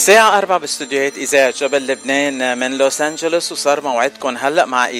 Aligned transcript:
الساعة 0.00 0.38
أربعة 0.38 0.58
باستديوهات 0.58 1.18
إذاعة 1.18 1.54
جبل 1.56 1.86
لبنان 1.86 2.58
من 2.58 2.78
لوس 2.78 3.00
أنجلوس 3.00 3.52
وصار 3.52 3.80
موعدكم 3.80 4.36
هلأ 4.36 4.64
مع. 4.64 4.90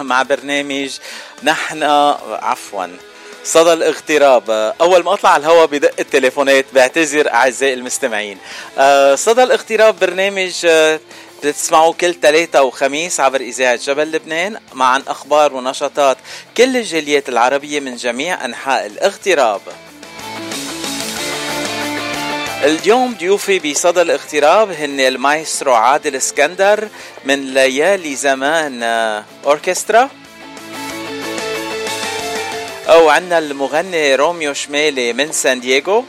مع 0.00 0.22
برنامج 0.22 0.98
نحن 1.42 1.82
عفوا. 2.28 2.86
صدى 3.44 3.72
الاغتراب. 3.72 4.50
أول 4.80 5.04
ما 5.04 5.12
أطلع 5.12 5.30
على 5.30 5.40
الهواء 5.40 5.66
بدق 5.66 5.90
التليفونات 5.98 6.64
بعتذر 6.74 7.30
أعزائي 7.30 7.74
المستمعين. 7.74 8.38
آه، 8.78 9.14
صدى 9.14 9.42
الاغتراب 9.42 9.98
برنامج 9.98 10.66
آه، 10.66 11.00
بتسمعوا 11.44 11.92
كل 11.92 12.14
ثلاثة 12.14 12.62
وخميس 12.62 13.20
عبر 13.20 13.40
إذاعة 13.40 13.76
جبل 13.76 14.12
لبنان 14.12 14.56
مع 14.72 14.86
عن 14.86 15.02
أخبار 15.08 15.54
ونشاطات 15.54 16.16
كل 16.56 16.76
الجاليات 16.76 17.28
العربية 17.28 17.80
من 17.80 17.96
جميع 17.96 18.44
أنحاء 18.44 18.86
الاغتراب. 18.86 19.60
اليوم 22.64 23.14
ضيوفي 23.14 23.58
بصدى 23.58 24.02
الاغتراب 24.02 24.70
هن 24.70 25.00
المايسترو 25.00 25.74
عادل 25.74 26.16
اسكندر 26.16 26.88
من 27.24 27.54
ليالي 27.54 28.16
زمان 28.16 28.82
أوركسترا. 29.44 30.10
أو 32.88 33.08
عندنا 33.08 33.38
المغني 33.38 34.14
روميو 34.14 34.54
شمالي 34.54 35.12
من 35.12 35.32
سان 35.32 35.60
دييغو. 35.60 36.04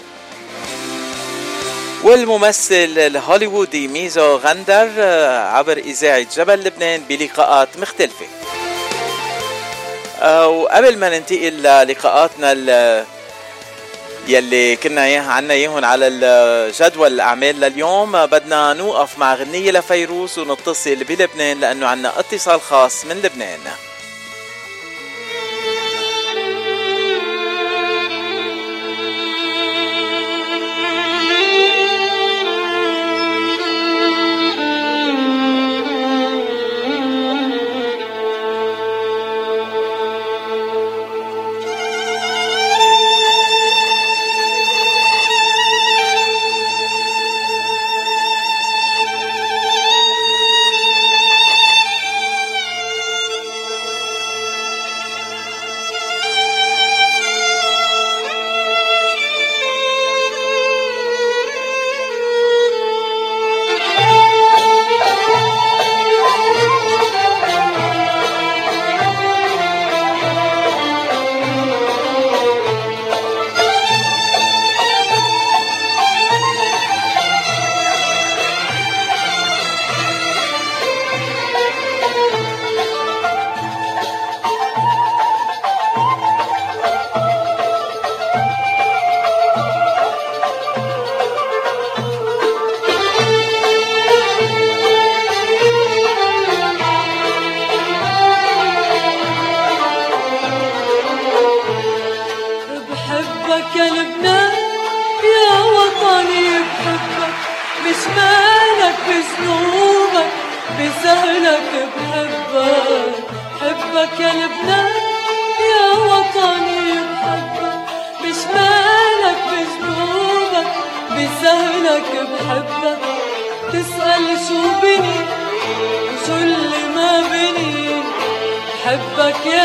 والممثل 2.03 2.94
الهوليوودي 2.97 3.88
ميزو 3.88 4.36
غندر 4.36 4.89
آه، 4.97 5.39
عبر 5.39 5.77
إذاعة 5.77 6.25
جبل 6.36 6.59
لبنان 6.64 7.02
بلقاءات 7.09 7.70
مختلفة. 7.77 8.25
وقبل 10.45 10.97
ما 10.97 11.09
ننتقل 11.09 11.53
للقاءاتنا 11.53 12.53
يلي 14.30 14.75
كنا 14.75 15.05
اياها 15.05 15.31
عنا 15.31 15.53
اياهم 15.53 15.85
على 15.85 16.08
الجدول 16.08 17.13
الأعمال 17.13 17.59
لليوم. 17.59 18.25
بدنا 18.25 18.73
نوقف 18.73 19.17
مع 19.17 19.36
غنية 19.36 19.71
لفيروز 19.71 20.39
ونتصل 20.39 20.95
بلبنان 20.95 21.59
لأنه 21.59 21.88
عنا 21.88 22.19
اتصال 22.19 22.61
خاص 22.61 23.05
من 23.05 23.16
لبنان. 23.16 23.59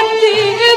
عندك 0.00 0.69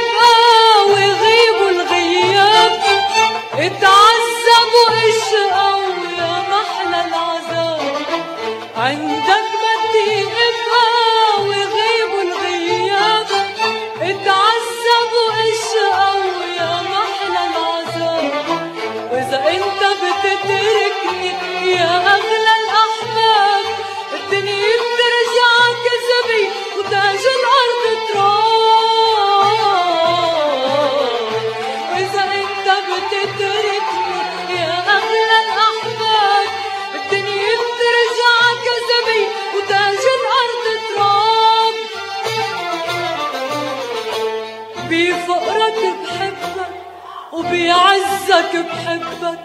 وبيعزك 48.43 48.55
بحبك 48.69 49.39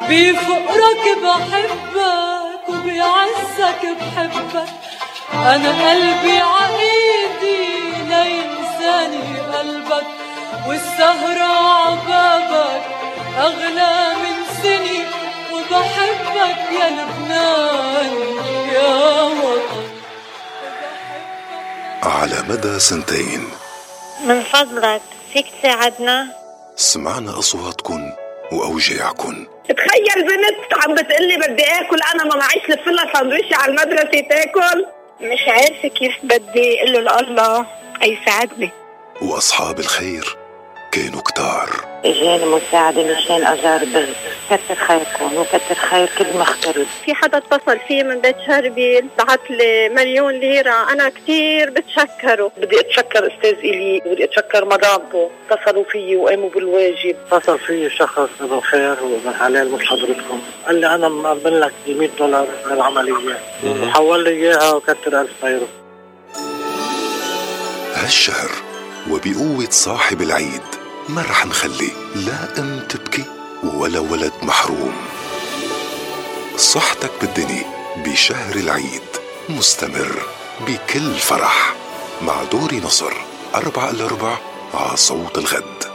بفقرك 0.00 1.04
بحبك 1.22 2.68
وبيعزك 2.68 3.82
بحبك. 4.00 4.68
أنا 5.34 5.70
قلبي 5.90 6.36
عقيدي 6.38 7.62
لينساني 8.10 9.26
قلبك 9.54 10.06
والسهرة 10.68 11.52
عبابك 11.86 12.82
أغلى 13.38 13.94
من 14.22 14.36
سني 14.62 15.00
وبحبك 15.52 16.60
يا 16.80 16.88
لبنان 16.96 18.12
يا 18.74 19.22
وطن. 19.22 19.86
على 22.02 22.38
مدى 22.48 22.78
سنتين. 22.78 23.42
من 24.24 24.42
فضلك 24.42 25.02
فيك 25.32 25.46
تساعدنا؟ 25.58 26.28
سمعنا 26.76 27.38
أصواتكن. 27.38 28.01
وأوجاعكن 28.52 29.46
تخيل 29.68 30.24
بنت 30.28 30.84
عم 30.84 30.94
بتقلي 30.94 31.36
بدي 31.36 31.64
آكل 31.64 31.98
أنا 32.14 32.24
ما 32.24 32.36
معيش 32.36 32.70
لفلها 32.70 33.12
سندويشه 33.18 33.56
على 33.56 33.72
المدرسة 33.72 34.20
تاكل. 34.20 34.86
مش 35.20 35.48
عارفة 35.48 35.88
كيف 35.88 36.12
بدي 36.22 36.82
أقول 36.82 37.04
له 37.04 37.20
الله 37.20 37.66
يساعدني. 38.02 38.70
وأصحاب 39.22 39.78
الخير 39.78 40.36
كانوا 40.92 41.20
كتار. 41.20 41.91
اجاني 42.04 42.44
مساعدة 42.46 43.02
مشان 43.02 43.46
اجار 43.46 43.84
بغد 43.84 44.14
كتر 44.50 44.74
خيركم 44.74 45.36
وكتر 45.36 45.74
خير 45.74 46.08
كل 46.18 46.38
مغترب 46.38 46.86
في 47.04 47.14
حدا 47.14 47.38
اتصل 47.38 47.78
فيه 47.88 48.02
من 48.02 48.20
بيت 48.20 48.36
شربيل 48.46 49.06
بعت 49.18 49.50
لي 49.50 49.88
مليون 49.88 50.34
ليرة. 50.34 50.92
أنا 50.92 51.08
كتير 51.08 51.70
بتشكره 51.70 52.52
بدي 52.56 52.80
أتشكر 52.80 53.26
أستاذ 53.26 53.58
إلي 53.58 54.02
بدي 54.06 54.24
أتشكر 54.24 54.64
مدامته. 54.64 55.30
اتصلوا 55.50 55.84
فيي 55.84 56.16
وقاموا 56.16 56.50
بالواجب. 56.50 57.16
اتصل 57.32 57.58
في 57.58 57.90
شخص 57.90 58.30
أبو 58.40 58.60
خير 58.60 58.96
وابن 59.02 59.34
حلال 59.38 59.72
مش 59.72 59.86
حضرتكم. 59.86 60.40
قال 60.66 60.80
لي 60.80 60.94
أنا 60.94 61.08
مقبل 61.08 61.60
لك 61.60 61.72
100 61.88 62.08
دولار 62.18 62.46
للعمليه 62.70 63.38
وحول 63.66 64.24
لي 64.24 64.30
إياها 64.30 64.72
وكتر 64.72 65.20
ألف 65.20 65.30
خيره 65.42 65.68
هالشهر 67.94 68.50
وبقوة 69.10 69.70
صاحب 69.70 70.22
العيد. 70.22 70.81
ما 71.08 71.22
رح 71.22 71.46
نخلي 71.46 71.90
لا 72.14 72.58
أم 72.58 72.80
تبكي 72.88 73.24
ولا 73.64 73.98
ولد 73.98 74.32
محروم. 74.42 74.94
صحتك 76.56 77.10
بالدنيا 77.20 77.64
بشهر 77.96 78.56
العيد 78.56 79.02
مستمر 79.48 80.22
بكل 80.66 81.14
فرح 81.14 81.74
مع 82.22 82.42
دوري 82.42 82.80
نصر 82.80 83.12
أربع 83.54 83.90
إلى 83.90 84.06
ربع 84.06 84.38
على 84.74 84.96
صوت 84.96 85.38
الغد. 85.38 85.92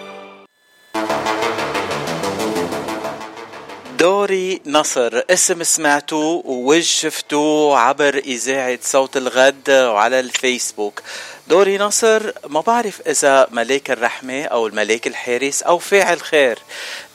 دوري 4.00 4.62
نصر 4.66 5.22
اسم 5.30 5.64
سمعتوه 5.64 6.44
ووجه 6.46 6.82
شفتوه 6.82 7.80
عبر 7.80 8.18
إذاعة 8.18 8.80
صوت 8.82 9.18
الغد 9.18 9.70
وعلى 9.70 10.20
الفيسبوك. 10.20 11.02
دوري 11.50 11.78
نصر 11.78 12.32
ما 12.50 12.62
بعرف 12.62 13.02
إذا 13.08 13.48
ملاك 13.52 13.92
الرحمة 13.92 14.44
أو 14.44 14.68
الملاك 14.68 15.08
الحارس 15.08 15.64
أو 15.64 15.78
فاعل 15.78 16.22
خير. 16.22 16.60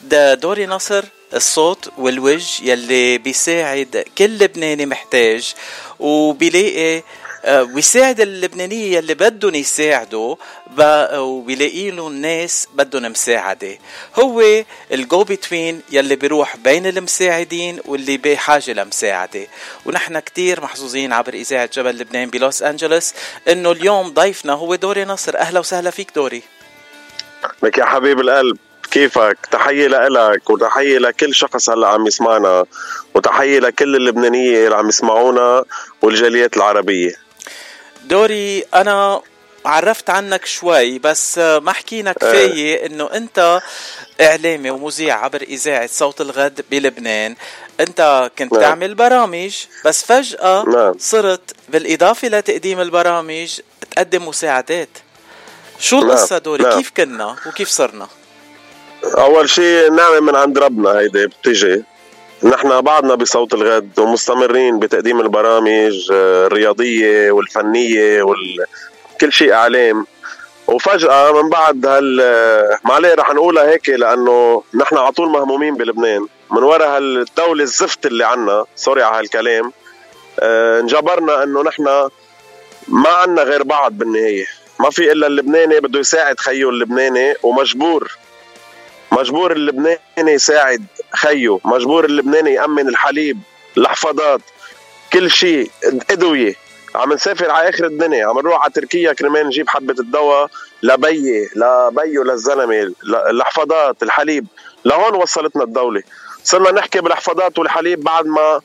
ده 0.01 0.33
دوري 0.33 0.65
نصر 0.65 1.03
الصوت 1.33 1.89
والوجه 1.97 2.63
يلي 2.63 3.17
بيساعد 3.17 4.05
كل 4.17 4.37
لبناني 4.37 4.85
محتاج. 4.85 5.53
وبيلاقي 5.99 7.03
ويساعد 7.47 8.19
اللبنانية 8.19 8.97
يلي 8.97 9.13
بدهم 9.13 9.55
يساعدوا 9.55 10.35
وبيلاقي 11.15 11.89
الناس 11.89 12.67
بدهم 12.73 13.11
مساعدة. 13.11 13.77
هو 14.15 14.63
الجو 14.91 15.23
بتوين 15.23 15.81
يلي 15.91 16.15
بيروح 16.15 16.57
بين 16.57 16.87
المساعدين 16.87 17.79
واللي 17.85 18.17
بحاجة 18.17 18.73
لمساعدة. 18.73 19.47
ونحن 19.85 20.19
كتير 20.19 20.61
محظوظين 20.61 21.13
عبر 21.13 21.33
إذاعة 21.33 21.69
جبل 21.73 21.97
لبنان 21.97 22.29
بلوس 22.29 22.63
أنجلوس 22.63 23.13
إنه 23.47 23.71
اليوم 23.71 24.09
ضيفنا 24.09 24.53
هو 24.53 24.75
دوري 24.75 25.05
نصر. 25.05 25.37
أهلا 25.37 25.59
وسهلا 25.59 25.89
فيك 25.89 26.11
دوري. 26.15 26.43
لك 27.63 27.77
يا 27.77 27.85
حبيب 27.85 28.19
القلب. 28.19 28.57
كيفك؟ 28.91 29.37
تحية 29.51 29.87
لإلك 29.87 30.49
وتحية 30.49 30.97
لكل 30.97 31.35
شخص 31.35 31.69
هلأ 31.69 31.87
عم 31.87 32.07
يسمعنا 32.07 32.65
وتحية 33.15 33.59
لكل 33.59 33.95
اللبنانية 33.95 34.65
اللي 34.65 34.75
عم 34.75 34.89
يسمعونا 34.89 35.63
والجاليات 36.01 36.57
العربية. 36.57 37.15
دوري 38.03 38.63
أنا 38.73 39.21
عرفت 39.65 40.09
عنك 40.09 40.45
شوي 40.45 40.99
بس 40.99 41.37
ما 41.37 41.71
حكينا 41.71 42.11
كفاية 42.11 42.85
إنه 42.85 43.09
أنت 43.13 43.61
إعلامي 44.21 44.69
ومذيع 44.69 45.25
عبر 45.25 45.41
إذاعة 45.41 45.87
صوت 45.87 46.21
الغد 46.21 46.65
بلبنان 46.71 47.35
أنت 47.79 48.31
كنت 48.37 48.53
نعم. 48.53 48.61
تعمل 48.61 48.95
برامج 48.95 49.55
بس 49.85 50.03
فجأة 50.03 50.63
نعم. 50.67 50.93
صرت 50.99 51.55
بالإضافة 51.69 52.27
لتقديم 52.27 52.81
البرامج 52.81 53.59
تقدم 53.91 54.27
مساعدات 54.27 54.89
شو 55.79 55.99
نعم. 55.99 56.09
القصة 56.09 56.37
دوري 56.37 56.63
نعم. 56.63 56.77
كيف 56.77 56.91
كنا 56.97 57.35
وكيف 57.45 57.69
صرنا 57.69 58.07
أول 59.17 59.49
شيء 59.49 59.91
نعمة 59.91 60.19
من 60.19 60.35
عند 60.35 60.57
ربنا 60.57 60.89
هيدي 60.99 61.27
بتجي 61.27 61.83
نحن 62.43 62.81
بعدنا 62.81 63.15
بصوت 63.15 63.53
الغد 63.53 63.99
ومستمرين 63.99 64.79
بتقديم 64.79 65.19
البرامج 65.19 66.11
آه، 66.11 66.47
الرياضية 66.47 67.31
والفنية 67.31 68.23
وكل 68.23 69.33
شيء 69.33 69.53
إعلام. 69.53 70.05
وفجأة 70.67 71.41
من 71.41 71.49
بعد 71.49 71.85
هال 71.85 72.21
معليه 72.83 73.13
رح 73.13 73.33
نقولها 73.33 73.69
هيك 73.69 73.89
لأنه 73.89 74.63
نحن 74.73 74.97
على 74.97 75.11
طول 75.11 75.29
مهمومين 75.29 75.75
بلبنان. 75.75 76.27
من 76.51 76.63
وراء 76.63 76.87
هالدولة 76.97 77.63
الزفت 77.63 78.05
اللي 78.05 78.25
عنا 78.25 78.65
سوري 78.75 79.03
على 79.03 79.17
هالكلام 79.17 79.71
آه، 80.39 80.79
انجبرنا 80.79 81.43
إنه 81.43 81.61
نحن 81.63 81.83
ما 82.87 83.09
عنا 83.09 83.41
غير 83.43 83.63
بعض 83.63 83.91
بالنهاية. 83.91 84.45
ما 84.79 84.89
في 84.89 85.11
إلا 85.11 85.27
اللبناني 85.27 85.79
بده 85.79 85.99
يساعد 85.99 86.39
خيه 86.39 86.69
اللبناني 86.69 87.33
ومجبور. 87.43 88.11
مجبور 89.11 89.51
اللبناني 89.51 89.97
يساعد 90.17 90.85
خيه 91.15 91.59
مجبور 91.65 92.05
اللبناني 92.05 92.53
يأمن 92.53 92.89
الحليب 92.89 93.39
الحفاضات 93.77 94.41
كل 95.13 95.31
شيء 95.31 95.71
أدوية. 96.11 96.55
عم 96.95 97.13
نسافر 97.13 97.51
على 97.51 97.69
آخر 97.69 97.85
الدنيا 97.85 98.25
عم 98.27 98.39
نروح 98.39 98.61
على 98.61 98.71
تركيا 98.71 99.13
كرمال 99.13 99.47
نجيب 99.47 99.69
حبة 99.69 99.95
الدواء 99.99 100.49
لبيي 100.83 101.49
لبيو 101.55 102.23
للزلمه 102.23 102.93
الحفاضات 103.29 104.03
الحليب 104.03 104.45
لهون 104.85 105.15
وصلتنا 105.15 105.63
الدولة. 105.63 106.03
صرنا 106.43 106.71
نحكي 106.71 107.01
بالحفاضات 107.01 107.59
والحليب 107.59 108.03
بعد 108.03 108.25
ما 108.25 108.61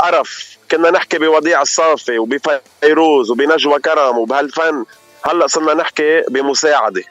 قرف. 0.00 0.56
كنا 0.70 0.90
نحكي 0.90 1.18
بوديع 1.18 1.62
الصافي 1.62 2.18
وبفيروز 2.18 3.30
وبنجوى 3.30 3.78
كرم 3.78 4.18
وبهالفن. 4.18 4.84
هلأ 5.22 5.46
صرنا 5.46 5.74
نحكي 5.74 6.22
بمساعدة. 6.28 7.02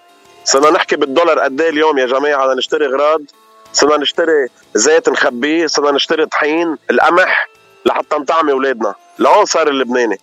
صرنا 0.43 0.69
نحكي 0.69 0.95
بالدولار 0.95 1.39
قد 1.39 1.61
إيه 1.61 1.69
اليوم 1.69 1.97
يا 1.97 2.05
جماعة 2.05 2.53
نشتري 2.53 2.87
غراض؟ 2.87 3.21
صرنا 3.77 3.97
نشتري 3.97 4.47
زيت 4.75 5.09
نخبيه 5.09 5.67
صرنا 5.67 5.91
نشتري 5.91 6.25
طحين 6.25 6.77
القمح 6.91 7.49
لحتى 7.85 8.15
نطعمي 8.15 8.51
أولادنا. 8.51 8.95
لهون 9.19 9.45
صار 9.45 9.67
اللبناني. 9.67 10.19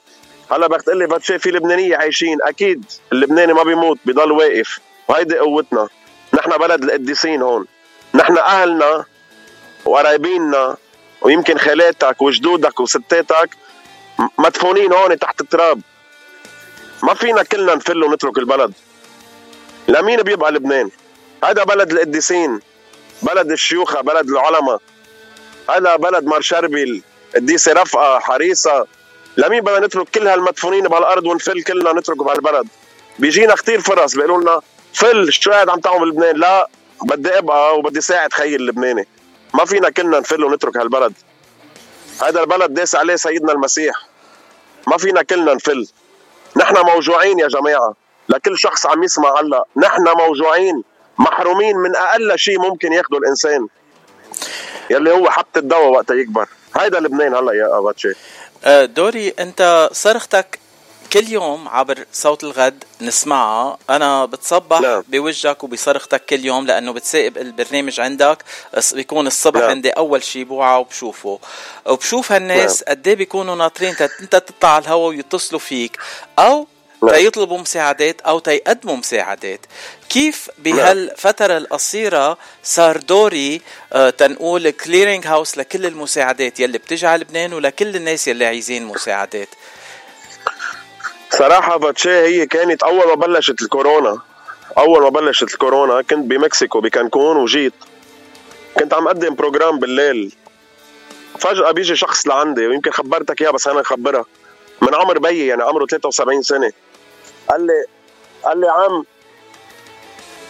هلا 0.51 0.67
بدك 0.67 0.83
تقول 0.83 0.99
لي 0.99 1.09
فتشي 1.09 1.39
في 1.39 1.51
لبنانية 1.51 1.97
عايشين. 1.97 2.39
أكيد 2.43 2.85
اللبناني 3.13 3.53
ما 3.53 3.63
بيموت 3.63 3.99
بضل 4.05 4.33
واقف. 4.33 4.81
وهيدي 5.09 5.39
قوتنا. 5.39 5.89
نحن 6.35 6.51
بلد 6.51 6.85
القديسين 6.85 7.43
هون. 7.43 7.67
نحن 8.15 8.39
أهلنا 8.39 9.05
وقرايبيننا 9.85 10.77
ويمكن 11.23 11.59
خالاتك 11.59 12.23
وجدودك 12.23 12.81
وستاتك 12.81 13.51
مدفونين 14.39 14.93
هون 14.93 15.19
تحت 15.19 15.41
التراب. 15.41 15.81
ما 17.03 17.15
فينا 17.15 17.43
كلنا 17.43 17.75
نفل 17.75 18.05
ونترك 18.05 18.39
البلد. 18.39 18.73
لمين 19.89 20.23
بيبقى 20.23 20.53
لبنان 20.53 20.91
هذا 21.45 21.65
بلد 21.65 21.93
القديسين. 21.93 22.61
بلد 23.25 23.51
الشيوخة 23.51 24.01
بلد 24.01 24.29
العلماء. 24.29 24.81
هذا 25.71 25.97
بلد 25.97 26.25
مار 26.25 26.41
شربل 26.41 27.03
قديسة 27.35 27.73
رفقة 27.73 28.19
حريصة. 28.19 28.87
لمين 29.37 29.61
بدنا 29.61 29.87
نترك 29.87 30.09
كل 30.09 30.29
هالمدفونين 30.29 30.89
بهالأرض 30.89 31.27
ونفل 31.27 31.63
كلنا 31.63 31.93
نتركه 31.93 32.25
بهالبلد. 32.25 32.69
بيجينا 33.19 33.55
كثير 33.55 33.81
فرص 33.81 34.15
بيقولوا 34.15 34.41
لنا 34.41 34.61
فل 34.95 35.33
شو 35.33 35.51
قاعد 35.51 35.69
عم 35.69 35.81
تعمل 35.81 36.11
بلبنان؟ 36.11 36.37
لا 36.37 36.69
بدي 37.03 37.39
أبقى 37.39 37.79
وبدي 37.79 38.01
ساعد 38.01 38.33
خيي 38.33 38.57
اللبناني. 38.57 39.09
ما 39.55 39.65
فينا 39.65 39.91
كلنا 39.91 40.21
نفل 40.21 40.45
ونترك 40.45 40.77
هالبلد. 40.77 41.13
هذا 42.23 42.41
البلد 42.41 42.75
داس 42.75 42.95
عليه 42.95 43.17
سيدنا 43.17 43.53
المسيح. 43.53 43.95
ما 44.87 44.97
فينا 44.97 45.23
كلنا 45.23 45.55
نفل. 45.55 45.89
نحن 46.57 46.77
موجوعين 46.87 47.39
يا 47.39 47.49
جماعة. 47.49 47.95
لكل 48.29 48.59
شخص 48.59 48.87
عم 48.87 49.03
يسمع 49.03 49.41
هلأ. 49.41 49.65
نحن 49.77 50.05
موجوعين. 50.19 50.85
محرومين 51.19 51.77
من 51.77 51.97
أقل 51.97 52.39
شيء 52.39 52.59
ممكن 52.59 52.93
ياخده 52.93 53.19
الإنسان 53.19 53.69
يلي 54.91 55.13
هو 55.13 55.31
حبة 55.31 55.47
الدواء 55.57 55.89
وقتها 55.89 56.17
يكبر 56.17 56.49
هيدا 56.77 57.01
لبنان 57.01 57.35
هلا 57.35 57.53
يا 57.53 57.79
أباتشي 57.79 58.13
آه، 58.65 58.85
دوري 58.85 59.29
أنت 59.29 59.89
صرختك 59.93 60.59
كل 61.13 61.29
يوم 61.29 61.69
عبر 61.69 62.05
صوت 62.13 62.45
الغد 62.45 62.85
نسمعها 63.01 63.79
أنا 63.91 64.25
بتصبح 64.25 64.81
نعم. 64.81 65.05
بوجهك 65.09 65.65
وبصرختك 65.65 66.25
كل 66.25 66.45
يوم 66.45 66.67
لأنه 66.67 66.93
بتساقب 66.93 67.39
البرنامج 67.39 68.01
عندك 68.01 68.45
بيكون 68.93 69.27
الصبح 69.27 69.61
نعم. 69.61 69.71
عندي 69.71 69.91
أول 69.91 70.23
شيء 70.23 70.45
بوعى 70.45 70.81
وبشوفه 70.81 71.39
وبشوف 71.87 72.33
هالناس 72.33 72.83
نعم. 72.83 72.97
قد 72.97 73.09
إيه 73.09 73.15
بيكونوا 73.15 73.55
ناطرين 73.55 73.97
أنت 74.21 74.37
تطلع 74.37 74.71
على 74.75 74.83
الهواء 74.83 75.09
ويتصلوا 75.09 75.61
فيك 75.61 75.99
أو. 76.39 76.67
تيطلبوا 77.01 77.59
مساعدات 77.59 78.21
أو 78.21 78.39
تيقدموا 78.39 78.97
مساعدات. 78.97 79.61
كيف 80.09 80.51
بهالفترة 80.59 81.57
القصيرة 81.57 82.39
صار 82.63 82.97
دوري 82.97 83.61
آه 83.93 84.11
تنقول 84.11 84.71
كليرنج 84.71 85.27
هاوس 85.27 85.59
لكل 85.59 85.87
المساعدات 85.87 86.61
يلي 86.61 86.79
بتجي 86.79 87.07
على 87.07 87.23
لبنان 87.23 87.53
ولكل 87.53 87.97
الناس 87.97 88.29
يلي 88.29 88.47
عايزين 88.47 88.85
مساعدات؟ 88.85 89.49
صراحة 91.31 91.77
باتشي 91.77 92.11
هي 92.11 92.47
كانت 92.47 92.83
أول 92.83 93.09
ما 93.09 93.15
بلشت 93.15 93.63
الكورونا. 93.63 94.19
أول 94.79 95.03
ما 95.03 95.09
بلشت 95.09 95.43
الكورونا 95.43 96.03
كنت 96.03 96.27
بمكسيكو 96.27 96.81
بكانكون 96.81 97.37
وجيت. 97.37 97.75
كنت 98.79 98.95
عم 98.95 99.07
أقدم 99.07 99.35
program 99.35 99.79
بالليل. 99.79 100.33
فجأة 101.39 101.71
بيجي 101.71 101.97
شخص 101.97 102.27
لعندي 102.27 102.67
ويمكن 102.67 102.91
خبرتك 102.91 103.43
إياه 103.43 103.51
بس 103.51 103.67
أنا 103.67 103.81
أخبرها 103.81 104.25
من 104.83 104.95
عمر 104.95 105.19
بيي 105.19 105.47
يعني 105.47 105.63
عمره 105.63 105.87
73 105.87 106.43
سنة. 106.43 106.73
قال 107.51 107.67
لي 107.67 107.85
قال 108.45 108.61
لي 108.61 108.69
عم 108.69 109.05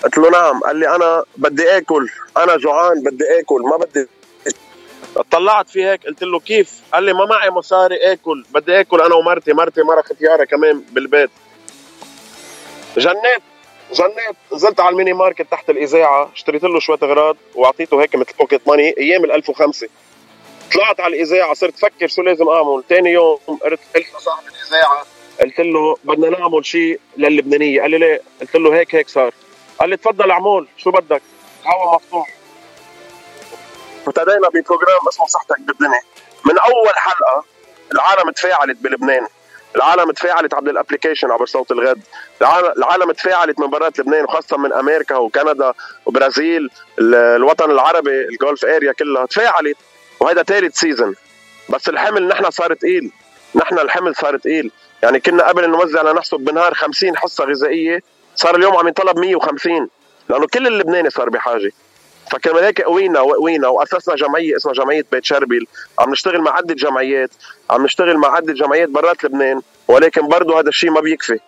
قلت 0.04 0.18
له 0.18 0.30
نعم. 0.30 0.60
قال 0.60 0.76
لي 0.76 0.96
أنا 0.96 1.24
بدي 1.36 1.76
آكل. 1.76 2.10
أنا 2.36 2.56
جوعان 2.56 3.02
بدي 3.02 3.40
آكل. 3.40 3.62
ما 3.62 3.76
بدي. 3.76 4.08
طلعت 5.30 5.68
في 5.68 5.84
هيك. 5.84 6.06
قلت 6.06 6.22
له 6.22 6.40
كيف؟ 6.40 6.80
قال 6.92 7.02
لي 7.04 7.12
ما 7.12 7.24
معي 7.24 7.50
مصاري 7.50 8.12
آكل. 8.12 8.44
بدي 8.50 8.80
آكل 8.80 9.00
أنا 9.00 9.14
ومرتي. 9.14 9.52
مرتي 9.52 9.82
مرة 9.82 10.02
ختيارة 10.02 10.44
كمان 10.44 10.84
بالبيت. 10.90 11.30
جنيت. 12.96 13.42
جنيت. 13.92 14.36
نزلت 14.52 14.80
على 14.80 14.92
ال 14.92 14.96
mini 14.96 15.12
market 15.12 15.46
تحت 15.50 15.70
الإذاعة. 15.70 16.30
اشتريت 16.32 16.64
له 16.64 16.80
شوية 16.80 16.98
اغراض 17.02 17.36
وأعطيته 17.54 18.02
هيك 18.02 18.16
مثل 18.16 18.32
pocket 18.38 18.68
money 18.68 18.94
أيام 18.98 19.24
ال 19.24 19.32
1005 19.32 19.88
طلعت 20.74 21.00
على 21.00 21.16
الإذاعة 21.16 21.54
صرت 21.54 21.78
فكر 21.78 22.06
شو 22.06 22.22
لازم 22.22 22.48
أعمل. 22.48 22.82
ثاني 22.88 23.12
يوم 23.12 23.38
قلت 23.46 23.80
لصاحب 23.96 24.42
الإذاعة 24.46 25.04
قلت 25.40 25.60
له 25.60 25.96
بدنا 26.04 26.38
نعمل 26.38 26.66
شيء 26.66 27.00
للبنانية. 27.16 27.80
قال 27.80 27.90
لي 27.90 27.98
ليه؟ 27.98 28.20
قلت 28.40 28.56
له 28.56 28.74
هيك 28.74 28.94
هيك 28.94 29.08
صار. 29.08 29.34
قال 29.80 29.90
لي 29.90 29.96
تفضل 29.96 30.30
اعمل 30.30 30.66
شو 30.76 30.90
بدك؟ 30.90 31.22
هوا 31.66 31.94
مفتوح. 31.94 32.28
ابتدينا 34.06 34.48
ب 34.48 34.56
program 34.56 35.08
اسمه 35.08 35.26
صحتك 35.26 35.60
بالدنيا. 35.60 36.00
من 36.44 36.58
أول 36.58 36.94
حلقة 36.96 37.44
العالم 37.92 38.30
تفاعلت 38.30 38.76
بلبنان. 38.76 39.26
العالم 39.76 40.10
تفاعلت 40.10 40.54
عبر 40.54 40.70
ال 40.70 40.75
application 40.75 41.30
عبر 41.30 41.46
صوت 41.46 41.70
الغد. 41.70 42.02
العالم 42.76 43.12
تفاعلت 43.12 43.60
من 43.60 43.66
برات 43.66 43.98
لبنان 43.98 44.24
وخاصة 44.24 44.56
من 44.56 44.72
أمريكا 44.72 45.16
وكندا 45.16 45.72
وبرازيل 46.06 46.70
الوطن 46.98 47.70
العربي 47.70 48.28
ال 48.28 48.36
Gulf 48.36 48.64
area 48.64 48.92
كلها 48.92 49.26
تفاعلت. 49.26 49.76
وهذا 50.20 50.42
ثالث 50.42 50.78
season 50.78 51.14
بس 51.68 51.88
الحمل 51.88 52.28
نحن 52.28 52.50
صار 52.50 52.74
ثقيل 52.74 53.10
نحن 53.54 53.78
الحمل 53.78 54.16
صار 54.16 54.38
ثقيل 54.38 54.70
يعني 55.04 55.20
كنا 55.20 55.48
قبل 55.48 55.70
نوزع 55.70 56.02
لنحسب 56.02 56.40
بالنهار 56.40 56.74
50 56.74 57.16
حصة 57.16 57.44
غذائية 57.44 58.02
صار 58.36 58.56
اليوم 58.56 58.76
عم 58.76 58.86
ينطلب 58.86 59.18
150 59.18 59.88
لأنه 60.28 60.46
كل 60.46 60.66
اللبناني 60.66 61.10
صار 61.10 61.30
بحاجة. 61.30 61.72
فكرمال 62.30 62.64
هيك 62.64 62.80
قوينا 62.80 63.20
وقوينا 63.20 63.68
وأسسنا 63.68 64.14
جمعية 64.14 64.56
اسمها 64.56 64.74
جمعية 64.74 65.04
بيت 65.12 65.24
شربل 65.24 65.66
عم 65.98 66.10
نشتغل 66.10 66.40
مع 66.40 66.56
عدة 66.56 66.74
جمعيات 66.74 67.30
عم 67.70 67.84
نشتغل 67.84 68.16
مع 68.16 68.36
عدة 68.36 68.52
جمعيات 68.52 68.88
برات 68.88 69.24
لبنان 69.24 69.62
ولكن 69.88 70.28
برضه 70.28 70.60
هذا 70.60 70.68
الشيء 70.68 70.90
ما 70.90 71.00
بيكفي. 71.00 71.38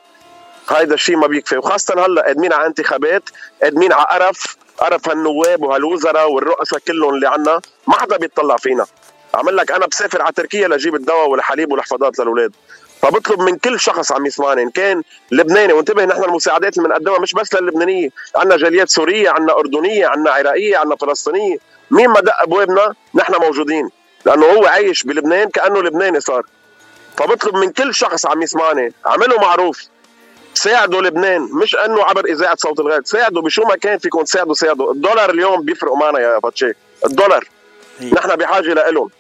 هذا 0.71 0.95
الشيء 0.95 1.17
ما 1.17 1.27
بيكفي. 1.27 1.57
وخاصة 1.57 2.07
هلأ 2.07 2.23
قادمين 2.23 2.53
على 2.53 2.67
انتخابات 2.67 3.23
قادمين 3.63 3.93
على 3.93 4.07
قرف 4.11 4.57
قرف 4.79 5.09
هالنواب 5.09 5.63
وهالوزراء 5.63 6.31
والرؤساء 6.31 6.81
كلهم 6.81 7.15
اللي 7.15 7.29
عنا 7.29 7.61
ما 7.87 7.95
حدا 7.95 8.17
بيطلع 8.17 8.57
فينا. 8.57 8.87
عمل 9.35 9.57
لك 9.57 9.71
أنا 9.73 9.87
بسافر 9.87 10.23
على 10.23 10.33
تركيا 10.33 10.69
لجيب 10.69 10.95
الدواء 10.95 11.29
والحليب 11.29 11.73
والحفاضات 11.73 12.19
للأولاد. 12.19 12.53
فبطلب 13.03 13.41
من 13.41 13.59
كل 13.59 13.81
شخص 13.81 14.13
عم 14.13 14.27
يسمعني 14.27 14.63
إن 14.63 14.71
كان 14.71 15.03
لبناني. 15.33 15.73
وانتبه 15.73 16.05
نحن 16.05 16.25
المساعدات 16.25 16.79
اللي 16.79 16.89
بنقدمها 16.89 17.21
مش 17.21 17.33
بس 17.33 17.55
للبنانية. 17.55 18.09
عندنا 18.37 18.57
جاليات 18.57 18.89
سورية 18.89 19.31
عندنا 19.31 19.53
أردنية 19.53 20.07
عندنا 20.07 20.31
عراقية 20.31 20.77
عندنا 20.77 20.97
فلسطينية. 20.97 21.57
مين 21.91 22.09
ما 22.09 22.21
دق 22.21 22.43
أبوابنا؟ 22.43 22.95
نحن 23.15 23.35
موجودين. 23.41 23.91
لأنه 24.25 24.47
هو 24.47 24.67
عايش 24.67 25.03
بلبنان 25.03 25.49
كأنه 25.49 25.83
لبناني 25.83 26.21
صار. 26.21 26.43
فبطلب 27.17 27.57
من 27.57 27.73
كل 27.73 27.95
شخص 27.95 28.27
عم 28.27 28.43
يسمعني. 28.43 28.93
اعملوا 29.07 29.41
معروف. 29.41 29.83
ساعدوا 30.55 31.03
لبنان. 31.03 31.43
مش 31.43 31.77
إنه 31.77 32.03
عبر 32.03 32.25
إذاعة 32.25 32.57
صوت 32.57 32.81
الغد 32.81 33.07
ساعدوا 33.07 33.43
بشو 33.43 33.63
ما 33.63 33.77
كان 33.77 33.99
فيكم 33.99 34.23
تساعدوا 34.23 34.55
ساعدوا. 34.55 34.93
الدولار 34.93 35.31
اليوم 35.31 35.63
بيفرقوا 35.63 35.97
معنا 35.97 36.19
يا 36.19 36.39
باتشي. 36.39 36.73
الدولار. 37.07 37.49
نحن 38.13 38.37
بحاجة 38.37 38.91
لهم 38.91 39.11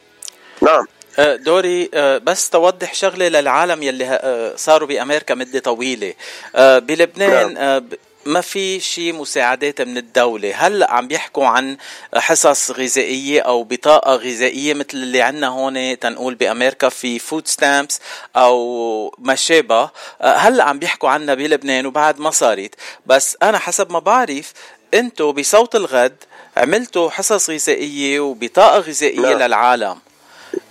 نعم. 0.62 0.86
دوري 1.18 1.90
أه، 1.94 2.18
بس 2.18 2.50
توضح 2.50 2.94
شغلة 2.94 3.28
للعالم 3.28 3.82
يلي 3.82 4.04
أه، 4.04 4.56
صاروا 4.56 4.88
بأمريكا 4.88 5.34
مدة 5.34 5.58
طويلة. 5.58 6.14
بلبنان 6.54 7.54
نعم. 7.54 7.88
ما 8.24 8.40
في 8.40 8.80
شيء 8.80 9.12
مساعدات 9.12 9.82
من 9.82 9.98
الدولة. 9.98 10.54
هلا 10.54 10.90
عم 10.90 11.08
بيحكوا 11.08 11.46
عن 11.46 11.76
حصص 12.14 12.70
غذائية 12.70 13.40
أو 13.40 13.64
بطاقة 13.64 14.14
غذائية 14.14 14.74
مثل 14.74 14.88
اللي 14.92 15.22
عنا 15.22 15.48
هون 15.48 15.98
تنقول 15.98 16.34
بأمريكا 16.34 16.88
في 16.88 17.18
food 17.18 17.48
stamps 17.48 18.00
أو 18.36 19.14
ما 19.18 19.34
شابه 19.34 19.90
هلا 20.20 20.64
عم 20.64 20.78
بيحكوا 20.78 21.08
عنها 21.08 21.34
بلبنان 21.34 21.86
وبعد 21.86 22.18
ما 22.20 22.30
صارت؟ 22.30 22.74
بس 23.06 23.36
أنا 23.42 23.58
حسب 23.58 23.92
ما 23.92 23.98
بعرف 23.98 24.52
أنتوا 24.94 25.32
بصوت 25.32 25.76
الغد 25.76 26.16
عملتوا 26.56 27.10
حصص 27.10 27.50
غذائية 27.50 28.20
وبطاقة 28.20 28.78
غذائية 28.78 29.20
نعم. 29.20 29.38
للعالم. 29.38 29.98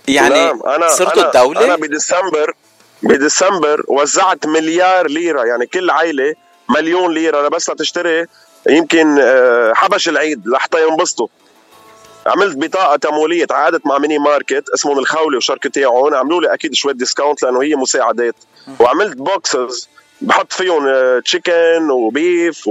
يعني 0.08 0.50
أنا 0.50 0.88
صرتوا 0.88 1.12
أنا 1.22 1.26
الدولة؟ 1.26 1.64
أنا 1.64 1.76
بديسمبر 1.76 2.54
بديسمبر 3.02 3.82
وزعت 3.88 4.46
مليار 4.46 5.06
ليرة. 5.06 5.44
يعني 5.44 5.66
كل 5.66 5.90
عائلة 5.90 6.34
مليون 6.68 7.14
ليرة. 7.14 7.48
بس 7.48 7.70
لتشتري 7.70 8.26
يمكن 8.68 9.18
آه، 9.20 9.72
حبش 9.74 10.08
العيد 10.08 10.48
لحتى 10.48 10.86
ينبسطوا. 10.88 11.28
عملت 12.26 12.56
بطاقة 12.56 12.96
تمويلية. 12.96 13.44
تعاقدت 13.44 13.86
مع 13.86 13.98
mini 13.98 14.18
market 14.18 14.64
اسمهم 14.74 14.98
الخولي 14.98 15.36
وشركة 15.36 15.70
تيعون 15.70 16.14
عملوا 16.14 16.40
لي 16.40 16.54
أكيد 16.54 16.74
شوية 16.74 16.94
discount 16.94 17.42
لأنه 17.42 17.62
هي 17.62 17.76
مساعدات. 17.76 18.34
وعملت 18.80 19.16
boxes 19.16 19.88
بحط 20.20 20.52
فيهم 20.52 20.88
chicken 21.18 21.90
و 21.90 22.06
beef 22.06 22.68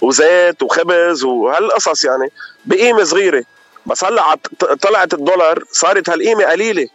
وزيت 0.00 0.62
وخبز 0.62 1.24
وهالقصص 1.24 2.04
يعني. 2.04 2.30
بقيمة 2.64 3.04
صغيرة. 3.04 3.44
بس 3.86 4.04
هلا 4.04 4.38
طلعت 4.82 5.14
الدولار 5.14 5.64
صارت 5.70 6.10
هالقيمة 6.10 6.44
قليلة. 6.44 6.88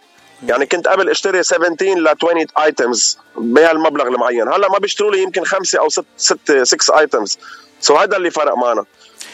يعني 0.48 0.65
كنت 0.65 0.88
قبل 0.88 1.10
اشتري 1.10 1.43
17 1.43 2.00
ل 2.00 2.07
20 2.07 2.45
items 2.60 3.18
بهالمبلغ 3.38 4.07
المعين. 4.07 4.48
هلا 4.48 4.69
ما 4.69 4.77
بيشتروا 4.77 5.12
لي 5.12 5.21
يمكن 5.21 5.43
خمسة 5.45 5.79
أو 5.79 5.89
ست 5.89 6.05
ست 6.17 6.63
6 6.63 7.00
items 7.00 7.38
so 7.82 7.96
هذا 7.95 8.17
اللي 8.17 8.31
فرق 8.31 8.57
معنا. 8.57 8.86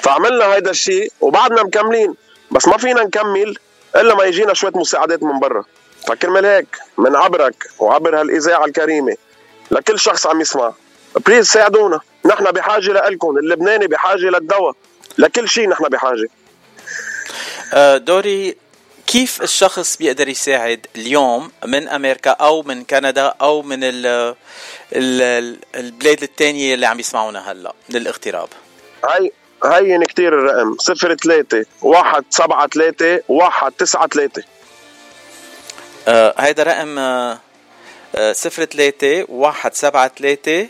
فعملنا 0.01 0.45
هذا 0.45 0.69
الشيء 0.69 1.11
وبعدنا 1.21 1.63
مكملين. 1.63 2.15
بس 2.51 2.67
ما 2.67 2.77
فينا 2.77 3.03
نكمل 3.03 3.57
إلا 3.95 4.15
ما 4.15 4.23
يجينا 4.23 4.53
شوية 4.53 4.71
مساعدات 4.75 5.23
من 5.23 5.39
برا. 5.39 5.63
فكرمال 6.07 6.45
هيك 6.45 6.77
من 6.97 7.15
عبرك 7.15 7.69
وعبر 7.79 8.21
هالإذاعة 8.21 8.65
الكريمة 8.65 9.17
لكل 9.71 9.99
شخص 9.99 10.27
عم 10.27 10.41
يسمع. 10.41 10.73
please 11.25 11.47
ساعدونا. 11.47 11.99
نحن 12.25 12.43
بحاجة 12.43 13.09
لكم 13.09 13.37
اللبناني 13.37 13.87
بحاجة 13.87 14.29
للدواء. 14.29 14.75
لكل 15.17 15.49
شيء 15.49 15.69
نحن 15.69 15.83
بحاجة. 15.83 16.27
دوري 17.97 18.55
كيف 19.07 19.41
الشخص 19.41 19.97
بيقدر 19.97 20.27
يساعد 20.27 20.87
اليوم 20.95 21.51
من 21.65 21.87
أمريكا 21.87 22.29
أو 22.29 22.63
من 22.63 22.83
كندا 22.83 23.33
أو 23.41 23.61
من 23.61 23.83
ال 23.83 24.35
ال 24.95 25.57
البلاد 25.75 26.23
الثانية 26.23 26.73
اللي 26.73 26.85
عم 26.85 26.99
يسمعونا 26.99 27.51
هلأ 27.51 27.73
للاغتراب؟ 27.89 28.49
هاي 29.05 29.31
هين 29.65 30.03
كتير 30.03 30.27
الرقم. 30.39 30.77
صفر 30.79 31.15
ثلاثة 31.15 31.65
واحد 31.81 32.23
سبعة 32.29 32.67
ثلاثة 32.67 33.23
واحد 33.27 33.71
تسعة 33.71 34.07
ثلاثة 34.07 34.43
آه 36.07 36.33
هيدا 36.37 36.63
رقم 36.63 36.99
آه, 36.99 37.39
آه، 38.15 38.33
صفر 38.33 38.65
ثلاثة 40.07 40.67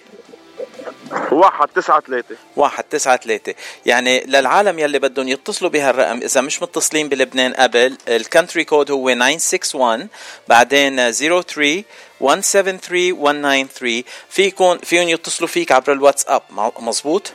واحد 1.32 1.67
تسعة 1.75 2.01
ثلاثة. 2.01 2.36
واحد 2.56 2.84
تسعة 2.84 3.17
ثلاثة. 3.17 3.53
يعني 3.86 4.24
للعالم 4.25 4.79
يلي 4.79 5.00
بدهم 5.00 5.27
يتصلوا 5.27 5.72
بهالرقم 5.72 6.17
إذا 6.17 6.41
مش 6.41 6.62
متصلين 6.62 7.10
بلبنان 7.10 7.53
قبل 7.53 7.98
ال 8.08 8.15
country 8.15 8.64
code 8.64 8.92
هو 8.91 9.10
961 9.10 10.08
بعدين 10.48 11.12
03 11.12 11.84
173 12.22 13.13
193 13.13 14.03
فيكم 14.29 14.77
فيهم 14.77 15.10
يتصلوا 15.10 15.50
فيك 15.50 15.72
عبر 15.72 15.91
الواتساب. 15.94 16.41
مزبوط 16.79 17.32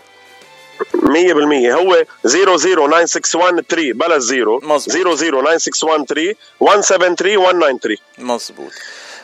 100% 0.95 1.73
هو 1.73 2.05
00961 2.25 3.93
بلا 3.93 4.19
زيرو. 4.19 4.61
مزبوط 4.63 5.19
00961 5.19 6.35
173 6.61 7.39
193 7.39 7.97
مزبوط 8.19 8.73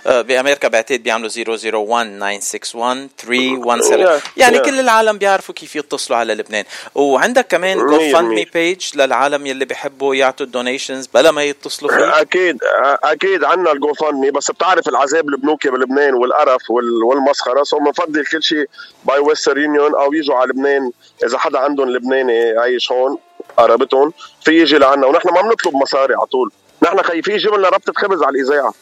بأمريكا 0.06 0.68
بعتقد 0.68 1.02
بيعملوا 1.02 1.28
001 1.28 2.18
961 2.18 3.08
317 3.18 4.20
يعني. 4.36 4.58
كل 4.58 4.80
العالم 4.80 5.18
بيعرفوا 5.18 5.54
كيف 5.54 5.76
يتصلوا 5.76 6.18
على 6.18 6.34
لبنان. 6.34 6.64
وعندك 6.94 7.46
كمان 7.46 7.78
GoFundMe. 7.78 8.44
page 8.54 8.90
للعالم 8.94 9.46
يلي 9.46 9.64
بيحبوا 9.64 10.14
يعطوا 10.14 10.46
ال 10.46 10.52
donations 10.52 11.06
بلا 11.06 11.30
ما 11.30 11.42
يتصلوا 11.44 11.90
فيك 11.90 12.00
أكيد 12.00 12.58
أكيد 13.04 13.44
عندنا 13.44 13.72
ال 13.72 13.92
GoFund 13.92 14.32
بس 14.32 14.50
بتعرف 14.50 14.88
العذاب 14.88 15.28
البنوكي 15.28 15.70
بلبنان 15.70 16.14
والقرف 16.14 16.70
وال- 16.70 17.02
والمسخرة. 17.02 17.62
so 17.62 17.78
بنفضل 17.78 18.24
كل 18.26 18.42
شيء 18.42 18.66
by 19.04 19.18
Western 19.18 19.58
Union 19.58 19.94
أو 19.94 20.12
يجوا 20.12 20.34
على 20.34 20.50
لبنان. 20.50 20.90
إذا 21.24 21.38
حدا 21.38 21.58
عندهم 21.58 21.90
لبناني 21.90 22.58
عايش 22.58 22.92
هون 22.92 23.18
قرابتهم 23.56 24.12
في 24.44 24.50
يجي 24.62 24.78
لعنا. 24.78 25.06
ونحن 25.06 25.28
ما 25.28 25.42
بنطلب 25.42 25.74
مصاري 25.74 26.14
على 26.14 26.26
طول. 26.26 26.50
نحن 26.82 27.02
خايفين 27.02 27.34
يجيب 27.34 27.54
لنا 27.54 27.68
ربطة 27.68 27.92
خبز 27.96 28.22
على 28.22 28.38
الإذاعة. 28.38 28.74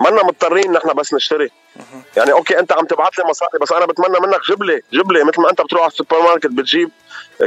منا 0.00 0.22
مضطرين 0.24 0.72
نحن 0.72 0.92
بس 0.92 1.14
نشتري. 1.14 1.50
يعني 2.16 2.32
okay 2.32 2.58
أنت 2.58 2.72
عم 2.72 2.84
تبعت 2.86 3.18
لي 3.18 3.24
مصاري 3.24 3.58
بس 3.60 3.72
أنا 3.72 3.86
بتمنى 3.86 4.20
منك 4.26 4.40
جيب 4.50 4.62
لي 4.62 4.82
جيب 4.92 5.12
لي 5.12 5.24
مثل 5.24 5.40
ما 5.40 5.50
أنت 5.50 5.60
بتروح 5.60 5.82
على 5.82 5.90
السوبر 5.90 6.22
ماركت 6.22 6.46
بتجيب 6.46 6.90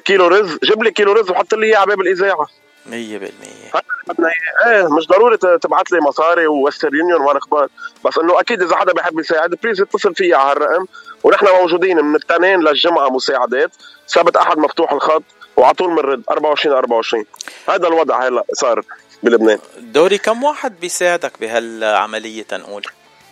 كيلو 0.05 0.27
رز 0.27 0.57
جيب 0.63 0.83
لي 0.83 0.91
كيلو 0.91 1.11
رز 1.13 1.29
وحط 1.31 1.53
لي 1.53 1.65
اياه 1.67 1.77
على 1.77 1.87
باب 1.87 2.01
الإذاعة. 2.01 2.47
100% 2.85 2.91
هذا 2.91 2.95
اللي 2.95 3.81
بدنا 4.07 4.29
إيه 4.67 4.87
مش 4.97 5.07
ضروري 5.07 5.37
ت- 5.37 5.45
تبعت 5.45 5.91
لي 5.91 5.99
مصاري 5.99 6.47
Western 6.47 6.95
Union 6.95 7.21
ولا 7.21 7.37
أخبار 7.37 7.67
بس 8.05 8.17
إنه 8.17 8.39
أكيد 8.39 8.61
إذا 8.61 8.75
حدا 8.75 8.93
بيحب 8.93 9.19
يساعد 9.19 9.49
please 9.63 9.81
يتصل 9.81 10.15
فيي 10.15 10.33
على 10.33 10.51
الرقم 10.51 10.85
ونحن 11.23 11.45
موجودين 11.61 12.05
من 12.05 12.15
الاثنين 12.15 12.59
للجمعة 12.59 13.09
مساعدات. 13.09 13.71
سبت 14.07 14.37
أحد 14.37 14.57
مفتوح 14.57 14.91
الخط 14.91 15.23
وعلى 15.57 15.73
طول 15.73 15.95
بنرد 15.95 16.23
24 16.31 16.75
24 16.77 17.25
هذا 17.69 17.87
الوضع 17.87 18.27
هلا 18.27 18.43
صار. 18.53 18.81
بلبنان. 19.23 19.59
دوري 19.77 20.17
كم 20.17 20.43
واحد 20.43 20.79
بيساعدك 20.79 21.31
بهالعملية 21.41 22.43
تنقول؟ 22.43 22.85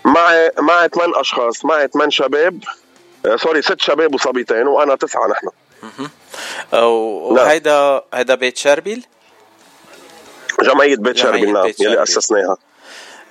معي 0.05 0.51
معي 0.59 0.89
ثمان 0.89 1.11
أشخاص 1.15 1.65
معي 1.65 1.87
ثمان 1.87 2.11
شباب. 2.11 2.63
آه، 3.25 3.35
sorry 3.35 3.61
ست 3.61 3.81
شباب 3.81 4.13
وصبيتين 4.15 4.67
وأنا 4.67 4.95
تسعة 4.95 5.27
نحن. 5.27 5.47
و- 5.47 7.33
نعم. 7.35 7.45
وهيدا 7.45 8.01
هيدا 8.13 8.35
بيت 8.35 8.57
شربيل؟ 8.57 9.05
جمعية 10.61 10.95
بيت 10.95 11.15
جمعية 11.15 11.39
شربي 11.41 11.51
نعم 11.51 11.65
يلي 11.65 11.73
شربي. 11.73 12.03
أسسناها. 12.03 12.57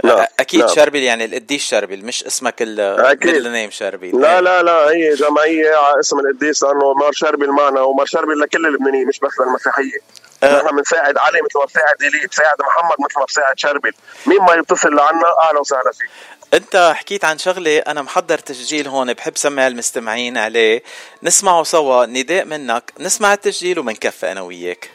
نعم 0.04 0.26
أكيد 0.40 0.60
نعم. 0.60 0.68
شربيل 0.68 1.02
يعني 1.02 1.24
القديس 1.24 1.62
شربيل 1.68 2.04
مش 2.04 2.24
اسمك 2.24 2.54
ال 2.62 2.80
أكيد. 2.80 3.26
middle 3.30 3.52
name 3.52 3.70
شربيل. 3.70 4.20
لا 4.20 4.40
لا 4.40 4.62
لا 4.62 4.90
هي 4.90 5.14
جمعية 5.14 5.76
على 5.76 6.00
اسم 6.00 6.18
القديس 6.18 6.62
لأنه 6.62 6.94
مار 6.94 7.12
شربل 7.12 7.50
معنا 7.50 7.80
ومار 7.80 8.06
شربل 8.06 8.40
لكل 8.40 8.66
اللبنانيين 8.66 9.06
مش 9.08 9.18
بس 9.20 9.40
للمسيحية 9.40 9.98
أه. 10.42 10.62
نحن 10.62 10.76
بنساعد 10.76 11.18
علي 11.18 11.38
مثل 11.42 11.58
ما 11.58 11.64
بساعد 11.64 12.02
إلي 12.02 12.26
بساعد 12.26 12.56
محمد 12.60 12.96
مثل 12.98 13.18
ما 13.18 13.24
بساعد 13.24 13.58
شربل. 13.58 13.92
مين 14.26 14.40
ما 14.40 14.54
يتصل 14.54 14.94
لعنا؟ 14.94 15.48
أهلا 15.48 15.60
وسهلا 15.60 15.92
فيه 15.92 16.06
أنت 16.54 16.92
حكيت 16.96 17.24
عن 17.24 17.38
شغلة 17.38 17.78
أنا 17.78 18.02
محضر 18.02 18.38
تسجيل 18.38 18.88
هون 18.88 19.12
بحب 19.12 19.36
سمع 19.36 19.66
المستمعين 19.66 20.38
عليه. 20.38 20.82
نسمعه 21.22 21.62
سوا 21.62 22.06
نداء 22.06 22.44
منك. 22.44 22.92
نسمع 22.98 23.32
التسجيل 23.32 23.78
ومنكفي 23.78 24.32
أنا 24.32 24.40
وياك. 24.40 24.90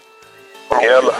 يلا. 0.82 1.14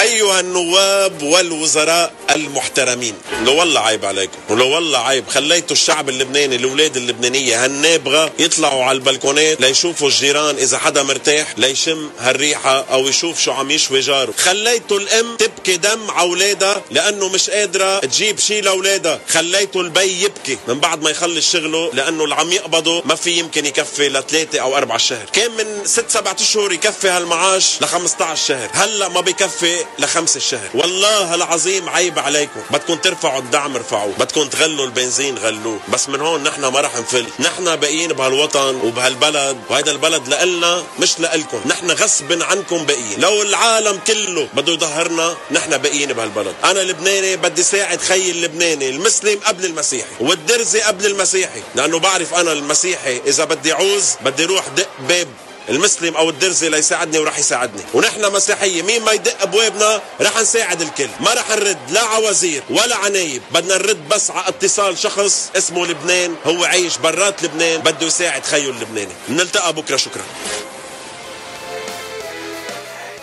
أيها 0.00 0.40
النواب 0.40 1.22
والوزراء 1.22 2.12
المحترمين 2.34 3.14
لو 3.44 3.54
والله 3.56 3.80
عيب 3.80 4.04
عليكم 4.04 4.38
ولو 4.48 4.68
والله 4.68 4.98
عيب. 4.98 5.28
خليتوا 5.28 5.76
الشعب 5.76 6.08
اللبناني 6.08 6.56
الأولاد 6.56 6.96
اللبنانية 6.96 7.64
هالنابغة 7.64 8.32
يطلعوا 8.38 8.84
على 8.84 8.96
البلكونات 8.96 9.60
ليشوفوا 9.60 10.08
الجيران 10.08 10.56
إذا 10.56 10.78
حدا 10.78 11.02
مرتاح 11.02 11.54
ليشم 11.56 12.10
هالريحة 12.18 12.80
أو 12.92 13.08
يشوف 13.08 13.40
شو 13.40 13.52
عم 13.52 13.70
يشوي 13.70 14.00
جاره. 14.00 14.34
خليتوا 14.38 14.98
الأم 14.98 15.36
تبكي 15.36 15.76
دم 15.76 16.10
على 16.10 16.28
أولادها 16.28 16.82
لأنه 16.90 17.28
مش 17.28 17.50
قادرة 17.50 17.98
تجيب 17.98 18.38
شي 18.38 18.60
لأولادها. 18.60 19.20
خليتوا 19.28 19.82
البي 19.82 20.22
يبكي 20.22 20.58
من 20.68 20.80
بعد 20.80 21.02
ما 21.02 21.10
يخلص 21.10 21.52
شغله 21.52 21.90
لأنه 21.92 22.24
اللي 22.24 22.34
عم 22.34 22.52
يقبضه 22.52 23.02
ما 23.04 23.14
في 23.14 23.30
يمكن 23.30 23.66
يكفي 23.66 24.08
لثلاثة 24.08 24.60
أو 24.60 24.76
أربع 24.76 24.96
شهر. 24.96 25.26
كان 25.32 25.50
من 25.50 25.86
ست 25.86 26.10
سبعة 26.10 26.36
أشهر 26.40 26.72
يكفي 26.72 27.08
هالمعاش 27.08 27.82
ل 27.82 27.84
15 27.84 28.46
شهر. 28.46 28.70
هلأ 28.72 29.08
ما 29.08 29.20
بكفي 29.20 29.83
لخمس 29.98 30.36
الشهر. 30.36 30.68
والله 30.74 31.34
العظيم 31.34 31.88
عيب 31.88 32.18
عليكم. 32.18 32.60
بدكم 32.70 32.94
ترفعوا 32.94 33.38
الدعم 33.38 33.76
ارفعوه. 33.76 34.12
بدكم 34.18 34.48
تغلوا 34.48 34.86
البنزين 34.86 35.38
غلوه. 35.38 35.78
بس 35.88 36.08
من 36.08 36.20
هون 36.20 36.42
نحن 36.42 36.66
ما 36.66 36.80
رح 36.80 36.96
نفل. 36.96 37.26
نحن 37.40 37.76
باقيين 37.76 38.12
بهالوطن 38.12 38.74
وبهالبلد 38.74 39.60
وهيدا 39.70 39.92
البلد 39.92 40.28
لإلنا 40.28 40.84
مش 40.98 41.20
لإلكم. 41.20 41.60
نحن 41.66 41.90
غصب 41.90 42.42
عنكم 42.42 42.86
باقيين. 42.86 43.20
لو 43.20 43.42
العالم 43.42 44.00
كله 44.06 44.48
بده 44.54 44.72
يظهرنا 44.72 45.36
نحن 45.50 45.78
باقيين 45.78 46.12
بهالبلد. 46.12 46.54
أنا 46.64 46.80
لبناني 46.80 47.36
بدي 47.36 47.62
ساعد 47.62 48.00
خيي 48.00 48.30
اللبناني 48.30 48.88
المسلم 48.90 49.40
قبل 49.44 49.64
المسيحي 49.64 50.10
والدرزي 50.20 50.80
قبل 50.80 51.06
المسيحي. 51.06 51.62
لأنه 51.74 51.98
بعرف 51.98 52.34
أنا 52.34 52.52
المسيحي 52.52 53.20
إذا 53.26 53.44
بدي 53.44 53.72
عوز 53.72 54.04
بدي 54.20 54.44
روح 54.44 54.68
دق 54.68 54.88
باب 55.08 55.28
المسلم 55.68 56.16
أو 56.16 56.30
الدرزي 56.30 56.68
ليساعدني 56.68 57.18
وراح 57.18 57.38
يساعدني. 57.38 57.82
ونحن 57.94 58.32
مسيحية 58.32 58.82
مين 58.82 59.02
ما 59.02 59.12
يدق 59.12 59.42
أبوابنا 59.42 60.00
راح 60.20 60.40
نساعد 60.40 60.80
الكل. 60.80 61.08
ما 61.20 61.34
راح 61.34 61.50
نرد 61.50 61.78
لا 61.90 62.02
على 62.04 62.26
وزير 62.26 62.62
ولا 62.70 62.96
على 62.96 63.12
نايب 63.12 63.42
بدنا 63.50 63.78
نرد 63.78 64.08
بس 64.08 64.30
على 64.30 64.48
اتصال 64.48 64.98
شخص 64.98 65.50
اسمه 65.56 65.86
لبنان. 65.86 66.36
هو 66.46 66.64
عايش 66.64 66.96
برات 66.96 67.42
لبنان 67.42 67.80
بده 67.80 68.06
يساعد 68.06 68.44
خيه 68.46 68.70
اللبناني. 68.70 69.12
نلتقى 69.28 69.72
بكرة 69.72 69.96
شكرا. 69.96 70.22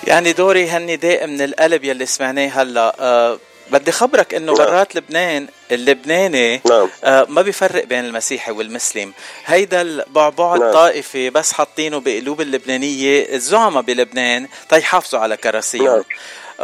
يعني 0.04 0.34
دوري 0.34 0.68
هالنداء 0.68 1.28
من 1.28 1.42
القلب 1.42 1.84
يلي 1.84 2.06
سمعناه 2.06 2.48
هلا. 2.48 2.96
أه 3.00 3.40
بدي 3.72 3.92
خبرك 3.92 4.34
إنه 4.34 4.54
نعم. 4.54 4.66
برات 4.66 4.96
لبنان 4.96 5.48
اللبناني 5.72 6.62
نعم. 6.70 6.90
آه 7.04 7.26
ما 7.30 7.42
بيفرق 7.42 7.86
بين 7.86 8.06
المسيحي 8.06 8.52
والمسلم 8.52 9.14
هيدا 9.46 9.82
البعبع 9.82 10.56
نعم. 10.56 10.68
الطائفي 10.68 11.30
بس 11.30 11.54
حاطينه 11.54 12.00
بقلوب 12.00 12.42
اللبنانية 12.42 13.34
الزعماء 13.34 13.84
بلبنان 13.84 14.48
تيحافظوا 14.70 15.20
على 15.20 15.38
كراسيهم 15.38 15.86
نعم. 15.86 16.04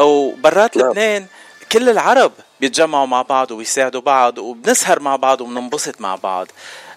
وبرات 0.05 0.77
نعم. 0.77 0.89
لبنان 0.89 1.25
كل 1.71 1.89
العرب 1.89 2.31
بيتجمعوا 2.62 3.05
مع 3.05 3.21
بعض 3.21 3.51
ويساعدوا 3.51 4.01
بعض 4.01 4.38
وبنسهر 4.38 4.99
مع 4.99 5.15
بعض 5.15 5.41
وبننبسط 5.41 6.01
مع 6.01 6.15
بعض 6.15 6.47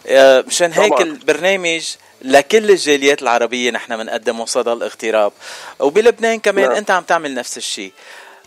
آه، 0.07 0.45
مشان 0.47 0.73
هيك 0.73 0.93
طبعاً. 0.93 1.03
البرنامج 1.03 1.95
لكل 2.23 2.71
الجاليات 2.71 3.23
العربية 3.23 3.71
نحن 3.71 3.97
بنقدمه 3.97 4.47
صدى 4.47 4.73
الاغتراب 4.73 5.33
وبلبنان 5.81 6.39
كمان 6.39 6.69
نعم. 6.69 6.77
انت 6.77 6.91
عم 6.91 7.03
تعمل 7.03 7.35
نفس 7.35 7.57
الشيء 7.57 7.93
آه، 7.93 7.95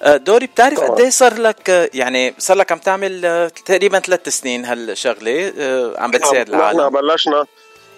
دوري 0.08 0.46
بتعرف. 0.46 0.80
قد 0.80 1.00
إيه 1.02 1.10
صار 1.10 1.34
لك 1.34 1.70
آه، 1.70 1.90
يعني 1.94 2.34
صار 2.40 2.58
لك 2.58 2.72
عم 2.72 2.78
تعمل 2.78 3.26
آه، 3.26 3.48
تقريبا 3.48 4.00
ثلاث 4.00 4.30
سنين 4.30 4.66
هالشغلة 4.66 5.54
آه، 5.58 5.94
عم 5.98 6.12
بتساعد 6.12 6.50
نحن 6.50 6.60
العالم 6.60 6.90
بلشنا 6.90 7.46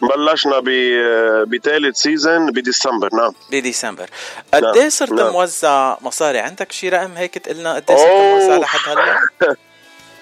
بلشنا 0.01 0.59
ب- 0.59 1.49
بثالث 1.49 1.97
سيزون 1.97 2.51
بديسمبر 2.51 3.09
نعم 3.15 3.33
بديسمبر 3.51 4.09
قد 4.53 4.63
نعم، 4.63 4.73
إيه 4.73 4.89
صرت 4.89 5.11
نعم. 5.11 5.33
موزع 5.33 5.97
مصاري 6.01 6.39
عندك 6.39 6.71
شي 6.71 6.89
رقم 6.89 7.11
هيك 7.11 7.37
تقلنا 7.37 7.73
قد 7.75 7.83
إيه 7.91 7.97
صرت. 7.97 8.09
موزع 8.09 8.57
لحد 8.57 8.89
هلا 8.91 9.19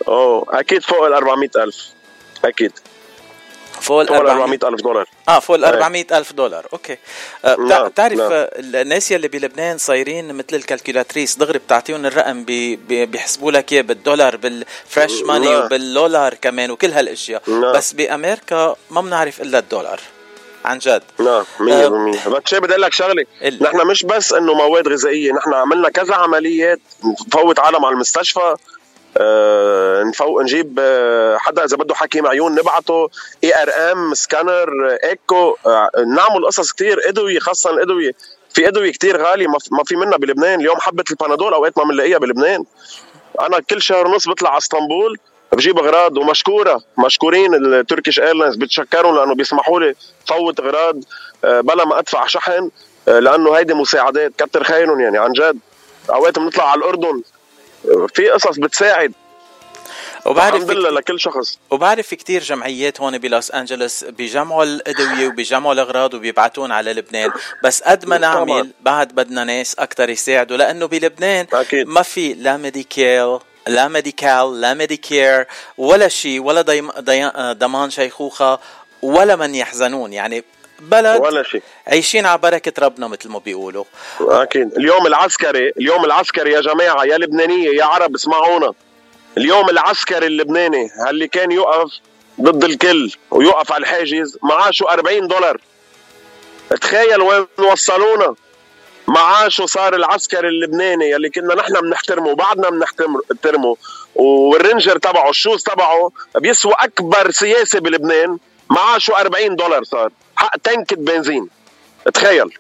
أوه 0.07 0.45
أكيد 0.59 0.81
فوق 0.83 1.05
ال 1.05 1.13
400000 1.13 1.75
أكيد 2.45 2.71
فوق 3.83 4.01
ال 4.01 4.07
فوق 4.07 4.17
ال 4.17 4.27
400 4.27 4.43
400000 4.43 4.81
دولار. 4.81 5.09
آه 5.29 5.39
فوق 5.39 5.55
ال 5.55 5.65
إيه. 5.65 5.73
400 5.73 6.05
ألف 6.11 6.33
دولار. 6.33 6.65
okay. 6.73 6.97
آه 7.45 7.53
بتع... 7.53 7.63
نعم، 7.63 7.87
بتعرف 7.87 8.17
نعم. 8.17 8.31
آه، 8.31 8.49
الناس 8.57 9.11
يلي 9.11 9.27
بلبنان 9.27 9.77
صايرين 9.77 10.33
مثل 10.33 10.47
ال 10.53 10.60
calculatrice 10.60 11.35
دغري 11.35 11.59
بتعطيهم 11.59 12.05
الرقم 12.05 12.43
بي... 12.43 12.75
بي... 12.75 13.05
بيحسبوا 13.05 13.51
لك 13.51 13.73
إياه 13.73 13.81
بالدولار 13.81 14.37
بال 14.37 14.61
fresh 14.61 15.21
money 15.21 15.49
نعم. 15.49 15.65
وبالدولار 15.65 16.33
كمان 16.33 16.71
وكل 16.71 16.91
هالأشياء. 16.91 17.41
بس 17.47 17.93
بأمريكا 17.93 18.75
ما 18.91 19.01
بنعرف 19.01 19.41
إلا 19.41 19.59
الدولار 19.59 19.99
عن 20.65 20.77
جد. 20.77 21.03
نعم 21.19 21.43
100% 22.23 22.27
بس 22.27 22.41
شيء 22.45 22.59
بدي 22.59 22.71
أقول 22.71 22.81
لك 22.81 22.93
شغلة. 22.93 23.25
نحن 23.61 23.87
مش 23.87 24.03
بس 24.05 24.33
إنه 24.33 24.53
مواد 24.53 24.87
غذائية 24.87 25.31
نحن 25.31 25.53
عملنا 25.53 25.89
كذا 25.89 26.15
عمليات 26.15 26.79
نفوت 27.27 27.59
عالم 27.59 27.85
على 27.85 27.93
المستشفى. 27.93 28.55
نفوت 30.03 30.41
نجيب 30.41 30.79
آه 30.79 31.37
حدا 31.37 31.63
إذا 31.65 31.77
بده 31.77 31.95
حكيم 31.95 32.27
عيون 32.27 32.55
نبعته 32.55 33.09
IRM 33.43 34.13
scanner 34.13 34.69
écho 35.03 35.55
آه 35.65 35.89
نعمل 36.15 36.45
قصص 36.47 36.71
كتير. 36.71 36.99
إدوية 37.09 37.39
خاصة 37.39 37.69
الادويه 37.69 38.11
في 38.53 38.67
إدوية 38.67 38.91
كتير 38.91 39.17
غالية 39.23 39.47
ما 39.47 39.83
في- 39.85 39.95
منها 39.95 40.17
بلبنان. 40.17 40.59
اليوم 40.59 40.77
حبة 40.79 41.03
البنادول 41.11 41.53
اوقات 41.53 41.77
ما 41.77 41.83
بنلاقيها 41.83 42.17
بلبنان. 42.17 42.63
أنا 43.41 43.59
كل 43.69 43.81
شهر 43.81 44.07
ونص 44.07 44.29
بطلع 44.29 44.49
على 44.49 44.57
اسطنبول 44.57 45.17
بجيب 45.51 45.79
أغراض 45.79 46.17
ومشكورة. 46.17 46.81
مشكورين 47.05 47.55
ال 47.55 47.63
Turkish 47.63 48.19
Airlines 48.19 48.55
بتشكرهم 48.55 49.15
لأنه 49.15 49.35
بيسمحوا 49.35 49.79
لي 49.79 49.95
فوت 50.27 50.59
أغراض 50.59 50.95
آه، 51.43 51.61
بلا 51.61 51.85
ما 51.85 51.99
أدفع 51.99 52.25
شحن 52.27 52.69
آه، 53.07 53.19
لأنه 53.19 53.53
هيدي 53.57 53.73
مساعدات. 53.73 54.31
كتر 54.37 54.63
خيرهم 54.63 54.99
يعني 54.99 55.17
عن 55.17 55.31
جد. 55.31 55.57
أوقات 56.09 56.39
بنطلع 56.39 56.71
على 56.71 56.79
الأردن 56.79 57.15
آه، 57.17 57.21
في 58.13 58.29
قصص 58.29 58.59
بتساعد 58.59 59.13
وبعرف 60.25 60.55
الحمد 60.55 60.71
لله 60.71 60.89
لكل 60.89 61.19
شخص 61.19 61.59
وبعرف 61.71 62.07
في 62.07 62.15
كتير 62.15 62.43
جمعيات 62.43 63.01
هون 63.01 63.17
بلوس 63.17 63.51
أنجلوس 63.51 64.03
بيجمعوا 64.03 64.63
الأدوية 64.63 65.27
وبيجمعوا 65.31 65.73
الأغراض 65.73 66.13
وبيبعتون 66.13 66.71
على 66.71 66.93
لبنان 66.93 67.31
بس 67.63 67.81
قد 67.83 68.05
ما 68.05 68.17
نعمل. 68.17 68.71
بعد 68.81 69.07
بدنا 69.07 69.43
ناس 69.43 69.75
أكثر 69.75 70.09
يساعدوا 70.09 70.57
لأنه 70.57 70.85
بلبنان 70.85 71.47
أكيد. 71.53 71.87
ما 71.87 72.01
في 72.01 72.33
لا 72.33 72.57
Medi-Cal 72.57 73.39
لا 73.67 73.87
Medi-Cal 73.87 74.61
لا 74.61 74.73
Medicare 74.73 75.47
ولا 75.77 76.07
شيء 76.07 76.41
ولا 76.41 76.61
ضمان 77.53 77.89
شيخوخة 77.89 78.59
ولا 79.01 79.35
من 79.35 79.55
يحزنون 79.55 80.13
يعني 80.13 80.43
بلد 80.79 81.21
ولا 81.21 81.43
شيء. 81.43 81.61
عايشين 81.87 82.25
على 82.25 82.37
بركة 82.37 82.85
ربنا 82.85 83.07
مثل 83.07 83.29
ما 83.29 83.39
بيقولوا. 83.39 83.83
أكيد. 84.21 84.73
اليوم 84.77 85.07
العسكري 85.07 85.69
اليوم 85.69 86.05
العسكري 86.05 86.51
يا 86.51 86.61
جماعة 86.61 87.03
يا 87.03 87.17
لبنانية 87.17 87.69
يا 87.69 87.85
عرب 87.85 88.15
اسمعونا. 88.15 88.73
اليوم 89.37 89.69
العسكري 89.69 90.27
اللبناني 90.27 90.89
اللي 91.09 91.27
كان 91.27 91.51
يقف 91.51 91.91
ضد 92.41 92.63
الكل 92.63 93.11
ويقف 93.31 93.71
على 93.71 93.81
الحاجز 93.81 94.37
معاشه 94.43 94.83
40 94.89 95.27
دولار. 95.27 95.61
تخيل 96.81 97.21
وين 97.21 97.47
وصلونا. 97.71 98.35
معاشه 99.07 99.65
صار 99.65 99.95
العسكري 99.95 100.47
اللبناني 100.47 101.09
يلي 101.09 101.29
كنا 101.29 101.55
نحن 101.55 101.81
بنحترمه 101.81 102.27
وبعدنا 102.27 102.69
بنحترمه. 102.69 103.77
وال 104.15 104.36
ranger 104.36 104.97
تبعه 104.97 105.29
ال 105.29 105.35
shoes 105.35 105.63
تبعه 105.63 106.11
بيسوى 106.35 106.73
أكبر 106.79 107.31
سياسي 107.31 107.79
بلبنان. 107.79 108.37
معاشه 108.69 109.13
40 109.19 109.55
دولار 109.55 109.83
صار. 109.83 110.11
حق 110.35 110.57
تنكة 110.57 110.95
بنزين. 110.95 111.49
تخيل. 112.13 112.57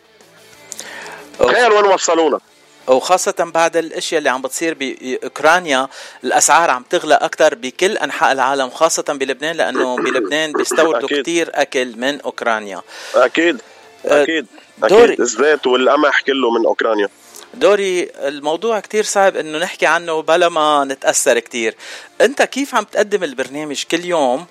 تخيل 1.39 1.71
وين 1.71 1.85
وصلونا 1.85 2.39
وخاصة 2.87 3.35
بعد 3.39 3.77
الأشياء 3.77 4.17
اللي 4.19 4.29
عم 4.29 4.41
بتصير 4.41 4.73
باوكرانيا 4.73 5.87
الأسعار 6.23 6.69
عم 6.69 6.83
تغلى 6.89 7.13
أكثر 7.15 7.55
بكل 7.55 7.97
أنحاء 7.97 8.31
العالم 8.31 8.69
خاصة 8.69 9.03
بلبنان 9.09 9.55
لأنه 9.55 9.95
بلبنان 10.03 10.51
بيستوردوا. 10.53 11.21
كثير 11.21 11.51
أكل 11.53 11.97
من 11.97 12.21
أوكرانيا. 12.21 12.81
أكيد. 13.15 13.61
أكيد. 14.05 14.47
دوري. 14.77 15.03
أكيد 15.05 15.21
الزيت 15.21 15.67
والقمح 15.67 16.21
كله 16.21 16.51
من 16.51 16.65
أوكرانيا. 16.65 17.09
دوري 17.53 18.03
الموضوع 18.15 18.79
كتير 18.79 19.03
صعب 19.03 19.35
إنه 19.37 19.57
نحكي 19.57 19.85
عنه 19.85 20.21
بلا 20.21 20.49
ما 20.49 20.85
نتأثر 20.85 21.39
كتير. 21.39 21.75
أنت 22.21 22.41
كيف 22.41 22.75
عم 22.75 22.83
تقدم 22.83 23.23
البرنامج 23.23 23.83
كل 23.91 24.05
يوم؟ 24.05 24.45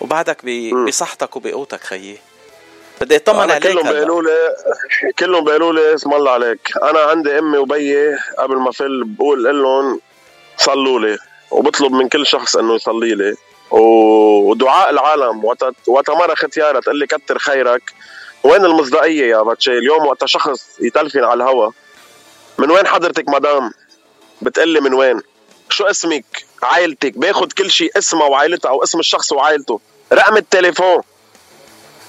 وبعدك 0.00 0.44
بصحتك 0.86 1.36
وبقوتك 1.36 1.80
خيي. 1.80 2.18
بدي 3.00 3.16
اطمن 3.16 3.50
عليك 3.50 3.62
كلهم. 3.62 3.88
بيقولوا 3.88 4.22
لي 4.22 4.54
كلهم 5.18 5.44
بيقولوا 5.44 5.72
لي 5.72 5.94
اسم 5.94 6.14
الله 6.14 6.30
عليك. 6.30 6.72
أنا 6.82 7.00
عندي 7.00 7.38
أمي 7.38 7.58
وبيي 7.58 8.16
قبل 8.38 8.56
ما 8.56 8.72
فل 8.72 9.04
بقول 9.04 9.62
لهم 9.62 10.00
صلوا 10.56 11.00
لي 11.00 11.18
وبطلب 11.50 11.92
من 11.92 12.08
كل 12.08 12.26
شخص 12.26 12.56
إنه 12.56 12.74
يصلي 12.74 13.14
لي. 13.14 13.34
ودعاء 13.70 14.90
العالم 14.90 15.44
وقت 15.44 15.62
وقت 15.86 16.10
مره 16.10 16.34
ختياره 16.34 16.80
تقول 16.80 16.98
لي 16.98 17.06
كتر 17.06 17.38
خيرك. 17.38 17.82
وين 18.44 18.64
المصداقية 18.64 19.30
يا 19.30 19.42
باتشي 19.42 19.78
اليوم 19.78 20.06
وقت 20.06 20.24
شخص 20.24 20.80
يتلفن 20.80 21.24
على 21.24 21.44
الهوا. 21.44 21.70
من 22.58 22.70
وين 22.70 22.86
حضرتك 22.86 23.28
مدام؟ 23.28 23.70
بتقلي 24.42 24.80
من 24.80 24.94
وين؟ 24.94 25.20
شو 25.70 25.84
اسمك؟ 25.84 26.24
عائلتك 26.64 27.18
باخد 27.18 27.52
كل 27.52 27.70
شيء 27.70 27.98
اسمها 27.98 28.26
وعائلتها 28.26 28.68
أو 28.68 28.82
اسم 28.82 28.98
الشخص 28.98 29.32
وعائلته. 29.32 29.80
رقم 30.12 30.36
التليفون. 30.36 31.02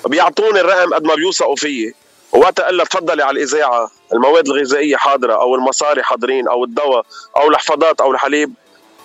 بيعطوني 0.06 0.60
الرقم 0.60 0.94
قد 0.94 1.04
ما 1.04 1.16
بيوثقوا 1.16 1.56
فيي. 1.56 1.94
وقت 2.32 2.60
أقول 2.60 2.78
لها 2.78 2.86
تفضلي 2.86 3.24
على 3.24 3.38
الإذاعة. 3.38 3.92
المواد 4.14 4.48
الغذائية 4.48 4.98
حاضرة 4.98 5.34
أو 5.34 5.56
المصاري 5.56 6.04
حاضرين 6.04 6.48
أو 6.48 6.64
الدواء 6.64 7.06
أو 7.38 7.50
الحفاضات 7.50 8.02
أو 8.02 8.12
الحليب. 8.12 8.54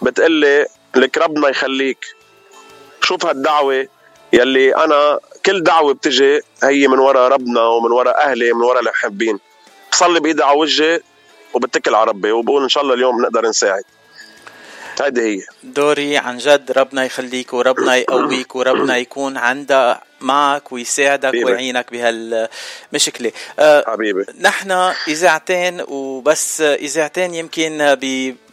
بتقلي 0.03 0.67
لك 0.95 1.19
ربنا 1.19 1.49
يخليك. 1.49 1.99
شوف 3.03 3.27
هالدعوة 3.27 3.89
يلي 4.33 4.77
أنا 4.77 5.21
كل 5.47 5.63
دعوة 5.63 5.95
بتجي 5.95 6.41
هي 6.63 6.89
من 6.89 6.99
وراء 6.99 7.33
ربنا 7.33 7.67
ومن 7.67 7.93
وراء 7.93 8.17
أهلي 8.17 8.53
من 8.53 8.63
وراء 8.63 8.81
المحبين 8.81 9.39
بصلي 9.93 10.21
بإيدي 10.21 10.43
على 10.43 10.59
وجهي 10.59 11.01
وبتكل 11.55 11.95
على 11.95 12.11
ربي. 12.11 12.33
وبقول 12.33 12.63
إن 12.63 12.69
شاء 12.69 12.83
الله 12.83 12.95
اليوم 12.95 13.23
نقدر 13.23 13.47
نساعد. 13.47 13.85
هيدي 15.05 15.21
هي. 15.21 15.43
دوري 15.63 16.17
عن 16.17 16.39
جد 16.39 16.73
ربنا 16.73 17.05
يخليك 17.05 17.53
وربنا 17.53 17.97
يقويك 17.97 18.57
وربنا 18.57 18.97
يكون 18.97 19.37
عنده 19.37 20.01
معك 20.21 20.73
ويساعدك 20.73 21.29
حبيبي. 21.29 21.45
ويعينك 21.45 21.93
بهالمشكلة. 21.93 23.33
أه 23.59 23.85
حبيبي. 23.87 24.25
نحن 24.41 24.71
إذاعتين 25.09 25.81
وبس 25.89 26.61
إذاعتين 26.61 27.35
يمكن 27.35 27.97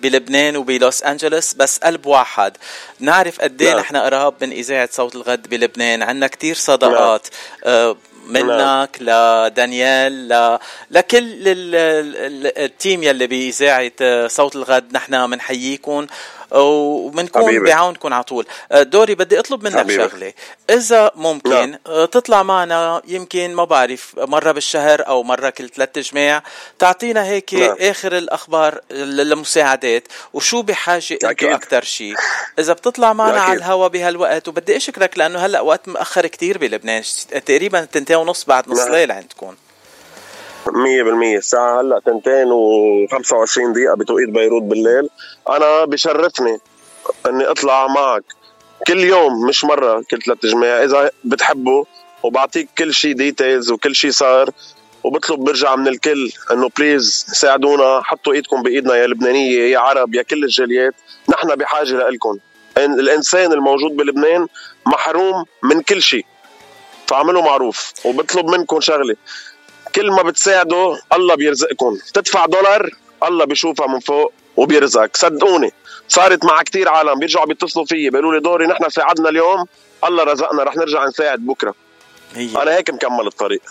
بلبنان 0.01 0.57
وبلوس 0.57 1.03
أنجلوس 1.03 1.53
بس 1.53 1.77
قلب 1.77 2.05
واحد. 2.05 2.57
نعرف 2.99 3.41
قد 3.41 3.61
إيه 3.61 3.69
نعم. 3.69 3.79
نحن 3.79 3.97
قراب 3.97 4.33
من 4.41 4.51
إذاعة 4.51 4.89
صوت 4.91 5.15
الغد 5.15 5.49
بلبنان. 5.49 6.03
عندنا 6.03 6.27
كتير 6.27 6.55
صداقات 6.55 7.27
أه 7.63 7.97
منك 8.27 8.89
لدانيال 9.01 10.27
ل... 10.29 10.59
لكل 10.91 11.47
ال... 11.47 11.75
ال... 11.75 12.57
التيم 12.63 13.03
يلي 13.03 13.27
بإذاعة 13.27 13.91
آه، 14.01 14.27
صوت 14.27 14.55
الغد 14.55 14.93
نحن 14.93 15.29
بنحييكم 15.29 16.07
وبنكون. 16.51 17.63
بعونكم 17.63 18.13
على 18.13 18.23
طول 18.23 18.45
آه، 18.71 18.83
دوري 18.83 19.15
بدي 19.15 19.39
اطلب 19.39 19.63
منك 19.63 19.77
حبيبي. 19.77 20.09
شغلة 20.09 20.33
إذا 20.69 21.11
ممكن 21.15 21.49
نعم. 21.49 21.79
آه، 21.87 22.05
تطلع 22.05 22.43
معنا 22.43 23.01
يمكن 23.07 23.53
ما 23.55 23.63
بعرف 23.63 24.13
مرة 24.17 24.51
بالشهر 24.51 25.07
أو 25.07 25.23
مرة 25.23 25.49
كل 25.49 25.69
ثلاث 25.69 25.99
جماع 25.99 26.43
تعطينا 26.79 27.25
هيك 27.25 27.53
نعم. 27.53 27.75
آخر 27.79 28.17
الأخبار 28.17 28.81
المساعدات 28.91 30.07
وشو 30.33 30.61
بحاجة 30.61 31.17
أكيد. 31.23 31.49
أكثر 31.49 31.83
شيء 31.83 32.15
إذا 32.59 32.73
بتطلع 32.73 33.13
معنا. 33.13 33.41
على 33.41 33.57
الهوا 33.57 33.87
بهالوقت 33.87 34.47
وبدي 34.47 34.77
أشكرك 34.77 35.17
لأنه 35.17 35.39
هلأ 35.39 35.61
وقت 35.61 35.87
مأخر 35.87 36.27
كتير 36.27 36.57
بلبنان 36.57 37.03
تقريبا 37.45 37.85
تنتين 37.85 38.15
ونص 38.15 38.43
بعد 38.43 38.69
نص. 38.69 38.79
ليل 38.79 39.11
عندكم 39.11 39.55
100% 40.71 41.37
الساعة 41.37 41.81
هلأ 41.81 41.99
تنتين 42.05 42.47
و25 42.47 43.73
دقيقة 43.73 43.95
بتوقيت 43.95 44.29
بيروت 44.29 44.63
بالليل. 44.63 45.09
أنا 45.49 45.85
بشرفني 45.85 46.57
إني 47.25 47.45
أطلع 47.45 47.87
معك 47.87 48.23
كل 48.87 48.99
يوم 48.99 49.45
مش 49.47 49.63
مرة 49.63 50.03
كل 50.11 50.21
ثلاث 50.21 50.45
جمع 50.45 50.83
إذا 50.83 51.11
بتحبوا 51.23 51.85
وبعطيك 52.23 52.69
كل 52.77 52.93
شيء 52.93 53.13
details 53.13 53.71
وكل 53.71 53.95
شيء 53.95 54.11
صار 54.11 54.49
وبطلب 55.03 55.39
برجع 55.39 55.75
من 55.75 55.87
الكل 55.87 56.31
إنه 56.51 56.69
please 56.77 57.25
ساعدونا 57.33 58.01
حطوا 58.03 58.33
إيدكم 58.33 58.63
بإيدنا 58.63 58.95
يا 58.95 59.07
لبنانية 59.07 59.71
يا 59.71 59.79
عرب 59.79 60.15
يا 60.15 60.21
كل 60.21 60.43
الجاليات. 60.43 60.93
نحن 61.29 61.55
بحاجة 61.55 62.09
لكم 62.09 62.37
الإنسان 62.77 63.53
الموجود 63.53 63.91
بلبنان 63.95 64.47
محروم 64.85 65.45
من 65.63 65.81
كل 65.81 66.01
شيء 66.01 66.25
فاعملوا 67.07 67.41
معروف 67.41 67.93
وبطلب 68.05 68.45
منكم 68.45 68.79
شغلة. 68.79 69.15
كل 69.95 70.11
ما 70.11 70.21
بتساعدوا 70.23 70.95
الله 71.13 71.35
بيرزقكم. 71.35 71.97
تدفع 72.13 72.45
دولار 72.45 72.89
الله 73.23 73.45
بيشوفها 73.45 73.87
من 73.87 73.99
فوق 73.99 74.33
وبيرزقك. 74.57 75.17
صدقوني 75.17 75.73
صارت 76.07 76.45
مع 76.45 76.61
كتير 76.61 76.89
عالم 76.89 77.19
بيرجعوا 77.19 77.45
بيتصلوا 77.45 77.85
فيي 77.85 78.09
بيقولوا 78.09 78.33
لي 78.33 78.39
دوري 78.39 78.67
نحن 78.67 78.89
ساعدنا 78.89 79.29
اليوم 79.29 79.65
الله 80.03 80.23
رزقنا 80.23 80.63
رح 80.63 80.75
نرجع 80.75 81.05
نساعد 81.05 81.39
بكرة. 81.39 81.73
هي. 82.35 82.61
أنا 82.61 82.75
هيك 82.75 82.89
مكمل 82.89 83.27
الطريق. 83.27 83.61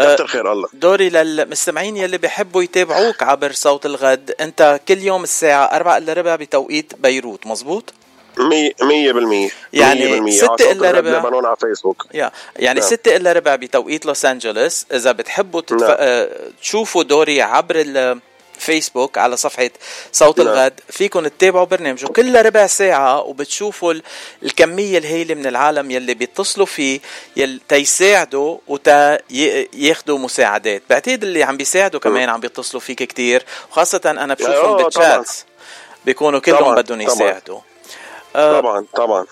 أه، 0.00 0.14
كتر 0.14 0.26
خير 0.26 0.52
الله. 0.52 0.68
دوري 0.72 1.08
للمستمعين 1.08 1.96
يلي 1.96 2.18
بيحبوا 2.18 2.62
يتابعوك 2.62 3.22
عبر 3.22 3.52
صوت 3.52 3.86
الغد. 3.86 4.34
أنت 4.40 4.80
كل 4.88 4.98
يوم 4.98 5.22
الساعة 5.22 5.64
أربعة 5.64 5.98
إلا 5.98 6.12
ربع 6.12 6.36
بتوقيت 6.36 6.92
بيروت 6.98 7.46
مزبوط؟ 7.46 7.92
مية 8.48 8.72
مية 8.82 9.12
بالمية 9.12 9.50
يعني 9.72 10.20
مية. 10.20 10.30
ستة 10.32 10.72
إلا 10.72 10.90
ربع. 10.90 11.10
لبنان 11.18 11.46
على 11.46 11.56
فيسبوك 11.60 12.06
يا 12.14 12.30
يعني 12.56 12.80
نعم. 12.80 12.88
ستة 12.88 13.16
إلا 13.16 13.32
ربع 13.32 13.54
بتوقيت 13.56 14.06
لوس 14.06 14.24
أنجلوس 14.24 14.86
إذا 14.92 15.12
بتحبوا 15.12 15.60
تتف... 15.60 15.82
نعم. 15.82 15.96
آه، 15.98 16.28
تشوفوا 16.62 17.02
دوري 17.02 17.42
عبر 17.42 17.76
الفيسبوك 18.56 19.18
على 19.18 19.36
صفحة 19.36 19.70
صوت 20.12 20.38
نعم. 20.40 20.48
الغد 20.48 20.80
فيكم 20.90 21.26
تتابعوا 21.28 21.64
برنامجه 21.66 22.06
كل 22.06 22.46
ربع 22.46 22.66
ساعة 22.66 23.20
وبتشوفوا 23.20 23.92
ال- 23.92 24.02
الكمية 24.42 24.98
الهائلة 24.98 25.34
من 25.34 25.46
العالم 25.46 25.90
يلي 25.90 26.14
بيتصلوا 26.14 26.66
فيه 26.66 27.00
يل... 27.36 27.60
تيساعدوا 27.68 28.58
وتياخدوا 28.68 30.18
مساعدات 30.18 30.82
بعتقد 30.90 31.22
اللي 31.22 31.42
عم 31.42 31.56
بيساعدوا 31.56 32.00
كمان 32.00 32.28
عم 32.28 32.40
بيتصلوا 32.40 32.80
فيك 32.80 33.02
كتير 33.02 33.44
وخاصة 33.70 34.00
أنا 34.06 34.34
بشوفهم 34.34 34.62
طبعاً. 34.62 34.76
بالتشات 34.82 35.30
بيكونوا 36.04 36.40
كلهم 36.40 36.74
بدهم 36.74 37.02
طبعاً. 37.06 37.14
يساعدوا 37.14 37.58
آه، 38.36 38.60
طبعا 38.60 38.86
طبعا. 38.96 39.26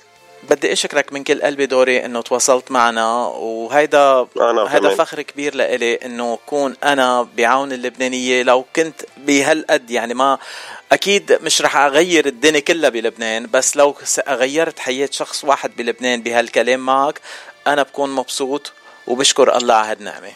بدي 0.50 0.72
أشكرك 0.72 1.12
من 1.12 1.24
كل 1.24 1.42
قلبي 1.42 1.66
دوري 1.66 2.04
إنه 2.04 2.22
تواصلت 2.22 2.70
معنا 2.70 3.26
وهيدا 3.26 4.26
أنا 4.40 4.62
هذا 4.62 4.78
كمان. 4.78 4.94
فخر 4.96 5.22
كبير 5.22 5.54
لإلي 5.54 5.94
إنه 5.94 6.38
كون 6.46 6.76
أنا 6.84 7.28
بعون 7.36 7.72
اللبنانية 7.72 8.42
لو 8.42 8.64
كنت 8.76 9.02
بهالقد. 9.16 9.90
يعني 9.90 10.14
ما 10.14 10.38
أكيد 10.92 11.38
مش 11.42 11.62
رح 11.62 11.76
أغير 11.76 12.26
الدنيا 12.26 12.60
كلها 12.60 12.90
بلبنان 12.90 13.46
بس 13.52 13.76
لو 13.76 13.94
غيرت 14.28 14.78
حياة 14.78 15.08
شخص 15.12 15.44
واحد 15.44 15.70
بلبنان 15.76 16.22
بهالكلام 16.22 16.80
معك 16.80 17.20
أنا 17.66 17.82
بكون 17.82 18.10
مبسوط 18.10 18.72
وبشكر 19.06 19.56
الله 19.56 19.74
على 19.74 19.90
هالنعمة. 19.90 20.32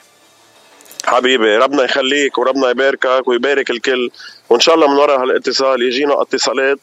حبيبي 1.05 1.57
ربنا 1.57 1.85
يخليك 1.85 2.39
وربنا 2.39 2.71
يباركك 2.71 3.29
ويبارك 3.29 3.71
الكل 3.71 4.11
وإن 4.51 4.61
شاء 4.61 4.75
الله 4.75 4.87
من 4.89 4.97
وراء 4.97 5.21
هالاتصال 5.23 5.83
يجينا 5.83 6.23
اتصالات. 6.23 6.79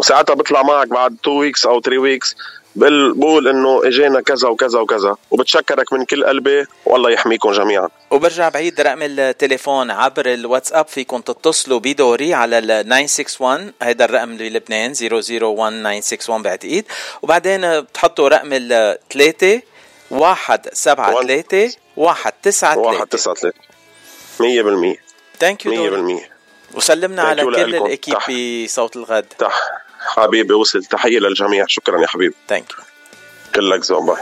وساعتها 0.00 0.34
بطلع 0.34 0.62
معك 0.62 0.88
بعد 0.88 1.16
2 1.22 1.36
weeks 1.36 1.66
أو 1.66 1.80
3 1.80 1.98
weeks 1.98 2.36
بقول 2.76 3.48
إنه 3.48 3.80
إجينا 3.84 4.20
كذا 4.20 4.48
وكذا 4.48 4.80
وكذا 4.80 5.16
وبتشكرك 5.30 5.92
من 5.92 6.04
كل 6.04 6.24
قلبي 6.24 6.66
والله 6.86 7.10
يحميكم 7.10 7.52
جميعا. 7.52 7.88
وبرجع 8.10 8.48
بعيد 8.48 8.80
رقم 8.80 9.02
التليفون 9.02 9.90
عبر 9.90 10.26
الواتساب 10.26 10.86
فيكم 10.88 11.20
تتصلوا 11.20 11.78
بدوري 11.78 12.34
على 12.34 12.58
ال 12.58 12.66
961 12.66 13.72
هيدا 13.82 14.04
الرقم 14.04 14.36
بلبنان 14.36 14.92
001 14.92 16.00
961 16.02 16.42
بعتقد 16.42 16.84
وبعدين 17.22 17.80
بتحطوا 17.80 18.28
رقم 18.28 18.48
الثلاثة 18.52 19.62
واحد 20.10 20.68
سبعة 20.72 21.22
ثلاثة 21.22 21.76
واحد 21.96 22.32
تسعة 22.42 22.74
ثلاثة 22.74 22.88
واحد 22.88 23.06
تسعة 23.06 23.34
ثلاثة 23.34 23.58
مية 24.40 24.62
بالمية. 24.62 24.96
thank 25.38 25.66
you 25.66 25.72
مية 25.72 25.90
بالمية. 25.90 26.30
وسلمنا 26.74 27.22
على 27.22 27.42
كل 27.42 27.74
ال 27.74 27.80
équipe 27.80 28.16
بصوت 28.64 28.96
الغد. 28.96 29.26
تح. 29.38 29.89
حبيبي 30.00 30.54
وصل 30.54 30.84
تحية 30.84 31.18
للجميع. 31.18 31.64
شكرا 31.68 32.00
يا 32.00 32.06
حبيبي. 32.06 32.34
thank 32.48 32.70
you 32.70 32.84
كلك 33.54 33.84
ذوق 33.84 34.06
bye 34.06 34.16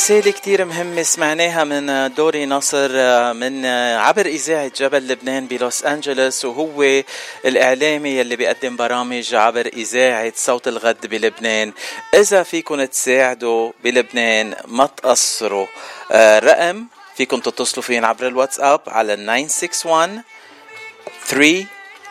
رسالة 0.00 0.30
كتير 0.30 0.64
مهمة 0.64 1.02
سمعناها 1.02 1.64
من 1.64 2.14
دوري 2.14 2.46
نصر 2.46 2.88
من 3.32 3.66
عبر 3.96 4.26
إذاعة 4.26 4.72
جبل 4.76 5.08
لبنان 5.08 5.46
بلوس 5.46 5.84
أنجلوس 5.84 6.44
وهو 6.44 7.02
الإعلامي 7.44 8.10
يلي 8.10 8.36
بيقدم 8.36 8.76
برامج 8.76 9.34
عبر 9.34 9.66
إذاعة 9.66 10.32
صوت 10.36 10.68
الغد 10.68 11.06
بلبنان. 11.06 11.72
إذا 12.14 12.42
فيكن 12.42 12.90
تساعدوا 12.90 13.72
بلبنان 13.84 14.54
ما 14.66 14.86
تقصروا. 14.86 15.66
رقم 16.38 16.86
فيكم 17.16 17.40
تتصلوا 17.40 17.82
فين 17.82 18.04
عبر 18.04 18.26
الواتساب 18.26 18.80
على 18.86 19.16
961 19.16 20.22
3 21.26 21.66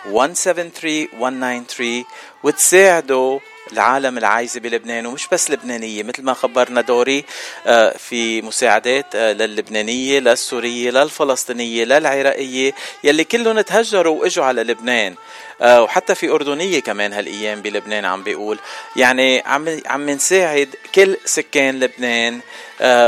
173 0.05 1.07
193 1.13 2.05
وتساعدوا 2.43 3.39
العالم 3.73 4.17
العايزة 4.17 4.59
بلبنان 4.59 5.05
ومش 5.05 5.27
بس 5.31 5.51
لبنانية 5.51 6.03
مثل 6.03 6.23
ما 6.23 6.33
خبرنا 6.33 6.81
دوري 6.81 7.25
آه، 7.67 7.97
في 7.97 8.41
مساعدات 8.41 9.05
آه، 9.15 9.33
للبنانية 9.33 10.19
للسورية 10.19 10.91
للفلسطينية 10.91 11.83
للعراقية 11.83 12.73
يلي 13.03 13.23
كلهم 13.23 13.61
تهجروا 13.61 14.21
وإجوا 14.21 14.45
على 14.45 14.63
لبنان. 14.63 15.15
آه، 15.61 15.81
وحتى 15.83 16.15
في 16.15 16.29
أردنية 16.29 16.79
كمان 16.79 17.13
هالأيام 17.13 17.61
بلبنان 17.61 18.05
عم 18.05 18.23
بيقول. 18.23 18.59
يعني 18.95 19.43
عم 19.45 19.81
عم 19.85 20.09
نساعد 20.09 20.75
كل 20.95 21.17
سكان 21.25 21.79
لبنان 21.79 22.39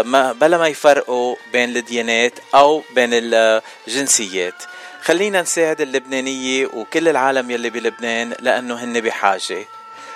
ما 0.05 0.33
بلا 0.41 0.57
ما 0.57 0.67
يفرقوا 0.67 1.35
بين 1.53 1.77
الديانات 1.77 2.33
أو 2.55 2.83
بين 2.95 3.09
الجنسيات. 3.13 4.63
خلينا 5.01 5.41
نساعد 5.41 5.81
اللبنانية 5.81 6.65
وكل 6.65 7.07
العالم 7.07 7.51
يلي 7.51 7.69
بلبنان 7.69 8.33
لأنه 8.39 8.83
هن 8.83 9.01
بحاجة. 9.01 9.65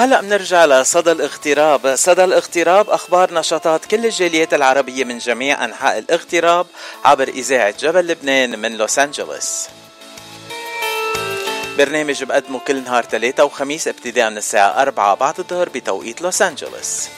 وهلا 0.00 0.20
بنرجع 0.20 0.64
لصدى 0.64 1.12
الاغتراب، 1.12 1.96
صدى 1.96 2.24
الاغتراب 2.24 2.90
أخبار 2.90 3.34
نشاطات 3.34 3.84
كل 3.84 4.06
الجاليات 4.06 4.54
العربية 4.54 5.04
من 5.04 5.18
جميع 5.18 5.64
أنحاء 5.64 5.98
الاغتراب 5.98 6.66
عبر 7.04 7.28
إذاعة 7.28 7.74
جبل 7.80 8.06
لبنان 8.06 8.58
من 8.58 8.76
لوس 8.76 8.98
أنجلوس. 8.98 9.66
برنامج 11.78 12.24
بقدمه 12.24 12.58
كل 12.58 12.84
نهار 12.84 13.04
ثلاثة 13.04 13.44
وخميس 13.44 13.88
ابتداء 13.88 14.30
من 14.30 14.36
الساعة 14.36 14.82
4 14.82 15.14
بعد 15.14 15.38
الظهر 15.38 15.68
بتوقيت 15.68 16.22
لوس 16.22 16.42
أنجلوس 16.42 17.08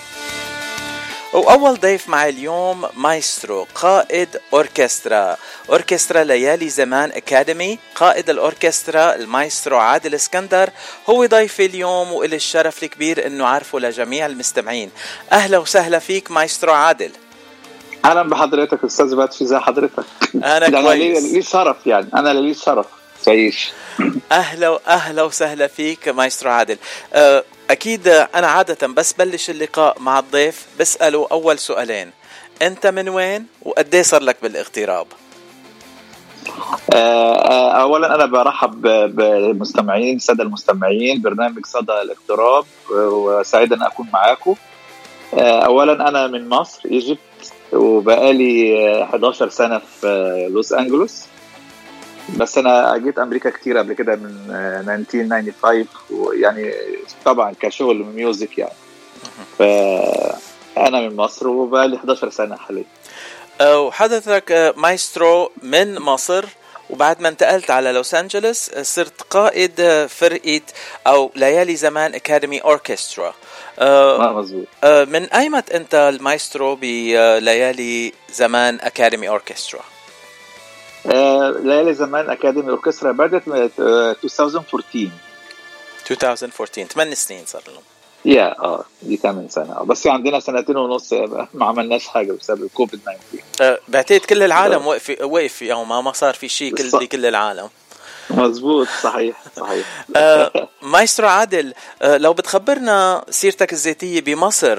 وأول 1.33 1.81
ضيف 1.81 2.09
معي 2.09 2.29
اليوم 2.31 2.87
مايسترو 2.97 3.67
قائد 3.75 4.29
أوركسترا. 4.53 5.37
أوركسترا 5.71 6.25
ليالي 6.25 6.69
زمان 6.69 7.11
أكاديمي. 7.11 7.79
قائد 7.95 8.31
الأوركسترا 8.31 9.15
المايسترو 9.15 9.79
عادل 9.79 10.15
إسكندر. 10.15 10.71
هو 11.11 11.27
ضيفي 11.27 11.67
اليوم 11.67 12.13
وإلي 12.13 12.37
الشرف 12.37 12.83
الكبير 12.83 13.27
أنه 13.27 13.47
عارفه 13.47 13.79
لجميع 13.79 14.27
المستمعين. 14.27 14.91
أهلا 15.33 15.59
وسهلا 15.59 15.99
فيك 15.99 16.31
مايسترو 16.31 16.73
عادل. 16.73 17.11
أهلا 18.05 18.23
بحضرتك 18.23 18.85
أستاذ 18.85 19.15
باتشي 19.15 19.47
زي 19.47 19.59
حضرتك؟ 19.59 20.05
أنا 20.35 20.69
كده 20.69 20.81
كويس. 20.81 21.25
لي 21.25 21.43
شرف 21.43 21.87
يعني. 21.87 22.09
أنا 22.15 22.33
لي 22.33 22.55
شرف. 22.55 22.87
تعيش. 23.25 23.73
أهلا 24.33 24.79
أهلا 24.89 25.23
وسهلا 25.23 25.67
فيك 25.67 26.09
مايسترو 26.09 26.51
عادل. 26.51 26.79
أه، 27.13 27.45
أكيد 27.73 28.09
أنا 28.09 28.47
عادة 28.47 28.87
بس 28.87 29.13
بلش 29.13 29.51
اللقاء 29.51 30.01
مع 30.01 30.19
الضيف 30.19 30.67
بسأله 30.81 31.29
أول 31.33 31.59
سؤالين. 31.59 32.11
أنت 32.63 32.87
من 32.87 33.09
وين 33.09 33.47
وقد 33.63 33.80
إيش 33.80 33.97
صار 33.97 34.23
لك 34.23 34.37
بالاغتراب؟ 34.43 35.07
آه، 36.95 37.35
آه، 37.35 37.83
اولا 37.83 38.15
أنا 38.15 38.27
برحب 38.27 38.83
بالمستمعين 39.17 40.17
الساده 40.17 40.43
المستمعين 40.45 41.23
برنامج 41.23 41.67
صدى 41.67 41.93
الاغتراب 41.93 42.65
وسعيد 42.91 43.73
أن 43.73 43.83
أكون 43.83 44.09
معاكم. 44.13 44.55
آه، 45.35 45.61
اولا 45.61 46.09
أنا 46.09 46.27
من 46.27 46.49
مصر 46.49 46.81
Egypt 46.85 47.21
وبقالي 47.73 48.79
آه، 49.01 49.05
11 49.05 49.49
سنة 49.49 49.79
في 49.79 50.49
لوس 50.51 50.73
أنجلوس. 50.73 51.25
بس 52.29 52.59
أنا 52.59 52.97
جيت 52.99 53.19
أمريكا 53.19 53.51
كتير 53.51 53.79
قبل 53.79 53.93
كده 53.93 54.17
من 54.17 54.51
آه، 54.51 54.95
1995 54.95 55.87
ويعني 56.11 56.75
طبعا 57.25 57.55
كشغل 57.61 58.05
music 58.05 58.59
يعني. 58.59 58.75
فأنا 59.59 61.01
من 61.01 61.17
مصر 61.17 61.49
وبقالي 61.49 61.97
11 61.97 62.31
سنة 62.31 62.57
حاليا. 62.57 62.85
وحضرتك 63.61 64.53
أه، 64.53 64.75
مايسترو 64.77 65.51
من 65.63 65.99
مصر 65.99 66.45
وبعد 66.91 67.21
ما 67.21 67.29
انتقلت 67.29 67.71
على 67.71 67.93
لوس 67.93 68.15
أنجلوس 68.15 68.71
أه، 68.71 68.83
صرت 68.83 69.23
قائد 69.23 69.81
أه، 69.81 70.07
فرقة 70.07 70.61
أو 71.07 71.31
ليالي 71.37 71.77
زمان 71.77 72.15
اكاديمي 72.15 72.59
اوركسترا 72.59 73.35
أه، 73.79 75.05
من 75.05 75.25
أيمت 75.25 75.71
أنت 75.71 75.95
المايسترو 75.95 76.75
بليالي 76.75 78.13
زمان 78.33 78.79
اكاديمي 78.81 79.29
اوركسترا 79.29 79.81
آه، 79.81 79.92
ليالي 81.05 81.95
زمان 81.95 82.31
أكاديمي 82.31 82.71
أوركسترا 82.71 83.13
بدأت 83.13 83.49
من 83.49 83.57
آه، 83.57 84.17
2014 84.25 84.63
2014 86.11 86.85
8 86.85 87.15
سنين 87.15 87.47
صار 87.47 87.63
لهم. 87.69 87.83
يا 88.25 88.59
آه 88.61 88.85
دي 89.03 89.17
8 89.17 89.49
سنة. 89.49 89.73
آه، 89.73 89.83
بس 89.85 90.07
عندنا 90.07 90.41
سنتين 90.41 90.77
ونص 90.77 91.13
ما 91.55 91.67
عملناش 91.67 92.09
حاجة 92.09 92.33
بسبب 92.33 92.63
الكوفيد 92.63 93.01
19 93.01 93.19
أه، 93.61 93.79
بعتقد 93.89 94.21
كل 94.21 94.43
العالم 94.43 94.87
وقف 94.87 95.17
وقف 95.23 95.63
يومها 95.63 96.01
ما 96.01 96.13
صار 96.13 96.35
في 96.35 96.49
شيء 96.49 96.75
كل. 96.75 96.91
بكل 96.99 97.27
العالم. 97.27 97.69
مظبوط 98.31 98.89
صحيح 99.03 99.43
صحيح. 99.57 99.87
آه، 100.17 100.69
مايسترو 100.83 101.29
عادل 101.29 101.75
آه، 102.03 102.17
لو 102.17 102.33
بتخبرنا 102.33 103.25
سيرتك 103.31 103.73
الذاتية 103.73 104.21
بمصر 104.21 104.77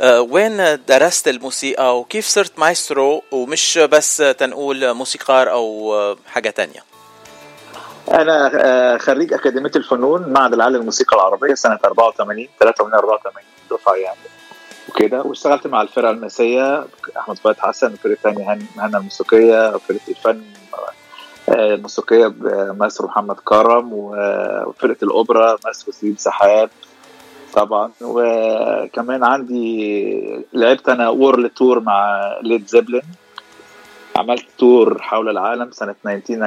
آه، 0.00 0.20
وين 0.20 0.84
درست 0.88 1.28
الموسيقى 1.28 1.98
وكيف 1.98 2.26
صرت 2.26 2.58
مايسترو 2.58 3.22
ومش 3.32 3.78
بس 3.78 4.16
تنقول 4.16 4.94
موسيقار 4.94 5.50
أو 5.50 5.94
آه، 5.94 6.16
حاجة 6.26 6.50
تانية؟ 6.50 6.80
أنا 8.10 8.98
خريج 8.98 9.32
أكاديمية 9.32 9.70
الفنون 9.76 10.32
معهد 10.32 10.52
العالي 10.52 10.78
للموسيقى 10.78 11.16
العربية 11.16 11.54
سنة 11.54 11.78
84 11.84 12.48
83 12.60 12.94
84 12.94 13.44
دفعة 13.70 13.94
يعني 13.94 14.18
وكده. 14.88 15.22
واشتغلت 15.22 15.66
مع 15.66 15.82
الفرقة 15.82 16.10
الماسية 16.10 16.86
أحمد 17.16 17.38
فؤاد 17.38 17.56
حسن 17.58 17.92
وفرقة 17.92 18.18
ثانية 18.22 18.58
مهنا 18.76 18.98
الموسيقية 18.98 19.74
وفرقة 19.74 20.00
الفن 20.08 20.42
الموسيقيه 21.48 22.26
بمايسترو 22.26 23.06
محمد 23.06 23.36
كرم 23.44 23.90
وفرقة 23.92 24.96
الأوبرا 25.02 25.56
مايسترو 25.64 25.92
سليم 25.92 26.16
سحاب 26.18 26.70
طبعا. 27.54 27.90
وكمان 28.00 29.24
عندي 29.24 30.44
لعبت 30.52 30.88
أنا 30.88 31.08
world 31.08 31.48
tour 31.50 31.80
مع 31.80 32.20
Led 32.42 32.66
Zeppelin 32.68 33.02
عملت 34.16 34.44
tour 34.58 35.02
حول 35.02 35.28
العالم 35.28 35.70
سنة 35.70 35.94
1995 36.06 36.44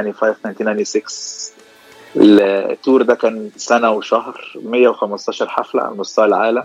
1996 0.67 1.03
ال 2.15 2.32
tour 2.32 3.01
ده 3.01 3.15
كان 3.15 3.49
سنة 3.55 3.91
وشهر 3.91 4.57
115 4.63 5.49
حفلة 5.49 5.81
على 5.81 5.95
مستوى 5.95 6.25
العالم. 6.25 6.63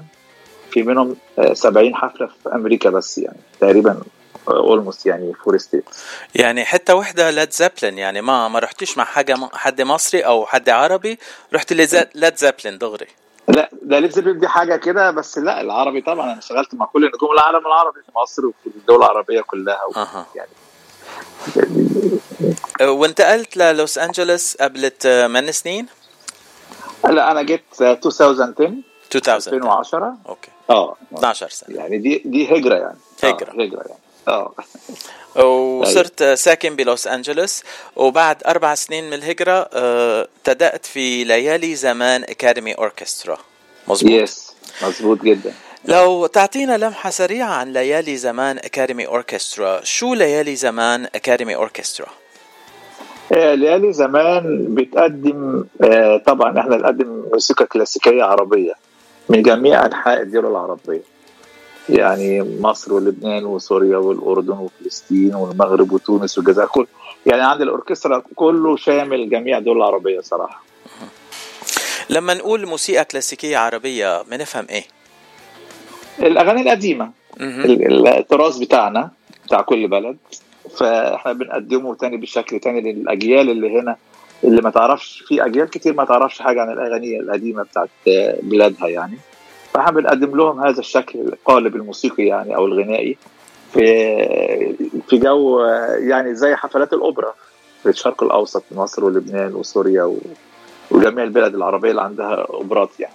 في 0.70 0.82
منهم 0.82 1.16
آه، 1.38 1.52
70 1.52 1.94
حفلة 1.94 2.26
في 2.26 2.54
أمريكا 2.54 2.90
بس 2.90 3.18
يعني 3.18 3.38
تقريبا 3.60 4.00
almost 4.56 5.06
يعني 5.06 5.34
four 5.34 5.58
state 5.58 5.84
يعني 6.34 6.64
حتى 6.64 6.92
وحدة 6.92 7.30
Led 7.30 7.52
Zeppelin 7.52 7.98
يعني 7.98 8.20
ما 8.20 8.48
ما 8.48 8.58
رحتيش 8.58 8.98
مع 8.98 9.04
حاجة 9.04 9.36
حد 9.52 9.82
مصري 9.82 10.20
أو 10.20 10.46
حد 10.46 10.68
عربي؟ 10.68 11.18
رحت 11.54 11.72
Led 12.14 12.36
Zeppelin 12.36 12.78
دغري. 12.78 13.06
لا 13.48 13.70
ده 13.82 13.98
Led 13.98 14.10
Zeppelin 14.10 14.38
دي 14.38 14.48
حاجة 14.48 14.76
كده 14.76 15.10
بس 15.10 15.38
لا 15.38 15.60
العربي 15.60 16.00
طبعا 16.00 16.32
أنا 16.32 16.38
اشتغلت 16.38 16.74
مع 16.74 16.86
كل 16.86 17.06
نجوم 17.14 17.32
العالم 17.32 17.66
العربي 17.66 18.00
في 18.02 18.12
مصر 18.16 18.46
وفي 18.46 18.66
الدول 18.66 18.96
العربية 18.96 19.40
كلها. 19.40 19.80
يعني. 20.34 20.50
آه، 22.80 22.90
وانتقلت 22.90 23.56
للوس 23.56 23.98
أنجلوس 23.98 24.56
قبل 24.56 24.90
8 24.90 25.50
سنين؟ 25.50 25.86
لا 27.04 27.30
أنا 27.30 27.42
جيت 27.42 27.64
آه، 27.82 27.92
2010 27.92 28.44
2000 28.44 28.82
2010 29.14 30.16
okay. 30.28 30.50
آه. 30.70 30.96
12 31.14 31.48
سنة. 31.48 31.76
يعني 31.76 31.98
دي 31.98 32.22
دي 32.24 32.56
هجرة 32.56 32.74
يعني. 32.74 32.98
هجرة. 33.24 33.50
آه 33.50 33.62
هجرة 33.62 33.82
يعني. 33.88 34.00
وصرت 35.36 36.22
ساكن 36.22 36.76
بلوس 36.76 37.06
أنجلوس 37.06 37.62
وبعد 37.96 38.36
أربع 38.46 38.74
سنين 38.74 39.04
من 39.04 39.14
الهجرة 39.14 39.68
آه، 39.72 40.28
ابتدأت 40.38 40.86
في 40.86 41.24
ليالي 41.24 41.74
زمان 41.74 42.22
أكاديمي 42.22 42.72
أوركسترا 42.72 43.38
مظبوط. 43.88 44.10
yes 44.12 44.52
مظبوط 44.82 45.22
جدا. 45.22 45.52
لو 45.84 46.26
تعطينا 46.26 46.76
لمحة 46.76 47.10
سريعة 47.10 47.48
عن 47.48 47.72
ليالي 47.72 48.16
زمان 48.16 48.58
أكاديمي 48.58 49.06
أوركسترا 49.06 49.80
شو 49.84 50.14
ليالي 50.14 50.56
زمان 50.56 51.04
أكاديمي 51.14 51.54
أوركسترا 51.54 52.06
آه، 53.32 53.54
ليالي 53.54 53.92
زمان 53.92 54.66
بتقدم 54.74 55.64
آه، 55.82 56.16
طبعا 56.16 56.60
إحنا 56.60 56.76
بنقدم 56.76 57.24
موسيقى 57.32 57.66
كلاسيكية 57.66 58.22
عربية 58.22 58.72
من 59.28 59.42
جميع 59.42 59.86
أنحاء 59.86 60.22
الدول 60.22 60.46
العربية. 60.46 61.02
يعني 61.88 62.42
مصر 62.60 62.92
ولبنان 62.92 63.44
وسوريا 63.44 63.96
والأردن 63.96 64.52
وفلسطين 64.58 65.34
والمغرب 65.34 65.92
وتونس 65.92 66.38
والجزائر 66.38 66.68
كل 66.68 66.86
يعني 67.26 67.42
عند 67.42 67.62
الأوركسترا 67.62 68.22
كله 68.34 68.76
شامل 68.76 69.30
جميع 69.30 69.58
الدول 69.58 69.76
العربية 69.76 70.20
صراحة. 70.20 70.62
لما 72.10 72.34
نقول 72.34 72.66
موسيقى 72.66 73.04
كلاسيكية 73.04 73.58
عربية 73.58 74.22
بنفهم 74.22 74.66
إيه؟ 74.70 74.84
الأغاني 76.18 76.62
القديمة. 76.62 77.10
التراث 77.40 78.56
بتاعنا 78.56 79.10
بتاع 79.46 79.60
كل 79.60 79.88
بلد. 79.88 80.16
فإحنا 80.76 81.32
بنقدمه 81.32 81.94
تاني 81.94 82.16
بشكل 82.16 82.60
تاني 82.60 82.92
للأجيال 82.92 83.50
اللي 83.50 83.80
هنا 83.80 83.96
اللي 84.44 84.62
ما 84.62 84.70
تعرفش 84.70 85.24
في 85.26 85.44
أجيال 85.44 85.70
كتير 85.70 85.94
ما 85.94 86.04
تعرفش 86.04 86.38
حاجة 86.42 86.60
عن 86.60 86.72
الأغاني 86.72 87.20
القديمة 87.20 87.62
بتاعت 87.62 87.88
بلادها 88.42 88.88
يعني. 88.88 89.18
فاحنا 89.74 89.90
بنقدم 89.90 90.36
لهم 90.36 90.60
هذا 90.60 90.80
الشكل 90.80 91.18
القالب 91.18 91.76
الموسيقي 91.76 92.24
يعني 92.26 92.56
أو 92.56 92.66
الغنائي 92.66 93.16
في 93.72 94.76
في 95.08 95.18
جو 95.18 95.60
يعني 95.98 96.34
زي 96.34 96.56
حفلات 96.56 96.92
الأوبرا 96.92 97.34
في 97.82 97.88
الشرق 97.88 98.22
الأوسط 98.22 98.62
مصر 98.70 99.04
ولبنان 99.04 99.54
وسوريا 99.54 100.02
و... 100.04 100.18
وجميع 100.90 101.24
البلاد 101.24 101.54
العربية 101.54 101.90
اللي 101.90 102.02
عندها 102.02 102.34
أوبرات 102.34 102.90
يعني. 103.00 103.14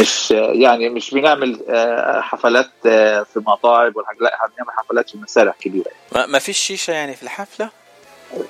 مش 0.00 0.30
يعني 0.30 0.88
مش 0.88 1.14
بنعمل 1.14 1.60
آه، 1.68 2.20
حفلات 2.20 2.70
آه، 2.86 3.22
في 3.22 3.40
مطاعم 3.46 3.92
ولا 3.94 4.06
حاجة 4.06 4.18
لا 4.20 4.34
إحنا 4.34 4.46
بنعمل 4.56 4.70
حفلات 4.70 5.10
في 5.10 5.18
مسارح 5.18 5.56
كبيرة. 5.60 5.90
ما 6.14 6.26
ما 6.26 6.38
فيش 6.38 6.58
شيشة 6.58 6.92
يعني 6.92 7.16
في 7.16 7.22
الحفلة؟ 7.22 7.70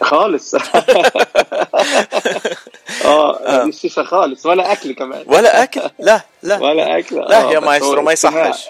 خالص. 0.03 0.55
آه 3.05 3.65
مفيش 3.67 3.81
شيشه 3.81 4.03
خالص 4.03 4.47
ولا 4.47 4.73
أكل 4.73 4.93
كمان. 4.95 5.23
ولا 5.27 5.63
أكل؟ 5.63 5.81
لا 5.99 6.21
لا. 6.43 6.59
ولا 6.63 6.99
أكل. 6.99 7.17
لا 7.17 7.45
آه، 7.49 7.51
يا 7.53 7.59
بس 7.59 7.67
مايسترو 7.67 8.03
ما. 8.03 8.13
يصحش. 8.13 8.67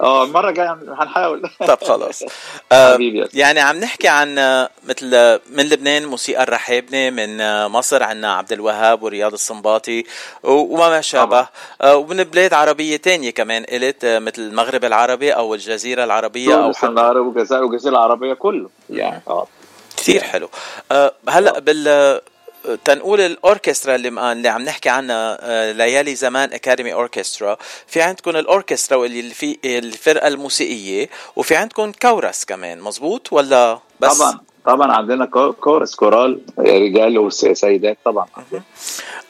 آه 0.00 0.24
المره 0.24 0.48
الجايه 0.48 0.72
هنحاول. 0.98 1.50
طب 1.68 1.78
خلاص. 1.84 2.22
آه، 2.72 2.98
يعني 3.34 3.60
عم 3.60 3.76
نحكي 3.80 4.08
عن 4.08 4.38
آه، 4.38 4.68
مثل 4.88 5.14
آه، 5.14 5.40
من 5.50 5.64
لبنان 5.68 6.06
موسيقار 6.06 6.50
رحابني 6.50 7.10
من 7.10 7.40
آه، 7.40 7.68
مصر 7.68 8.02
عنا 8.02 8.34
عبد 8.34 8.52
الوهاب 8.52 9.02
ورياض 9.02 9.32
السنباطي 9.32 10.04
و- 10.42 10.50
وما 10.52 10.88
ما 10.88 11.00
شابه. 11.00 11.46
آه، 11.82 11.96
ومن 11.96 12.24
بلاد 12.24 12.54
عربية 12.54 12.96
تانية 12.96 13.30
كمان 13.30 13.64
قلت 13.64 14.04
آه، 14.04 14.18
مثل 14.18 14.42
المغرب 14.42 14.84
العربي 14.84 15.30
أو 15.32 15.54
الجزيرة 15.54 16.04
العربية 16.04 16.54
أو 16.54 16.62
تونس 16.62 16.76
حتى 16.76 16.86
والمغرب 16.86 17.26
والجزائر 17.26 17.62
والجزيرة 17.64 17.92
العربية 17.92 18.34
كله. 18.34 18.68
يعني 18.90 19.22
آه. 19.28 19.46
كثير 20.06 20.22
حلو. 20.22 20.48
آه، 20.92 21.12
هلا 21.28 21.58
بال 21.58 22.20
تنقول 22.84 23.20
الأوركسترا 23.20 23.94
اللي 23.94 24.32
اللي 24.32 24.48
عم 24.48 24.62
نحكي 24.62 24.88
عنها 24.88 25.38
آه، 25.40 25.72
ليالي 25.72 26.14
زمان 26.14 26.52
Academy 26.52 26.92
Orchestra 26.92 27.56
في 27.86 28.02
عندكم 28.02 28.30
الأوركسترا 28.30 28.96
واللي 28.98 29.34
في 29.34 29.58
الفرقة 29.64 30.28
الموسيقية 30.28 31.08
وفي 31.36 31.56
عندكم 31.56 31.92
كورس 31.92 32.44
كمان 32.44 32.80
مزبوط 32.80 33.32
ولا 33.32 33.78
بس؟ 34.00 34.18
طبعا 34.18 34.40
طبعا 34.66 34.92
عندنا 34.92 35.24
كو- 35.26 35.52
كورس 35.52 35.94
كورال 35.94 36.40
رجال 36.58 37.18
وسيدات 37.18 37.98
طبعا. 38.04 38.26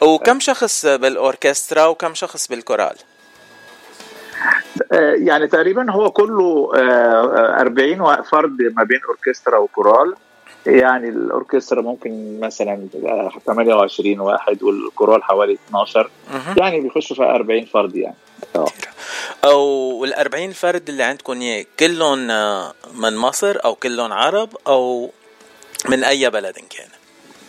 وكم 0.01 0.41
شخص 0.41 0.87
بالأوركسترا 0.87 1.85
وكم 1.87 2.14
شخص 2.14 2.49
بالكورال؟ 2.49 2.97
آه، 4.93 5.14
يعني 5.18 5.47
تقريبا 5.47 5.93
هو 5.93 6.11
كله 6.11 6.70
آه، 6.74 6.81
آه، 6.81 7.61
40 7.61 8.22
فرد 8.22 8.57
ما 8.77 8.85
بين 8.85 9.01
أوركسترا 9.09 9.59
وكورال. 9.59 10.14
يعني 10.67 11.09
الأوركسترا 11.09 11.83
ممكن 11.83 12.41
مثلا 12.41 12.89
آه، 13.07 13.33
28 13.47 14.21
واحد 14.21 14.62
والكورال 14.62 15.25
حوالي 15.25 15.59
12 15.69 16.11
يعني 16.57 16.81
بيخشوا 16.81 17.17
في 17.17 17.23
40 17.23 17.64
فرد 17.64 17.97
يعني. 17.97 18.17
آه. 18.57 18.67
أو 19.45 20.07
وال40 20.07 20.51
فرد 20.55 20.89
اللي 20.89 21.03
عندكم 21.03 21.41
اياه 21.41 21.64
كلهم 21.81 22.31
آه، 22.31 22.73
من 22.95 23.17
مصر 23.17 23.57
أو 23.64 23.75
كلهم 23.75 24.12
عرب 24.12 24.57
أو 24.67 25.11
من 25.89 26.05
أي 26.05 26.31
بلد 26.31 26.55
كان. 26.55 26.89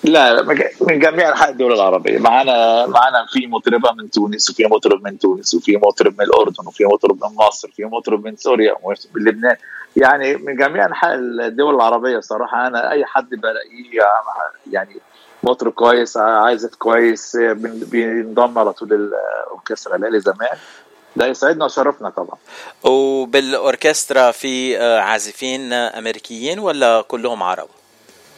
لا 0.03 0.41
من 0.81 0.99
جميع 0.99 1.29
أنحاء 1.29 1.49
الدول 1.49 1.73
العربية. 1.73 2.19
معانا 2.19 2.85
معانا 2.85 3.25
في 3.33 3.47
مطربة 3.47 3.91
من 3.91 4.09
تونس 4.09 4.49
وفي 4.49 4.65
مطرب 4.65 5.03
من 5.03 5.19
تونس 5.19 5.53
وفي 5.53 5.77
مطرب 5.77 6.13
من 6.19 6.25
الأردن 6.25 6.67
وفي 6.67 6.85
مطرب 6.85 7.23
من 7.23 7.35
مصر 7.35 7.67
وفي 7.67 7.85
مطرب 7.85 8.25
من 8.25 8.35
سوريا 8.35 8.75
ومن 8.83 8.95
لبنان. 9.15 9.55
يعني 9.95 10.35
من 10.35 10.55
جميع 10.55 10.85
أنحاء 10.85 11.15
الدول 11.15 11.75
العربية 11.75 12.19
صراحة 12.19 12.67
أنا 12.67 12.91
أي 12.91 13.05
حد 13.05 13.29
بلاقيه 13.29 14.01
يعني 14.71 14.95
مطرب 15.43 15.71
كويس 15.71 16.17
عازف 16.17 16.75
كويس 16.75 17.37
بينضم 17.91 18.59
على 18.59 18.73
طول 18.73 18.93
الأوركسترا. 18.93 19.97
ليالي 19.97 20.19
زمان. 20.19 20.57
ده 21.15 21.25
يسعدنا 21.25 21.65
وشرفنا 21.65 22.09
طبعا. 22.09 22.37
وبالأوركسترا 22.83 24.31
في 24.31 24.77
آه، 24.77 24.99
عازفين 24.99 25.73
أمريكيين 25.73 26.59
ولا 26.59 27.01
كلهم 27.01 27.43
عرب؟ 27.43 27.67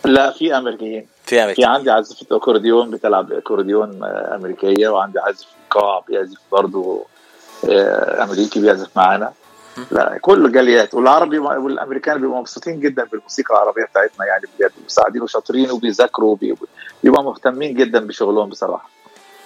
لا 0.06 0.32
في 0.32 0.58
أمريكيين. 0.58 1.08
في 1.30 1.36
في 1.36 1.44
امريكيين 1.44 1.68
عندي 1.68 1.92
عازفة 1.92 2.36
اكورديون 2.36 2.90
بتلعب 2.92 3.32
أكورديون 3.32 4.04
آه، 4.04 4.36
أمريكية 4.36 4.88
وعندي 4.88 5.20
عازف 5.20 5.48
قاع 5.70 6.04
بيعزف 6.08 6.38
برضه 6.52 7.06
آه، 7.70 8.24
أمريكي 8.24 8.62
بيعزف 8.62 8.90
معانا. 8.96 9.34
لا 9.92 10.18
كل 10.22 10.52
جاليات 10.52 10.94
والعربي 10.94 11.40
والأمريكان 11.40 12.22
بيبقوا 12.22 12.40
مبسوطين 12.40 12.80
جدا 12.80 13.04
بالموسيقى 13.04 13.54
العربية 13.54 13.84
بتاعتنا 13.84 14.26
يعني 14.26 14.44
بجد 14.60 14.72
مساعدين 14.86 15.22
وشاطرين 15.22 15.72
وبيذاكروا 15.72 16.36
بيبقوا 17.04 17.24
مهتمين 17.24 17.74
جدا 17.74 18.00
بشغلهم 18.00 18.50
بصراحة. 18.50 18.90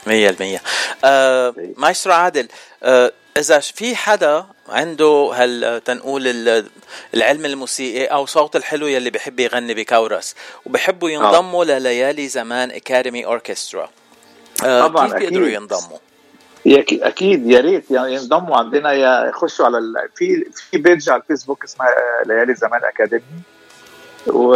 مية 0.08 0.30
المية. 0.30 0.62
آه 1.06 1.54
مايسترو 1.78 2.14
عادل 2.14 2.48
آه 2.84 3.12
إذا 3.38 3.60
في 3.60 3.96
حدا 3.96 4.46
عنده 4.70 5.32
هال 5.36 5.84
تنقول 5.84 6.28
ال- 6.28 6.70
العلم 7.14 7.46
الموسيقي 7.46 8.06
أو 8.06 8.26
صوت 8.26 8.56
الحلو 8.56 8.88
يلي 8.88 9.10
بحب 9.10 9.40
يغني 9.40 9.74
بكورس 9.74 10.36
وبحبوا 10.66 11.10
ينضموا 11.10 11.66
لليالي 11.66 12.28
زمان 12.28 12.72
Academy 12.72 13.26
Orchestra 13.26 13.90
آه 14.66 14.88
طبعاً، 14.88 15.08
كيف 15.08 15.16
بيقدروا 15.20 15.48
أكيد. 15.48 15.54
ينضموا؟ 15.62 15.98
أكيد 17.08 17.48
يا 17.48 17.60
ريت. 17.60 17.92
ينضموا 17.92 18.58
عندنا. 18.58 18.92
يا 18.92 19.30
يخشوا 19.30 19.66
على 19.66 19.78
ال... 19.78 19.94
في 20.16 20.46
في 20.56 20.78
page 20.78 21.10
على 21.10 21.22
الفيسبوك 21.22 21.64
اسمها 21.64 21.88
آه، 21.88 22.28
ليالي 22.28 22.56
زمان 22.56 22.82
Academy 22.84 23.24
و... 24.28 24.48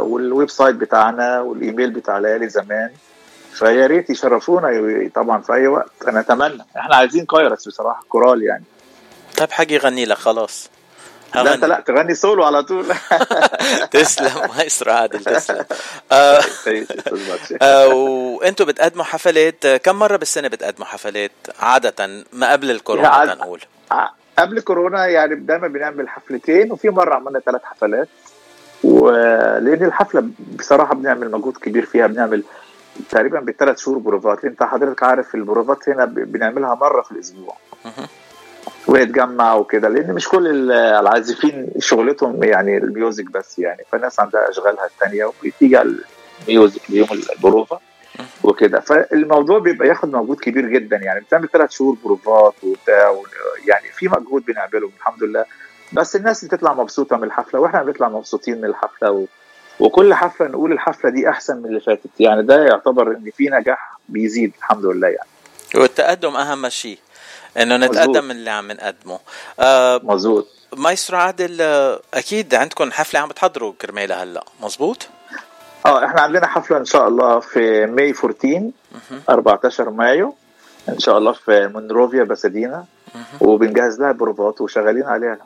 وال 0.00 0.50
website 0.50 0.76
بتاعنا 0.76 1.40
والإيميل 1.40 1.90
بتاع 1.90 2.18
ليالي 2.18 2.48
زمان. 2.48 2.90
فيا 3.52 3.86
ريت 3.86 4.10
يشرفونا 4.10 5.10
طبعا 5.14 5.40
في 5.42 5.52
أي 5.52 5.66
وقت. 5.66 5.90
أنا 6.08 6.20
أتمنى. 6.20 6.64
إحنا 6.76 6.96
عايزين 6.96 7.26
كايرس 7.26 7.68
بصراحة 7.68 8.04
كورال 8.08 8.42
يعني. 8.42 8.64
طيب 9.36 9.52
حق 9.52 9.72
يغني 9.72 10.04
لك 10.04 10.16
خلاص. 10.16 10.68
لا 11.34 11.54
انت 11.54 11.64
لا 11.64 11.80
تغني 11.80 12.14
سولو 12.14 12.44
على 12.44 12.62
طول. 12.62 12.86
تسلم 13.90 14.48
مايسترو 14.56 14.92
عادل 14.92 15.24
تسلم. 15.24 15.64
آه 16.12 16.40
آه 17.62 17.88
وأنتم 17.88 18.64
بتقدموا 18.64 19.04
حفلات 19.04 19.64
آه، 19.66 19.76
كم 19.76 19.96
مرة 19.96 20.16
بالسنة 20.16 20.48
بتقدموا 20.48 20.86
حفلات؟ 20.86 21.30
عادة 21.60 22.24
ما 22.32 22.52
قبل 22.52 22.70
الكورونا 22.70 23.34
تنقول. 23.34 23.60
ع- 23.90 24.08
قبل 24.38 24.60
كورونا 24.60 25.06
يعني 25.06 25.34
دايما 25.34 25.68
بنعمل 25.68 26.08
حفلتين 26.08 26.72
وفي 26.72 26.90
مرة 26.90 27.14
عملنا 27.14 27.40
ثلاث 27.40 27.62
حفلات. 27.64 28.08
ولأن 28.84 29.84
الحفلة 29.84 30.24
بصراحة 30.58 30.94
بنعمل 30.94 31.30
مجهود 31.30 31.56
كبير 31.56 31.86
فيها 31.86 32.06
بنعمل 32.06 32.42
تقريبا 33.10 33.40
بالثلاث 33.40 33.78
شهور 33.78 33.98
بروفات. 33.98 34.44
أنت 34.44 34.62
حضرتك 34.62 35.02
عارف 35.02 35.34
البروفات 35.34 35.88
هنا 35.88 36.04
بنعملها 36.04 36.74
مرة 36.74 37.02
في 37.02 37.12
الأسبوع. 37.12 37.56
ويتجمع 38.86 39.54
وكده 39.54 39.88
لأن 39.88 40.14
مش 40.14 40.28
كل 40.28 40.46
ال- 40.46 40.72
العازفين 40.72 41.68
شغلتهم 41.78 42.42
يعني 42.42 42.76
الميوزك 42.78 43.24
بس 43.24 43.58
يعني 43.58 43.82
فالناس 43.92 44.20
عندها 44.20 44.50
أشغالها 44.50 44.86
الثانية 44.86 45.24
وبتيجي 45.24 45.76
على 45.76 45.94
ال 46.48 46.53
music 46.53 46.80
اليوم 46.90 47.08
البروفه 47.36 47.78
وكده. 48.44 48.80
فالموضوع 48.80 49.58
بيبقى 49.58 49.88
ياخد 49.88 50.08
مجهود 50.08 50.40
كبير 50.40 50.66
جدا 50.68 50.96
يعني 50.96 51.20
بتعمل 51.20 51.48
ثلاث 51.48 51.70
شهور 51.70 51.96
بروفات 52.04 52.54
وبتاع 52.62 53.16
يعني 53.68 53.88
في 53.88 54.08
مجهود 54.08 54.44
بنعمله 54.44 54.90
الحمد 54.96 55.22
لله. 55.22 55.44
بس 55.92 56.16
الناس 56.16 56.44
بتطلع 56.44 56.74
مبسوطة 56.74 57.16
من 57.16 57.24
الحفلة 57.24 57.60
وإحنا 57.60 57.82
بنطلع 57.82 58.08
مبسوطين 58.08 58.58
من 58.58 58.64
الحفلة 58.64 59.10
و... 59.10 59.24
وكل 59.80 60.14
حفلة 60.14 60.48
نقول 60.48 60.72
الحفلة 60.72 61.10
دي 61.10 61.28
أحسن 61.28 61.56
من 61.56 61.66
اللي 61.66 61.80
فاتت. 61.80 62.10
يعني 62.20 62.42
ده 62.42 62.64
يعتبر 62.64 63.10
إن 63.10 63.30
في 63.36 63.48
نجاح 63.48 63.98
بيزيد 64.08 64.52
الحمد 64.58 64.84
لله 64.86 65.08
يعني. 65.08 65.28
والتقدم 65.74 66.36
أهم 66.36 66.68
شيء. 66.68 66.98
إنه. 67.56 67.76
نتقدم 67.76 68.24
من 68.24 68.30
اللي 68.30 68.50
عم 68.50 68.72
نقدمه. 68.72 69.18
آه 69.60 70.00
مظبوط 70.02 70.46
مايسترو 70.76 71.18
عادل 71.18 71.60
آه، 71.60 72.00
أكيد 72.14 72.54
عندكم 72.54 72.92
حفلة 72.92 73.20
عم 73.20 73.28
بتحضروا 73.28 73.72
كرمالها 73.80 74.22
هلأ 74.22 74.44
مزبوط؟ 74.60 75.08
آه 75.86 76.04
إحنا 76.04 76.20
عندنا 76.20 76.46
حفلة 76.46 76.76
إن 76.76 76.84
شاء 76.84 77.08
الله 77.08 77.40
في 77.40 77.86
May 77.86 78.14
14 78.24 78.70
14 79.28 79.90
مايو 79.90 80.34
إن 80.88 80.98
شاء 80.98 81.18
الله 81.18 81.32
في 81.32 81.70
مونروفيا 81.74 82.24
باسادينا 82.24 82.84
وبنجهز 83.40 84.00
لها 84.00 84.12
بروفات 84.12 84.60
وشغالين 84.60 85.04
عليها. 85.04 85.38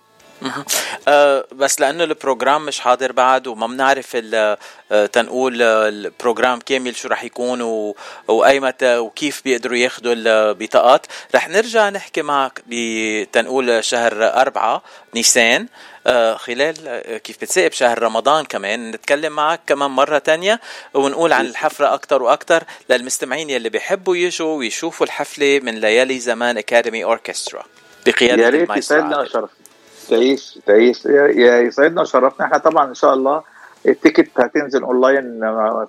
آه 1.09 1.45
بس 1.53 1.81
لأنه 1.81 2.05
ال 2.05 2.13
program 2.13 2.67
مش 2.67 2.81
حاضر 2.81 3.13
بعد 3.13 3.47
وما 3.47 3.67
بنعرف 3.67 4.11
ال- 4.15 4.57
آه، 4.93 5.07
تنقول 5.07 5.63
آه، 5.63 5.89
ال 5.89 5.98
program 5.98 6.59
كامل 6.61 6.97
شو 6.97 7.09
رح 7.09 7.25
يكون 7.25 7.63
و... 7.63 7.97
وأي 8.29 8.61
متى 8.61 8.97
وكيف 8.99 9.43
بيقدروا 9.45 9.77
ياخذوا 9.77 10.13
البطاقات 10.17 11.07
رح 11.35 11.49
نرجع 11.49 11.89
نحكي 11.89 12.23
معك 12.23 12.63
بتنقول 12.67 13.85
شهر 13.85 14.25
أربعة 14.25 14.83
نيسان. 15.15 15.67
خلال 16.37 16.77
كيف 17.25 17.37
بتسائب 17.37 17.73
شهر 17.73 18.03
رمضان 18.03 18.45
كمان. 18.45 18.91
نتكلم 18.91 19.33
معك 19.33 19.61
كمان 19.67 19.91
مرة 19.91 20.19
تانية 20.19 20.61
ونقول 20.95 21.33
عن 21.33 21.47
الحفلة 21.47 21.95
أكتر 21.95 22.23
وأكتر 22.23 22.65
للمستمعين 22.91 23.51
يلي 23.51 23.69
بيحبوا 23.69 24.17
يجوا 24.17 24.57
ويشوفوا 24.59 25.07
الحفلة 25.07 25.61
من 25.63 25.75
ليالي 25.75 26.19
زمان 26.19 26.59
Academy 26.59 27.05
Orchestra 27.05 27.63
بقيادة 28.07 28.43
يا 28.43 28.49
ريت 28.49 28.69
يسعدنا. 28.79 29.27
تعيش 30.09 30.59
تعيش. 30.67 31.07
يسعدنا 31.07 32.01
وشرفنا 32.01 32.47
إحنا 32.47 32.59
طبعا 32.59 32.89
إن 32.89 32.95
شاء 32.95 33.15
الله 33.15 33.43
ال 33.89 33.96
ticket 33.96 34.41
هتنزل 34.41 34.83
أونلاين 34.83 35.41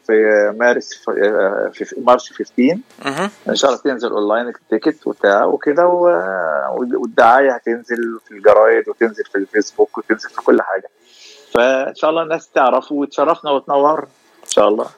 في 0.07 0.53
مارس 0.59 0.93
في 0.93 1.85
في 1.85 1.95
March 2.01 2.33
15 2.33 2.79
مهم. 3.05 3.29
إن 3.49 3.55
شاء 3.55 3.71
الله 3.71 3.81
تنزل 3.83 4.09
أونلاين 4.11 4.47
ال 4.47 4.56
ticket 4.56 5.07
وبتاع 5.07 5.45
وكده 5.45 5.87
والدعاية 6.77 7.51
هتنزل 7.51 8.19
في 8.25 8.31
الجرايد 8.31 8.89
وتنزل 8.89 9.23
في 9.23 9.37
الفيسبوك 9.37 9.97
وتنزل 9.97 10.29
في 10.29 10.41
كل 10.41 10.61
حاجة. 10.61 10.89
فإن 11.53 11.95
شاء 11.95 12.09
الله 12.09 12.23
الناس 12.23 12.49
تعرفه 12.49 12.95
وتشرفنا 12.95 13.51
وتنورنا 13.51 14.07
إن 14.49 14.53
شاء 14.53 14.67
الله. 14.67 14.89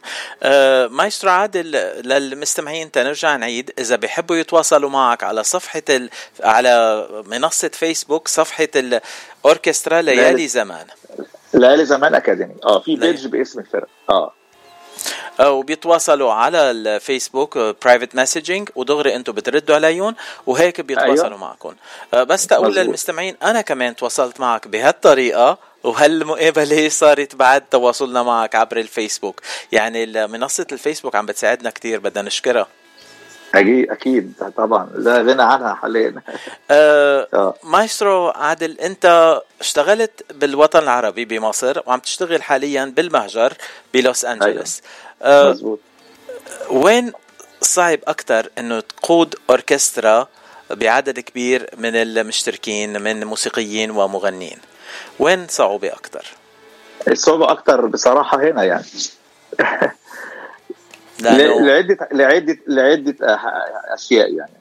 آه، 0.44 0.88
مايسترو 0.88 1.32
عادل 1.32 1.72
للمستمعين 2.06 2.92
تنرجع 2.92 3.36
نعيد. 3.36 3.74
إذا 3.80 3.96
بيحبوا 3.96 4.36
يتواصلوا 4.36 4.90
معك 4.90 5.24
على 5.24 5.44
صفحة 5.44 5.82
ال... 5.90 6.10
على 6.44 7.08
منصة 7.26 7.68
فيسبوك 7.74 8.28
صفحة 8.28 8.68
الأوركسترا 8.76 10.02
ليالي 10.02 10.48
زمان. 10.48 10.86
ليالي 11.54 11.86
زمان 11.86 12.16
Academy. 12.16 12.56
آه 12.64 12.80
في. 12.80 12.96
page 12.96 13.28
باسم 13.28 13.60
الفرقة. 13.60 13.88
آه. 14.10 14.34
آه، 15.40 15.52
وبيتواصلوا 15.52 16.34
على 16.34 16.72
الفيسبوك 16.72 17.58
private 17.58 18.16
messaging 18.16 18.70
ودغري 18.76 19.16
أنتم 19.16 19.34
بتردوا 19.34 19.76
عليهم 19.76 20.16
وهيك 20.46 20.82
بيتواصلوا 20.82 21.26
أيوة. 21.26 21.38
معكم. 21.38 21.76
آه، 22.14 22.24
بس 22.24 22.48
تقول. 22.48 22.76
للمستمعين 22.76 23.36
أنا 23.44 23.62
كمان 23.62 23.96
تواصلت 23.96 24.40
معك 24.40 24.68
بهالطريقة. 24.68 25.71
وهالمقابله 25.84 26.90
صارت 26.90 27.36
بعد 27.36 27.64
تواصلنا 27.72 28.24
معك 28.24 28.56
عبر 28.56 28.78
الفيسبوك؟ 28.78 29.42
يعني 29.72 30.28
منصه 30.28 30.68
الفيسبوك 30.72 31.16
عم 31.16 31.26
بتساعدنا 31.26 31.70
كتير 31.70 32.00
بدنا 32.00 32.22
نشكرها. 32.28 32.68
أكيد 33.56 33.92
أكيد 33.92 34.34
طبعا. 34.58 34.90
لا 34.96 35.18
غنى 35.22 35.44
عنها 35.44 35.74
حاليا. 35.74 36.22
آه، 36.72 37.28
آه. 37.34 37.56
مايسترو 37.64 38.30
عادل 38.30 38.80
أنت 38.80 39.38
اشتغلت 39.60 40.26
بالوطن 40.34 40.80
العربي 40.80 41.26
بمصر 41.26 41.82
وعم 41.86 42.00
تشتغل 42.00 42.44
حاليا 42.44 42.86
بالمهجر 42.86 43.54
بلوس 43.94 44.26
أنجلوس. 44.26 44.82
آه، 45.22 45.50
مظبوط. 45.50 45.80
وين 46.70 47.12
صعب 47.62 48.00
أكثر 48.08 48.50
إنه 48.58 48.80
تقود 48.80 49.36
أوركسترا 49.50 50.28
بعدد 50.72 51.20
كبير 51.20 51.70
من 51.78 51.96
المشتركين 51.96 53.02
من 53.02 53.24
موسيقيين 53.24 53.92
ومغنيين؟ 53.92 54.58
وين 55.20 55.48
صعوبة 55.48 55.88
أكثر؟ 55.88 56.26
الصعوبة 57.08 57.52
أكتر 57.52 57.86
بصراحة 57.86 58.42
هنا 58.42 58.64
يعني. 58.64 58.86
لعدة 61.22 62.08
لعدة 62.12 62.58
لعدة 62.68 63.16
أشياء 63.94 64.34
يعني. 64.34 64.52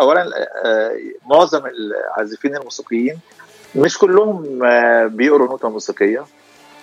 أولا 0.00 0.48
معظم 1.26 1.62
العازفين 1.66 2.56
الموسيقيين 2.56 3.18
مش 3.74 3.98
كلهم 3.98 4.42
بيقروا 5.08 5.48
نوتة 5.48 5.68
موسيقية. 5.68 6.24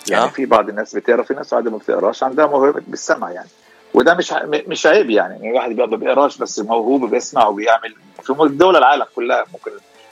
يعني 0.09 0.24
آه. 0.24 0.28
في 0.28 0.45
بعض 0.45 0.69
الناس 0.69 0.95
بتقرا 0.95 1.24
في 1.24 1.34
ناس 1.34 1.53
عادة 1.53 1.72
ما 1.72 1.78
بتقراش 1.78 2.24
عندها 2.24 2.45
موهبة 2.45 2.82
بالسمع 2.88 3.32
يعني. 3.32 3.49
وده 3.93 4.13
مش 4.13 4.34
مش 4.43 4.86
عيب 4.86 5.09
يعني. 5.09 5.34
يعني 5.34 5.49
الواحد 5.49 5.69
بيبقى 5.69 5.88
ما 5.88 5.97
بيقراش 5.97 6.38
بس 6.38 6.59
موهوب 6.59 7.09
بيسمع 7.09 7.47
وبيعمل. 7.47 7.95
في 8.24 8.34
دول 8.49 8.76
العالم 8.76 9.05
كلها 9.15 9.45
ممكن 9.53 9.72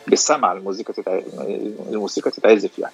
بالسمع 0.10 0.52
الموسيقى 0.52 0.94
تتع... 0.94 1.20
الموسيقى 1.90 2.32
تتعزف 2.32 2.80
يعني. 2.80 2.94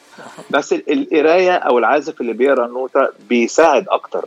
بس 0.50 0.74
ال- 0.74 0.92
القراية 1.14 1.52
أو 1.56 1.78
العازف 1.80 2.22
اللي 2.22 2.34
بيقرأ 2.34 2.66
النوته 2.66 3.08
بيساعد 3.30 3.86
أكتر. 3.90 4.26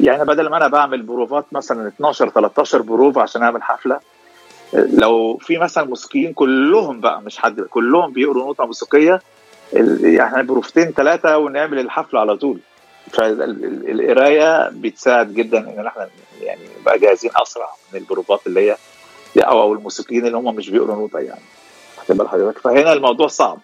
يعني 0.00 0.24
بدل 0.24 0.48
ما 0.48 0.56
أنا 0.56 0.68
بعمل 0.68 1.02
بروفات 1.02 1.44
مثلا 1.52 1.88
12 1.88 2.28
13 2.28 2.82
بروفه 2.82 3.22
عشان 3.22 3.42
أعمل 3.42 3.62
حفلة 3.62 4.00
لو 4.74 5.36
في 5.36 5.58
مثلا 5.58 5.84
موسيقيين 5.84 6.32
كلهم 6.32 7.00
بقى 7.00 7.20
مش 7.22 7.38
حد 7.38 7.60
كلهم 7.60 8.12
بيقروا 8.12 8.44
نوتة 8.44 8.66
موسيقية 8.66 9.20
يعني 10.02 10.42
بروفتين 10.42 10.90
ثلاثة 10.90 11.38
ونعمل 11.38 11.78
الحفلة 11.78 12.20
على 12.20 12.36
طول. 12.36 12.58
فالقرايه 13.12 14.68
بتساعد 14.68 15.34
جدا 15.34 15.58
إن 15.58 15.86
إحنا 15.86 16.08
يعني 16.40 16.60
نبقى 16.80 16.98
جاهزين 16.98 17.30
أسرع 17.42 17.68
من 17.92 18.00
البروفات 18.00 18.40
اللي 18.46 18.60
هي 18.70 18.76
أو 19.42 19.72
الموسيقيين 19.72 20.26
اللي 20.26 20.36
هم 20.36 20.54
مش 20.56 20.70
بيقروا 20.70 20.96
نوتة 20.96 21.18
يعني. 21.18 21.40
واخد 22.02 22.16
بال 22.16 22.28
حضرتك 22.28 22.58
فهنا 22.58 22.92
الموضوع 22.92 23.28
صعب. 23.28 23.58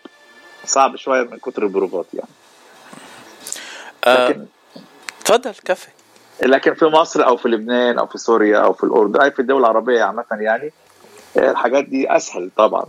صعب 0.65 0.97
شوية 0.97 1.23
من 1.23 1.39
كتر 1.39 1.63
البروفات 1.63 2.07
يعني. 2.15 2.29
آه، 4.05 4.29
لكن 4.29 4.47
تفضل 5.25 5.55
كفي. 5.65 5.89
لكن 6.43 6.75
في 6.75 6.85
مصر 6.85 7.27
أو 7.27 7.37
في 7.37 7.49
لبنان 7.49 7.99
أو 7.99 8.07
في 8.07 8.19
سوريا 8.19 8.59
أو 8.59 8.73
في 8.73 8.85
الأردن 8.85 9.21
أي 9.21 9.31
في 9.31 9.43
الدول 9.43 9.61
العربية 9.61 10.03
عامة 10.03 10.25
يعني 10.31 10.73
الحاجات 11.37 11.85
دي 11.85 12.17
أسهل 12.17 12.51
طبعا. 12.57 12.87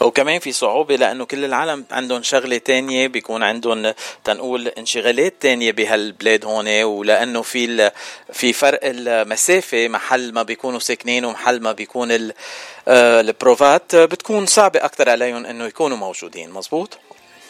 وكمان 0.00 0.38
في 0.38 0.52
صعوبة 0.52 0.96
لأنه 0.96 1.24
كل 1.24 1.44
العالم 1.44 1.84
عندهم 1.90 2.22
شغلة 2.22 2.58
تانية 2.58 3.08
بيكون 3.08 3.42
عندهم 3.42 3.92
تنقول 4.24 4.68
انشغالات 4.68 5.34
تانية 5.40 5.72
بهالبلاد 5.72 6.44
هون 6.44 6.82
ولأنه 6.82 7.42
في 7.42 7.90
في 8.32 8.52
فرق 8.52 8.80
المسافة 8.82 9.88
محل 9.88 10.32
ما 10.32 10.42
بيكونوا 10.42 10.78
ساكنين 10.78 11.24
ومحل 11.24 11.62
ما 11.62 11.72
بيكون 11.72 12.12
آه، 12.88 13.20
البروفات 13.20 13.96
بتكون 13.96 14.46
صعبة 14.46 14.84
أكثر 14.84 15.10
عليهم 15.10 15.46
إنه 15.46 15.64
يكونوا 15.64 15.96
موجودين 15.96 16.50
مزبوط؟ 16.50 16.98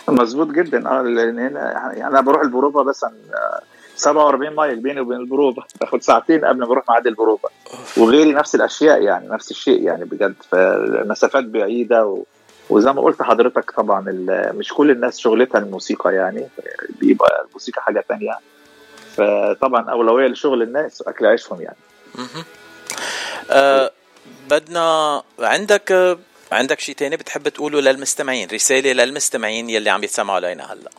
مظبوط 0.09 0.49
جدا. 0.49 0.89
آه 0.89 1.03
لأن 1.03 1.39
هنا 1.39 1.73
يعني 1.73 2.07
أنا 2.07 2.21
بروح 2.21 2.43
البروفة 2.43 2.83
مثلا 2.83 3.13
آه، 3.35 3.61
47 3.97 4.55
مايل 4.55 4.77
بيني 4.77 5.01
وبين 5.01 5.17
البروفة. 5.17 5.63
باخد 5.81 6.03
ساعتين 6.03 6.45
قبل 6.45 6.59
ما 6.59 6.67
بروح 6.67 6.85
ميعاد 6.89 7.07
البروفة. 7.07 7.49
وغيري 7.97 8.33
نفس 8.33 8.55
الأشياء 8.55 9.03
يعني 9.03 9.29
نفس 9.29 9.51
الشيء 9.51 9.83
يعني 9.83 10.05
بجد. 10.05 10.35
فالمسافات 10.51 11.45
بعيدة 11.45 12.07
و... 12.07 12.25
وزي 12.71 12.93
ما 12.93 13.03
قلت 13.03 13.23
حضرتك 13.23 13.71
طبعا 13.71 14.05
مش 14.53 14.73
كل 14.73 14.91
الناس 14.91 15.19
شغلتها 15.19 15.59
الموسيقى 15.59 16.15
يعني 16.15 16.49
بيبقى 17.01 17.45
الموسيقى 17.49 17.83
حاجة 17.83 18.05
تانية. 18.09 18.39
فطبعا 19.17 19.91
أولوية 19.91 20.27
لشغل 20.27 20.63
الناس 20.63 21.01
وأكل 21.01 21.27
عيشهم 21.27 21.61
يعني. 21.61 21.77
آه 23.51 23.91
بدنا 24.51 25.23
عندك 25.39 26.19
عندك 26.53 26.81
شيء 26.81 26.95
تاني 26.95 27.17
بتحب 27.17 27.49
تقوله 27.49 27.81
للمستمعين؟ 27.81 28.49
رسالة 28.53 28.93
للمستمعين 28.93 29.71
يلي 29.71 29.91
عم 29.91 30.05
يتسمعوا 30.05 30.37
علينا 30.37 30.73
هلأ. 30.73 30.91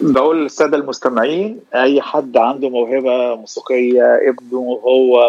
بقول 0.00 0.42
للسادة 0.42 0.76
المستمعين 0.76 1.60
أي 1.74 2.02
حد 2.02 2.36
عنده 2.36 2.68
موهبة 2.68 3.34
موسيقية 3.34 4.02
ابنه 4.28 4.58
هو 4.84 5.22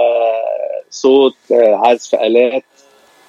صوت 0.89 1.36
آه، 1.51 1.76
عزف 1.88 2.15
آلات 2.15 2.63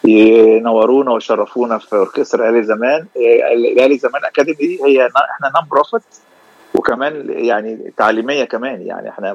ينورونا 0.04 1.12
ويشرفونا 1.12 1.78
في 1.78 1.96
اوركسترا 1.96 2.50
ليالي 2.50 2.62
زمان. 2.62 3.06
ليالي 3.56 3.98
زمان 3.98 4.24
Academy 4.24 4.56
دي 4.56 4.84
هي 4.84 5.06
إحنا 5.06 5.52
non-profit 5.54 6.02
وكمان 6.74 7.26
يعني 7.30 7.92
تعليمية 7.96 8.44
كمان. 8.44 8.82
يعني 8.86 9.08
إحنا 9.08 9.32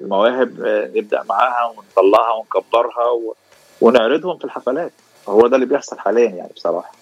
المواهب 0.00 0.50
نبدأ 0.96 1.22
معاها 1.28 1.64
ونطلعها 1.76 2.32
ونكبرها 2.32 3.34
ونعرضهم 3.80 4.38
في 4.38 4.44
الحفلات. 4.44 4.92
هو 5.28 5.46
ده 5.46 5.56
اللي 5.56 5.66
بيحصل 5.66 5.98
حاليا 5.98 6.30
يعني 6.30 6.50
بصراحة. 6.56 6.92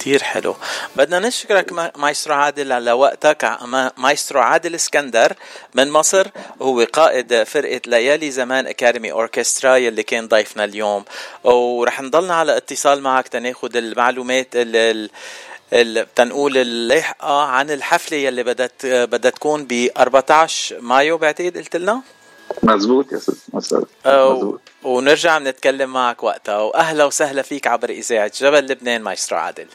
كتير 0.00 0.22
حلو. 0.22 0.56
بدنا 0.96 1.18
نشكرك 1.28 1.72
ما- 1.72 1.92
مايسترو 1.96 2.34
عادل 2.34 2.72
على 2.72 2.92
وقتك 2.92 3.58
مايسترو 3.96 4.40
عادل 4.40 4.74
اسكندر 4.74 5.32
من 5.74 5.90
مصر 5.90 6.26
هو 6.62 6.86
قائد 6.92 7.42
فرقة 7.42 7.80
ليالي 7.86 8.30
زمان 8.30 8.66
Academy 8.66 9.12
Orchestra 9.12 9.76
يلي 9.76 10.02
كان 10.02 10.28
ضيفنا 10.28 10.64
اليوم. 10.64 11.04
ورح 11.44 12.00
نضلنا 12.00 12.34
على 12.34 12.56
اتصال 12.56 13.00
معك 13.02 13.28
تناخد 13.28 13.76
المعلومات 13.76 14.48
ال 14.56 14.76
ال 14.76 15.10
ال- 15.72 16.14
تنقول 16.14 16.56
اللاحقة 16.58 17.42
عن 17.42 17.70
الحفلة 17.70 18.18
يلي 18.18 18.42
بدت 18.42 18.86
بدها 18.86 19.30
تكون 19.30 19.64
ب 19.64 19.88
14 19.98 20.80
مايو 20.80 21.18
بعتقد 21.18 21.56
قلت 21.58 21.76
لنا؟ 21.76 22.02
مظبوط 22.62 23.12
يا 23.12 23.16
أستاذ 23.18 23.34
مظبوط. 24.04 24.60
ونرجع 24.82 25.38
نتكلم 25.38 25.92
معك 25.92 26.22
وقتها. 26.22 26.58
وأهلا 26.58 27.04
وسهلا 27.04 27.42
فيك 27.42 27.66
عبر 27.66 27.90
إذاعة 27.90 28.32
جبل 28.40 28.66
لبنان 28.66 29.02
مايسترو 29.02 29.38
عادل. 29.38 29.66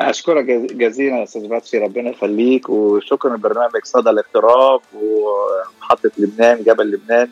أشكرك 0.00 0.44
جز- 0.44 0.72
جزيلا 0.72 1.18
يا 1.18 1.24
أستاذ 1.24 1.46
باتشي 1.46 1.78
ربنا 1.78 2.10
يخليك 2.10 2.68
وشكرا 2.68 3.36
لبرنامج 3.36 3.84
صدى 3.84 4.10
الاغتراب 4.10 4.80
ومحطة 4.94 6.10
لبنان 6.18 6.62
جبل 6.62 6.90
لبنان 6.90 7.30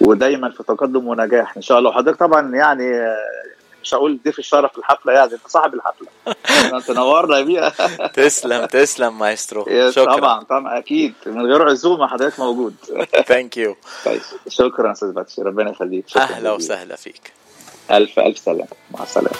ودايما 0.00 0.50
في 0.50 0.62
تقدم 0.62 1.06
ونجاح 1.08 1.56
إن 1.56 1.62
شاء 1.62 1.78
الله. 1.78 1.90
وحضرتك 1.90 2.18
طبعا 2.18 2.54
يعني 2.54 3.14
مش 3.82 3.94
هقول 3.94 4.18
ضيف 4.24 4.38
الشرف 4.38 4.78
الحفلة 4.78 5.12
يعني 5.12 5.32
أنت 5.32 5.40
صاحب 5.46 5.74
الحفلة. 5.74 6.08
انت 6.78 6.90
نورنا 6.90 7.40
بيها. 7.40 7.68
تسلم 8.14 8.64
تسلم 8.66 9.18
مايسترو. 9.18 9.90
شكرا. 9.90 10.16
طبعا 10.16 10.42
طبعا 10.42 10.78
أكيد. 10.78 11.14
من 11.26 11.46
غير 11.46 11.68
عزومة 11.68 12.06
حضرتك 12.06 12.40
موجود. 12.40 12.74
thank 13.28 13.56
you 13.56 13.76
طيب 14.04 14.20
شكرا 14.48 14.92
أستاذ 14.92 15.12
باتشي 15.12 15.42
ربنا 15.42 15.70
يخليك. 15.70 16.04
أهلا. 16.16 16.52
وسهلا 16.52 16.96
فيك. 16.96 17.32
ألف 17.90 18.18
ألف 18.18 18.38
سلامة. 18.38 18.66
مع 18.90 19.02
السلامة. 19.02 19.36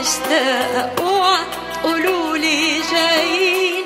الكل 0.00 0.08
مشتاقة 0.08 0.90
اوعى 0.98 1.44
قولوا 1.84 2.36
لي 2.36 2.80
جايين. 2.92 3.84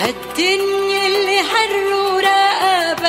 هالدنيا 0.00 1.06
اللي 1.06 1.38
حر 1.42 1.94
ورقبة 1.94 3.08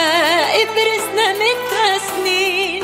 ابرز 0.61 1.05
نمتها 1.15 1.97
سنين. 1.97 2.83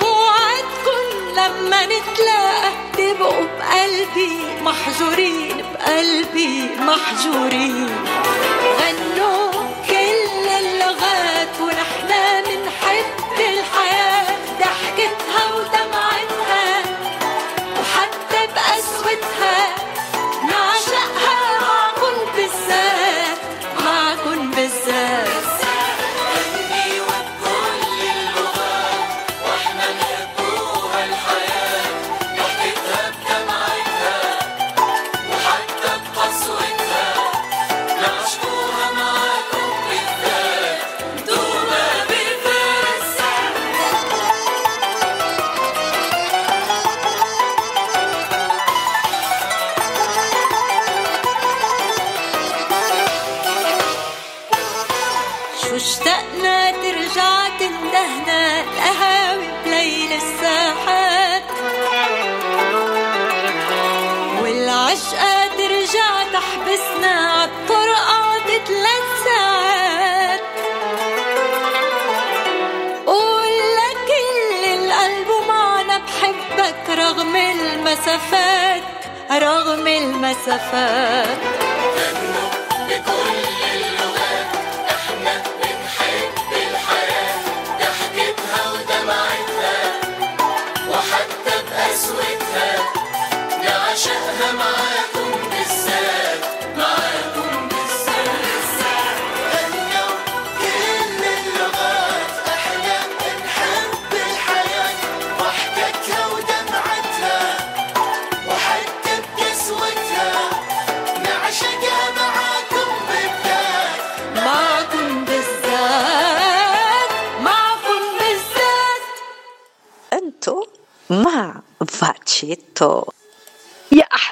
بوعدكن 0.00 1.04
لما 1.36 1.86
نتلاقى 1.86 2.70
تبقوا 2.98 3.46
بقلبي 3.58 4.32
محجورين 4.64 5.64
بقلبي 5.74 6.68
محجورين 6.80 7.88
غنوا 8.80 9.69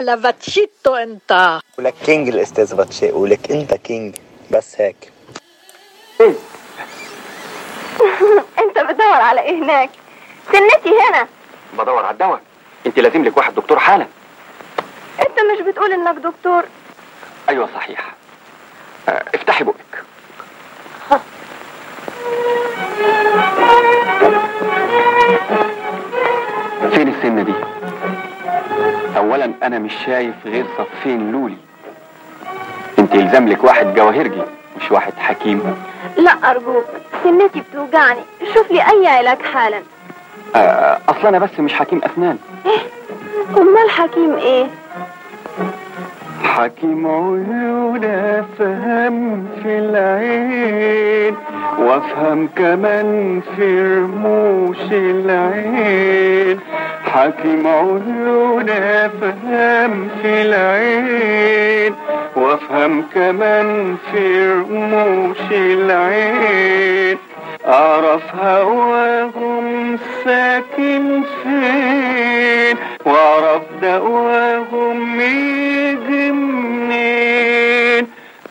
يا 0.08 0.14
أحلى 0.14 0.22
فاتشيتو 0.22 0.94
انت؟ 0.94 1.60
ولك 1.78 1.94
king 2.04 2.28
الأستاذ 2.28 2.74
باتشي 2.74 3.12
ولك 3.12 3.50
انت 3.50 3.74
king 3.74 4.16
بس 4.50 4.80
هيك. 4.80 5.12
انت 8.62 8.78
بتدور 8.78 9.20
على 9.20 9.40
إيه 9.40 9.62
هناك؟ 9.62 9.90
سنتي 10.52 10.88
هنا. 10.88 11.28
بدور 11.78 12.04
على 12.04 12.12
الدواء. 12.12 12.40
انت 12.86 12.98
لازم 12.98 13.24
لك 13.24 13.36
واحد 13.36 13.54
دكتور 13.54 13.78
حالا. 13.78 14.06
انت 15.20 15.40
مش 15.40 15.60
بتقول 15.66 15.92
انك 15.92 16.16
دكتور. 16.16 16.64
أيوه 17.48 17.68
صحيح. 17.74 18.07
اولا 29.38 29.52
أنا 29.62 29.78
مش 29.78 29.92
شايف 30.06 30.34
غير 30.46 30.66
صفين 30.78 31.32
لولي. 31.32 31.56
أنت 32.98 33.14
يلزم 33.14 33.48
لك 33.48 33.64
واحد 33.64 33.94
جواهرجي 33.94 34.42
مش 34.80 34.90
واحد 34.90 35.12
حكيم. 35.18 35.76
لا 36.16 36.50
ارجوك 36.50 36.84
سنتي 37.24 37.60
بتوجعني. 37.60 38.20
شوف 38.54 38.70
لي 38.70 38.82
أي 38.90 39.06
علاج 39.06 39.42
حالا. 39.42 39.82
آه، 40.56 40.98
أصل 41.08 41.26
أنا 41.26 41.38
بس 41.38 41.60
مش 41.60 41.74
حكيم 41.74 42.00
اسنان 42.04 42.38
أمال 43.56 43.90
حكيم 43.90 44.34
إيه؟ 44.36 44.66
حكيم 46.58 47.06
عيون 47.06 48.04
افهم 48.04 49.46
في 49.62 49.78
العين 49.78 51.34
وافهم 51.78 52.48
كمان 52.56 53.40
في 53.56 53.82
رموش 53.82 54.92
العين. 54.92 56.58
حكيم 57.04 57.66
عيون 57.66 58.70
افهم 58.70 60.08
في 60.22 60.42
العين 60.42 61.94
وافهم 62.36 63.04
كمان 63.14 63.96
في 64.12 64.52
رموش 64.52 65.40
العين. 65.52 67.18
اعرف 67.68 68.34
هواهم 68.34 69.98
ساكن 70.24 71.22
فين 71.42 72.76
واعرف 73.06 73.62
دواهم 73.82 75.20
يجي 75.20 76.32
منين 76.32 78.06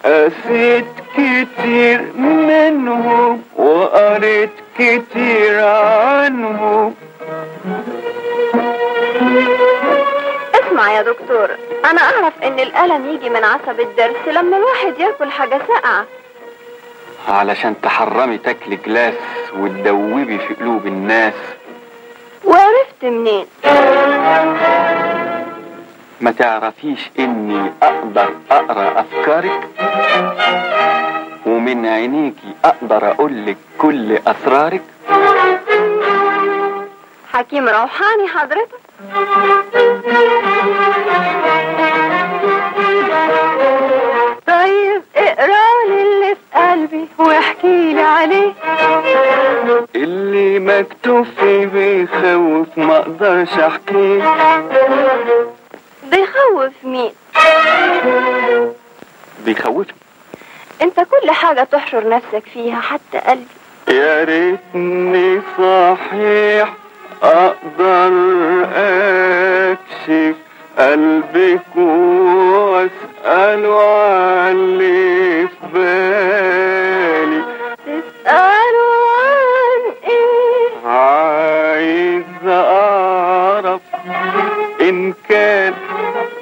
قسيت 0.05 0.85
كتير 1.13 2.01
منهم 2.17 3.43
وقريت 3.55 4.49
كتير 4.75 5.65
عنهم 5.65 6.95
اسمع 10.55 10.91
يا 10.93 11.01
دكتور 11.01 11.49
أنا 11.85 12.01
أعرف 12.01 12.33
إن 12.43 12.59
الألم 12.59 13.09
يجي 13.09 13.29
من 13.29 13.43
عصب 13.43 13.79
الضرس 13.79 14.27
لما 14.27 14.57
الواحد 14.57 14.99
ياكل 14.99 15.31
حاجة 15.31 15.61
ساقعة. 15.67 16.05
علشان 17.27 17.81
تحرمي 17.81 18.37
تاكلي 18.37 18.75
جلاس 18.75 19.13
وتدوبي 19.57 20.37
في 20.37 20.53
قلوب 20.53 20.87
الناس. 20.87 21.33
وعرفت 22.45 23.03
منين؟ 23.03 23.45
ما 26.21 26.31
تعرفيش 26.31 27.09
إني 27.19 27.71
أقدر 27.83 28.29
أقرأ 28.51 28.99
أفكارك؟ 28.99 29.69
ومن 31.45 31.85
عينيكي 31.85 32.53
أقدر 32.65 33.11
أقولك 33.11 33.57
كل 33.77 34.19
أسرارك؟ 34.27 34.81
حكيم 37.33 37.69
روحاني 37.69 38.27
حضرتك. 38.27 38.79
فيه 51.39 51.65
بيخوف 51.65 52.67
ما 52.77 52.97
أقدرش 52.97 53.53
احكيه 53.53 54.23
بيخوف 56.03 56.73
مين 56.83 57.11
بيخوفني؟ 59.45 59.93
انت 60.81 60.95
كل 60.99 61.31
حاجة 61.31 61.63
تحشر 61.63 62.09
نفسك 62.09 62.43
فيها 62.53 62.81
حتى 62.81 63.17
قلبي. 63.17 63.45
يا 63.89 64.23
ريتني 64.23 65.41
صحيح 65.57 66.73
أقدر 67.23 68.11
أكشف 68.75 70.35
قلبك 70.79 71.75
واساله 72.55 73.81
عن 74.03 74.55
اللي 74.55 75.47
في 75.47 75.53
بالي. 75.73 76.56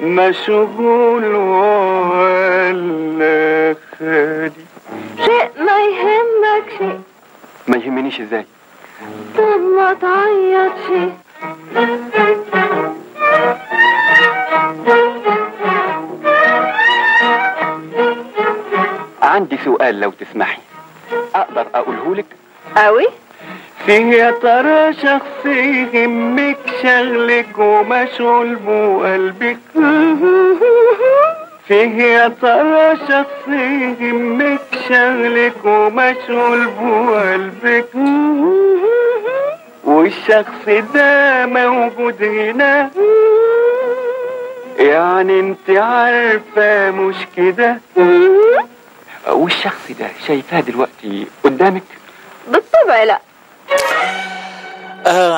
مشغول 0.06 1.24
ولا 1.34 2.66
خالي 3.98 4.52
شيء 5.24 5.50
ما 5.58 5.80
يهمك 5.84 6.68
شيء 6.78 7.00
ما 7.68 7.76
يهمنيش 7.76 8.20
إزاي؟ 8.20 8.46
طب 9.36 9.60
ما 9.76 9.94
تعيط 9.94 10.72
شيء 10.86 11.12
عندي 19.22 19.58
سؤال 19.64 20.00
لو 20.00 20.10
تسمحي. 20.10 20.60
أقدر 21.34 21.66
أقوله 21.74 22.14
لك؟ 22.14 22.26
قوي 22.76 23.06
فيه 23.84 24.12
يا 24.12 24.30
ترى 24.30 24.92
شخص 24.94 25.46
يهمك 25.46 26.58
شغلك 26.82 27.58
ومشغول 27.58 28.54
بقلبك 28.54 29.58
فيه 31.68 32.02
يا 32.02 32.28
ترى 32.28 32.96
شخص 33.08 33.48
يهمك 33.48 34.60
شغلك 34.88 35.64
ومشغول 35.64 36.66
بقلبك 36.66 37.88
والشخص 39.84 40.68
ده 40.94 41.46
موجود 41.46 42.22
هنا. 42.22 42.90
يعني 44.78 45.40
انت 45.40 45.70
عارفة 45.70 46.90
مش 46.90 47.16
كده؟ 47.36 47.80
والشخص 49.28 49.90
ده 50.00 50.06
شايفاه 50.26 50.60
دلوقتي 50.60 51.26
قدامك؟ 51.44 51.82
بالطبع 52.48 53.02
لا. 53.04 53.20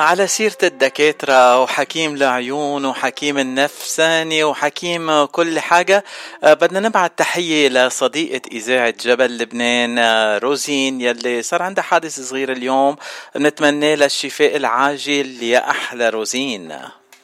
على 0.09 0.27
سيرة 0.27 0.57
الدكاترة 0.63 1.61
وحكيم 1.61 2.15
العيون 2.15 2.85
وحكيم 2.85 3.37
النفساني 3.37 4.43
وحكيم 4.43 5.25
كل 5.25 5.59
حاجة. 5.59 6.03
آه 6.43 6.53
بدنا 6.53 6.79
نبعت 6.79 7.11
تحية 7.17 7.69
لصديقة 7.69 8.41
إذاعة 8.51 8.93
جبل 9.05 9.37
لبنان 9.37 9.99
آه 9.99 10.37
روزين 10.37 11.01
يلي 11.01 11.41
صار 11.41 11.61
عندها 11.61 11.83
حادث 11.83 12.19
صغير 12.19 12.51
اليوم. 12.51 12.95
بنتمنى 13.35 13.95
لها 13.95 14.05
الشفاء 14.05 14.55
العاجل. 14.55 15.43
يا 15.43 15.69
أحلى 15.69 16.09
روزين. 16.09 16.79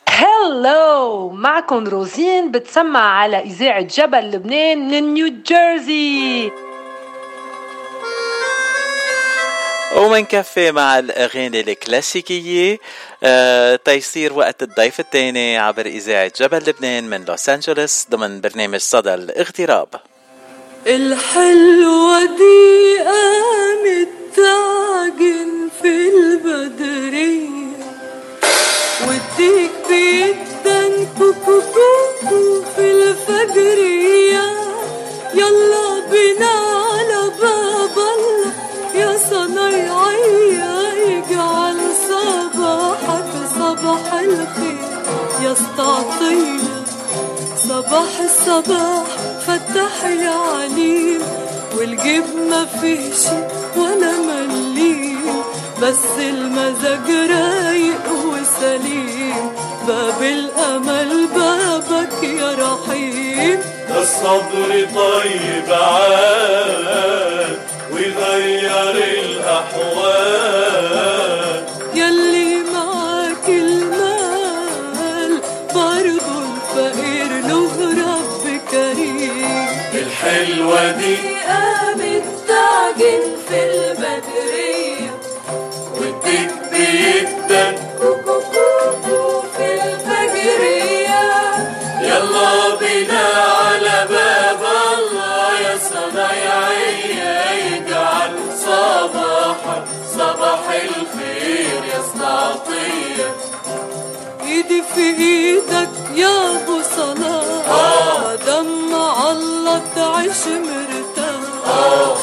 هلو 0.10 1.30
معكم 1.30 1.88
روزين 1.88 2.52
بتسمع 2.52 3.20
على 3.20 3.40
إذاعة 3.40 3.82
جبل 3.82 4.32
لبنان 4.32 4.88
من 4.88 5.14
نيو 5.14 5.28
ومنكفي 9.96 10.72
مع 10.72 11.00
الأغاني 11.00 11.60
الكلاسيكية 11.60 12.80
آه 13.24 13.76
تيصير 13.76 14.34
وقت 14.34 14.64
الضيف 14.64 15.00
الثاني 15.00 15.58
عبر 15.58 15.86
إذاعة 15.86 16.32
جبل 16.40 16.58
لبنان 16.58 17.10
من 17.10 17.26
لوس 17.26 17.50
أنجلوس 17.50 18.06
ضمن 18.12 18.42
برنامج 18.42 18.80
صدى 18.80 19.14
الاغتراب. 19.14 19.88
الحلوة 20.88 22.26
دي 22.26 22.98
قامت 23.06 24.10
تعجن 24.36 25.70
في 25.82 26.10
البدرية. 26.10 27.50
والديك 29.08 29.72
بيدن 29.90 31.08
كوكو 31.18 31.62
في 32.76 32.92
الفجرية. 32.92 34.44
يلا 35.34 36.00
بينا 36.12 36.75
صنايعية 39.86 41.24
اجعل 41.24 41.78
صباحك 42.10 43.32
صباح 43.60 44.14
الخير 44.14 44.78
يا 45.44 45.52
استعطية 45.52 46.86
صباح 47.70 48.20
الصباح 48.24 49.06
فتح 49.48 50.06
يا 50.10 50.38
عليم 50.58 51.22
والجيب 51.78 52.24
ما 52.50 52.66
فيش 52.66 53.26
ولا 53.78 54.12
مليم. 54.12 55.26
بس 55.82 56.20
المزاج 56.20 57.10
رايق 57.10 58.06
وسليم. 58.26 59.52
باب 59.88 60.22
الأمل 60.22 61.28
بابك 61.36 62.24
يا 62.24 62.52
رحيم. 62.54 63.60
ده 63.90 64.02
الصبر 64.02 64.88
طيب 64.96 65.74
عاد. 65.74 67.60
ويغير 68.06 68.96
الأحوال. 70.06 70.66
يلي 71.94 72.52
معاك 72.74 73.48
المال 73.48 75.32
برضو 75.76 76.34
الفقير 76.46 77.30
له 77.48 77.74
رب 78.06 78.44
كريم 78.72 79.68
الحلوة 79.94 80.92
دي 80.92 81.16
قامت 81.48 82.24
تعجن 82.48 83.24
في 83.48 83.58
البدرية 83.64 85.12
والديك 86.00 86.52
بيدن 86.72 87.74
في 89.58 89.66
الفجرية 89.74 91.24
يلا 92.02 92.54
بينا. 92.80 93.35
إيدك 104.98 105.90
يا 106.16 106.52
أبو 106.52 106.82
صلاح. 106.96 107.68
مادام 108.24 108.92
مع 108.92 109.32
الله 109.32 109.82
تعيش 109.96 110.44
مرتاح. 110.48 111.42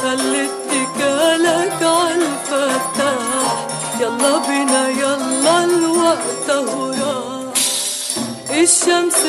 خلي 0.03 0.49
اتكالك 0.49 1.83
عالفتاح. 1.83 3.69
يلا 4.01 4.39
بينا 4.49 4.89
يلا 4.89 5.65
الوقت 5.65 6.49
راح 6.51 7.53
الشمس 8.51 9.23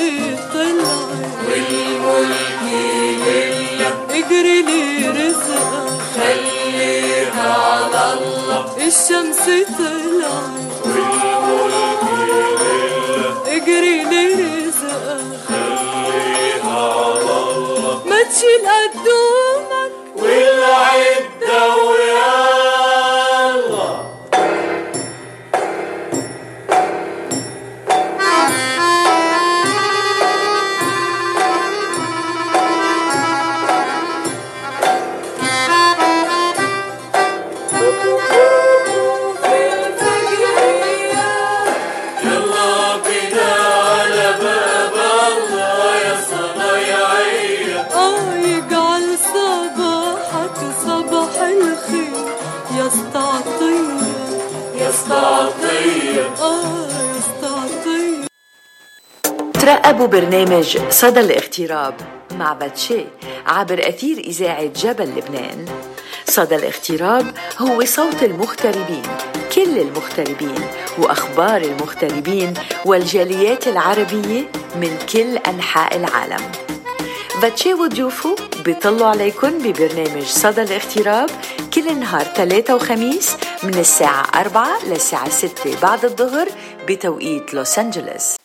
طلعت. 0.54 1.34
والملك 1.48 2.62
لله. 2.64 3.94
اجري 4.10 4.62
لي 4.62 5.08
رزقك. 5.10 6.00
خليها 6.16 7.54
على 7.54 8.14
الله. 8.14 8.88
الشمس 8.88 9.46
طلعت. 9.78 10.64
والملك 10.86 12.04
لله. 12.30 12.73
اجري 13.56 14.04
لي 14.04 14.26
رزقك 14.66 15.40
خليها 15.48 17.02
الله 17.22 18.02
ما 18.10 18.24
تشيل 18.24 18.66
ترقبوا 59.64 60.08
برنامج 60.08 60.78
صدى 60.90 61.20
الاغتراب 61.20 61.94
مع 62.32 62.54
باتشي 62.54 63.06
عبر 63.46 63.90
أثير 63.90 64.18
إذاعة 64.18 64.66
جبل 64.66 65.04
لبنان. 65.04 65.66
صدى 66.26 66.56
الاغتراب 66.56 67.26
هو 67.60 67.86
صوت 67.86 68.24
المغتربين 68.24 69.04
كل 69.56 69.78
المغتربين 69.78 70.60
وأخبار 70.98 71.62
المغتربين 71.62 72.54
والجاليات 72.86 73.68
العربية 73.68 74.42
من 74.76 74.98
كل 75.14 75.38
أنحاء 75.38 75.98
العالم. 75.98 76.52
باتشي 77.42 77.74
وضيوفه 77.74 78.36
بيطلوا 78.66 79.08
عليكم 79.08 79.58
ببرنامج 79.58 80.24
صدى 80.24 80.62
الاغتراب 80.62 81.30
كل 81.74 82.00
نهار 82.00 82.24
ثلاثة 82.24 82.76
وخميس 82.76 83.38
من 83.64 83.74
الساعة 83.80 84.26
4 84.36 84.68
للساعة 84.88 85.30
6 85.30 85.82
بعد 85.82 86.06
الظهر 86.06 86.48
بتوقيت 86.88 87.54
لوس 87.54 87.80
أنجلوس. 87.80 88.43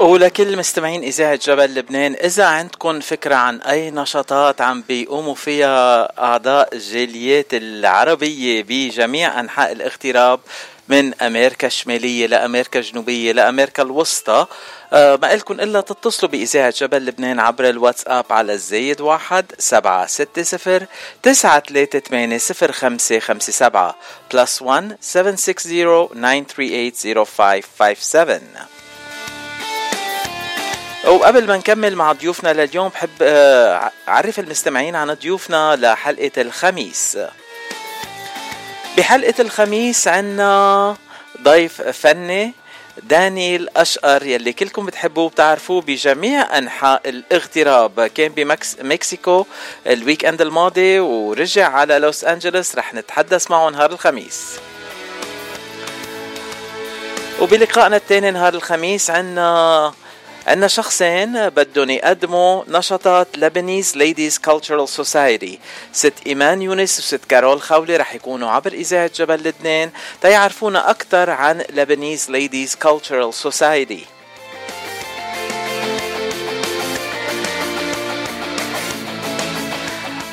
ولكل 0.00 0.56
مستمعين 0.56 1.02
إذاعة 1.02 1.40
جبل 1.42 1.74
لبنان 1.74 2.14
إذا 2.14 2.44
عندكم 2.44 3.00
فكرة 3.00 3.34
عن 3.34 3.60
أي 3.60 3.90
نشاطات 3.90 4.60
عم 4.60 4.84
بيقوموا 4.88 5.34
فيها 5.34 6.08
أعضاء 6.22 6.74
الجاليات 6.74 7.46
العربية 7.54 8.62
بجميع 8.68 9.40
أنحاء 9.40 9.72
الاغتراب 9.72 10.40
من 10.88 11.14
أمريكا 11.14 11.66
الشمالية 11.66 12.26
لأمريكا 12.26 12.78
الجنوبية 12.78 13.32
لأمريكا 13.32 13.82
الوسطى. 13.82 14.46
آه 14.92 15.18
ما 15.22 15.34
إلكن 15.34 15.60
إلا 15.60 15.80
تتصلوا 15.80 16.30
بإذاعة 16.30 16.74
جبل 16.76 17.06
لبنان 17.06 17.40
عبر 17.40 17.68
الواتساب 17.68 18.24
على 18.30 18.52
الزايد 18.52 19.00
واحد 19.00 19.52
سبعة 19.58 20.06
ستة 20.06 20.42
صفر 20.42 20.86
تسعة 21.22 21.62
ثلاثة 21.68 21.98
ثمانية 21.98 22.38
صفر 22.38 22.72
خمسة 22.72 23.18
خمسة 23.18 23.52
سبعة 23.52 23.96
plus 24.32 24.62
one 24.62 24.96
seven 25.00 25.36
six 25.36 25.66
zero 25.66 26.10
nine 26.14 26.44
three 26.44 26.74
eight 26.74 26.96
zero 26.96 27.24
five 27.24 27.66
five 27.78 28.02
seven 28.02 28.42
وقبل 31.06 31.46
ما 31.46 31.56
نكمل 31.56 31.96
مع 31.96 32.12
ضيوفنا 32.12 32.52
لليوم 32.52 32.88
بحب 32.88 33.10
آه، 33.22 33.90
أعرف 34.08 34.38
المستمعين 34.38 34.96
عن 34.96 35.12
ضيوفنا 35.14 35.76
لحلقة 35.76 36.42
الخميس. 36.42 37.18
بحلقة 38.96 39.34
الخميس 39.40 40.08
عنا 40.08 40.96
ضيف 41.42 41.82
فني 41.82 42.52
دانيال 43.02 43.78
أشقر 43.78 44.26
يلي 44.26 44.52
كلكم 44.52 44.86
بتحبوه 44.86 45.24
وبتعرفوه 45.24 45.80
بجميع 45.80 46.58
أنحاء 46.58 47.08
الاغتراب. 47.08 48.06
كان 48.06 48.32
بمكسيكو 48.32 49.46
ال 49.86 50.24
weekend 50.24 50.40
الماضي 50.40 51.00
ورجع 51.00 51.68
على 51.68 51.98
لوس 51.98 52.24
أنجلوس 52.24 52.76
رح 52.76 52.94
نتحدث 52.94 53.50
معه 53.50 53.70
نهار 53.70 53.90
الخميس. 53.92 54.42
وبلقائنا 57.40 57.96
الثاني 57.96 58.30
نهار 58.30 58.54
الخميس 58.54 59.10
عنا 59.10 59.92
عندنا 60.46 60.68
شخصين 60.68 61.48
بدهم 61.48 61.90
يقدموا 61.90 62.62
نشاطات 62.68 63.38
Lebanese 63.38 63.96
Ladies 63.96 64.38
Cultural 64.38 64.88
Society 64.88 65.58
ست 65.92 66.12
إيمان 66.26 66.62
يونس 66.62 66.98
وست 66.98 67.20
كارول 67.28 67.62
خولي 67.62 67.96
رح 67.96 68.14
يكونوا 68.14 68.50
عبر 68.50 68.72
إذاعة 68.72 69.10
جبل 69.14 69.34
لبنان 69.34 69.90
تيعرفونا 70.22 70.90
أكثر 70.90 71.30
عن 71.30 71.64
Lebanese 71.72 72.30
Ladies 72.30 72.74
Cultural 72.74 73.34
Society 73.34 74.06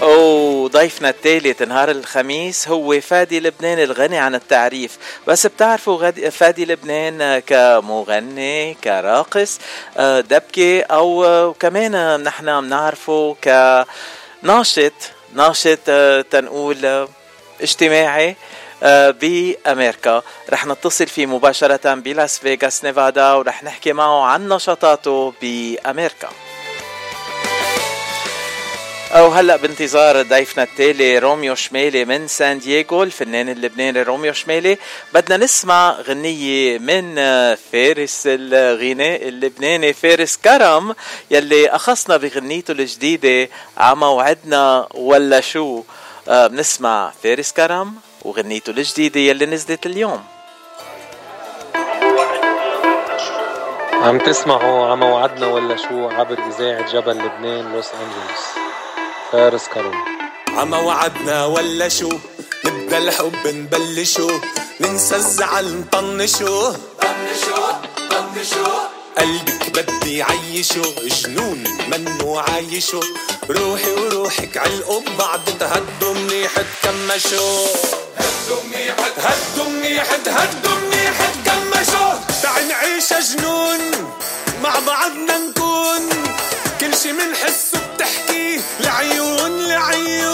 وضيفنا 0.04 1.10
الثالث 1.10 1.62
نهار 1.62 1.91
الخميس 1.91 2.68
هو 2.68 3.01
فادي 3.01 3.39
لبنان 3.39 3.80
الغني 3.80 4.18
عن 4.18 4.36
التعريف. 4.36 4.97
بس 5.28 5.47
بتعرفوا 5.47 6.12
فادي 6.30 6.66
لبنان 6.66 7.39
كمغني 7.39 8.74
كراقص 8.74 9.60
آه، 9.97 10.20
دبكة 10.20 10.82
أو 10.82 11.54
كمان 11.60 12.24
نحن 12.24 12.62
بنعرفه 12.62 13.36
كناشط 13.43 14.93
ناشط 15.34 15.80
آه، 15.89 16.22
تنقول 16.22 17.08
اجتماعي 17.62 18.36
آه، 18.84 19.10
بأمريكا. 19.10 20.22
رح 20.49 20.66
نتصل 20.66 21.08
فيه 21.08 21.26
مباشرة 21.26 21.93
بلاس 21.93 22.39
فيغاس 22.39 22.84
نيفادا 22.84 23.34
ورح 23.34 23.64
نحكي 23.64 23.93
معه 23.93 24.24
عن 24.24 24.49
نشاطاته 24.49 25.34
بأمريكا. 25.41 26.30
أو 29.14 29.28
هلأ 29.28 29.55
بانتظار 29.55 30.22
ضيفنا 30.22 30.64
التالي 30.64 31.20
روميو 31.20 31.55
شمالي 31.55 32.05
من 32.05 32.28
سان 32.28 32.59
دييغو 32.59 33.03
الفنان 33.03 33.49
اللبناني 33.49 34.01
روميو 34.01 34.34
شمالي. 34.34 34.78
بدنا 35.14 35.38
نسمع 35.38 35.91
غنية 35.91 36.78
من 36.78 37.16
فارس 37.72 38.24
الغناء 38.26 39.28
اللبناني 39.28 39.93
فارس 39.93 40.38
كرم 40.38 40.95
يلي 41.32 41.70
أخصنا 41.70 42.18
بغنيته 42.18 42.72
الجديدة 42.72 43.49
ع 43.78 43.93
موعدنا. 43.93 44.88
ولا 44.93 45.41
شو؟ 45.41 45.84
آه، 46.30 46.47
بنسمع 46.47 47.11
فارس 47.24 47.51
كرم 47.51 47.95
وغنيته 48.22 48.70
الجديدة 48.70 49.20
يلي 49.20 49.45
نزلت 49.45 49.86
اليوم. 49.86 50.24
عم 53.93 54.20
تسمعوا 54.20 54.86
على 54.86 54.95
موعدنا 54.95 55.47
ولا 55.47 55.76
شو؟ 55.76 56.09
عبر 56.09 56.38
إذاعة 56.49 56.91
جبل 56.91 57.18
لبنان 57.18 57.74
لوس 57.74 57.89
أنجلوس. 57.93 58.72
فارس 59.34 59.68
كرم 59.74 59.94
عما 60.58 60.78
وعدنا 60.78 61.46
ولا 61.46 61.90
شو 61.90 62.10
نبدأ 62.66 62.98
الحب 62.98 63.48
نبلشو 63.48 64.30
ننسى 64.82 65.16
الزعل 65.16 65.80
نطنشو. 65.80 66.72
طنشو 67.02 67.62
طنشو. 68.10 68.66
قلبك 69.18 69.70
بدي 69.70 70.24
عيشو 70.24 70.82
جنون 71.02 71.64
منو 71.92 72.40
عايشو. 72.40 73.02
روحي 73.50 73.92
وروحك 73.92 74.58
علقوا 74.58 75.02
ببعض 75.02 75.42
تهدوا 75.60 76.14
منيح 76.14 76.52
تكمشوا 76.82 77.68
هدوا 78.18 78.64
منيح 78.64 78.96
هدوا 79.18 79.70
منيح 79.70 80.08
هدوا 80.28 80.76
منيح 80.76 81.18
تكمشوا 81.46 82.14
تعي 82.44 82.66
نعيش 82.66 83.14
جنون 83.14 83.92
مع 84.64 84.80
بعضنا 84.88 85.38
نكون. 85.38 86.10
كل 86.82 86.96
شي 86.98 87.12
منحسه 87.12 87.72
بتحكي 87.72 87.72
لعيون 88.80 89.68
لعيون. 89.68 90.33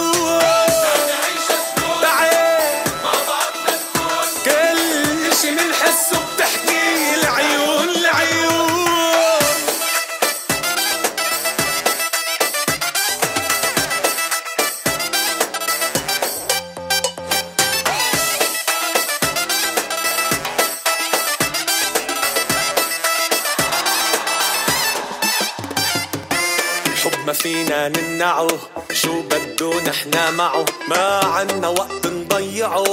نمنعه 27.90 28.48
شو 28.94 29.22
بده 29.22 29.82
نحنا 29.88 30.32
معه؟ 30.32 30.66
ما 30.88 31.20
عنا 31.26 31.68
وقت 31.68 32.08
نضيعه. 32.08 32.84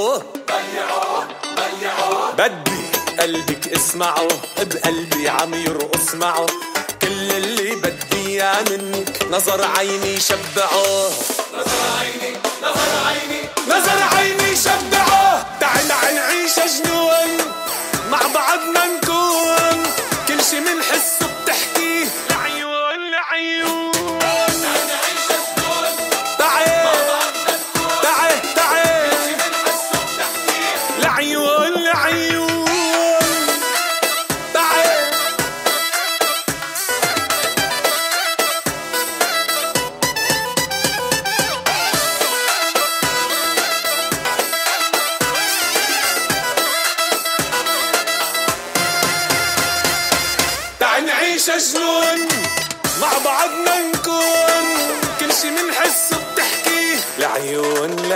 ضيعه 0.51 1.27
ضيعه 1.55 2.31
بدي 2.37 2.81
قلبك 3.19 3.67
اسمعه. 3.67 4.27
بقلبي 4.57 5.29
عم 5.29 5.53
يرقص 5.53 6.15
معه 6.15 6.45
كل 7.01 7.31
اللي 7.31 7.75
بدي 7.75 8.27
إياه 8.27 8.63
منك. 8.69 9.27
نظر 9.31 9.67
عيني 9.77 10.19
شبعه. 10.19 11.09
نظر 11.57 11.81
عيني 11.99 12.37
نظر 12.63 12.89
عيني 13.07 13.41
نظر 13.67 14.17
عيني 14.17 14.55
شبعه. 14.55 15.57
تعال 15.59 15.87
نعيش 15.87 16.59
جنون 16.59 17.37
مع 18.11 18.19
بعضنا 18.33 18.85
نكون. 18.85 19.83
كل 20.27 20.43
شي 20.43 20.59
منحسه 20.59 21.27
بتحكيه. 21.43 22.07
لعيون 22.29 23.11
لعيون. 23.11 23.96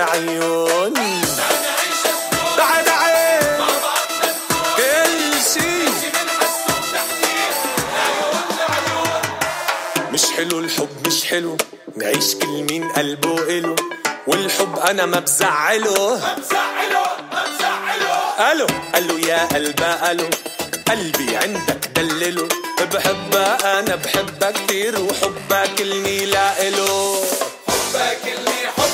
لعيون 0.02 0.93
تعال 2.58 2.86
تعال 2.86 3.58
كل 4.78 5.41
شي 5.54 5.72
مش 10.14 10.24
حلو 10.38 10.60
الحب 10.60 10.89
مش 11.08 11.26
حلو. 11.26 11.58
نعيش 11.97 12.36
كل 12.36 12.47
مين 12.70 12.91
قلبه 12.91 13.38
إله 13.43 13.76
والحب 14.28 14.80
أنا 14.80 15.06
ما 15.06 15.20
بزعله. 15.20 16.18
ما 16.18 16.34
بزعله 16.38 17.04
ما 17.32 17.43
بزعله 17.45 18.52
ألو 18.52 18.68
ألو 18.95 19.18
يا 19.18 19.45
قلبه 19.45 20.12
ألو 20.12 20.30
قلبي 20.89 21.38
عندك 21.38 21.88
دلله. 21.95 22.47
بحبها 22.93 23.80
أنا 23.80 23.95
بحبها 23.95 24.52
كتير 24.52 24.99
وحبها 24.99 25.66
كلني 25.78 26.26
لا 26.26 26.68
إله 26.68 27.24
حبها 27.68 28.14
كلني 28.14 28.60
حبها 28.78 28.91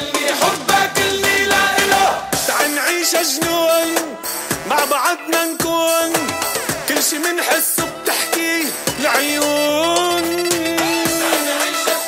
كلني 0.00 0.34
حبها 0.34 0.86
كلني 0.96 1.46
لا 1.46 1.78
إله. 1.78 2.28
تعال 2.48 2.74
نعيش 2.74 3.16
جنون 3.16 3.94
مع 4.70 4.84
بعضنا 4.84 5.44
نكون 5.44 6.12
كل 6.88 7.02
شي 7.02 7.18
منحسه 7.18 7.86
بتحكي 8.02 8.68
العيون. 9.00 10.48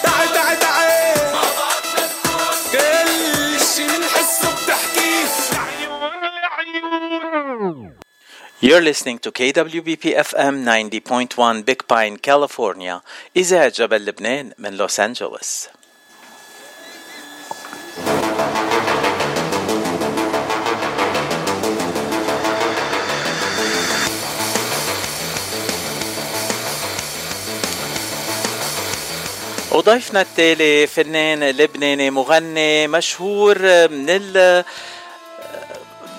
تعال 0.02 0.28
تعال 0.34 0.58
تعال. 0.58 1.18
كل 2.72 3.60
شي 3.74 3.84
منحسه 3.86 4.48
بتحكي 4.64 5.08
You're 8.60 8.82
listening 8.90 9.18
to 9.24 9.30
KWBP 9.30 10.04
FM 10.28 10.54
90.1 10.66 11.64
Big 11.64 11.80
Pine, 11.86 12.16
California. 12.18 13.00
إذاعة 13.36 13.68
جبل 13.68 14.04
لبنان 14.04 14.52
من 14.58 14.74
لوس 14.74 15.00
أنجلوس. 15.00 15.68
وضيفنا 29.78 30.20
التالي 30.20 30.86
فنان 30.86 31.44
لبناني 31.44 32.10
مغني 32.10 32.88
مشهور 32.88 33.58
من 33.88 34.06
ال 34.08 34.64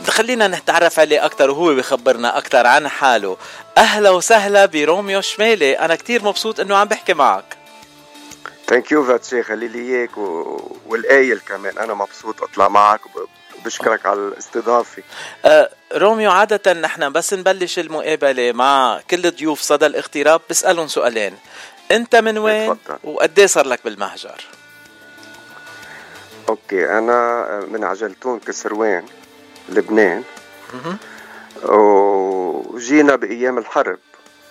خلينا 0.08 0.48
نتعرف 0.48 1.00
عليه 1.00 1.26
أكثر 1.26 1.52
وهو 1.52 1.76
بيخبرنا 1.76 2.38
أكثر 2.38 2.68
عن 2.68 2.88
حاله. 2.88 3.38
أهلا 3.78 4.10
وسهلا 4.10 4.66
بروميو 4.66 5.22
شمالي. 5.22 5.80
أنا 5.80 5.96
كتير 5.96 6.24
مبسوط 6.24 6.60
أنه 6.60 6.76
عم 6.76 6.88
بحكي 6.88 7.14
معك. 7.14 7.58
thank 8.68 8.92
you 8.92 9.06
فاتشي 9.06 9.44
خلي 9.44 9.68
لي 9.68 9.80
إياك 9.80 10.18
و... 10.18 10.78
والايل 10.88 11.40
كمان. 11.40 11.78
أنا 11.78 11.94
مبسوط 11.94 12.44
أطلع 12.44 12.68
معك. 12.68 13.02
وبشكرك 13.60 14.06
على 14.06 14.20
الاستضافة. 14.20 15.04
أه 15.46 15.70
روميو 15.94 16.32
عادة 16.32 16.74
نحن 16.74 17.12
بس 17.12 17.34
نبلش 17.34 17.80
المقابلة 17.80 18.52
مع 18.52 19.02
كل 19.10 19.32
ضيوف 19.32 19.62
صدى 19.62 19.86
الاغتراب. 19.86 20.42
بسألهم 20.50 20.88
سؤالين. 20.88 21.38
انت 21.92 22.16
من 22.16 22.38
وين 22.38 22.78
وقد 23.04 23.42
صار 23.42 23.68
لك 23.68 23.80
بالمهجر؟ 23.86 24.46
okay 26.50 26.98
أنا 26.98 27.46
من 27.72 27.84
عجلتون 27.84 28.40
كسروان 28.40 29.06
لبنان. 29.70 30.24
وجينا 31.64 33.16
بأيام 33.16 33.58
الحرب 33.58 34.00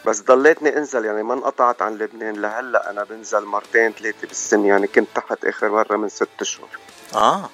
بس 0.06 0.20
ضليتني 0.20 0.76
أنزل 0.76 1.04
يعني 1.04 1.22
ما 1.22 1.34
انقطعت 1.34 1.82
عن 1.82 1.98
لبنان. 1.98 2.42
لهلأ 2.42 2.90
أنا 2.90 3.04
بنزل 3.04 3.44
مرتين 3.44 3.92
ثلاثة 3.92 4.28
بالسنة 4.28 4.68
يعني 4.68 4.86
كنت 4.86 5.08
تحت 5.14 5.44
آخر 5.44 5.68
مرة 5.68 5.96
من 5.96 6.08
ست 6.08 6.28
اشهر 6.40 6.68
آه. 7.14 7.50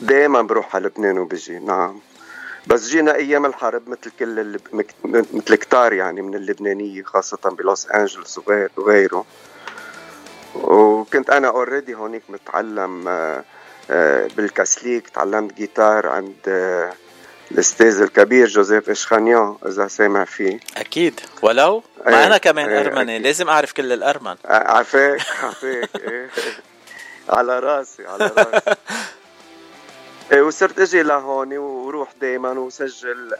دائما 0.00 0.42
بروح 0.42 0.76
على 0.76 0.86
لبنان 0.86 1.18
وبجي 1.18 1.58
نعم. 1.58 2.00
بس 2.66 2.88
جينا 2.88 3.14
أيام 3.14 3.46
الحرب 3.46 3.88
مثل 3.88 4.10
كل. 4.18 4.58
مثل 5.04 5.54
كتار 5.54 5.92
يعني 5.92 6.22
من 6.22 6.34
اللبنانية 6.34 7.02
خاصة 7.02 7.50
بلوس 7.50 7.90
أنجلوس 7.90 8.40
وغيره. 8.76 9.24
وكنت 10.54 11.30
أنا 11.30 11.48
already 11.48 11.94
هونيك 11.94 12.22
متعلم 12.28 13.04
بالكاسليك 14.36 15.08
تعلمت 15.08 15.54
جيتار 15.54 16.06
عند 16.06 16.34
الأستاذ 17.50 18.02
الكبير 18.02 18.46
جوزيف 18.48 18.90
اشخانيان 18.90 19.56
إذا 19.66 19.88
سامع 19.88 20.24
فيه. 20.24 20.60
أكيد. 20.76 21.20
ولو؟ 21.42 21.82
ما 22.06 22.26
أنا 22.26 22.38
كمان 22.38 22.86
أرمني 22.86 23.18
لازم 23.18 23.48
أعرف 23.48 23.72
كل 23.72 23.92
الأرمن. 23.92 24.36
عفاك 24.44 25.20
عفاك 25.42 25.90
إيه. 26.00 26.30
على 27.28 27.58
راسي 27.58 28.06
على 28.06 28.26
راسي. 28.36 28.62
إيه 28.66 28.76
وصرت 30.40 30.78
أجي 30.78 31.02
لهون 31.02 31.58
وروح 31.58 32.08
دائما 32.20 32.50
وسجل 32.50 33.34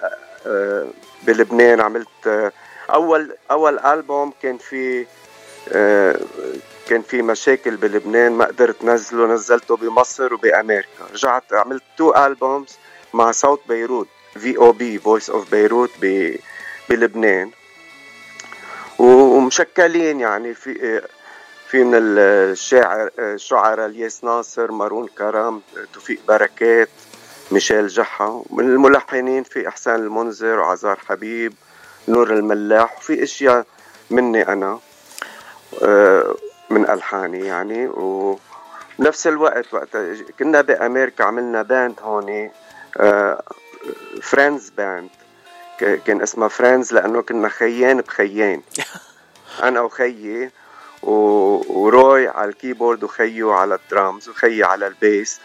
بلبنان. 1.23 1.81
عملت 1.81 2.53
أول 2.91 3.37
أول 3.51 3.79
ألبوم 3.79 4.33
كان 4.43 4.59
في 4.59 5.07
كان 6.89 7.03
في 7.03 7.23
مشاكل 7.23 7.77
بلبنان 7.77 8.33
ما 8.33 8.45
قدرت 8.45 8.85
نزله 8.85 9.27
نزلته 9.27 9.77
بمصر 9.77 10.35
وبأمريكا. 10.35 10.89
رجعت 11.13 11.53
عملت 11.53 11.83
two 11.99 12.27
albums 12.27 12.79
مع 13.15 13.33
صوت 13.33 13.61
بيروت 13.69 14.09
VOB 14.35 14.57
Voice 14.57 15.31
of 15.31 15.51
Beirut 15.51 15.91
بلبنان. 16.89 17.51
ومشكلين 18.99 20.21
يعني 20.21 20.55
في 20.55 21.03
في 21.69 21.85
من 21.85 21.95
الشاعر 21.95 23.11
الشعراء 23.19 23.87
الياس 23.87 24.25
ناصر 24.25 24.73
مارون 24.73 25.07
كرم 25.07 25.63
توفيق 25.95 26.19
بركات 26.29 26.89
ميشيل 27.51 27.89
جحا 27.89 28.43
من 28.51 28.65
الملحنين 28.65 29.43
في 29.43 29.69
إحسان 29.69 29.95
المنذر 29.95 30.59
وعزار 30.59 30.99
حبيب 31.09 31.55
نور 32.09 32.33
الملاح 32.33 32.99
وفي 32.99 33.23
أشياء 33.23 33.67
مني 34.11 34.49
أنا 34.49 34.79
من 36.71 36.91
ألحاني 36.91 37.47
يعني 37.47 37.87
وبنفس 37.89 39.27
الوقت 39.27 39.75
وقت 39.75 39.97
كنا 40.39 40.61
بأمريكا 40.61 41.25
عملنا 41.25 41.63
band 41.63 41.95
هون 42.03 42.51
Friends 44.23 44.71
Band 44.71 45.09
كان 45.79 46.23
اسمها 46.23 46.49
Friends 46.49 46.93
لأنه 46.93 47.23
كنا 47.23 47.49
خيان 47.49 48.01
بخيان. 48.01 48.63
أنا 49.63 49.81
وخيي 49.81 50.51
وروي 51.09 52.29
على 52.29 52.51
ال 52.51 52.57
keyboard 52.57 53.05
وخيو 53.05 53.53
على 53.53 53.75
الدرامز 53.75 54.29
وخيي 54.29 54.65
على 54.65 54.87
ال 54.87 54.96
bass. 54.96 55.41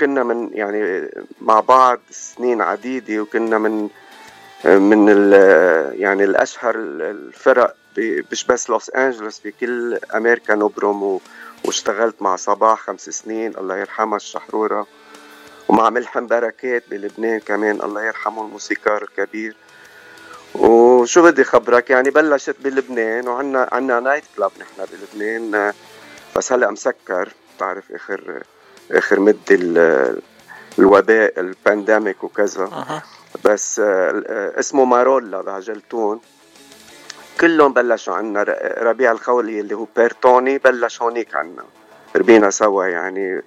كنا 0.00 0.22
من 0.22 0.50
يعني 0.52 1.10
مع 1.40 1.60
بعض 1.60 2.00
سنين 2.10 2.62
عديدة 2.62 3.20
وكنا 3.22 3.58
من 3.58 3.88
من 4.64 5.08
يعني 5.98 6.24
الأشهر 6.24 6.74
الفرق 6.76 7.76
مش 8.32 8.44
بس 8.44 8.70
لوس 8.70 8.90
أنجلوس 8.90 9.40
بكل 9.44 9.98
أمريكا 10.14 10.54
نبرم 10.54 11.20
واشتغلت 11.64 12.22
مع 12.22 12.36
صباح 12.36 12.80
خمس 12.80 13.00
سنين 13.00 13.56
الله 13.56 13.76
يرحمها 13.76 14.16
الشحرورة. 14.16 14.86
ومع 15.68 15.90
ملحم 15.90 16.26
بركات 16.26 16.84
بلبنان 16.90 17.40
كمان 17.40 17.82
الله 17.82 18.04
يرحمه 18.04 18.42
الموسيقار 18.42 19.02
الكبير. 19.02 19.56
وشو 20.54 21.22
بدي 21.22 21.44
خبرك؟ 21.44 21.90
يعني 21.90 22.10
بلشت 22.10 22.56
بلبنان 22.60 23.28
وعنا 23.28 23.68
عنا 23.72 24.00
نايت 24.00 24.24
كلاب 24.36 24.50
نحن 24.60 24.90
بلبنان 24.92 25.72
بس 26.36 26.52
هلأ 26.52 26.70
مسكر 26.70 27.28
بتعرف 27.56 27.92
اخر 27.92 28.42
آخر 28.92 29.20
مده 29.20 29.40
الوباء 30.78 31.40
ال 31.40 31.49
pandemic 31.49 32.24
وكذا. 32.24 32.64
أه. 32.64 33.02
بس 33.44 33.80
اسمه 33.80 34.84
مارولا 34.84 35.40
بعجلتون 35.40 36.20
كلهم 37.40 37.72
بلشوا 37.72 38.14
عنا 38.14 38.42
ربيع 38.78 39.12
الخولي 39.12 39.60
اللي 39.60 39.74
هو 39.74 39.86
بيرتوني 39.96 40.58
بلش 40.58 41.02
هونيك 41.02 41.36
عنا. 41.36 41.64
ربينا 42.16 42.50
سوا 42.50 42.86
يعني 42.86 43.42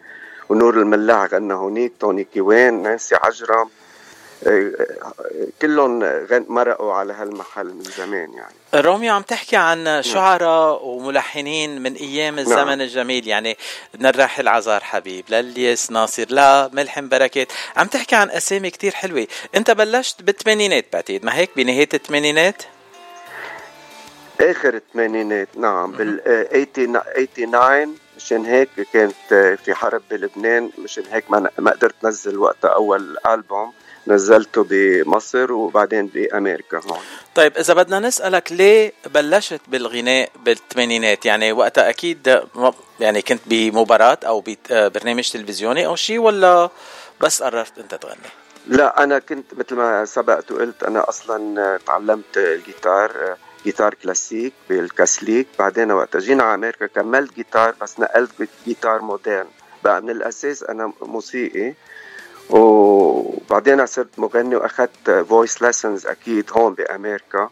ونور 0.49 0.73
الملاح 0.73 1.33
غنى 1.33 1.53
هونيك 1.53 1.93
توني 1.99 2.23
كيوان 2.23 2.81
نانسي 2.81 3.15
عجرم. 3.15 3.69
كلهم 5.61 5.99
مرقوا 6.31 6.93
على 6.93 7.13
هالمحل 7.13 7.65
من 7.65 7.83
زمان 7.83 8.33
يعني. 8.33 8.55
روميو 8.75 9.13
عم 9.13 9.21
تحكي 9.21 9.55
عن 9.55 10.01
شعراء 10.03 10.85
وملحنين 10.85 11.81
من 11.81 11.93
أيام 11.93 12.39
الزمن 12.39 12.65
نعم. 12.65 12.81
الجميل 12.81 13.27
يعني 13.27 13.57
من 13.99 14.05
الراحل 14.05 14.47
عزار 14.47 14.83
حبيب 14.83 15.25
للياس 15.29 15.91
ناصر 15.91 16.25
لا 16.29 16.69
ملحم 16.73 17.09
بركات. 17.09 17.51
عم 17.77 17.87
تحكي 17.87 18.15
عن 18.15 18.29
أسامي 18.29 18.69
كتير 18.69 18.91
حلوة. 18.91 19.27
أنت 19.55 19.71
بلشت 19.71 20.21
بالثمانينات 20.21 20.85
بعتقد 20.93 21.25
ما 21.25 21.35
هيك؟ 21.35 21.49
بنهاية 21.55 21.89
الثمانينات؟ 21.93 22.63
آخر 24.41 24.73
الثمانينات 24.75 25.47
نعم 25.57 25.91
بال 25.91 26.21
89 26.73 27.97
مشان 28.17 28.45
هيك 28.45 28.69
كانت 28.93 29.55
في 29.65 29.73
حرب 29.73 30.01
بلبنان 30.11 30.71
مشان 30.77 31.03
هيك 31.11 31.31
ما, 31.31 31.49
ما 31.59 31.71
قدرت 31.71 31.95
نزل 32.03 32.37
وقتها 32.37 32.69
أول 32.69 33.17
ألبوم. 33.27 33.73
نزلته 34.07 34.65
بمصر 34.69 35.51
وبعدين 35.51 36.07
بأمريكا 36.07 36.77
هون. 36.77 36.99
طيب 37.35 37.57
إذا 37.57 37.73
بدنا 37.73 37.99
نسألك 37.99 38.51
ليه 38.51 38.93
بلشت 39.05 39.61
بالغناء 39.67 40.29
بالثمانينات؟ 40.45 41.25
يعني 41.25 41.51
وقتها 41.51 41.89
أكيد 41.89 42.39
يعني 42.99 43.21
كنت 43.21 43.41
بمباراة 43.45 44.17
أو 44.27 44.43
ببرنامج 44.47 45.31
تلفزيوني 45.31 45.85
أو 45.85 45.95
شيء 45.95 46.19
ولا 46.19 46.69
بس 47.21 47.43
قررت 47.43 47.77
أنت 47.77 47.95
تغني؟ 47.95 48.15
لا 48.67 49.03
أنا 49.03 49.19
كنت 49.19 49.53
مثل 49.53 49.75
ما 49.75 50.05
سبقت 50.05 50.51
وقلت 50.51 50.83
أنا 50.83 51.09
أصلا 51.09 51.79
تعلمت 51.87 52.37
الجيتار 52.37 53.37
جيتار 53.65 53.93
كلاسيك 53.93 54.53
بالكاسليك 54.69 55.47
بعدين 55.59 55.91
وقت 55.91 56.17
جينا 56.17 56.43
على 56.43 56.53
أمريكا 56.53 56.87
كملت 56.87 57.33
جيتار 57.33 57.75
بس 57.81 57.99
نقلت 57.99 58.31
جيتار 58.65 59.01
modern. 59.01 59.45
بقى 59.83 60.01
من 60.01 60.09
الأساس 60.09 60.63
أنا 60.63 60.93
موسيقي 61.01 61.73
وبعدين 62.49 63.85
صرت 63.85 64.19
مغني 64.19 64.55
وأخذت 64.55 65.25
voice 65.29 65.61
lessons 65.61 66.07
أكيد 66.07 66.49
هون 66.51 66.73
بأمريكا. 66.73 67.49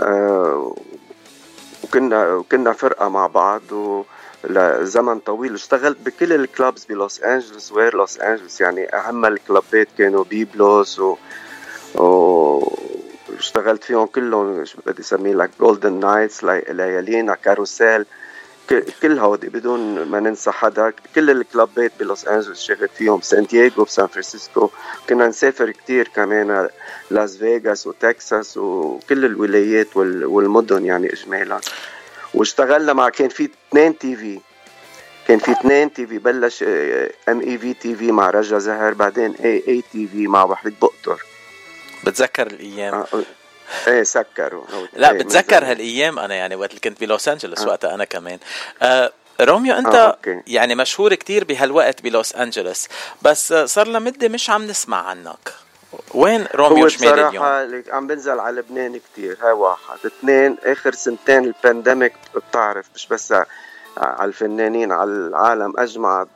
آه 0.00 0.76
وكنا 1.84 2.34
وكنا 2.34 2.72
فرقة 2.72 3.08
مع 3.08 3.26
بعض 3.26 3.72
و 3.72 4.04
لزمن 4.44 5.18
طويل. 5.18 5.54
اشتغلت 5.54 5.98
بكل 6.04 6.32
ال 6.32 6.41
clubs 6.41 6.84
بلوس 6.84 7.22
انجلوس 7.22 7.72
وغير 7.72 7.96
لوس 7.96 8.20
انجلوس 8.20 8.60
يعني 8.60 8.96
أهم 8.96 9.24
الكلابات 9.24 9.88
كانوا 9.98 10.24
بيبلوس 10.24 11.00
و, 11.00 11.16
و... 11.94 12.78
اشتغلت 13.38 13.84
فيهم 13.84 14.06
كلهم 14.06 14.64
بدي 14.86 15.02
أسميه 15.02 15.34
لك 15.34 15.50
Golden 15.60 15.92
Nights 15.92 16.44
ليالينا 16.44 17.34
كاروسيل 17.34 18.06
كل 19.02 19.18
هودي 19.18 19.48
بدون 19.48 20.02
ما 20.02 20.20
ننسى 20.20 20.50
حدا 20.50 20.92
كل 21.14 21.30
الكلابات 21.30 21.92
بلوس 22.00 22.26
انجلوس 22.26 22.58
اشتغلت 22.58 22.90
فيهم 22.98 23.20
سان 23.20 23.38
دييغو 23.38 23.84
بسان 23.84 24.06
فرانسيسكو. 24.06 24.70
كنا 25.08 25.28
نسافر 25.28 25.70
كتير 25.70 26.08
كمان 26.08 26.68
لاس 27.10 27.36
فيغاس 27.36 27.86
وتكساس 27.86 28.56
وكل 28.56 29.24
الولايات 29.24 29.96
والمدن 29.96 30.84
يعني 30.86 31.12
اجمالا. 31.12 31.60
واشتغلنا 32.34 32.92
مع 32.92 33.08
كان 33.08 33.28
في 33.28 33.50
اثنين 33.70 33.98
TV. 33.98 34.40
كان 35.28 35.38
في 35.38 35.52
اثنين 35.52 35.92
TV 35.92 36.18
بلش 36.18 36.62
MAV 37.28 37.74
TV 37.74 38.12
مع 38.12 38.30
رجا 38.30 38.58
زهر 38.58 38.94
بعدين 38.94 39.34
AATV 39.34 40.26
مع 40.26 40.44
وحيد 40.44 40.74
بقطر 40.82 41.22
بتذكر 42.06 42.46
الأيام؟ 42.46 42.94
آه 42.94 43.06
إيه 43.88 44.02
سكروا 44.02 44.64
لا 44.92 45.10
إيه 45.10 45.18
بتذكر 45.18 45.64
هالأيام 45.64 46.18
أنا 46.18 46.34
يعني 46.34 46.54
وقت 46.56 46.70
اللي 46.70 46.80
كنت 46.80 47.00
بلوس 47.00 47.28
انجلوس 47.28 47.60
آه. 47.60 47.66
وقتها 47.68 47.94
أنا 47.94 48.04
كمان. 48.04 48.38
آه 48.82 49.12
روميو 49.40 49.74
أنت 49.74 49.94
آه، 49.94 50.18
يعني 50.46 50.74
مشهور 50.74 51.14
كتير 51.14 51.44
بهالوقت 51.44 52.02
بلوس 52.02 52.34
انجلوس 52.34 52.88
بس 53.22 53.52
صار 53.52 53.86
لها 53.86 54.00
مدة 54.00 54.28
مش 54.28 54.50
عم 54.50 54.64
نسمع 54.66 55.08
عنك. 55.08 55.54
وين 56.14 56.46
روميو 56.54 56.88
شمالي 56.88 57.18
اليوم؟ 57.18 57.82
عم 57.90 58.06
بنزل 58.06 58.40
على 58.40 58.56
لبنان 58.60 59.00
كتير 59.12 59.36
هاي 59.42 59.52
واحد. 59.52 59.98
اثنين 60.06 60.56
آخر 60.64 60.92
سنتين 60.92 61.44
ال 61.44 61.52
pandemic 61.52 62.12
بتعرف 62.34 62.86
مش 62.94 63.06
بس 63.06 63.34
على 63.96 64.28
الفنانين 64.28 64.92
على 64.92 65.10
العالم 65.10 65.72
أجمع 65.78 66.26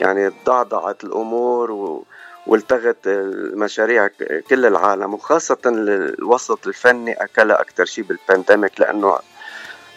يعني 0.00 0.32
ضعضعت 0.46 1.04
الأمور 1.04 1.70
و 1.70 2.04
والتغت 2.46 3.06
المشاريع 3.06 4.08
كل 4.50 4.66
العالم 4.66 5.14
وخاصة 5.14 5.58
الوسط 5.66 6.66
الفني 6.66 7.12
أكلها 7.12 7.60
أكثر 7.60 7.84
شيء 7.84 8.04
بال 8.04 8.19
pandemic 8.19 8.80
لأنه 8.80 9.18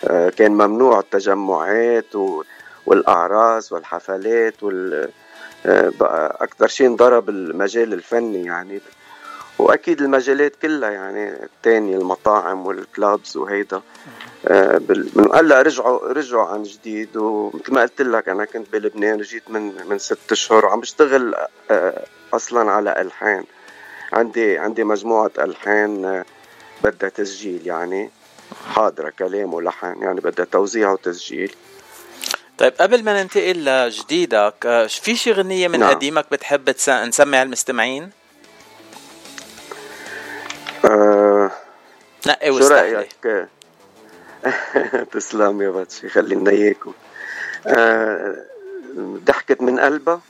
آه، 0.03 0.29
كان 0.29 0.51
ممنوع 0.51 0.99
التجمعات 0.99 2.15
والأعراس 2.85 3.71
والحفلات 3.71 4.63
وال 4.63 5.09
آه، 5.65 5.91
أكثر 6.41 6.67
شيء 6.67 6.87
انضرب 6.87 7.29
المجال 7.29 7.93
الفني 7.93 8.45
يعني. 8.45 8.81
وأكيد 9.59 10.01
المجالات 10.01 10.55
كلها 10.55 10.89
يعني 10.89 11.43
الثانية 11.43 11.97
المطاعم 11.97 12.65
والكلابز 12.65 13.37
وهيدا 13.37 13.81
آه، 14.47 14.81
من 15.15 15.29
هلا 15.33 15.61
رجعوا 15.61 16.13
رجعوا 16.13 16.47
عن 16.47 16.63
جديد 16.63 17.17
ومثل 17.17 17.73
ما 17.73 17.81
قلت 17.81 18.01
لك 18.01 18.29
أنا 18.29 18.45
كنت 18.45 18.73
بلبنان 18.73 19.21
جيت 19.21 19.51
من 19.51 19.87
من 19.89 19.97
ست 19.97 20.31
أشهر 20.31 20.65
وعم 20.65 20.79
بشتغل 20.79 21.35
أصلا 22.33 22.71
على 22.71 23.01
ألحان 23.01 23.43
عندي 24.13 24.57
عندي 24.57 24.83
مجموعة 24.83 25.31
ألحان 25.39 26.23
بدها 26.83 27.09
تسجيل 27.09 27.67
يعني 27.67 28.09
حاضرة 28.73 29.09
كلام 29.19 29.53
ولحن 29.53 30.01
يعني 30.01 30.21
بدها 30.21 30.45
توزيع 30.45 30.91
وتسجيل 30.91 31.55
طيب 32.57 32.73
قبل 32.79 33.03
ما 33.03 33.23
ننتقل 33.23 33.65
لجديدك 33.65 34.65
آه، 34.65 34.87
في 34.87 35.15
شي 35.15 35.31
غنية 35.31 35.67
من 35.67 35.79
نعم. 35.79 35.89
قديمك 35.89 36.25
بتحب 36.31 36.69
نسمع 36.89 37.41
المستمعين؟ 37.41 38.09
آه 40.85 41.51
نقي 42.27 42.47
شو 42.47 42.67
رأيك؟ 42.67 43.47
تسلم 45.11 45.61
يا 45.61 45.69
باتشي 45.69 46.09
خلينا 46.09 46.51
إياكم 46.51 46.93
آه 47.67 48.35
ضحكت 48.99 49.61
من 49.61 49.79
قلبها 49.79 50.21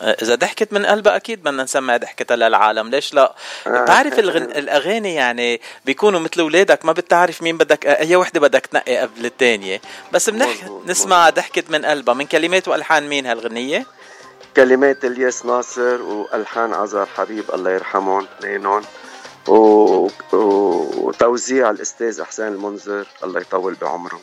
إذا 0.00 0.34
ضحكت 0.34 0.72
من 0.72 0.86
قلبها 0.86 1.16
أكيد 1.16 1.42
بدنا 1.42 1.62
نسمع 1.62 1.96
ضحكتها 1.96 2.36
للعالم. 2.36 2.90
ليش 2.90 3.14
لا؟ 3.14 3.34
آه. 3.66 3.84
بعرف 3.84 4.18
الغن... 4.18 4.42
الأغاني 4.42 5.14
يعني 5.14 5.60
بيكونوا 5.84 6.20
مثل 6.20 6.40
أولادك 6.40 6.84
ما 6.84 6.92
بتعرف 6.92 7.42
مين 7.42 7.58
بدك 7.58 7.86
اي 7.86 8.16
وحدة 8.16 8.40
بدك 8.40 8.66
تنقي 8.66 8.96
قبل 8.96 9.26
الثانية 9.26 9.80
بس 10.12 10.30
بنح... 10.30 10.48
نسمع 10.86 11.30
ضحكت 11.30 11.70
من 11.70 11.84
قلبها. 11.84 12.14
من 12.14 12.26
كلمات 12.26 12.68
وألحان 12.68 13.08
مين 13.08 13.26
هالغنية؟ 13.26 13.86
كلمات 14.56 15.04
الياس 15.04 15.46
ناصر 15.46 16.02
وألحان 16.02 16.74
عزار 16.74 17.06
حبيب 17.06 17.44
الله 17.54 17.70
يرحمهم 17.70 18.26
اثنينهم. 18.38 18.82
و... 19.48 20.08
وتوزيع 20.32 21.70
الأستاذ 21.70 22.20
أحسان 22.20 22.48
المنذر 22.48 23.06
الله 23.24 23.40
يطول 23.40 23.74
بعمره 23.74 24.20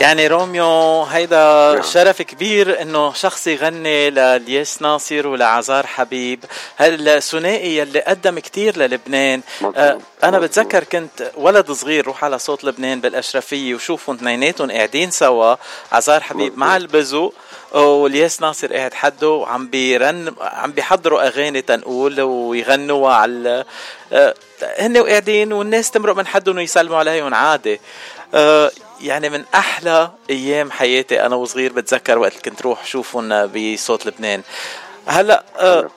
يعني 0.00 0.26
روميو 0.26 1.02
هيدا 1.02 1.72
نعم. 1.74 1.82
شرف 1.82 2.22
كبير 2.22 2.82
إنه 2.82 3.12
شخص 3.12 3.46
يغني 3.46 4.10
للياس 4.10 4.82
ناصر 4.82 5.26
ولعزار 5.26 5.86
حبيب. 5.86 6.44
هالثنائي 6.78 7.76
يلي 7.76 8.00
قدم 8.00 8.38
كتير 8.38 8.76
للبنان. 8.76 9.42
آه 9.76 9.98
أنا 10.24 10.38
بتذكر 10.38 10.84
كنت 10.84 11.30
ولد 11.36 11.72
صغير 11.72 12.06
روح 12.06 12.24
على 12.24 12.38
صوت 12.38 12.64
لبنان 12.64 13.00
بالأشرفية 13.00 13.74
وشوفهم 13.74 14.16
اثنيناتهم 14.16 14.70
قاعدين 14.70 15.10
سوا 15.10 15.54
عزار 15.92 16.20
حبيب 16.20 16.58
مع 16.58 16.76
البزو 16.76 17.32
والياس 17.74 18.40
ناصر 18.40 18.72
قاعد 18.72 18.94
حده 18.94 19.28
وعم 19.28 19.68
بيرن 19.68 20.34
عم 20.40 20.72
بيحضروا 20.72 21.26
أغاني 21.26 21.62
تنقول 21.62 22.20
ويغنوا 22.20 23.10
على 23.10 23.64
آه 24.12 24.34
هن 24.78 24.98
وقاعدين 24.98 25.52
والناس 25.52 25.90
تمرق 25.90 26.16
من 26.16 26.26
حدهم 26.26 26.56
ويسلموا 26.56 26.98
عليهم 26.98 27.34
عادي. 27.34 27.80
آه 28.34 28.70
يعني 29.00 29.28
من 29.28 29.44
أحلى 29.54 30.10
أيام 30.30 30.70
حياتي 30.70 31.26
أنا 31.26 31.36
وصغير 31.36 31.72
بتذكر 31.72 32.18
وقت 32.18 32.44
كنت 32.44 32.62
روح 32.62 32.86
شوفهم 32.86 33.46
بصوت 33.46 34.06
لبنان. 34.06 34.42
هلأ 35.06 35.44
آه 35.58 35.90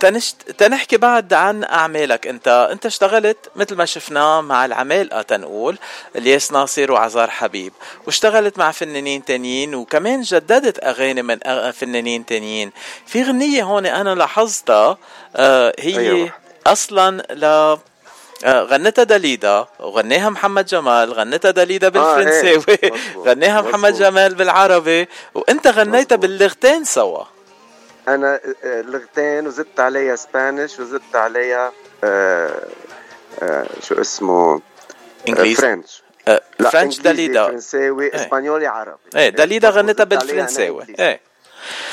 تنشت 0.00 0.50
تنحكي 0.50 0.96
بعد 0.96 1.32
عن 1.32 1.64
أعمالك. 1.64 2.26
أنت 2.26 2.68
أنت 2.72 2.86
اشتغلت 2.86 3.50
مثل 3.56 3.76
ما 3.76 3.84
شفنا 3.84 4.40
مع 4.40 4.64
العمالقه 4.64 5.22
تنقول 5.22 5.78
الياس 6.16 6.52
ناصر 6.52 6.92
وعزار 6.92 7.30
حبيب. 7.30 7.72
واشتغلت 8.06 8.58
مع 8.58 8.70
فنانين 8.70 9.24
تانيين 9.24 9.74
وكمان 9.74 10.22
جددت 10.22 10.84
أغاني 10.84 11.22
من 11.22 11.38
فنانين 11.72 12.26
تانيين. 12.26 12.72
في 13.06 13.22
غنية 13.22 13.62
هون 13.62 13.86
أنا 13.86 14.14
لاحظتها 14.14 14.98
آه 15.36 15.74
هي 15.78 15.98
أيوة. 15.98 16.32
أصلا 16.66 17.22
ل 17.30 17.44
آه، 17.44 17.80
غنتها 18.44 19.02
داليدا 19.02 19.66
وغناها 19.80 20.30
محمد 20.30 20.66
جمال 20.66 21.12
غنتها 21.12 21.50
داليدا 21.50 21.88
بالفرنساوي. 21.88 22.64
آه 22.68 22.78
إيه. 22.82 22.92
غناها 23.28 23.60
محمد 23.60 23.94
جمال 23.94 24.34
بالعربي. 24.34 25.08
وأنت 25.34 25.66
غنيتها 25.66 26.16
باللغتين 26.16 26.84
سوا. 26.84 27.24
أنا 28.08 28.40
آه، 28.64 28.80
لغتين 28.82 29.46
وزدت 29.46 29.80
عليها 29.80 30.16
سبانيش 30.16 30.80
وزدت 30.80 31.16
عليها 31.16 31.72
آه 32.04 32.60
آه 33.42 33.66
شو 33.82 34.00
اسمه؟ 34.00 34.60
إنجليزي. 35.28 35.62
فرنش. 35.62 36.02
آه، 36.28 36.40
لا 36.58 36.70
فرنش 36.70 36.98
داليدا 37.00 37.46
فرنساوي 37.46 38.14
إسبانيولي 38.14 38.66
عربي. 38.66 38.98
إيه 39.16 39.28
داليدا 39.28 39.70
غنتها 39.70 40.04
بالفرنساوي. 40.04 40.84
إيه. 40.98 41.20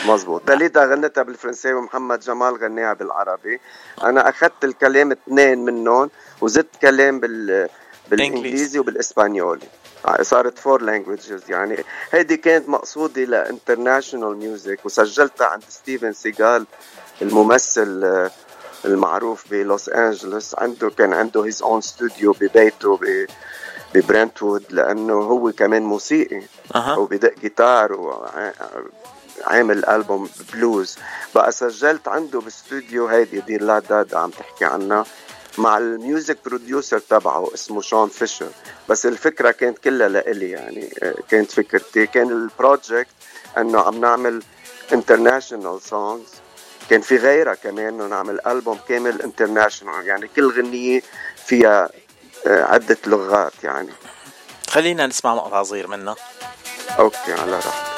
مزبوط 0.06 0.48
داليدا 0.48 0.86
غنتها 0.86 1.24
بالفرنساوي 1.24 1.82
محمد 1.82 2.20
جمال 2.20 2.56
غناها 2.64 2.94
بالعربي. 2.94 3.60
أنا 4.04 4.30
أخذت 4.30 4.64
الكلام 4.64 5.12
اثنين 5.12 5.66
منهم. 5.66 6.10
وزدت 6.42 6.76
كلام 6.82 7.20
بال 7.20 7.70
بالإنجليزي 8.12 8.80
وبالإسبانيولي. 8.80 9.68
صارت 10.22 10.60
four 10.60 10.82
languages 10.82 11.42
يعني 11.50 11.84
هيدي 12.12 12.38
كانت 12.38 12.70
مقصودي 12.70 13.26
ل 13.26 13.34
international 13.34 14.38
music 14.38 14.80
وسجلتها 14.86 15.48
عند 15.48 15.64
ستيفن 15.70 16.14
سيجال 16.14 16.66
الممثل 17.22 18.02
آه، 18.04 18.32
المعروف 18.86 19.52
بلوس 19.52 19.90
أنجلوس. 19.90 20.56
عنده 20.58 20.90
كان 20.90 21.14
عنده 21.14 21.46
his 21.46 21.62
own 21.64 21.82
studio 21.82 22.32
ببيته 22.40 22.98
ب 22.98 23.26
ببرنتوود 23.96 24.64
لأنه 24.70 25.14
هو 25.14 25.52
كمان 25.52 25.84
موسيقي. 25.84 26.42
أها. 26.76 26.96
وبدق 26.98 27.34
جيتار 27.40 27.94
وعامل 27.94 29.86
album 29.86 30.30
blues 30.54 30.98
بقى 31.36 31.52
سجلت 31.52 32.08
عنده 32.08 32.40
باستوديو 32.42 33.08
هيدي 33.08 33.40
دي 33.40 33.58
لا 33.58 33.80
دادا 33.80 34.18
عم 34.18 34.30
تحكي 34.30 34.66
عنها. 34.66 35.06
مع 35.58 35.78
ال 35.78 35.88
music 35.88 36.38
producer 36.46 37.00
تبعه 37.00 37.54
اسمه 37.54 37.82
شون 37.82 38.10
فيشر. 38.10 38.50
بس 38.90 39.06
الفكرة 39.06 39.52
كانت 39.52 39.78
كلها 39.78 40.08
لإلي 40.08 40.50
يعني 40.50 40.94
كانت 41.30 41.52
فكرتي. 41.52 42.08
كان 42.08 42.30
ال 42.30 42.40
project 42.40 43.08
إنه 43.58 43.80
عم 43.80 44.02
نعمل 44.02 44.44
international 44.94 45.82
songs 45.82 46.30
كان 46.90 47.02
في 47.02 47.18
غيرها 47.18 47.54
كمان 47.54 47.88
إنه 47.88 48.08
نعمل 48.08 48.48
ألبوم 48.48 48.80
كامل 48.90 49.22
international 49.22 50.08
يعني 50.08 50.28
كل 50.36 50.52
غنية 50.52 51.02
فيها 51.46 51.90
آه، 52.48 52.64
عدة 52.64 52.98
لغات 53.08 53.54
يعني. 53.64 53.90
خلينا 54.70 55.08
نسمع 55.08 55.36
مقطع 55.36 55.64
صغير 55.64 55.88
منها. 55.88 56.16
أوكي 57.00 57.34
على 57.34 57.52
راحتك 57.52 57.96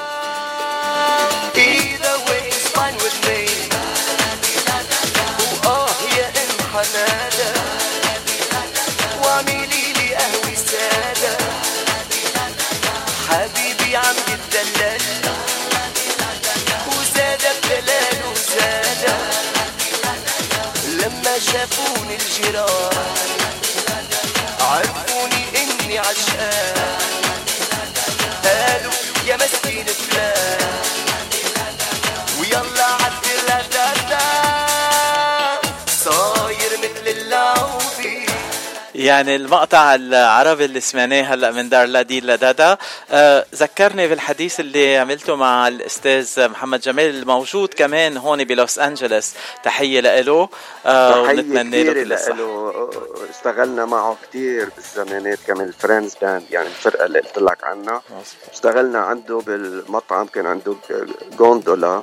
شافوني 22.38 22.50
الجيران 22.50 23.17
يعني 39.08 39.36
المقطع 39.36 39.96
العربي 39.96 40.66
اللي 40.66 40.80
سمعناه 40.80 41.22
هلأ 41.22 41.52
من 41.52 41.70
دار 41.70 41.86
لادي 41.88 42.22
لدادا 42.22 42.78
آه 43.12 43.46
ذكرني 43.56 44.08
بالحديث 44.08 44.60
اللي 44.60 44.98
عملته 44.98 45.36
مع 45.36 45.68
الأستاذ 45.68 46.50
محمد 46.50 46.80
جمال 46.82 47.10
الموجود 47.10 47.74
كمان 47.74 48.18
هون 48.18 48.44
بلوس 48.44 48.80
انجلوس 48.80 49.34
تحية 49.64 50.00
له 50.00 50.50
آه 50.86 51.22
ونتمنى 51.22 51.84
له 51.84 51.94
كل 51.94 52.10
لإله. 52.10 52.90
اشتغلنا 53.30 53.86
معه 53.86 54.18
كتير 54.30 54.70
بالزمانات 54.76 55.40
كمان 55.48 55.68
ال 55.68 55.74
Friends 55.74 56.16
Band 56.22 56.44
يعني 56.52 56.68
الفرقة 56.68 57.06
اللي 57.06 57.20
قلت 57.20 57.38
لك 57.38 57.64
عنها. 57.64 58.02
اشتغلنا 58.54 59.00
عنده 59.00 59.38
بالمطعم 59.48 60.26
كان 60.28 60.46
عنده 60.46 60.76
Gondola 61.38 62.02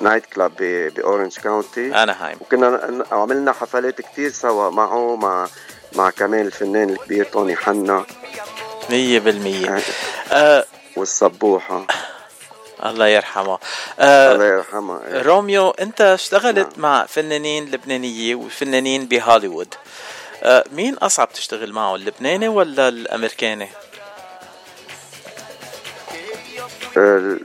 night 0.00 0.26
club 0.26 0.52
ب- 0.58 0.94
ب- 0.94 1.05
Orange 1.05 1.36
County. 1.38 2.02
أناهايم. 2.02 2.36
وكنا 2.40 3.04
عملنا 3.12 3.52
حفلات 3.52 4.00
كتير 4.00 4.30
سوا 4.32 4.70
معه 4.70 5.16
مع 5.16 5.48
مع 5.92 6.10
كمان 6.10 6.46
الفنان 6.46 6.90
الكبير 6.90 7.24
توني 7.24 7.56
حنا. 7.56 8.04
100% 8.90 9.82
آه 10.32 10.64
والصبوحة 10.96 11.86
الله 12.86 13.06
يرحمه. 13.06 13.58
آه 13.98 14.32
الله 14.34 14.44
يرحمها 14.46 15.00
إيه. 15.06 15.22
روميو 15.22 15.70
أنت 15.70 16.00
اشتغلت 16.00 16.78
مع 16.78 17.06
فنانين 17.06 17.64
لبنانية 17.70 18.34
وفنانين 18.34 19.06
بهوليوود. 19.06 19.74
آه 20.42 20.64
مين 20.72 20.94
أصعب 20.94 21.32
تشتغل 21.32 21.72
معه 21.72 21.94
اللبناني 21.94 22.48
ولا 22.48 22.88
الأمريكاني؟ 22.88 23.68
آه، 26.96 27.36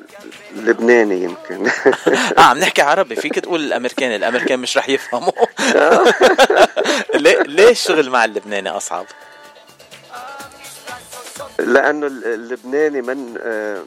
لبناني 0.55 1.23
يمكن. 1.23 1.67
آه 2.37 2.41
عم 2.41 2.57
نحكي 2.57 2.81
عربي 2.81 3.15
فيك 3.15 3.39
تقول 3.39 3.59
الأمريكاني 3.63 4.15
الأمريكان 4.15 4.59
مش 4.59 4.77
رح 4.77 4.89
يفهموا. 4.89 5.31
ليه 7.23 7.41
ليه 7.41 7.69
الشغل 7.69 8.09
مع 8.09 8.25
اللبناني 8.25 8.69
أصعب؟ 8.69 9.05
لأنه 11.59 12.07
ال- 12.07 12.25
اللبناني 12.25 13.01
من 13.01 13.37
آه، 13.41 13.83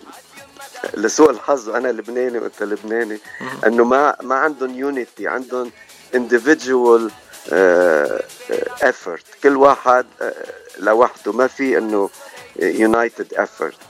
لسوء 0.95 1.31
الحظ 1.31 1.69
أنا 1.71 1.89
لبناني 1.89 2.39
وأنت 2.39 2.63
لبناني 2.63 3.19
إنه 3.67 3.85
ما 3.85 4.17
ما 4.23 4.35
عندهم 4.35 4.75
يونيتي 4.79 5.29
عندهم 5.29 5.71
individual 6.15 7.11
effort. 8.83 9.23
كل 9.43 9.57
واحد 9.57 10.07
آه، 10.23 10.35
لوحده. 10.79 11.33
ما 11.33 11.47
في 11.47 11.79
إنه 11.79 12.11
يونايتد 12.59 13.35
effort. 13.35 13.63
آه، 13.63 13.86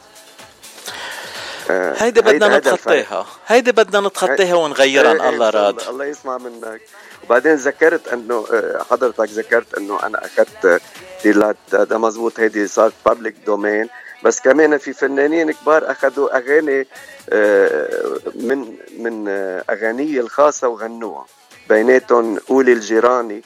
هيدي 1.71 2.21
بدنا. 2.21 2.59
نتخطيها 2.59 3.27
هيدي 3.47 3.73
بدنا 3.73 4.09
نتخطيها 4.09 4.55
ونغيرها 4.55 5.13
إيه، 5.13 5.21
إن 5.29 5.35
الله 5.35 5.51
راد. 5.51 5.81
الله- 5.89 6.05
يسمع 6.05 6.39
منك. 6.39 6.81
وبعدين 7.25 7.55
ذكرت 7.55 8.09
إنه 8.09 8.47
آه، 8.53 8.83
حضرتك 8.91 9.29
ذكرت 9.31 9.75
إنه 9.79 9.99
أنا 10.03 10.25
أخذت 10.27 10.83
ديلات 11.25 11.57
ده 11.73 11.99
مزبوط 11.99 12.41
هيدي 12.41 12.67
صارت 12.67 12.93
بابليك 13.07 13.35
دومين 13.47 13.89
بس 14.25 14.41
كمان 14.41 14.79
في 14.79 14.93
فنانين 14.93 15.53
كبار 15.53 15.91
أخذوا 15.91 16.37
أغاني 16.37 16.87
آه، 17.31 18.19
من 18.35 18.77
من 18.99 19.29
آه، 19.29 19.65
اغاني 19.71 20.21
الخاصة 20.21 20.69
وغنوها. 20.69 21.27
بيناتهم 21.69 22.39
قولي 22.39 22.73
الجيراني 22.73 23.43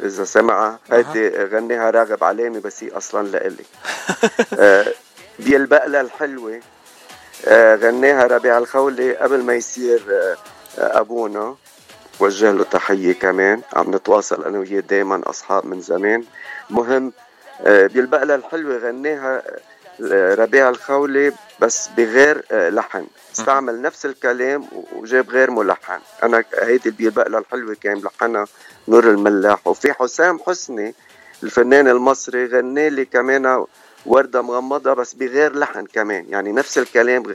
إذا 0.00 0.24
سمعها 0.24 0.78
هيدي 0.92 1.28
غنيها 1.28 1.90
راغب 1.90 2.24
علامي 2.24 2.60
بس 2.60 2.84
هي 2.84 2.90
أصلا 2.96 3.28
لإلي. 3.28 3.64
آه، 4.58 4.86
بيلبق 5.38 5.86
لها 5.86 6.00
الحلوة. 6.00 6.52
آه، 6.54 6.60
غناها 7.74 8.26
ربيع 8.26 8.58
الخولي 8.58 9.16
قبل 9.16 9.42
ما 9.42 9.54
يصير 9.54 10.02
آه، 10.10 10.36
آه، 10.78 11.00
أبونا. 11.00 11.56
وجه 12.20 12.50
له 12.50 12.64
تحية 12.64 13.12
كمان. 13.12 13.60
عم 13.72 13.94
نتواصل 13.94 14.44
أنا 14.44 14.58
وياه 14.58 14.80
دائما 14.80 15.20
أصحاب 15.26 15.66
من 15.66 15.80
زمان. 15.80 16.24
مهم 16.70 17.12
آه، 17.60 17.86
بيلبق 17.86 18.22
لها 18.22 18.36
الحلوة 18.36 18.76
غناها 18.76 19.42
آه، 20.12 20.34
ربيع 20.34 20.68
الخولي 20.68 21.32
بس 21.60 21.88
بغير 21.96 22.44
آه، 22.52 22.70
لحن. 22.70 23.06
استعمل 23.34 23.82
نفس 23.82 24.06
الكلام 24.06 24.66
وجاب 24.92 25.30
غير 25.30 25.50
ملحن 25.50 25.98
أنا 26.22 26.44
هيدي 26.62 26.90
لها 27.28 27.38
الحلوة 27.40 27.76
كان 27.82 27.96
ملحنها 27.98 28.44
نور 28.88 29.04
الملاح. 29.10 29.66
وفي 29.66 29.92
حسام 29.92 30.38
حسني 30.46 30.94
الفنان 31.42 31.88
المصري 31.88 32.46
غنى 32.46 32.90
لي 32.90 33.04
كمان 33.04 33.46
وردة 34.06 34.42
مغمضة 34.42 34.92
بس 34.94 35.14
بغير 35.14 35.56
لحن 35.58 35.86
كمان 35.86 36.26
يعني 36.28 36.52
نفس 36.52 36.78
الكلام 36.78 37.34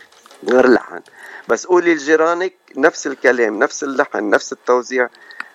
غير 0.50 0.68
لحن 0.68 1.02
بس 1.48 1.66
قولي 1.66 1.96
لجيرانك 1.96 2.54
نفس 2.78 3.08
الكلام 3.08 3.60
نفس 3.60 3.84
اللحن 3.84 4.30
نفس 4.30 4.54
التوزيع 4.54 5.10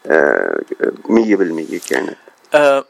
آه، 0.07 0.61
مية 1.09 1.37
بالمية 1.37 1.81
كانت 1.89 2.17
آه 2.55 2.85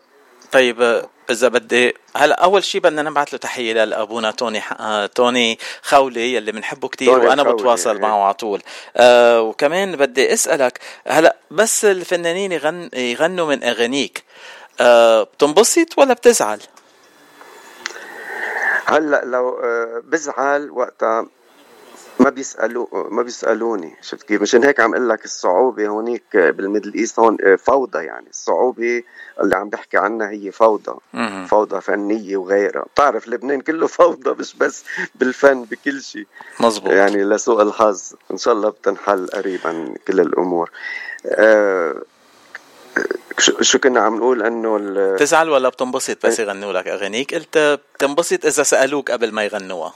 طيب 0.53 1.05
إذا 1.31 1.49
بدي 1.49 1.95
هلا 2.17 2.45
أول 2.45 2.65
شيء 2.65 2.81
بدنا 2.81 3.03
نبعث 3.03 3.29
له 3.33 3.39
تحية 3.39 3.85
لأبونا 3.85 4.31
توني 4.31 4.61
ح... 4.61 4.73
آه 4.81 5.07
توني 5.07 5.59
خولي 5.83 6.35
يلي 6.35 6.53
بنحبه 6.53 6.89
كتير 6.89 7.13
توني 7.13 7.27
وأنا 7.27 7.43
بتواصل 7.43 7.95
إيه. 7.95 8.03
معه 8.03 8.25
على 8.25 8.35
طول 8.35 8.63
آه 8.97 9.43
وكمان 9.43 9.97
بدي 9.97 10.33
أسألك 10.33 10.79
هلا 11.07 11.37
بس 11.51 11.85
الفنانين 11.85 12.53
يغن... 12.53 12.91
يغنوا 12.95 13.47
من 13.47 13.65
أغانيك 13.65 14.25
آه 14.81 15.23
بتنبسط 15.23 15.99
ولا 15.99 16.15
بتزعل؟ 16.15 16.61
هلا 18.85 19.24
لو 19.24 19.48
آه، 19.62 20.02
بزعل 20.05 20.70
وقتها 20.70 21.27
ما 22.20 22.31
بيسالوا 22.31 22.86
ما 23.11 23.23
بيسألوني 23.23 23.97
شفت 24.02 24.23
كيف؟ 24.23 24.43
مشان 24.43 24.65
هيك 24.65 24.81
عم 24.81 24.94
أقول 24.94 25.09
لك 25.09 25.24
الصعوبة 25.24 25.86
هونيك 25.89 26.36
بال 26.37 26.51
Middle 26.51 26.95
East 26.95 27.19
هون 27.19 27.36
آه، 27.44 27.55
فوضى 27.56 27.98
يعني. 28.05 28.27
الصعوبة 28.31 29.02
اللي 29.40 29.56
عم 29.56 29.69
بحكي 29.69 29.97
عنها 29.97 30.31
هي 30.31 30.51
فوضى. 30.52 30.94
فوضى 31.48 31.81
فنية 31.81 32.36
وغيرها. 32.36 32.82
بتعرف 32.94 33.28
لبنان 33.28 33.61
كله 33.61 33.86
فوضى 33.86 34.31
مش 34.31 34.56
بس 34.56 34.85
بالفن 35.15 35.62
بكل 35.65 36.02
شيء. 36.02 36.27
مزبوط 36.61 36.93
يعني 36.93 37.24
لسوء 37.24 37.62
الحظ. 37.62 38.12
إن 38.31 38.36
شاء 38.36 38.55
الله 38.55 38.69
بتنحل 38.70 39.27
قريبا 39.27 39.94
كل 40.09 40.20
الأمور. 40.20 40.70
آه، 41.27 42.02
شو, 43.39 43.62
شو 43.62 43.79
كنا 43.79 44.01
عم 44.01 44.16
نقول 44.16 44.43
إنه 44.43 44.77
ال- 44.77 45.15
بتزعل 45.15 45.51
ولا 45.51 45.69
بتنبسط؟ 45.69 46.27
بس 46.27 46.39
يغنوا 46.41 46.73
لك 46.73 46.89
أغانيك. 46.89 47.35
قلت 47.35 47.59
بتنبسط 47.95 48.45
إذا 48.47 48.62
سألوك 48.62 49.11
قبل 49.11 49.33
ما 49.33 49.45
يغنوها. 49.45 49.95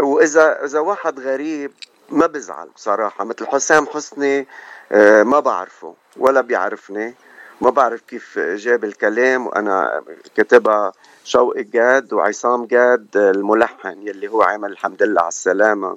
واذا 0.00 0.64
إذا 0.64 0.78
واحد 0.78 1.20
غريب 1.20 1.72
ما 2.10 2.26
بزعل 2.26 2.68
بصراحة 2.76 3.24
مثل 3.24 3.46
حسام 3.46 3.86
حسني 3.86 4.46
آه، 4.92 5.22
ما 5.22 5.40
بعرفه 5.40 5.94
ولا 6.16 6.40
بيعرفني. 6.40 7.14
ما 7.60 7.70
بعرف 7.70 8.00
كيف 8.00 8.38
جاب 8.38 8.84
الكلام 8.84 9.46
وأنا 9.46 10.02
كتبها 10.36 10.92
شوقي 11.24 11.62
جاد 11.62 12.12
وعصام 12.12 12.64
جاد 12.66 13.06
الملحن 13.16 14.02
يلي 14.08 14.28
هو 14.28 14.42
عمل 14.42 14.72
الحمد 14.72 15.02
لله 15.02 15.20
على 15.20 15.28
السلامة 15.28 15.96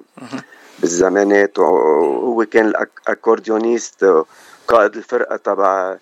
بالزمانات 0.78 1.58
وهو 1.58 2.44
كان 2.44 2.66
الاكورديونيست 2.66 4.24
قائد 4.68 4.96
الفرقة 4.96 5.36
تبع 5.36 5.96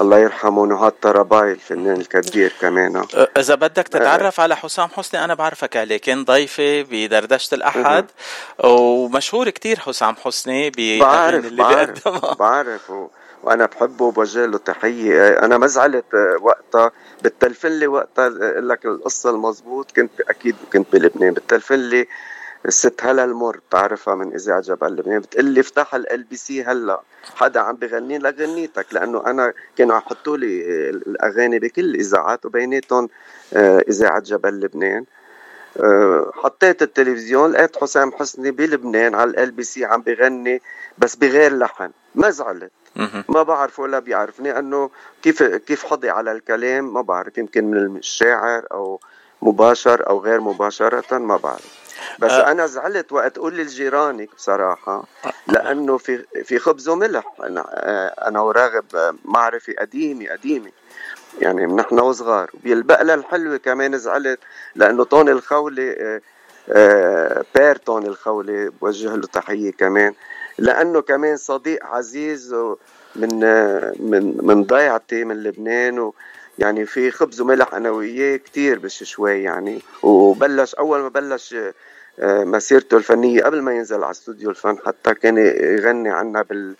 الله 0.00 0.18
يرحمه 0.18 0.66
نهاد 0.66 0.92
طرباي 0.92 1.52
الفنان 1.52 1.96
الكبير 1.96 2.52
كمان. 2.60 3.04
إذا 3.36 3.54
بدك 3.54 3.88
تتعرف 3.88 4.40
على 4.40 4.56
حسام 4.56 4.88
حسني 4.88 5.24
أنا 5.24 5.34
بعرفك 5.34 5.76
عليه. 5.76 5.96
كان 5.96 6.24
ضيفي 6.24 6.82
بدردشة 6.82 7.54
الأحد. 7.54 8.06
ومشهور 8.58 9.50
كتير 9.50 9.78
حسام 9.78 10.16
حسني 10.16 10.70
بالاغاني 10.70 11.00
بعرف 11.00 11.44
اللي 11.44 11.62
بعرف 11.62 12.08
بعرف. 12.38 12.90
و... 12.90 13.08
وأنا 13.42 13.66
بحبه 13.66 14.04
وبوجه 14.04 14.46
له 14.46 14.58
تحية. 14.58 15.38
أنا 15.38 15.58
ما 15.58 15.66
زعلت 15.66 16.14
آه، 16.14 16.36
وقتها. 16.40 16.90
بتلفن 17.22 17.68
لي 17.68 17.86
وقتها 17.86 18.26
أقول 18.26 18.68
لك 18.68 18.84
القصة 18.84 19.30
المضبوط 19.30 19.90
كنت 19.96 20.20
أكيد 20.20 20.56
كنت 20.72 20.92
بلبنان. 20.92 21.34
بتلفن 21.34 21.78
لي 21.78 22.06
الست 22.66 23.04
هلا 23.04 23.24
المر 23.24 23.56
بتعرفها 23.68 24.14
من 24.14 24.34
اذاعه 24.34 24.60
جبل 24.60 24.92
لبنان 24.96 25.20
بتقول 25.20 25.44
لي 25.44 25.60
افتح 25.60 25.94
LBC 25.94 26.64
هلا. 26.64 27.00
حدا 27.34 27.60
عم 27.60 27.76
بغني 27.76 28.18
لك 28.18 28.40
غنيتك 28.40 28.86
لأنه 28.92 29.26
أنا 29.26 29.52
كانوا 29.76 29.96
عم 29.96 30.02
يحطوا 30.06 30.36
لي 30.36 30.62
الأغاني 30.90 31.58
بكل 31.58 31.84
الإذاعات 31.84 32.46
وبيناتهم 32.46 33.08
آه، 33.54 33.84
اذاعه 33.88 34.20
جبل 34.20 34.60
لبنان 34.60 35.04
آه، 35.80 36.30
حطيت 36.34 36.82
التلفزيون 36.82 37.52
لقيت 37.52 37.76
حسام 37.76 38.12
حسني 38.12 38.50
بلبنان 38.50 39.14
على 39.14 39.42
ال 39.42 39.50
بي 39.50 39.62
سي 39.62 39.84
عم 39.84 40.02
بغني 40.02 40.62
بس 40.98 41.16
بغير 41.16 41.58
لحن. 41.58 41.90
ما 42.14 42.30
زعلت. 42.30 42.72
ما 43.28 43.42
بعرف 43.42 43.80
ولا 43.80 43.98
بيعرفني 43.98 44.58
انه 44.58 44.90
كيف 45.22 45.42
كيف 45.42 45.84
حظي 45.84 46.10
على 46.10 46.32
الكلام؟ 46.32 46.94
ما 46.94 47.02
بعرف. 47.02 47.38
يمكن 47.38 47.64
من 47.64 47.96
الشاعر 47.96 48.66
أو 48.72 49.00
مباشر 49.42 50.08
أو 50.08 50.20
غير 50.20 50.40
مباشرة 50.40 51.18
ما 51.18 51.36
بعرف. 51.36 51.81
بس 52.18 52.30
آه. 52.30 52.50
أنا 52.50 52.66
زعلت 52.66 53.12
وقت 53.12 53.38
أقول 53.38 53.56
لجيرانك 53.56 54.34
بصراحة 54.34 55.04
لأنه 55.46 55.98
في 55.98 56.24
في 56.44 56.58
خبز 56.58 56.88
وملح. 56.88 57.24
أنا 57.42 57.64
آه، 57.70 58.28
أنا 58.28 58.40
وراغب 58.40 58.84
معرفة 59.24 59.74
قديمة 59.78 60.28
قديمة. 60.28 60.70
يعني 61.40 61.66
من 61.66 61.76
نحن 61.76 61.98
وصغار. 62.00 62.50
وبالبقلة 62.54 63.14
الحلوة 63.14 63.56
كمان 63.56 63.98
زعلت 63.98 64.38
لأنه 64.74 65.04
طون 65.04 65.28
الخولة 65.28 65.94
آه، 65.98 66.20
آه، 66.68 67.44
بير 67.54 67.76
طون 67.76 68.06
الخولة. 68.06 68.72
بوجه 68.80 69.16
له 69.16 69.26
تحية 69.26 69.72
كمان. 69.72 70.14
لأنه 70.58 71.02
كمان 71.02 71.36
صديق 71.36 71.86
عزيز 71.86 72.54
من 73.16 73.40
من 74.00 74.36
من 74.46 74.64
ضيعتي 74.64 75.24
من 75.24 75.42
لبنان. 75.42 75.98
و 75.98 76.14
يعني 76.58 76.86
في 76.86 77.10
خبز 77.10 77.40
وملح 77.40 77.74
أنا 77.74 77.90
وياه 77.90 78.36
كتير 78.36 78.78
بش 78.78 79.02
شوي 79.02 79.42
يعني. 79.42 79.82
وبلش 80.02 80.74
أول 80.74 81.00
ما 81.00 81.08
بلش 81.08 81.54
مسيرته 82.22 82.96
الفنية 82.96 83.42
قبل 83.44 83.62
ما 83.62 83.72
ينزل 83.74 84.02
على 84.02 84.10
استوديو 84.10 84.50
الفن 84.50 84.78
حتى 84.86 85.14
كان 85.14 85.38
يغني 85.38 86.10
عنا 86.10 86.42
بال 86.42 86.74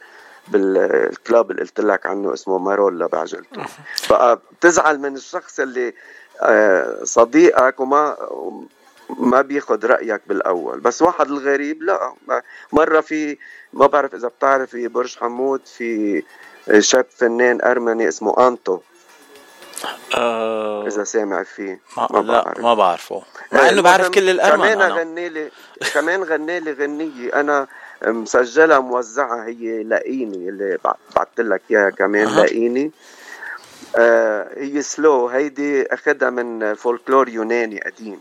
بالكلاب 0.48 1.50
اللي 1.50 1.62
قلت 1.62 1.80
لك 1.80 2.06
عنه 2.06 2.34
اسمه 2.34 2.58
مارولا 2.58 3.06
بعجلته 3.06 3.62
بقى 4.10 4.40
بتزعل 4.58 4.98
من 4.98 5.16
الشخص 5.16 5.60
اللي 5.60 5.94
آه، 6.42 7.04
صديقك 7.04 7.80
وما 7.80 8.16
ما 9.18 9.40
بياخد 9.42 9.84
رأيك 9.84 10.20
بالأول. 10.26 10.80
بس 10.80 11.02
واحد 11.02 11.26
الغريب 11.30 11.82
لا 11.82 12.12
مرة 12.72 13.00
في 13.00 13.38
ما 13.72 13.86
بعرف 13.86 14.14
إذا 14.14 14.28
بتعرف 14.28 14.70
في 14.70 14.88
برج 14.88 15.16
حمود 15.18 15.60
في 15.66 16.22
شاب 16.78 17.06
فنان 17.16 17.60
أرمني 17.62 18.08
اسمه 18.08 18.48
أنتو. 18.48 18.80
آه 20.14 20.86
إذا 20.86 21.04
سامع 21.04 21.42
فيه 21.42 21.80
ما, 21.96 22.08
ما 22.10 22.18
لا 22.18 22.42
بعرف. 22.42 22.58
ما 22.58 22.74
بعرفه. 22.74 23.22
مع 23.52 23.68
إنه 23.68 23.82
بعرف 23.82 24.08
كل 24.08 24.30
الأرمن 24.30 24.64
كمان 24.72 24.80
أنا. 24.82 24.94
غني 24.94 25.28
لي 25.28 25.50
كمان 25.94 26.22
غني 26.24 26.60
لي 26.60 26.72
غنية. 26.72 27.40
أنا 27.40 27.66
مسجلها 28.06 28.78
موزعة 28.78 29.44
هي 29.44 29.82
لاقيني 29.82 30.48
اللي 30.48 30.78
بعثت 31.14 31.40
لك 31.40 31.62
إياها 31.70 31.90
كمان 31.90 32.26
أها. 32.26 32.36
لاقيني 32.36 32.90
آه 33.96 34.48
هي 34.56 34.82
slow 34.82 35.28
هيدي 35.28 35.94
أخدها 35.94 36.30
من 36.30 36.74
فولكلور 36.74 37.28
يوناني 37.28 37.80
قديم. 37.80 38.20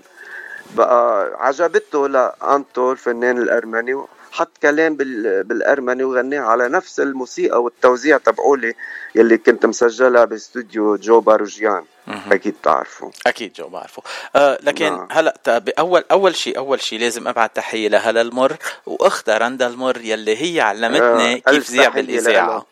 بقى 0.76 1.32
عجبته 1.40 2.08
لانتو 2.08 2.92
الفنان 2.92 3.38
الأرمني 3.38 4.04
حط 4.32 4.58
كلام 4.62 4.96
بال... 4.96 5.44
بالارمني 5.44 6.04
وغناها 6.04 6.42
على 6.42 6.70
نفس 6.70 7.00
الموسيقى 7.00 7.64
والتوزيع 7.64 8.18
تبعولي 8.18 8.74
يلي 9.16 9.38
كنت 9.38 9.66
مسجلها 9.66 10.26
باستوديو 10.26 10.96
جو 10.96 11.20
باروجيان. 11.20 11.84
أكيد 12.32 12.56
بتعرفوا 12.62 13.12
أكيد 13.28 13.54
جو 13.54 13.68
بعرفه. 13.68 14.04
آه 14.36 14.58
لكن 14.62 14.86
نعم. 14.86 15.08
هلأ 15.12 15.38
طب 15.44 15.70
اول 15.70 16.04
أول 16.12 16.36
شيء 16.36 16.58
أول 16.58 16.82
شيء 16.82 17.00
لازم 17.00 17.28
أبعت 17.28 17.56
تحية 17.56 17.88
لهلا 17.88 18.22
المر 18.22 18.56
وأختها 18.86 19.38
رندا 19.38 19.68
المر 19.68 20.02
يلي 20.02 20.56
هي 20.56 20.62
علمتني 20.62 21.36
آه، 21.36 21.52
كيف 21.52 21.68
زيع 21.68 21.90
بالإذاعة. 21.90 22.66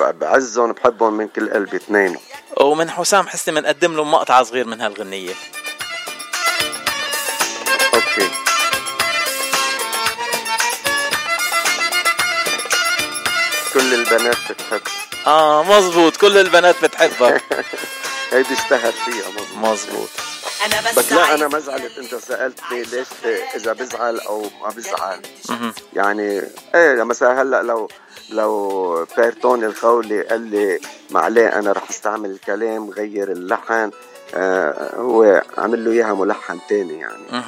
بعزهم 0.00 0.72
بحبهم 0.72 1.12
من 1.12 1.28
كل 1.28 1.50
قلبي 1.50 1.76
اثنين. 1.76 2.16
ومن 2.60 2.90
حسام 2.90 3.26
حسني 3.26 3.60
بنقدم 3.60 3.96
له 3.96 4.04
مقطع 4.04 4.42
صغير 4.42 4.66
من 4.66 4.80
هالغنية. 4.80 5.34
كل 13.74 13.94
البنات 13.94 14.36
بتحب. 14.50 14.80
آه 15.26 15.62
مزبوط 15.62 16.16
كل 16.16 16.38
البنات 16.38 16.84
بتحبك 16.84 17.42
هيدي 18.32 18.54
اشتهر 18.54 18.92
فيها 18.92 19.28
مظبوط. 19.30 19.56
مزبوط 19.72 20.08
أنا 20.66 20.90
بس 20.96 21.12
لا 21.12 21.34
أنا 21.34 21.48
ما 21.48 21.58
زعلت. 21.58 21.98
أنت 21.98 22.14
سالتني 22.14 22.82
ليش 22.82 23.06
إذا 23.54 23.72
بزعل 23.72 24.20
أو 24.20 24.42
ما 24.62 24.68
بزعل. 24.68 25.20
يعني 25.92 26.42
إيه 26.74 27.02
مثلا 27.02 27.42
هلأ 27.42 27.62
لو 27.62 27.88
لو 28.30 29.06
بيرتون 29.16 29.64
الخولي 29.64 30.22
قال 30.22 30.40
لي 30.40 30.80
معليه 31.10 31.48
أنا 31.48 31.72
رح 31.72 31.90
أستعمل 31.90 32.30
الكلام 32.30 32.90
غير 32.90 33.32
اللحن 33.32 33.90
آه 34.34 34.94
هو 34.96 35.42
عمل 35.58 35.84
له 35.84 35.90
إياها 35.92 36.14
ملحن 36.14 36.58
تاني 36.68 36.98
يعني. 37.00 37.42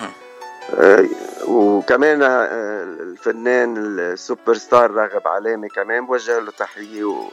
وكمان 1.49 2.23
آه 2.23 2.85
الفنان 3.21 3.77
السوبر 3.77 4.55
ستار 4.55 4.91
راغب 4.91 5.29
علامي 5.29 5.69
كمان 5.69 6.07
بوجه 6.07 6.39
له 6.39 6.51
تحية 6.51 7.05
و 7.05 7.31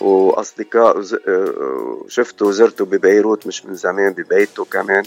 وأصدقاء 0.00 1.02
آه، 1.28 2.04
شفته 2.08 2.46
وزرته 2.46 2.84
ببيروت 2.84 3.46
مش 3.46 3.64
من 3.66 3.74
زمان 3.74 4.12
ببيته 4.12 4.64
كمان. 4.64 5.02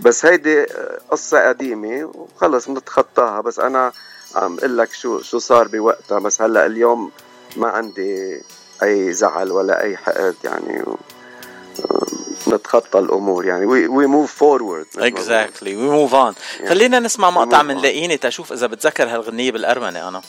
بس 0.00 0.26
هيدي 0.26 0.62
آه، 0.62 0.98
قصة 1.10 1.48
قديمة 1.48 2.10
وخلص 2.14 2.68
بنتخطاها. 2.68 3.40
بس 3.40 3.58
أنا 3.58 3.92
عم 4.34 4.58
أقول 4.58 4.78
لك 4.78 4.92
شو 4.92 5.20
شو 5.20 5.38
صار 5.38 5.68
بوقتها. 5.68 6.18
بس 6.18 6.42
هلأ 6.42 6.66
اليوم 6.66 7.10
ما 7.56 7.68
عندي 7.68 8.42
أي 8.82 9.12
زعل 9.12 9.52
ولا 9.52 9.82
أي 9.82 9.96
حقد 9.96 10.36
يعني 10.44 10.80
آه، 10.80 12.06
نتخطى 12.48 12.98
الأمور 12.98 13.44
يعني 13.46 13.66
we 13.66 14.06
move 14.06 14.34
forward 14.34 14.86
exactly 14.98 15.76
we 15.76 15.82
move 15.90 16.14
on 16.14 16.34
خلينا 16.68 16.98
نسمع 17.00 17.30
مقطع 17.30 17.62
من. 17.62 17.76
لاقيني 17.78 18.16
تشوف 18.16 18.52
إذا 18.52 18.66
بتذكر 18.66 19.04
هالغنية 19.08 19.50
بالارمني 19.52 20.08
أنا. 20.08 20.22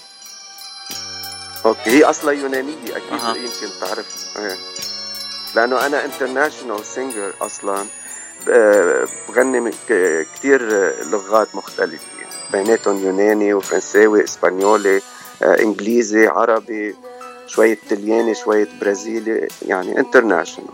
okay. 1.65 1.89
هي 1.90 2.03
أصلا 2.03 2.31
يونانية 2.31 2.73
أكيد 2.98 3.14
أها. 3.19 3.36
يمكن 3.38 3.69
تعرف. 3.81 4.38
إيه. 4.38 4.56
لأنه 5.56 5.86
أنا 5.86 6.06
international 6.06 6.85
singer 6.85 7.34
أصلا 7.41 7.86
بغني 9.30 9.60
من 9.60 9.72
ك- 9.90 10.27
كتير 10.36 10.61
لغات 11.10 11.56
مختلفة. 11.56 12.03
بيناتهم 12.52 13.06
يوناني 13.06 13.53
وفرنساوي 13.53 14.23
إسبانيولي 14.23 15.02
آه، 15.44 15.60
إنجليزي 15.61 16.27
عربي 16.27 16.95
شوية 17.48 17.77
تلياني 17.90 18.36
شوية 18.36 18.68
برازيلي 18.81 19.48
يعني 19.68 19.99
international 19.99 20.69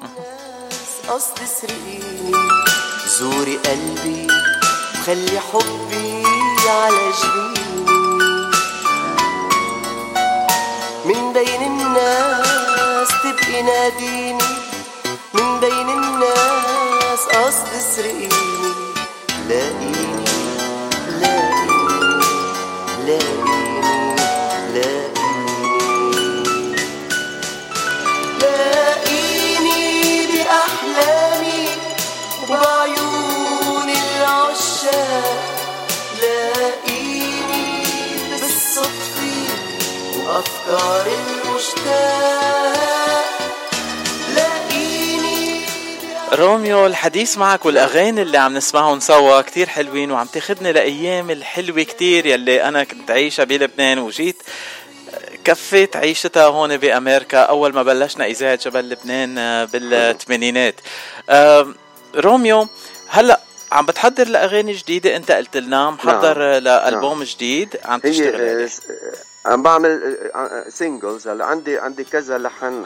قصد 1.10 1.40
سرقيني 1.62 2.32
زوري 3.20 3.58
قلبي 3.58 4.28
وخلي 5.00 5.40
حبي 5.40 6.24
على 6.70 7.12
جبيني. 7.22 7.86
من 11.06 11.34
بين 11.34 11.62
الناس 11.62 13.10
تبقي 13.24 13.62
ناديني. 13.62 14.44
من 15.34 15.60
بين 15.60 15.90
الناس 15.90 17.20
قصد 17.34 17.70
سرقيني. 17.96 18.30
لاقيني 19.50 20.25
روميو 46.36 46.86
الحديث 46.86 47.38
معك 47.38 47.66
والأغاني 47.66 48.22
اللي 48.22 48.38
عم 48.38 48.54
نسمعهم 48.54 49.00
سوا 49.00 49.42
كتير 49.42 49.68
حلوين 49.68 50.12
وعم 50.12 50.28
تاخدني 50.28 50.72
لأيام 50.72 51.32
الحلوة 51.32 51.84
كتير 51.84 52.26
يلي 52.26 52.64
أنا 52.64 52.84
كنت 52.84 53.12
عايشها 53.12 53.46
بلبنان 53.46 54.00
وجيت 54.00 54.44
كفيت 55.44 55.96
عيشتها 55.96 56.46
هون 56.46 56.78
بأمريكا 56.78 57.38
أول 57.38 57.74
ما 57.74 57.84
بلشنا 57.84 58.26
إذاعة 58.26 58.56
جبل 58.56 58.90
لبنان 58.90 59.66
بالثمانينات 59.66 60.76
روميو 62.16 62.68
هلأ 63.08 63.40
عم 63.72 63.86
بتحضر 63.86 64.28
لأغاني 64.28 64.74
جديدة 64.74 65.16
أنت 65.16 65.32
قلت 65.32 65.58
لنا 65.58 65.90
محضر 65.90 66.40
نعم. 66.40 66.64
لألبوم 66.64 67.18
نعم. 67.18 67.24
جديد 67.24 67.80
عم 67.86 68.00
تشتغل 68.00 68.36
عليه 68.36 68.66
آه، 68.66 69.50
عم 69.50 69.64
بعمل 69.64 70.18
singles 70.70 71.28
هلأ 71.28 71.46
عندي 71.46 71.80
عندي 71.80 72.04
كذا 72.04 72.38
لحن 72.38 72.86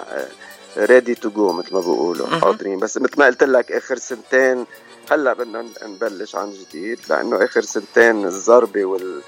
ready 0.80 1.16
to 1.16 1.30
go 1.30 1.54
مثل 1.54 1.74
ما 1.74 1.80
بيقولوا 1.80 2.28
مهم. 2.28 2.42
حاضرين 2.42 2.80
بس 2.80 2.98
مثل 2.98 3.20
ما 3.20 3.26
قلت 3.26 3.44
لك 3.44 3.72
آخر 3.72 3.98
سنتين 3.98 4.66
هلأ 5.12 5.34
بدنا 5.34 5.66
نبلش 5.84 6.36
عن 6.36 6.52
جديد 6.52 7.00
لأنه 7.10 7.44
آخر 7.44 7.62
سنتين 7.62 8.26
الضربة 8.26 8.86
وال 8.86 9.22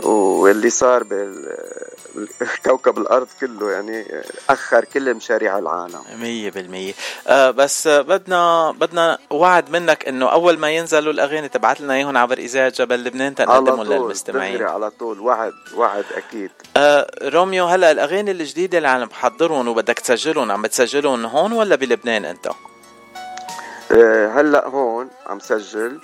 واللي 0.00 0.70
صار 0.70 1.02
بالكوكب 2.14 2.98
الأرض 2.98 3.26
كله 3.40 3.70
يعني 3.70 4.04
أخر 4.50 4.84
كل 4.84 5.14
مشاريع 5.14 5.58
العالم. 5.58 6.00
مية 6.20 6.50
بالمية. 6.50 6.92
آه 7.26 7.50
بس 7.50 7.88
بدنا 7.88 8.70
بدنا 8.70 9.18
وعد 9.30 9.70
منك 9.70 10.08
إنه 10.08 10.32
أول 10.32 10.58
ما 10.58 10.70
ينزلوا 10.70 11.12
الأغاني 11.12 11.48
تبعت 11.48 11.80
لنا 11.80 11.94
إياهم 11.94 12.16
عبر 12.16 12.38
إذاعة 12.38 12.68
جبل 12.68 13.04
لبنان 13.04 13.34
تنقدمهم 13.34 13.82
للمستمعين. 13.82 14.62
على 14.62 14.90
طول. 14.90 15.20
وعد 15.20 15.52
وعد 15.76 16.04
أكيد. 16.16 16.50
آه 16.76 17.10
روميو 17.22 17.66
هلا 17.66 17.90
الأغاني 17.90 18.30
الجديدة 18.30 18.78
اللي 18.78 18.88
عم 18.88 19.04
بحضرهم 19.04 19.68
وبدك 19.68 19.98
تسجلهم 19.98 20.50
عم 20.50 20.62
بتسجلهم 20.62 21.26
هون 21.26 21.52
ولا 21.52 21.76
بلبنان 21.76 22.24
أنت؟ 22.24 22.50
آه، 23.92 24.28
هلا 24.28 24.68
هون 24.68 25.08
عم 25.26 25.40
سجل. 25.40 25.98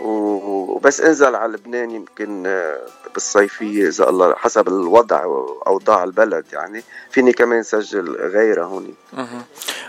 وبس 0.00 1.00
انزل 1.00 1.34
على 1.34 1.52
لبنان 1.52 1.90
يمكن 1.90 2.46
آه، 2.46 2.86
بالصيفية 3.14 3.88
إذا 3.88 4.08
الله 4.08 4.34
حسب 4.34 4.68
الوضع 4.68 5.24
وأوضاع 5.24 6.04
البلد 6.04 6.44
يعني 6.52 6.82
فيني 7.10 7.32
كمان 7.32 7.62
سجل 7.62 8.16
غيرها 8.16 8.64
هون. 8.64 8.94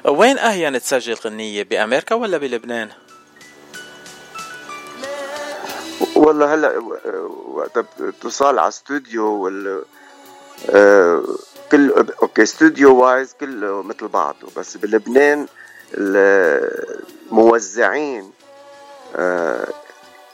وين 0.06 0.38
اهين 0.38 0.82
تسجل 0.82 1.14
غنيه 1.14 1.64
بأمريكا 1.64 2.16
ولا 2.16 2.38
بلبنان؟ 2.38 2.90
والله 6.16 6.54
هلا 6.54 6.78
آه، 6.78 7.32
وقت 7.48 7.80
بتوصل 8.00 8.60
على 8.60 8.68
استوديو 8.68 9.26
وال 9.26 9.84
آه، 10.70 11.24
كل 11.72 11.92
okay 12.22 12.44
studio 12.44 12.96
wise 12.96 13.34
كله 13.40 13.82
مثل 13.82 14.08
بعضه 14.08 14.48
بس 14.58 14.78
بلبنان 14.78 15.48
الموزعين 17.32 18.32
آه، 19.16 19.68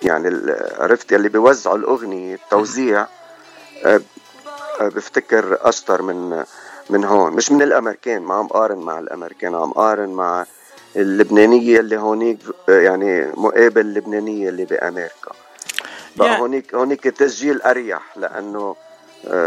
يعني 0.03 0.53
عرفت 0.79 1.11
يلي 1.11 1.29
بيوزعوا 1.29 1.77
الأغنية 1.77 2.35
التوزيع 2.35 3.07
آه، 3.85 4.01
آه، 4.81 4.87
بفتكر 4.87 5.57
أشطر 5.61 6.01
من 6.01 6.43
من 6.89 7.03
هون. 7.05 7.33
مش 7.33 7.51
من 7.51 7.61
الأمريكان 7.61 8.21
ما 8.21 8.33
عم 8.35 8.47
قارن 8.47 8.77
مع 8.77 8.99
الأمريكان 8.99 9.55
عم 9.55 9.71
قارن 9.71 10.09
مع 10.09 10.45
اللبنانية 10.95 11.79
اللي 11.79 11.97
هونيك 11.97 12.39
آه، 12.69 12.79
يعني 12.79 13.31
مقابل 13.37 13.81
اللبنانية 13.81 14.49
اللي 14.49 14.65
بأمريكا. 14.65 15.31
بقى 16.15 16.27
يعني- 16.27 16.41
هونيك 16.41 16.75
هونيك 16.75 17.07
التسجيل 17.07 17.61
أريح 17.61 18.17
لأنه 18.17 18.75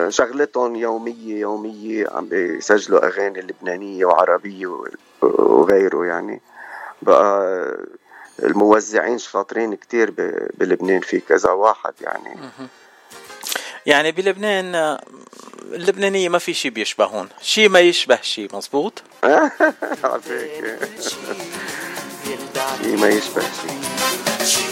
شغلتهم 0.09 0.77
يومية 0.77 1.41
يومية 1.41 2.07
عم 2.11 2.25
بيسجلوا 2.27 3.07
أغاني 3.07 3.41
لبنانية 3.41 4.05
وعربية 4.05 4.67
وغيره 5.23 6.05
يعني. 6.07 6.41
بقى 7.03 7.77
الموزعين 8.43 9.19
شاطرين 9.19 9.75
كتير 9.75 10.11
ب- 10.11 10.49
بلبنان 10.55 11.01
في 11.01 11.21
كذا 11.21 11.51
واحد 11.51 11.93
يعني. 12.01 12.37
يعني 13.87 14.13
بلبنان 14.13 14.99
اللبنانية 15.73 16.29
ما 16.29 16.39
في 16.39 16.55
شيء 16.55 16.71
بيشبهون 16.71 17.29
شيء 17.43 17.69
ما 17.69 17.81
يشبه 17.81 18.19
شيء 18.23 18.57
مزبوط؟ 18.57 19.03
شيء 22.83 22.97
ما 22.97 23.09
يشبه 23.09 23.43
شيء 23.43 23.81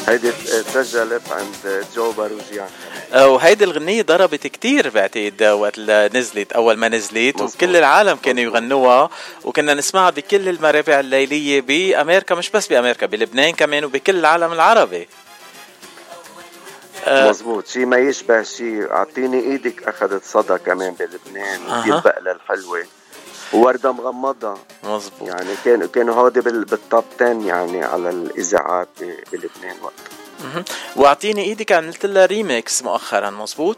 هيدي 0.09 0.32
تسجلت 0.74 1.22
عند 1.32 1.84
جو 1.94 2.12
باروجيان. 2.12 2.68
وهيدي 3.14 3.64
الغنية 3.64 4.02
ضربت 4.02 4.46
كتير 4.46 4.90
بعتقد 4.90 5.42
وقت 5.42 5.78
نزلت 6.16 6.52
أول 6.52 6.76
ما 6.76 6.88
نزلت 6.88 7.40
وكل 7.40 7.76
العالم 7.76 8.16
كانوا 8.16 8.42
يغنوها 8.42 9.10
وكنا 9.44 9.74
نسمعها 9.74 10.10
بكل 10.10 10.48
المرابع 10.48 11.01
الليلية 11.01 11.60
بأمريكا 11.60 12.34
مش 12.34 12.51
بس 12.51 12.66
بأمريكا 12.66 13.06
بلبنان 13.06 13.52
كمان 13.52 13.84
وبكل 13.84 14.16
العالم 14.16 14.52
العربي. 14.52 15.09
آه، 17.06 17.30
مزبوط 17.30 17.66
شيء 17.66 17.86
ما 17.86 17.96
يشبه 17.96 18.42
شيء 18.42 18.90
أعطيني 18.90 19.40
إيدك 19.40 19.82
أخذت 19.88 20.24
صدى 20.24 20.59
كمان 20.59 20.94
بلبنان 20.94 21.60
بقلة 22.05 22.32
الحلوة 22.32 22.84
ووردة 23.55 23.93
مغمضة. 23.93 24.55
مزبوط 24.85 25.28
يعني 25.28 25.51
كانوا 25.64 25.86
كانوا 25.86 26.14
هودي 26.14 26.40
بال- 26.40 26.64
بالتوب 26.64 27.05
10 27.16 27.26
يعني 27.47 27.85
على 27.85 28.10
الإذاعات 28.10 28.89
بلبنان 29.32 29.76
وقت 29.82 29.94
مهم. 30.44 30.64
واعطيني 30.97 31.43
إيدك 31.44 31.72
عملت 31.72 32.06
لها 32.06 32.26
ريميكس 32.26 32.82
مؤخرا 32.82 33.31
مزبوط 33.31 33.76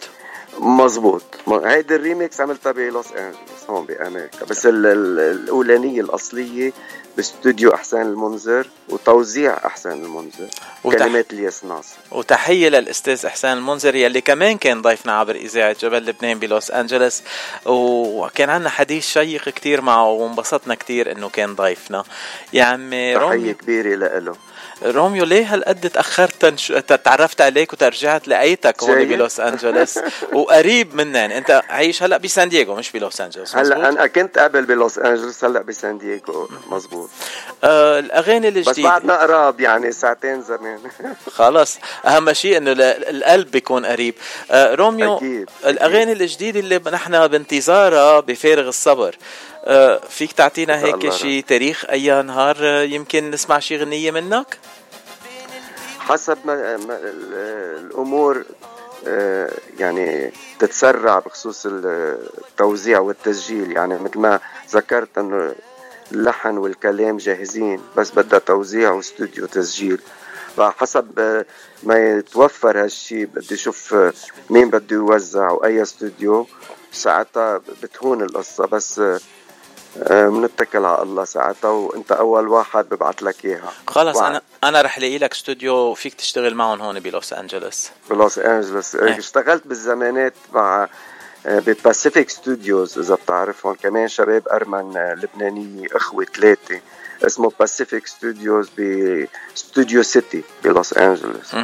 مزبوط 0.59 1.23
هيدي 1.49 1.95
الريميكس 1.97 2.41
عملتها 2.41 2.73
بلوس 2.73 3.07
أنجلوس 3.13 3.71
هون 3.71 3.87
بأمريكا. 3.87 4.45
بس 4.51 4.67
ال- 4.67 4.87
ال- 4.87 5.21
الأولانية 5.21 6.01
الأصلية 6.01 6.73
باستوديو 7.17 7.75
أحسان 7.75 8.03
المنذر 8.03 8.67
وتوزيع 8.89 9.67
أحسان 9.67 9.93
المنذر 10.05 10.49
وتح- 10.85 10.99
كلمات 10.99 11.33
الياس 11.33 11.65
ناصر. 11.65 11.97
وتحية 12.13 12.69
للأستاذ 12.69 13.27
إحسان 13.27 13.59
المنذري 13.59 14.03
يلي 14.03 14.21
كمان 14.21 14.59
كان 14.59 14.83
ضيفنا 14.83 15.13
عبر 15.19 15.35
إذاعة 15.35 15.77
جبل 15.81 16.07
لبنان 16.07 16.39
بلوس 16.39 16.71
أنجلوس. 16.71 17.23
وكان 17.67 18.51
عنا 18.51 18.69
حديث 18.71 19.07
شيق 19.07 19.49
كتير 19.49 19.81
معه 19.81 20.09
وانبسطنا 20.11 20.75
كتير 20.75 21.13
إنه 21.13 21.29
كان 21.29 21.55
ضيفنا. 21.55 22.05
يا 22.53 22.65
عمي 22.65 23.15
تحية 23.15 23.53
كبيرة 23.53 23.97
لإله. 23.97 24.35
روميو 24.83 25.25
ليه 25.25 25.55
هالقد 25.55 25.91
تأخرت 25.91 26.33
تنش... 26.41 26.73
تعرفت 27.05 27.41
عليك 27.41 27.73
وترجعت 27.73 28.29
لقيتك 28.29 28.83
هون؟ 28.83 29.05
بلوس 29.05 29.41
أنجلوس. 29.41 29.99
وقريب 30.33 30.95
منن. 30.95 31.17
أنت 31.17 31.63
عايش 31.69 32.03
هلأ 32.03 32.17
بسان 32.17 32.49
دييغو 32.49 32.75
مش 32.75 32.93
بلوس 32.93 33.21
أنجلوس 33.21 33.57
هلأ؟ 33.57 33.89
أنا 33.89 34.07
كنت 34.07 34.39
قبل 34.39 34.65
بلوس 34.65 34.99
أنجلوس 34.99 35.45
هلأ 35.45 35.63
بسان 35.63 35.99
دييغو 35.99 36.49
مزبوط. 36.71 37.11
آه 37.65 37.99
الأغاني 37.99 38.51
بس 38.51 38.57
الجديدة 38.57 38.89
بعدنا 38.89 39.17
قراب 39.17 39.61
يعني 39.61 39.93
ساعتين 39.93 40.43
زمان. 40.43 40.79
خلاص 41.39 41.79
أهم 42.07 42.33
شيء 42.33 42.57
إنه 42.57 42.73
ال- 42.73 42.83
القلب 42.83 43.51
بيكون 43.51 43.87
قريب. 43.87 44.15
آه 44.51 44.75
روميو 44.75 45.17
أكيد، 45.17 45.51
الأغاني 45.67 46.13
الجديدة 46.13 46.61
اللي 46.61 46.81
نحن 46.93 47.27
بانتظارها 47.27 48.21
بفارغ 48.21 48.69
الصبر. 48.69 49.17
فيك 50.09 50.33
تعطينا 50.33 50.79
هيك 50.85 50.95
شي 51.11 51.43
تاريخ 51.43 51.85
اي 51.91 52.23
نهار 52.23 52.65
يمكن 52.83 53.31
نسمع 53.31 53.59
شي 53.59 53.77
غنيه 53.77 54.11
منك 54.11 54.59
حسب 55.99 56.39
ما, 56.45 56.77
ما 56.77 56.97
ال- 56.97 57.35
الأمور 57.87 58.45
يعني 59.79 60.33
تتسرع 60.59 61.19
بخصوص 61.19 61.67
التوزيع 61.67 62.99
والتسجيل 62.99 63.73
يعني 63.73 63.99
مثل 63.99 64.19
ما 64.19 64.41
ذكرت 64.71 65.19
انه 65.19 65.55
اللحن 66.13 66.57
والكلام 66.57 67.17
جاهزين 67.17 67.81
بس 67.97 68.11
بدها 68.11 68.39
توزيع 68.39 68.91
واستوديو 68.91 69.47
تسجيل 69.47 70.01
فحسب 70.57 71.45
ما 71.83 71.99
يتوفر 72.19 72.83
هالشي 72.85 73.27
بدي 73.27 73.55
أشوف 73.55 73.95
مين 74.51 74.71
بده 74.71 74.97
يوزع 74.97 75.51
واي 75.51 75.83
استوديو 75.83 76.47
ساعتها 76.93 77.61
بتهون 77.83 78.23
القصة 78.23 78.67
بس 78.67 79.01
بنتكل 80.11 80.85
على 80.85 81.03
الله 81.03 81.25
ساعتها 81.25 81.71
وانت 81.71 82.13
أول 82.13 82.49
واحد 82.49 82.89
ببعت 82.89 83.23
لك 83.23 83.45
إياها. 83.45 83.73
خلص. 83.87 84.17
أنا 84.17 84.43
أنا 84.65 84.83
رح 84.83 84.99
لاقي 84.99 85.19
لك 85.19 85.33
استوديو 85.33 85.95
فيك 85.95 86.15
تشتغل 86.15 86.55
معهم 86.55 86.83
هون 86.83 87.01
بلوس 87.01 87.33
أنجلوس. 87.33 87.91
بلوس 88.11 88.39
أنجلوس. 88.39 88.97
إيه. 88.97 89.19
اشتغلت 89.19 89.67
بالزمانات 89.67 90.35
مع 90.53 90.89
ب 91.45 91.56
Pacific 91.56 92.31
Studios 92.31 92.99
إذا 92.99 93.15
بتعرفهم. 93.15 93.75
كمان 93.75 94.09
شباب 94.09 94.49
أرمن 94.49 94.97
آه، 94.97 95.15
لبنانيه 95.15 95.87
إخوة 95.93 96.25
ثلاثة. 96.25 96.81
اسمه 97.27 97.53
Pacific 97.61 98.07
Studios 98.07 98.69
ب 99.55 99.62
Studio 99.62 100.03
City 100.03 100.43
بلوس 100.65 100.93
أنجلوس. 100.93 101.55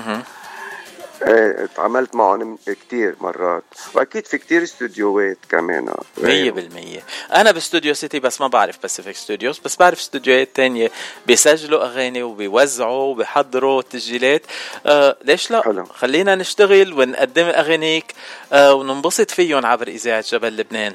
إيه 1.27 1.66
تعاملت 1.77 2.15
معهم 2.15 2.59
كتير 2.66 3.15
مرات. 3.20 3.62
وأكيد 3.94 4.27
في 4.27 4.39
كتير 4.39 4.62
استوديوهات 4.62 5.39
كمان. 5.49 5.89
آه، 5.89 6.03
مية 6.19 6.51
بالمية. 6.51 7.01
أنا 7.35 7.51
ب 7.52 7.59
Studio 7.59 7.94
City 7.94 8.20
بس 8.20 8.40
ما 8.40 8.47
بعرف 8.47 8.82
Pacific 8.82 9.16
Studios 9.16 9.59
بس 9.59 9.77
بعرف 9.77 9.99
استوديوهات 9.99 10.49
تانية 10.55 10.90
بيسجلوا 11.27 11.85
أغاني 11.85 12.23
وبيوزعوا 12.23 13.03
وبيحضروا 13.03 13.82
تسجيلات 13.82 14.43
آه 14.86 15.16
ليش 15.24 15.51
لا؟ 15.51 15.62
حلو. 15.62 15.85
خلينا 15.85 16.35
نشتغل 16.35 16.93
ونقدم 16.93 17.44
أغانيك 17.47 18.15
آه 18.53 18.74
وننبسط 18.74 19.31
فيهم 19.31 19.66
عبر 19.66 19.89
إذاعة 19.89 20.24
جبل 20.28 20.57
لبنان. 20.57 20.94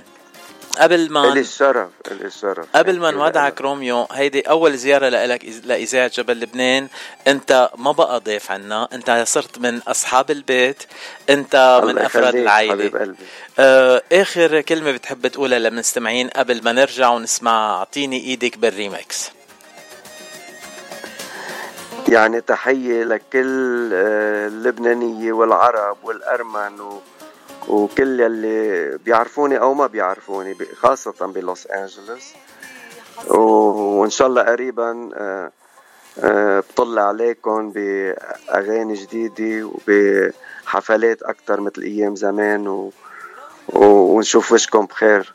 قبل 0.80 1.12
ما 1.12 1.32
إلي 1.32 1.40
الشرف 1.40 1.90
إلي 2.12 2.26
الشرف. 2.26 2.66
قبل 2.76 3.00
ما 3.00 3.12
نودعك 3.12 3.62
روميو 3.62 4.08
هيدي 4.12 4.42
أول 4.42 4.78
زيارة 4.78 5.10
لك 5.10 5.46
لإذاعة 5.64 6.12
جبل 6.14 6.40
لبنان. 6.40 6.88
أنت 7.28 7.70
ما 7.78 7.92
بقى 7.92 8.20
ضيف 8.20 8.52
عنا 8.52 8.88
أنت 8.94 9.24
صرت 9.28 9.60
من 9.60 9.80
أصحاب 9.88 10.32
البيت 10.32 10.84
أنت 11.30 11.82
من 11.86 11.98
أفراد 11.98 12.36
العائلة. 12.36 12.74
حبيب 12.74 12.98
قلبي. 12.98 13.24
آه 13.60 14.02
آخر 14.12 14.62
كلمة 14.62 14.92
بتحب 14.92 15.28
تقولها 15.28 15.60
للمستمعين 15.60 16.28
قبل 16.28 16.64
ما 16.64 16.72
نرجع 16.72 17.10
ونسمع 17.10 17.78
أعطيني 17.78 18.18
إيدك 18.24 18.58
بالريمكس 18.58 19.32
يعني 22.08 22.42
تحية 22.42 23.04
لكل 23.04 23.90
آه، 23.94 24.48
اللبنانية 24.48 25.32
والعرب 25.34 25.98
والأرمن 26.04 26.82
و... 26.82 27.02
وكل 27.68 28.20
يلي 28.20 28.98
بيعرفوني 28.98 29.60
أو 29.60 29.74
ما 29.74 29.88
بيعرفوني 29.88 30.56
خاصة 30.76 31.28
بلوس 31.28 31.68
أنجلوس. 31.68 32.34
و... 33.30 33.38
وإن 34.00 34.10
شاء 34.10 34.28
الله 34.28 34.42
قريبا 34.42 35.10
آه، 35.16 35.52
آه، 36.20 36.60
بطلع 36.60 37.02
عليكم 37.02 37.72
بأغاني 37.72 38.94
جديدة 38.94 39.68
وبحفلات 39.68 41.24
أكتر 41.24 41.62
مثل 41.62 41.82
أيام 41.82 42.16
زمان 42.16 42.68
و... 42.68 42.92
ونشوف 43.74 44.52
وشكم 44.52 44.86
بخير. 44.86 45.34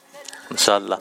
إن 0.53 0.57
شاء 0.57 0.79
الله. 0.79 0.99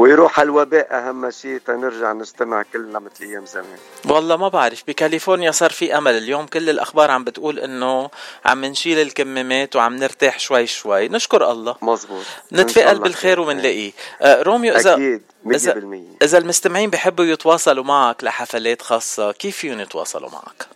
ويروح 0.00 0.40
الوباء 0.40 0.94
أهم 0.98 1.30
شيء 1.30 1.58
تنرجع 1.66 2.12
نجتمع 2.12 2.64
كلنا 2.72 2.98
مثل 2.98 3.24
أيام 3.24 3.46
زمان. 3.46 3.78
والله 4.04 4.36
ما 4.36 4.48
بعرف 4.48 4.82
بكاليفورنيا 4.88 5.50
صار 5.50 5.70
في 5.70 5.98
أمل. 5.98 6.16
اليوم 6.18 6.46
كل 6.46 6.70
الأخبار 6.70 7.10
عم 7.10 7.24
بتقول 7.24 7.58
إنه 7.58 8.10
عم 8.44 8.64
نشيل 8.64 8.98
الكمامات 8.98 9.76
وعم 9.76 9.96
نرتاح 9.96 10.38
شوي 10.38 10.66
شوي. 10.66 11.08
نشكر 11.08 11.50
الله. 11.50 11.76
مزبوط 11.82 12.24
نتفائل 12.52 12.98
بالخير 12.98 13.40
ومنلاقيه. 13.40 13.92
آه 14.22 14.42
روميو 14.42 14.76
إذا 14.76 14.94
أكيد 14.94 15.22
100% 15.44 15.54
إذا, 15.54 15.82
إذا 16.22 16.38
المستمعين 16.38 16.90
بحبوا 16.90 17.24
يتواصلوا 17.24 17.84
معك 17.84 18.24
لحفلات 18.24 18.82
خاصة 18.82 19.32
كيف 19.32 19.56
فيهم 19.56 19.80
يتواصلوا 19.80 20.30
معك؟ 20.30 20.66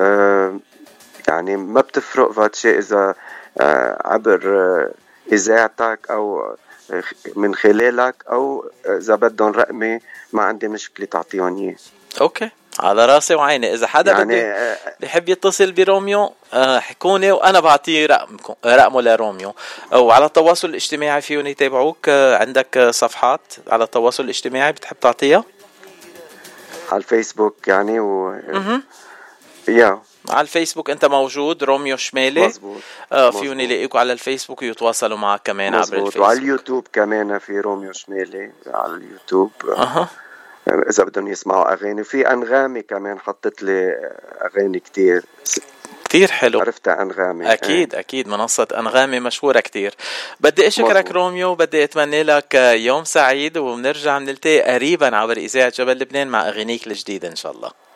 آه 0.00 0.58
يعني 1.28 1.56
ما 1.56 1.80
بتفرق 1.80 2.32
فاتشي 2.32 2.78
إذا 2.78 3.14
آه 3.60 4.02
عبر 4.04 4.40
آه 4.46 4.90
إذاعتك 5.32 5.98
أو 6.10 6.56
من 7.36 7.54
خلالك 7.54 8.14
أو 8.30 8.70
إذا 8.86 9.14
بدهم 9.14 9.52
رقمي 9.52 10.00
ما 10.32 10.42
عندي 10.42 10.68
مشكلة 10.68 11.06
تعطيهم 11.06 11.56
إياه. 11.56 11.76
أوكي. 12.20 12.50
على 12.78 13.06
رأسي 13.06 13.34
وعيني. 13.34 13.74
إذا 13.74 13.86
حدا 13.86 14.12
يعني 14.12 14.24
بده 14.24 14.78
بحب 15.00 15.28
يتصل 15.28 15.72
بروميو 15.72 16.32
حكوني 16.54 17.32
وأنا 17.32 17.60
بعطيه 17.60 18.06
رقمكم 18.06 18.54
رقمه 18.66 19.00
لروميو. 19.00 19.54
وعلى 19.92 20.24
التواصل 20.24 20.68
الاجتماعي 20.68 21.20
فيهم 21.20 21.46
يتابعوك. 21.46 22.08
عندك 22.08 22.88
صفحات 22.90 23.40
على 23.68 23.84
التواصل 23.84 24.24
الاجتماعي 24.24 24.72
بتحب 24.72 25.00
تعطيها؟ 25.00 25.44
على 26.88 26.98
الفيسبوك 26.98 27.68
يعني 27.68 28.00
و 28.00 28.34
يا. 29.68 30.00
على 30.30 30.40
الفيسبوك 30.40 30.90
انت 30.90 31.04
موجود 31.04 31.64
روميو 31.64 31.96
شمالي. 31.96 32.46
مزبوط 32.46 32.80
آه 33.12 33.30
فيهم 33.30 33.60
يلاقيكوا 33.60 34.00
على 34.00 34.12
الفيسبوك 34.12 34.62
ويتواصلوا 34.62 35.18
معك 35.18 35.40
كمان 35.44 35.72
مزبوط. 35.72 35.94
عبر 35.94 36.06
الفيسبوك. 36.06 36.26
وعلى 36.26 36.38
اليوتيوب 36.38 36.86
كمان 36.92 37.38
في 37.38 37.60
روميو 37.60 37.92
شمالي 37.92 38.52
على 38.66 38.94
اليوتيوب. 38.94 39.52
أها. 39.68 40.08
إذا 40.90 41.04
بدهم 41.04 41.28
يسمعوا 41.28 41.72
أغاني. 41.72 42.04
في 42.04 42.32
أنغامي 42.32 42.82
كمان 42.82 43.18
حطت 43.18 43.62
لي 43.62 43.94
أغاني 44.42 44.80
كتير. 44.80 45.24
كتير 46.04 46.30
حلو. 46.30 46.60
عرفتها 46.60 47.02
أنغامي. 47.02 47.52
أكيد 47.52 47.94
آه. 47.94 48.00
أكيد 48.00 48.28
منصة 48.28 48.66
أنغامي 48.78 49.20
مشهورة 49.20 49.60
كتير. 49.60 49.94
بدي 50.40 50.66
أشكرك 50.66 50.96
مزبوط. 50.96 51.12
روميو 51.12 51.54
بدي 51.54 51.84
أتمنى 51.84 52.22
لك 52.22 52.54
يوم 52.54 53.04
سعيد 53.04 53.58
وبنرجع 53.58 54.18
بنلتقي 54.18 54.60
قريبا 54.60 55.16
عبر 55.16 55.36
إذاعة 55.36 55.72
جبل 55.76 55.98
لبنان 55.98 56.28
مع 56.28 56.48
أغانيك 56.48 56.86
الجديدة 56.86 57.28
إن 57.28 57.36
شاء 57.36 57.52
الله. 57.52 57.87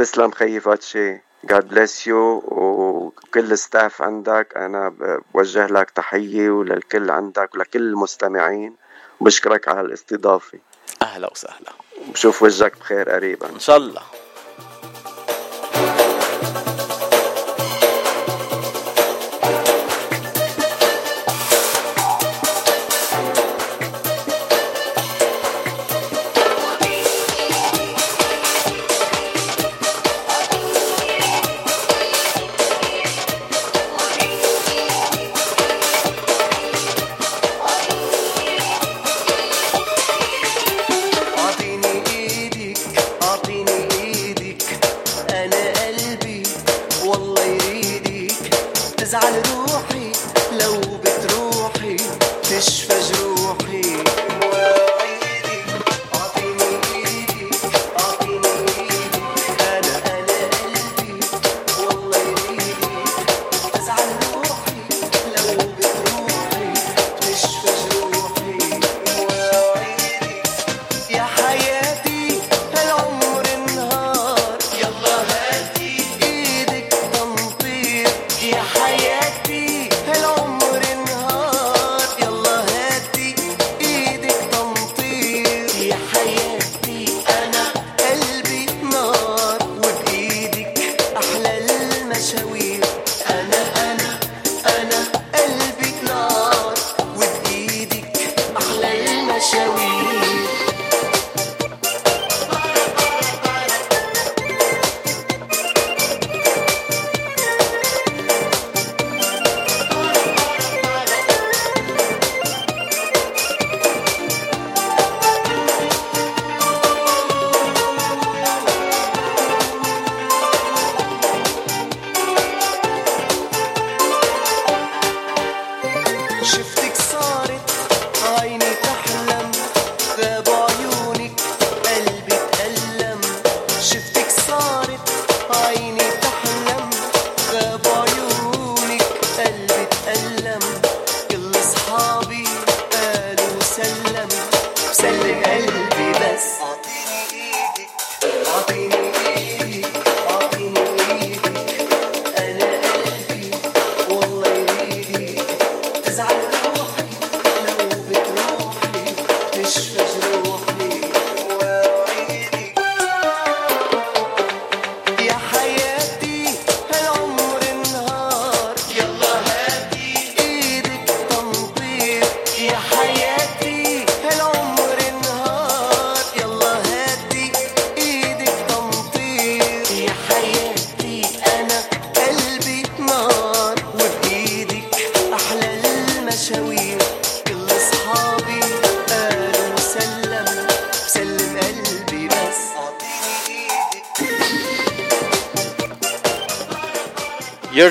تسلم 0.00 0.30
خيي 0.30 0.60
فاتشي. 0.60 1.16
God 1.46 1.64
bless 1.72 2.06
you 2.06 2.10
وكل 2.10 3.52
الستاف 3.52 4.02
عندك. 4.02 4.52
أنا 4.56 4.94
بوجه 5.34 5.66
لك 5.66 5.90
تحية 5.90 6.50
وللكل 6.50 7.10
عندك 7.10 7.54
ولكل 7.54 7.82
المستمعين. 7.82 8.76
وبشكرك 9.20 9.68
على 9.68 9.80
الاستضافة. 9.80 10.58
أهلا 11.02 11.30
وسهلا. 11.32 11.72
بشوف 12.08 12.42
وجهك 12.42 12.78
بخير 12.78 13.10
قريبا. 13.10 13.48
إن 13.48 13.58
شاء 13.58 13.76
الله. 13.76 14.02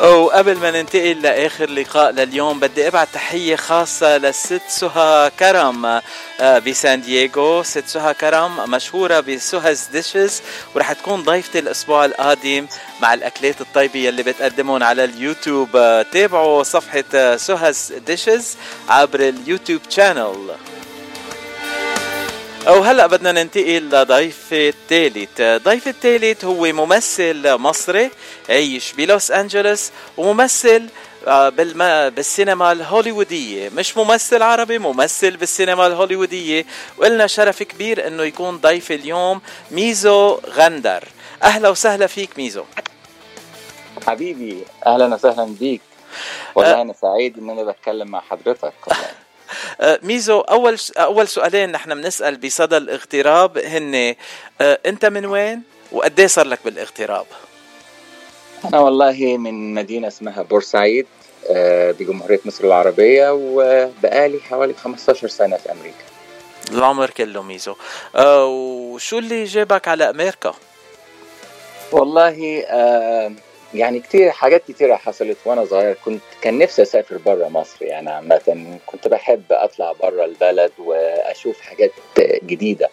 وقبل 0.00 0.56
ما 0.56 0.70
ننتقل 0.70 1.22
لآخر 1.22 1.70
لقاء 1.70 2.10
لليوم 2.10 2.60
بدي 2.60 2.88
أبعت 2.88 3.08
تحية 3.14 3.56
خاصة 3.56 4.16
للست 4.18 4.60
سهى 4.68 5.30
كرم 5.38 5.86
آه، 6.40 6.58
بسان 6.58 7.00
دييغو. 7.00 7.62
ست 7.62 7.84
سهى 7.86 8.14
كرم 8.14 8.70
مشهورة 8.70 9.20
ب 9.20 9.30
Suha's 9.30 9.88
Dishes 9.92 10.42
ورح 10.74 10.92
تكون 10.92 11.22
ضيفتي 11.22 11.58
الأسبوع 11.58 12.04
القادم 12.04 12.66
مع 13.02 13.14
الأكلات 13.14 13.60
الطيبة 13.60 14.00
يلي 14.00 14.22
بتقدمهم 14.22 14.82
على 14.82 15.04
اليوتيوب. 15.04 15.68
آه، 15.76 16.02
تابعوا 16.02 16.62
صفحة 16.62 17.04
آه، 17.14 17.36
Suha's 17.36 17.92
Dishes 18.06 18.56
عبر 18.88 19.20
ال 19.20 19.27
YouTube 19.27 19.80
channel 19.88 20.50
وهلا 22.66 23.06
بدنا 23.06 23.32
ننتقل 23.32 23.90
لضيف 23.90 24.48
الثالث، 24.52 25.40
ضيف 25.40 25.88
الثالث 25.88 26.44
هو 26.44 26.64
ممثل 26.72 27.56
مصري 27.56 28.10
عايش 28.48 28.92
بلوس 28.92 29.30
أنجلوس 29.30 29.90
وممثل 30.16 30.88
آه، 31.26 31.48
بالم... 31.48 32.10
بالسينما 32.10 32.72
الهوليوودية. 32.72 33.68
مش 33.68 33.96
ممثل 33.96 34.42
عربي 34.42 34.78
ممثل 34.78 35.36
بالسينما 35.36 35.86
الهوليوودية. 35.86 36.64
وإلنا 36.98 37.26
شرف 37.26 37.62
كبير 37.62 38.06
إنه 38.06 38.22
يكون 38.22 38.56
ضيف 38.56 38.92
اليوم 38.92 39.40
ميزو 39.70 40.40
غندر. 40.50 41.08
أهلا 41.42 41.68
وسهلا 41.68 42.06
فيك 42.06 42.30
ميزو. 42.38 42.64
حبيبي 44.06 44.64
أهلا 44.86 45.14
وسهلا 45.14 45.44
بيك. 45.44 45.80
والله 46.54 46.80
أنا 46.80 46.94
سعيد 47.02 47.38
ان 47.38 47.50
أنا 47.50 47.62
بتكلم 47.62 48.08
مع 48.08 48.20
حضرتك. 48.20 48.72
ميزو 50.02 50.40
أول 50.40 50.78
أول 50.98 51.28
سؤالين 51.28 51.72
نحن 51.72 51.94
بنسأل 51.94 52.36
بصدى 52.36 52.76
الاغتراب 52.76 53.58
هن 53.58 54.14
آه، 54.60 54.78
أنت 54.86 55.04
من 55.04 55.26
وين 55.26 55.62
وقد 55.92 56.20
صار 56.20 56.46
لك 56.46 56.58
بالاغتراب؟ 56.64 57.26
أنا 58.64 58.80
والله 58.80 59.36
من 59.36 59.74
مدينة 59.74 60.08
اسمها 60.08 60.42
بورسعيد 60.42 61.06
آه، 61.50 61.90
بجمهورية 61.90 62.40
مصر 62.44 62.64
العربية 62.64 63.32
وبقالي 63.32 64.40
حوالي 64.40 64.74
15 64.74 65.28
سنة 65.28 65.56
في 65.56 65.72
أمريكا 65.72 66.04
العمر 66.70 67.10
كله 67.10 67.42
ميزو 67.42 67.74
وشو 68.16 69.18
اللي 69.18 69.44
جابك 69.44 69.88
على 69.88 70.10
أمريكا؟ 70.10 70.54
والله 71.92 72.64
يعني 73.74 74.00
كتير 74.00 74.30
حاجات 74.30 74.62
كتيرة 74.68 74.96
حصلت 74.96 75.36
وأنا 75.44 75.64
صغير. 75.64 75.96
كنت 76.04 76.22
كان 76.42 76.58
نفسي 76.58 76.82
أسافر 76.82 77.16
بره 77.16 77.48
مصر. 77.48 77.84
يعني 77.84 78.10
عامة 78.10 78.78
كنت 78.86 79.08
بحب 79.08 79.44
أطلع 79.50 79.92
بره 79.92 80.24
البلد 80.24 80.72
وأشوف 80.78 81.60
حاجات 81.60 81.90
جديدة. 82.44 82.88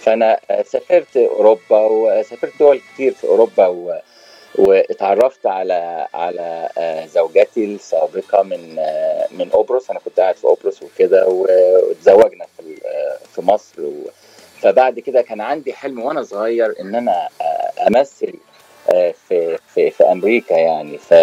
فأنا 0.00 0.40
سافرت 0.66 1.16
أوروبا 1.16 1.78
وسافرت 1.78 2.52
دول 2.58 2.80
كتير 2.94 3.12
في 3.12 3.24
أوروبا 3.24 3.66
و 3.66 3.98
واتعرفت 4.54 5.46
على 5.46 6.06
على 6.14 6.68
زوجتي 7.14 7.64
السابقة 7.64 8.42
من 8.42 8.76
من 9.30 9.48
قبرص. 9.52 9.90
أنا 9.90 9.98
كنت 9.98 10.20
قاعد 10.20 10.36
في 10.36 10.46
قبرص 10.46 10.82
وكده 10.82 11.26
واتزوجنا 11.26 12.46
في 12.56 12.76
في 13.34 13.42
مصر 13.42 13.82
و 13.82 14.10
فبعد 14.60 14.98
كده 14.98 15.22
كان 15.22 15.40
عندي 15.40 15.72
حلم 15.72 16.02
وأنا 16.02 16.22
صغير 16.22 16.74
إن 16.80 16.94
أنا 16.94 17.28
أمثل 17.88 18.34
في 19.28 19.58
في 19.74 19.90
في 19.90 20.04
أمريكا 20.04 20.54
يعني. 20.54 20.98
ف 20.98 21.14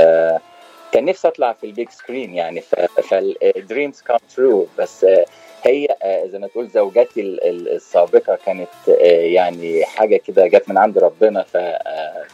كان 0.92 1.06
نفسي 1.06 1.28
أطلع 1.28 1.54
في 1.54 1.64
ال 1.64 1.70
big 1.70 1.90
screen 1.90 2.36
يعني. 2.36 2.62
فال 3.10 3.33
dreams 3.33 4.02
come 4.02 4.18
true 4.36 4.68
بس 4.78 5.06
هي 5.64 5.88
زي 6.32 6.40
ما 6.40 6.48
تقول 6.48 6.68
زوجتي 6.68 7.22
السابقة 7.22 8.40
كانت 8.46 8.70
يعني 9.08 9.86
حاجة 9.86 10.18
كده 10.18 10.48
جت 10.48 10.70
من 10.70 10.78
عند 10.78 10.98
ربنا. 10.98 11.46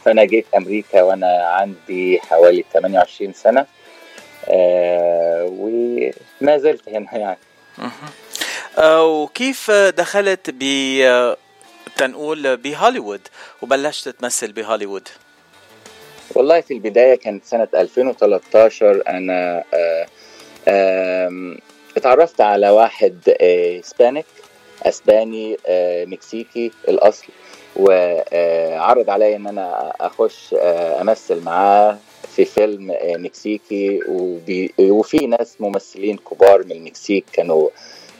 فأنا 0.04 0.24
جيت 0.24 0.46
أمريكا 0.56 1.02
وأنا 1.02 1.46
عندي 1.46 2.20
حوالي 2.20 2.64
28 2.72 3.32
سنة. 3.32 3.66
وما 5.48 6.58
زلت 6.58 6.88
هنا 6.88 7.16
يعني. 7.18 7.38
وكيف 9.02 9.70
دخلت 9.70 10.50
ب 10.50 10.62
تنقول 11.96 12.56
بهوليوود 12.56 13.20
وبلشت 13.62 14.08
تمثل 14.08 14.52
بهوليوود. 14.52 15.08
والله 16.34 16.60
في 16.60 16.74
البداية 16.74 17.14
كانت 17.14 17.44
سنة 17.44 17.68
2013 17.74 19.02
أنا 19.08 19.64
آآ 20.68 21.56
اتعرفت 21.96 22.40
على 22.40 22.70
واحد 22.70 23.18
اسبانيك 23.40 24.26
أسباني 24.82 25.56
مكسيكي 26.06 26.70
الأصل 26.88 27.26
وعرض 27.76 29.10
عليا 29.10 29.36
إن 29.36 29.46
أنا 29.46 29.92
أخش 30.00 30.54
أمثل 31.00 31.42
معاه 31.42 31.98
في 32.36 32.44
فيلم 32.44 32.94
مكسيكي 33.02 34.00
وفي 34.78 35.26
ناس 35.26 35.60
ممثلين 35.60 36.16
كبار 36.16 36.64
من 36.64 36.72
المكسيك 36.72 37.24
كانوا 37.32 37.68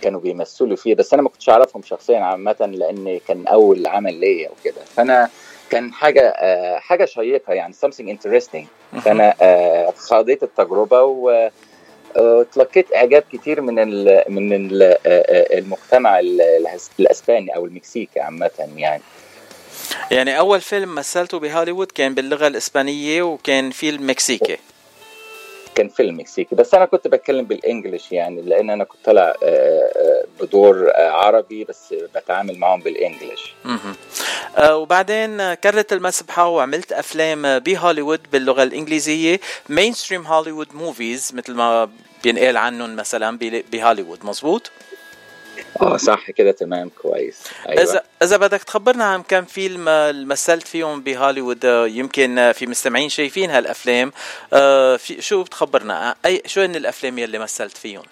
كانوا 0.02 0.20
بيمثلوا 0.20 0.76
فيه 0.76 0.94
بس 0.94 1.12
أنا 1.14 1.22
ما 1.22 1.28
كنتش 1.28 1.48
أعرفهم 1.48 1.82
شخصيا 1.82 2.18
عامة 2.18 2.56
لأن 2.60 3.20
كان 3.28 3.46
أول 3.46 3.86
عمل 3.86 4.14
ليا 4.14 4.50
وكده 4.50 4.84
فأنا 4.96 5.28
كان 5.70 5.92
حاجة 5.92 6.34
حاجة 6.78 7.04
شيقة 7.04 7.52
يعني 7.52 7.74
something 7.74 8.16
interesting. 8.16 8.66
فأنا 9.00 9.34
خاضيت 9.96 10.42
التجربة 10.42 11.02
و 11.02 11.50
تلقيت 12.52 12.94
إعجاب 12.94 13.24
كتير 13.32 13.60
من 13.60 13.78
ال 13.78 14.24
من 14.28 14.52
ال 14.52 14.96
المجتمع 15.58 16.20
الأسباني 17.00 17.56
أو 17.56 17.66
المكسيكي 17.66 18.20
عامة 18.20 18.50
يعني. 18.76 19.02
يعني 20.10 20.38
أول 20.38 20.60
فيلم 20.60 20.94
مثلته 20.94 21.38
بهوليوود 21.38 21.92
كان 21.92 22.14
باللغة 22.14 22.46
الإسبانية 22.46 23.22
وكان 23.22 23.70
فيلم 23.70 24.10
مكسيكي. 24.10 24.56
كان 25.76 25.88
فيلم 25.88 26.20
مكسيكي. 26.20 26.54
بس 26.54 26.74
أنا 26.74 26.84
كنت 26.84 27.08
بتكلم 27.08 27.44
بالانجلش 27.44 28.12
يعني 28.12 28.42
لأن 28.42 28.70
أنا 28.70 28.84
كنت 28.84 29.04
طالع 29.04 29.34
بدور 30.40 30.90
عربي 30.96 31.64
بس 31.64 31.94
بتعامل 32.14 32.58
معاهم 32.58 32.80
بالانجلش 32.80 33.54
وبعدين 34.60 35.54
كرت 35.54 35.92
المسبحة 35.92 36.48
وعملت 36.48 36.92
أفلام 36.92 37.58
بهوليوود 37.58 38.20
باللغة 38.32 38.62
الإنجليزية. 38.62 39.40
mainstream 39.68 40.26
Hollywood 40.26 40.74
movies 40.74 41.30
مثل 41.34 41.54
ما 41.54 41.90
بينقال 42.24 42.56
عنهم 42.56 42.96
مثلا 42.96 43.38
بهوليوود 43.72 44.24
مزبوط 44.24 44.70
آه 45.82 45.96
صح 45.96 46.30
كده 46.30 46.52
تمام 46.52 46.90
كويس. 47.02 47.36
أيوة. 47.68 47.82
اذا 47.82 48.02
إذا 48.22 48.36
بدك 48.36 48.62
تخبرنا 48.62 49.04
عن 49.04 49.22
كم 49.22 49.44
فيلم 49.44 49.84
مثلت 50.28 50.68
فيهم 50.68 51.00
بهوليوود 51.00 51.64
يمكن 51.64 52.52
في 52.54 52.66
مستمعين 52.66 53.08
شايفين 53.08 53.50
هالأفلام. 53.50 54.12
في 54.98 55.16
شو 55.18 55.42
بتخبرنا؟ 55.42 56.14
اي 56.26 56.42
شو 56.46 56.60
هن 56.60 56.76
الأفلام 56.76 57.18
يلي 57.18 57.38
مثلت 57.38 57.76
فيهم؟ 57.76 58.02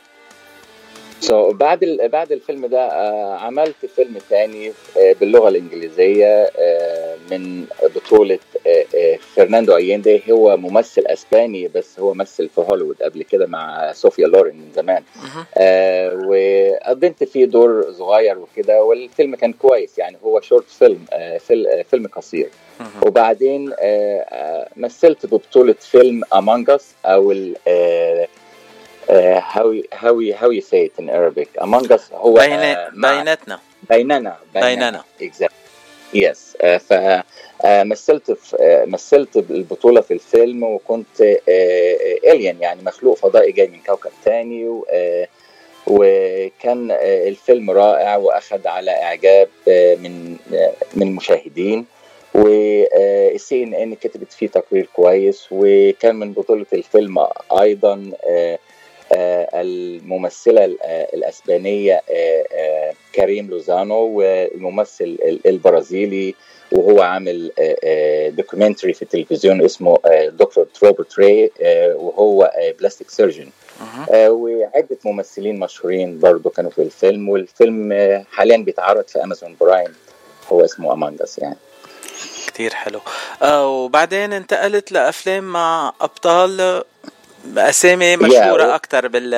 So, 1.20 1.32
بعد 1.52 1.82
ال... 1.82 2.08
بعد 2.08 2.32
الفيلم 2.32 2.66
ده 2.66 2.80
آه 2.80 3.34
عملت 3.36 3.86
فيلم 3.96 4.18
ثاني 4.30 4.68
آه 4.98 5.12
باللغة 5.20 5.48
الإنجليزية 5.48 6.50
آه 6.58 7.16
من 7.30 7.64
بطولة 7.96 8.38
فرناندو 9.36 9.76
ايندي 9.76 10.22
هو 10.30 10.56
ممثل 10.56 11.02
أسباني 11.06 11.68
بس 11.68 12.00
هو 12.00 12.14
مثل 12.14 12.48
في 12.48 12.60
هوليوود 12.60 13.02
قبل 13.02 13.22
كده 13.22 13.46
مع 13.46 13.92
صوفيا 13.92 14.26
لورين 14.26 14.54
من 14.54 14.72
زمان. 14.76 15.02
وقدمت 16.28 17.24
فيه 17.24 17.44
دور 17.44 17.92
صغير 17.92 18.38
وكده 18.38 18.82
والفيلم 18.82 19.34
كان 19.34 19.52
كويس. 19.52 19.98
يعني 19.98 20.16
هو 20.24 20.40
short 20.40 20.68
film 20.68 21.04
فيلم 21.90 22.06
قصير. 22.06 22.48
وبعدين 23.06 23.72
مثلت 24.76 25.26
ببطولة 25.26 25.74
فيلم 25.80 26.22
Among 26.34 26.70
Us 26.70 26.94
أو 27.04 27.32
Uh, 29.08 29.40
how 29.40 29.72
how 29.92 30.14
how 30.40 30.50
you 30.50 30.62
say 30.62 30.86
it 30.86 30.94
in 30.98 31.10
Arabic. 31.10 31.50
Among 31.60 31.92
us 31.92 32.12
هو 32.12 32.34
بين 32.34 32.76
بيناتنا. 32.92 33.60
بيننا 33.90 34.36
بيننا. 34.54 35.04
exactly. 35.20 35.52
Yes. 36.14 36.56
uh, 36.60 36.78
فمثلت 36.78 38.30
في 38.30 38.84
مثلت 38.86 39.36
البطولة 39.36 40.00
في 40.00 40.14
الفيلم 40.14 40.62
وكنت 40.62 41.20
الين 42.24 42.60
يعني 42.60 42.82
مخلوق 42.82 43.16
فضائي 43.16 43.52
جاي 43.52 43.66
من 43.66 43.80
كوكب 43.86 44.10
تاني 44.24 44.82
وكان 45.86 46.90
آه، 46.90 47.28
الفيلم 47.28 47.70
رائع 47.70 48.16
وأخذ 48.16 48.68
على 48.68 48.90
إعجاب 48.90 49.48
آه، 49.68 49.94
من 49.94 50.36
آه، 50.54 50.72
من 50.94 51.06
المشاهدين 51.06 51.86
والسي 52.34 53.62
إن 53.62 53.74
إن 53.74 53.94
كتبت 53.94 54.32
فيه 54.32 54.46
تقرير 54.46 54.88
كويس 54.92 55.46
وكان 55.50 56.16
من 56.16 56.32
بطولة 56.32 56.66
الفيلم 56.72 57.26
أيضا 57.60 58.10
آه، 58.24 58.58
آه، 59.12 59.48
الممثلة 59.54 60.64
ال- 60.64 60.78
آه، 60.82 61.08
الأسبانية 61.14 62.02
آه، 62.10 62.92
كريم 63.14 63.50
لوزانو 63.50 63.94
والممثل 63.96 65.04
ال- 65.04 65.46
البرازيلي 65.46 66.34
وهو 66.72 67.02
عامل 67.02 67.50
documentary 68.36 68.92
في 68.92 69.02
التلفزيون 69.02 69.64
اسمه 69.64 69.98
دكتور 70.28 70.66
روبرت 70.82 71.18
آه، 71.62 71.94
وهو 71.94 72.50
plastic 72.80 73.10
surgeon. 73.10 73.48
وعدة 74.14 74.98
ممثلين 75.04 75.58
مشهورين 75.60 76.18
برضو 76.18 76.50
كانوا 76.50 76.70
في 76.70 76.82
الفيلم 76.82 77.28
والفيلم 77.28 77.92
حاليا 78.32 78.56
بيتعرض 78.56 79.08
في 79.08 79.24
Amazon 79.24 79.56
Prime 79.60 79.94
هو 80.52 80.64
اسمه 80.64 80.92
Among 80.92 81.22
Us 81.22 81.38
يعني. 81.38 81.56
كتير 82.46 82.74
حلو. 82.74 83.00
وبعدين 83.52 84.32
انتقلت 84.32 84.92
لأفلام 84.92 85.44
مع 85.52 85.92
أبطال 86.00 86.82
بأسامي 87.44 88.16
مشهورة 88.16 88.66
و- 88.68 88.74
أكتر 88.74 89.08
بال 89.08 89.34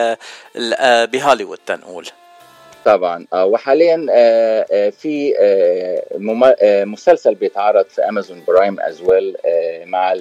ال- 0.56 0.74
آه، 0.74 1.04
بهوليوود 1.04 1.58
تنقول. 1.66 2.06
طبعا. 2.84 3.26
آه، 3.32 3.44
وحاليا 3.44 4.06
آه، 4.10 4.90
في 4.90 5.34
مسلسل 6.86 7.34
بيتعرض 7.34 7.84
في 7.86 8.02
أمازون 8.08 8.42
برايم 8.48 8.76
as 8.80 9.00
well 9.02 9.36
مع 9.86 10.14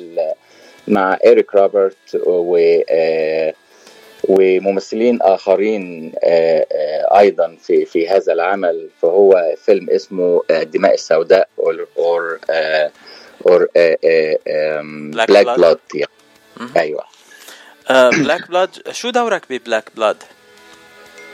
مع 0.88 1.18
إيريك 1.26 1.56
روبرت 1.56 1.98
و 2.26 2.58
وممثلين 4.30 5.22
آخرين 5.22 6.14
أيضا 7.16 7.58
في 7.64 7.86
في 7.86 8.10
هذا 8.10 8.34
العمل. 8.34 8.90
فهو 9.02 9.56
فيلم 9.66 9.90
اسمه 9.90 10.42
الدماء 10.52 10.94
السوداء 10.94 11.48
or 11.60 11.88
or 11.98 12.40
اور 13.48 13.68
Black 15.14 15.28
بلاك 15.28 15.46
Blood. 15.46 15.58
بلاد 15.58 15.80
أيوه. 16.78 17.04
بلاك 17.90 18.48
بلاد 18.50 18.92
شو 18.92 19.10
دورك 19.10 19.42
ب 19.50 19.56
Black 19.56 19.90
Blood؟ 19.96 20.18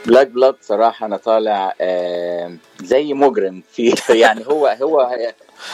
Black 0.05 0.27
Blood 0.27 0.55
صراحة 0.61 1.05
أنا 1.05 1.17
طالع 1.17 1.73
آه، 1.81 2.55
زي 2.83 3.13
مجرم 3.13 3.63
في 3.71 3.95
يعني 4.23 4.47
هو 4.47 4.67
هو 4.67 5.01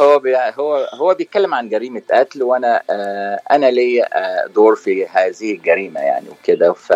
هو 0.02 0.22
هو 0.60 0.90
هو 0.94 1.14
بيتكلم 1.14 1.54
عن 1.54 1.70
جريمة 1.70 2.02
قتل 2.12 2.44
وأنا 2.44 2.84
آه، 2.90 3.40
أنا 3.52 3.72
ليا 3.72 4.08
آه، 4.14 4.48
دور 4.48 4.76
في 4.76 5.08
هذه 5.08 5.52
الجريمة 5.52 6.00
يعني 6.00 6.26
وكده 6.30 6.74
ف 6.74 6.94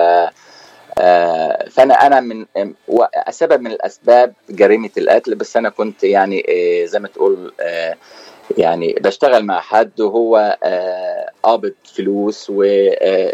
آه، 1.00 1.70
فأنا 1.70 1.94
أنا 1.94 2.20
من 2.20 2.46
سبب 3.30 3.62
من 3.62 3.72
الأسباب 3.72 4.34
جريمة 4.50 4.90
القتل 4.98 5.36
بس 5.36 5.58
أنا 5.58 5.70
كنت 5.70 6.04
يعني 6.04 6.46
آه، 6.50 6.86
زي 6.86 7.00
ما 7.00 7.08
تقول 7.08 7.54
آه، 7.60 7.98
يعني 8.58 8.94
بشتغل 8.94 9.44
مع 9.46 9.60
حد 9.60 10.02
وهو 10.02 10.58
آه، 10.64 11.30
قابض 11.44 11.74
فلوس 11.96 12.50
وارتكبت 12.50 13.32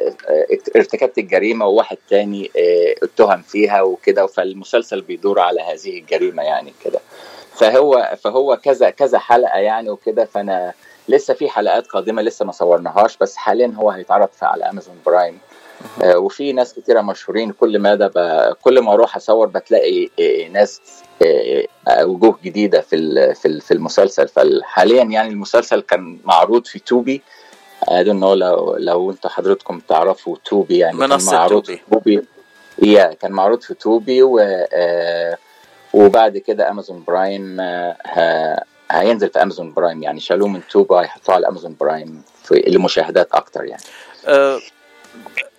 الجريمة 1.18 1.66
وواحد 1.66 1.98
تاني 2.10 2.52
آه، 2.58 2.96
اتهم 3.04 3.42
فيها 3.42 3.82
وكده 3.82 4.28
فالمسلسل 4.28 5.02
بيدور 5.02 5.40
على 5.40 5.62
هذه 5.62 6.00
الجريمة 6.00 6.44
يعني 6.44 6.74
كده. 6.86 7.00
فهو 7.54 8.16
فهو 8.24 8.58
كذا 8.58 8.90
كذا 8.90 9.20
حلقة 9.20 9.60
يعني 9.60 9.90
وكده 9.90 10.26
فأنا 10.26 10.74
لسه 11.10 11.34
في 11.34 11.50
حلقات 11.50 11.88
قادمة 11.88 12.22
لسه 12.22 12.46
ما 12.46 12.52
صورناهاش 12.52 13.18
بس 13.18 13.36
حاليا 13.36 13.74
هو 13.76 13.90
هيتعرض 13.90 14.30
على 14.42 14.70
أمازون 14.70 14.96
برايم. 15.06 15.34
آه، 15.34 15.47
وفي 16.16 16.54
ناس 16.54 16.74
كتيرة 16.74 17.02
مشهورين 17.02 17.52
كل 17.52 17.80
ما 17.80 17.96
ده. 17.96 18.08
كل 18.64 18.80
ما 18.82 18.94
أروح 18.94 19.16
أصور 19.16 19.48
بتلاقي 19.48 20.10
آه، 20.20 20.48
ناس 20.48 20.82
آه، 21.26 21.66
آه، 21.88 22.06
وجوه 22.06 22.40
جديدة 22.44 22.82
في 22.82 22.96
في 23.36 23.48
ال- 23.48 23.62
في 23.62 23.74
المسلسل 23.74 24.28
فحاليا 24.28 25.04
يعني 25.04 25.30
المسلسل 25.30 25.80
كان 25.82 26.20
معروض 26.26 26.66
في 26.66 26.80
Tubi 26.80 27.04
you 27.04 27.22
know 27.88 28.04
لو 28.04 28.76
لو 28.80 29.12
أنتوا 29.12 29.30
حضرتكم 29.30 29.80
تعرفوا 29.80 30.36
Tubi 30.46 30.78
يعني 30.78 30.98
كان 31.00 31.10
منصة 31.10 31.32
معروض 31.38 31.64
Tubi. 31.64 31.82
Tubi 31.92 32.22
yeah 32.84 33.14
كان 33.14 33.32
معروض 33.32 33.62
في 33.62 33.74
Tubi 33.74 34.24
و 34.24 34.40
آه، 34.74 35.38
وبعد 35.94 36.38
كده 36.38 36.70
امازون 36.70 37.04
برايم 37.08 37.58
آه، 37.60 38.64
هينزل 38.92 39.30
في 39.30 39.42
امازون 39.42 39.74
برايم 39.74 40.04
يعني 40.04 40.20
شالوه 40.20 40.48
من 40.48 40.62
Tubi 40.70 41.02
هيحطوه 41.02 41.36
على 41.36 41.48
امازون 41.48 41.76
برايم 41.80 42.22
في 42.44 42.64
لمشاهدات 42.68 43.32
أكتر 43.32 43.64
يعني 43.64 43.84
آه، 44.28 44.60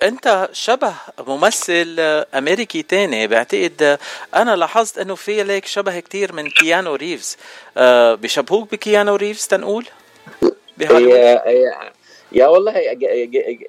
أنت 0.03 0.49
شبه 0.53 0.95
ممثل 1.27 1.97
أمريكي 2.35 2.83
تاني. 2.83 3.27
بعتقد 3.27 3.99
أنا 4.35 4.57
لاحظت 4.57 4.99
إنه 4.99 5.15
في 5.15 5.43
لك 5.43 5.67
شبه 5.67 6.01
كتير 6.01 6.33
من 6.33 6.51
كيانو 6.51 6.95
ريفز. 6.95 7.37
آه، 7.77 8.15
بيشبهوك 8.15 8.73
بكيانو 8.73 9.17
ريفز 9.17 9.47
تنقول؟ 9.47 9.87
yeah 10.81 10.99
yeah- 11.49 11.93
yeah 12.33 12.47
والله 12.47 12.73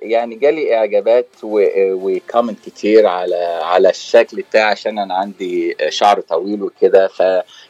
يعني 0.02 0.36
جالي 0.36 0.76
إعجابات 0.76 1.28
و 1.44 1.58
comment 1.58 2.60
كتير 2.66 3.07
على 3.07 3.36
على 3.64 3.90
الشكل 3.90 4.38
بتاعي 4.41 4.72
عشان 4.72 4.99
أنا 4.99 5.14
عندي 5.14 5.76
شعر 5.90 6.20
طويل 6.22 6.64
وكده. 6.64 7.07
ف 7.07 7.24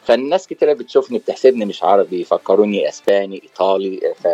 فالناس 0.06 0.48
كتير 0.48 0.74
بتشوفني 0.74 1.18
بتحسبني 1.18 1.66
مش 1.66 1.84
عربي 1.84 2.22
يفكروني 2.22 2.90
إسباني 2.90 3.41
إيطالي 3.44 4.14
ف 4.24 4.28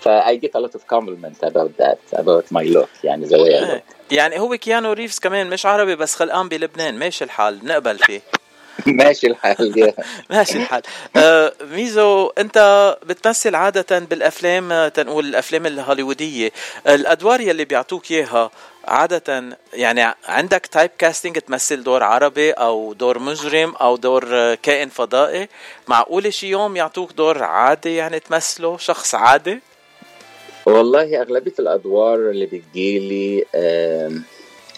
ف 0.00 0.08
I 0.08 0.36
get 0.36 0.50
a 0.54 0.60
lot 0.60 0.74
of 0.74 0.82
compliment 0.94 1.38
about 1.50 1.72
that 1.82 2.18
about 2.20 2.44
my 2.52 2.64
look 2.76 2.88
يعني 3.04 3.26
I 3.26 3.30
look. 3.30 3.82
يعني 4.10 4.38
هو 4.40 4.56
كيانو 4.56 4.92
ريفز 4.92 5.18
كمان 5.18 5.50
مش 5.50 5.66
عربي 5.66 5.96
بس 5.96 6.14
خلقان 6.14 6.48
بلبنان. 6.48 6.98
ماشي 6.98 7.24
الحال 7.24 7.60
نقبل 7.64 7.98
فيه. 7.98 8.20
ماشي 8.86 9.26
الحال. 9.26 9.94
ماشي 10.30 10.58
الحال. 10.58 10.82
آه 11.16 11.52
ميزو 11.60 12.26
أنت 12.26 12.58
بتمثل 13.06 13.54
عادة 13.54 13.98
بالأفلام 13.98 14.72
آه، 14.72 14.88
تنقول 14.88 15.24
الأفلام 15.26 15.66
الهوليوودية. 15.66 16.50
الأدوار 16.88 17.40
يلي 17.40 17.64
بيعطوك 17.64 18.10
إياها 18.10 18.50
عادة 18.84 19.56
يعني 19.72 20.14
عندك 20.28 20.66
type 20.66 20.90
casting 20.98 21.38
تمثل 21.38 21.82
دور 21.82 22.02
عربي 22.02 22.50
أو 22.52 22.92
دور 22.92 23.18
مجرم 23.18 23.74
أو 23.74 23.96
دور 23.96 24.28
آه، 24.32 24.54
كائن 24.62 24.88
فضائي. 24.88 25.48
معقول 25.88 26.32
شي 26.34 26.46
يوم 26.48 26.76
يعطوك 26.76 27.12
دور 27.12 27.42
عادي 27.42 27.96
يعني 27.96 28.20
تمثله 28.20 28.76
شخص 28.78 29.14
عادي؟ 29.14 29.60
والله 30.68 31.22
أغلبية 31.22 31.54
الأدوار 31.58 32.30
اللي 32.30 32.46
بتجيلي 32.46 33.44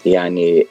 يعني 0.05 0.67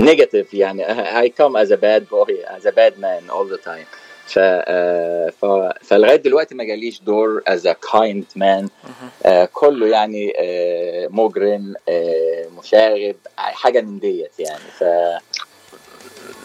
نيجاتيف 0.00 0.54
يعني 0.54 0.84
I 1.24 1.28
come 1.28 1.56
as 1.56 1.70
a 1.70 1.76
bad 1.76 2.08
boy 2.08 2.32
as 2.56 2.64
a 2.66 2.72
bad 2.72 2.98
man 2.98 3.30
all 3.30 3.44
the 3.44 3.58
time. 3.58 3.86
ف, 4.26 4.38
آه، 4.38 5.30
ف 5.40 5.44
فلغاية 5.86 6.16
دلوقتي 6.16 6.54
ما 6.54 6.64
جاليش 6.64 7.00
دور 7.00 7.42
as 7.50 7.60
a 7.60 7.74
kind 7.90 8.24
man. 8.38 8.68
آه، 9.26 9.44
كله 9.52 9.86
يعني 9.86 10.32
آه، 10.38 11.08
مجرم 11.10 11.74
آه، 11.88 12.46
مشاغب 12.58 13.16
حاجة 13.36 13.80
من 13.80 13.98
ديت 13.98 14.32
يعني. 14.38 14.58
ف 14.78 14.84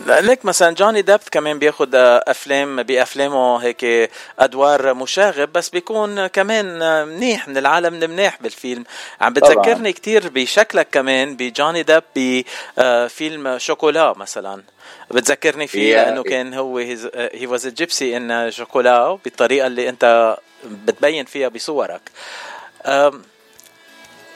لانك 0.05 0.45
مثلا 0.45 0.75
جوني 0.75 1.01
ديب 1.01 1.19
كمان 1.31 1.59
بياخد 1.59 1.95
آه، 1.95 2.23
أفلام 2.27 2.83
بأفلامه 2.83 3.57
هيك 3.57 4.11
أدوار 4.39 4.93
مشاغب 4.93 5.53
بس 5.53 5.69
بيكون 5.69 6.27
كمان 6.27 6.81
آه، 6.81 7.05
منيح 7.05 7.47
من 7.47 7.57
العالم 7.57 8.03
المنيح 8.03 8.37
بالفيلم 8.41 8.83
عم. 9.21 9.33
بتذكرني 9.33 9.93
كتير 9.93 10.29
بشكلك 10.29 10.87
كمان 10.91 11.35
بجوني 11.35 11.83
ديب 11.83 12.03
بفيلم 12.15 13.57
شوكولا 13.57 14.13
مثلا 14.17 14.63
بتذكرني 15.11 15.67
فيه 15.67 15.81
Yeah. 15.81 15.95
لأنه 15.97 16.23
كان 16.23 16.53
هو 16.53 16.77
he 16.77 17.47
was 17.47 17.67
gypsy 17.67 18.17
in 18.17 18.51
Chocolat 18.51 19.17
بالطريقة 19.23 19.67
اللي 19.67 19.89
أنت 19.89 20.37
بتبين 20.65 21.25
فيها 21.25 21.47
بصورك 21.47 22.01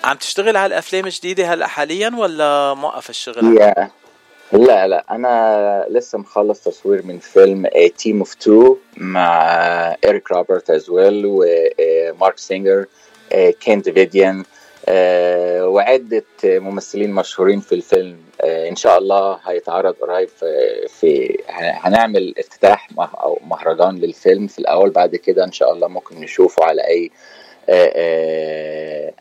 عم 0.04 0.18
تشتغل 0.20 0.58
على 0.58 0.66
الأفلام 0.66 1.06
الجديدة 1.06 1.54
هلأ 1.54 1.68
حاليا 1.68 2.12
ولا 2.18 2.74
موقف 2.74 3.10
الشغل؟ 3.10 3.58
yeah 3.57 3.91
لا 4.56 4.88
لا 4.88 5.06
أنا 5.11 5.86
لسه 5.90 6.18
مخلص 6.18 6.64
تصوير 6.64 7.06
من 7.06 7.19
فيلم 7.19 7.68
team 7.98 8.20
of 8.20 8.34
two 8.34 8.78
مع 8.98 9.45
اريك 10.06 10.32
روبرت 10.32 10.69
as 10.70 10.90
well 10.90 11.24
ومارك 11.26 12.38
سينجر 12.38 12.86
كين 13.60 13.82
ديفيديان 13.82 14.44
وعدة 15.61 16.23
ممثلين 16.44 17.11
مشهورين 17.11 17.60
في 17.60 17.76
الفيلم. 17.76 18.18
آه، 18.41 18.69
إن 18.69 18.76
شاء 18.76 18.98
الله 18.98 19.40
هيتعرض 19.45 19.94
قريب 19.94 20.30
في, 20.88 21.38
هنعمل 21.49 22.34
افتتاح 22.38 22.90
أو 22.99 23.40
مهرجان 23.48 23.95
للفيلم 23.98 24.48
في 24.48 24.60
الأول 24.60 24.90
بعد 24.90 25.15
كده 25.15 25.44
إن 25.44 25.52
شاء 25.52 25.73
الله 25.73 25.88
ممكن 25.88 26.22
نشوفه 26.22 26.65
على 26.65 26.88
أي 26.88 27.11
آه، 27.69 27.91
آه، 27.95 29.14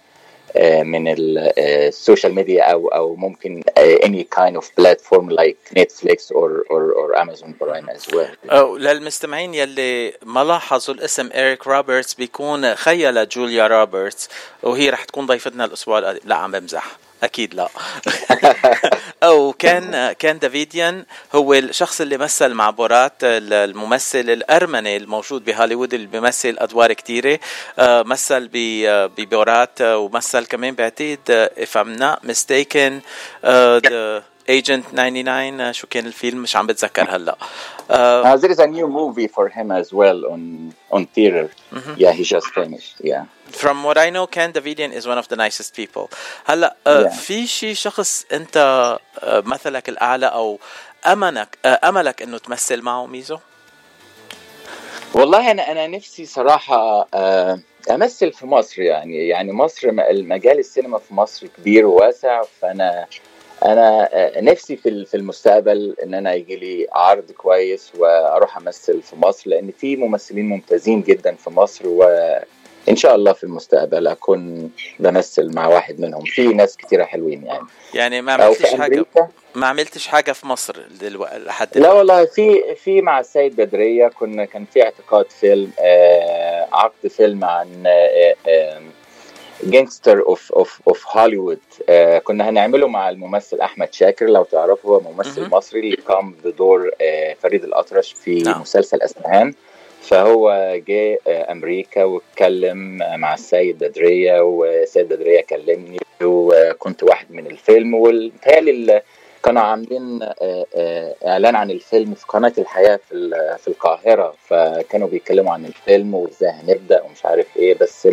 من 0.82 1.14
ال 1.58 1.69
social 1.69 2.34
media 2.34 2.62
أو 2.62 2.88
أو 2.88 3.16
ممكن 3.16 3.62
آه، 3.78 4.24
kind 4.34 4.56
of 4.56 4.64
platform 4.80 5.28
like 5.30 5.58
Netflix 5.80 6.30
or 6.30 6.50
or 6.72 6.82
or 7.00 7.08
Amazon 7.16 7.54
Prime 7.60 7.88
as 7.88 8.14
well. 8.14 8.50
أو 8.50 8.76
للمستمعين 8.76 9.54
يلي 9.54 10.12
ما 10.22 10.44
لاحظوا 10.44 10.94
الاسم 10.94 11.30
إريك 11.34 11.66
روبرتس 11.66 12.14
بيكون 12.14 12.74
خيا 12.74 13.10
لجوليا 13.10 13.66
روبرتس 13.66 14.28
وهي 14.62 14.90
رح 14.90 15.04
تكون 15.04 15.26
ضيفتنا 15.26 15.64
الأسبوع 15.64 15.98
القادم 15.98 16.20
لا 16.24 16.34
عم 16.34 16.50
بمزح 16.52 16.96
أكيد 17.24 17.54
لا. 17.54 17.68
أو 19.22 19.52
كان 19.52 20.12
كان 20.12 20.38
دافيديان 20.38 21.04
هو 21.34 21.54
الشخص 21.54 22.00
اللي 22.00 22.16
مثل 22.16 22.54
مع 22.54 22.70
بورات 22.70 23.12
الممثل 23.22 24.18
الأرمني 24.30 24.96
الموجود 24.96 25.44
بهوليوود 25.44 25.94
اللي 25.94 26.06
بيمثل 26.06 26.56
أدوار 26.58 26.92
كثيره 26.92 27.38
آه، 27.78 28.02
مثل 28.02 28.50
ببورات 29.16 29.80
ومثل 29.80 30.46
كمان 30.46 30.74
بعتقد 30.74 31.50
if 31.56 31.80
I'm 31.80 31.98
not 31.98 32.28
mistaken 32.30 32.92
uh, 33.44 34.33
ايجنت 34.48 34.84
99 34.92 35.72
شو 35.72 35.86
كان 35.86 36.06
الفيلم؟ 36.06 36.42
مش 36.42 36.56
عم 36.56 36.66
بتذكر 36.66 37.16
هلا. 37.16 37.36
uh, 37.90 38.36
there 38.36 38.50
is 38.50 38.58
a 38.58 38.66
new 38.66 38.88
movie 38.88 39.28
for 39.28 39.48
him 39.48 39.70
as 39.70 39.92
well 39.92 40.24
on 40.32 40.72
on 40.96 41.06
theater. 41.06 41.48
mm-hmm. 41.72 41.94
yeah 41.96 42.12
he 42.12 42.24
just 42.24 42.46
finished 42.58 42.94
yeah. 43.00 43.24
From 43.62 43.84
what 43.84 43.96
I 44.06 44.08
know 44.10 44.26
Ken 44.36 44.50
Davidian 44.52 44.90
is 44.98 45.04
one 45.12 45.18
of 45.22 45.26
the 45.28 45.36
nicest 45.36 45.74
people. 45.76 46.08
هلا 46.44 46.76
uh, 46.86 46.90
yeah. 46.90 47.08
في 47.08 47.46
شي 47.46 47.74
شخص 47.74 48.24
انت 48.32 48.98
uh, 49.16 49.22
مثلك 49.24 49.88
الأعلى 49.88 50.26
أو 50.26 50.58
أمنك 51.06 51.58
uh, 51.66 51.68
أملك 51.84 52.22
إنه 52.22 52.38
تمثل 52.38 52.82
معه 52.82 53.06
ميزو؟ 53.06 53.38
والله 55.14 55.50
أنا 55.50 55.72
أنا 55.72 55.86
نفسي 55.86 56.26
صراحة 56.26 57.02
uh, 57.02 57.58
أمثل 57.90 58.32
في 58.32 58.46
مصر 58.46 58.82
يعني. 58.82 59.28
يعني 59.28 59.52
مصر 59.52 59.88
المجال 59.88 60.58
السينما 60.58 60.98
في 60.98 61.14
مصر 61.14 61.46
كبير 61.46 61.86
وواسع 61.86 62.42
فأنا 62.60 63.06
أنا 63.64 64.10
نفسي 64.40 64.76
في 64.76 65.04
في 65.04 65.16
المستقبل 65.16 65.96
إن 66.02 66.14
أنا 66.14 66.34
يجي 66.34 66.56
لي 66.56 66.86
عرض 66.92 67.30
كويس 67.32 67.92
وأروح 67.98 68.56
أمثل 68.56 69.02
في 69.02 69.16
مصر 69.16 69.50
لأن 69.50 69.70
في 69.78 69.96
ممثلين 69.96 70.48
ممتازين 70.48 71.02
جدا 71.02 71.34
في 71.34 71.50
مصر 71.50 71.88
وإن 71.88 72.96
شاء 72.96 73.14
الله 73.14 73.32
في 73.32 73.44
المستقبل 73.44 74.06
أكون 74.06 74.70
بمثل 74.98 75.54
مع 75.54 75.66
واحد 75.66 76.00
منهم. 76.00 76.24
في 76.24 76.48
ناس 76.48 76.76
كتيرة 76.76 77.04
حلوين 77.04 77.46
يعني. 77.46 77.66
يعني 77.94 78.22
ما 78.22 78.32
عملتش 78.32 78.74
حاجة 78.74 79.04
ما 79.54 79.66
عملتش 79.66 80.06
حاجة 80.06 80.32
في 80.32 80.46
مصر 80.46 80.76
دلوقتي 81.00 81.38
لحد 81.38 81.78
لا 81.78 81.92
والله 81.92 82.24
في 82.24 82.74
في 82.74 83.02
مع 83.02 83.20
السيد 83.20 83.56
بدرية 83.56 84.08
كنا 84.08 84.44
كان 84.44 84.64
في 84.64 84.82
اعتقاد 84.82 85.30
فيلم 85.30 85.70
آه 85.78 86.68
عقد 86.72 87.08
فيلم 87.08 87.44
عن 87.44 87.86
آه 87.86 88.34
آه 88.48 88.80
gangster 89.66 90.20
of 90.26 90.52
of 90.52 90.80
of 90.88 91.16
هوليوود 91.16 91.58
كنا 92.24 92.48
هنعمله 92.48 92.88
مع 92.88 93.08
الممثل 93.10 93.60
أحمد 93.60 93.92
شاكر 93.92 94.26
لو 94.26 94.44
تعرفه 94.44 94.88
هو 94.88 95.00
ممثل 95.00 95.50
مصري 95.50 95.80
اللي 95.80 95.96
قام 95.96 96.34
بدور 96.44 96.90
آه 97.00 97.34
فريد 97.42 97.64
الأطرش 97.64 98.12
في 98.12 98.42
نعم. 98.42 98.60
مسلسل 98.60 99.02
أسمهان. 99.02 99.54
فهو 100.02 100.74
جه 100.88 101.18
آه 101.26 101.52
أمريكا 101.52 102.04
واتكلم 102.04 102.96
مع 102.96 103.34
السيد 103.34 103.78
بدرية 103.84 104.40
والسيد 104.40 105.08
بدرية 105.08 105.40
كلمني 105.40 105.98
وكنت 106.22 107.02
واحد 107.02 107.26
من 107.32 107.46
الفيلم. 107.46 107.94
والمتهيألي 107.94 109.02
كانوا 109.42 109.62
عاملين 109.62 110.20
إعلان 111.26 111.56
عن 111.56 111.70
الفيلم 111.70 112.14
في 112.14 112.26
قناة 112.26 112.52
الحياة 112.58 113.00
في 113.08 113.30
في 113.58 113.68
القاهرة. 113.68 114.34
فكانوا 114.48 115.08
بيتكلموا 115.08 115.52
عن 115.52 115.64
الفيلم 115.64 116.14
وإزاي 116.14 116.50
هنبدأ 116.50 117.02
ومش 117.02 117.24
عارف 117.26 117.56
إيه. 117.56 117.74
بس 117.78 118.08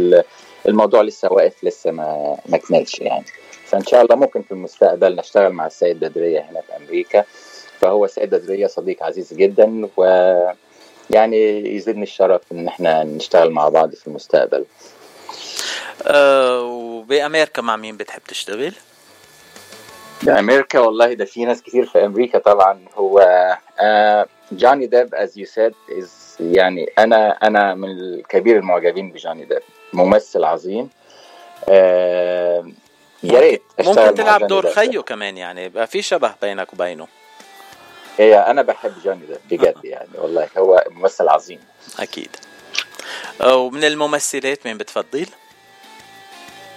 الموضوع 0.67 1.01
لسه 1.01 1.33
واقف 1.33 1.63
لسه 1.63 1.91
ما 1.91 2.37
ما 2.45 2.57
كملش 2.57 2.99
يعني. 2.99 3.25
فإن 3.65 3.85
شاء 3.85 4.01
الله 4.01 4.15
ممكن 4.15 4.41
في 4.41 4.51
المستقبل 4.51 5.15
نشتغل 5.15 5.51
مع 5.51 5.65
السيد 5.65 5.99
بدرية 5.99 6.39
هنا 6.39 6.61
في 6.61 6.75
أمريكا. 6.77 7.23
فهو 7.79 8.05
السيد 8.05 8.29
بدرية 8.35 8.67
صديق 8.67 9.03
عزيز 9.03 9.33
جدا 9.33 9.89
و 9.97 10.03
يعني 11.09 11.75
يزيدني 11.75 12.03
الشرف 12.03 12.41
إن 12.51 12.67
إحنا 12.67 13.03
نشتغل 13.03 13.49
مع 13.51 13.69
بعض 13.69 13.95
في 13.95 14.07
المستقبل. 14.07 14.65
أه 16.03 16.61
وبأمريكا 16.63 17.61
مع 17.61 17.75
مين 17.75 17.97
بتحب 17.97 18.21
تشتغل؟ 18.27 18.73
بأمريكا 20.23 20.79
والله 20.79 21.13
ده 21.13 21.25
في 21.25 21.45
ناس 21.45 21.61
كتير 21.61 21.85
في 21.85 22.05
أمريكا 22.05 22.39
طبعا. 22.39 22.85
هو 22.95 23.27
جوني 24.51 24.87
ديب 24.87 25.15
as 25.15 25.37
you 25.37 25.45
said 25.45 25.73
يعني 26.39 26.89
أنا 26.99 27.29
أنا 27.31 27.75
من 27.75 27.89
الكبير 27.89 28.57
المعجبين 28.57 29.11
بجوني 29.11 29.45
ديب 29.45 29.61
ممثل 29.93 30.43
عظيم. 30.43 30.89
آه 31.69 32.71
يا 33.23 33.39
ريت 33.39 33.61
ممكن 33.79 34.15
تلعب 34.15 34.47
دور 34.47 34.71
خيو 34.71 35.03
كمان 35.03 35.37
يعني. 35.37 35.63
يبقى 35.63 35.87
في 35.87 36.01
شبه 36.01 36.33
بينك 36.41 36.73
وبينه. 36.73 37.07
هي 38.17 38.35
أنا 38.35 38.61
بحب 38.61 38.93
جوني 39.03 39.21
ديب 39.49 39.61
بجد 39.61 39.85
يعني 39.85 40.09
والله 40.17 40.47
هو 40.57 40.83
ممثل 40.89 41.29
عظيم. 41.29 41.59
أكيد. 41.99 42.29
ومن 43.45 43.83
الممثلات 43.83 44.67
مين 44.67 44.77
بتفضل؟ 44.77 45.25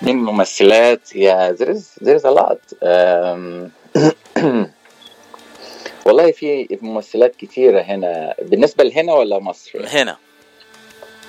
من 0.03 0.09
الممثلات 0.11 1.17
يا 1.17 1.57
there 1.61 1.69
is 1.69 1.83
there 2.05 2.17
is 2.21 2.25
a 2.25 2.31
lot. 2.41 2.61
والله 6.07 6.33
في 6.33 6.79
ممثلات 6.83 7.37
كثيرة 7.37 7.81
هنا. 7.81 8.35
بالنسبة 8.43 8.85
لهنا 8.85 9.15
ولا 9.15 9.39
مصر؟ 9.39 9.87
هنا. 9.87 10.17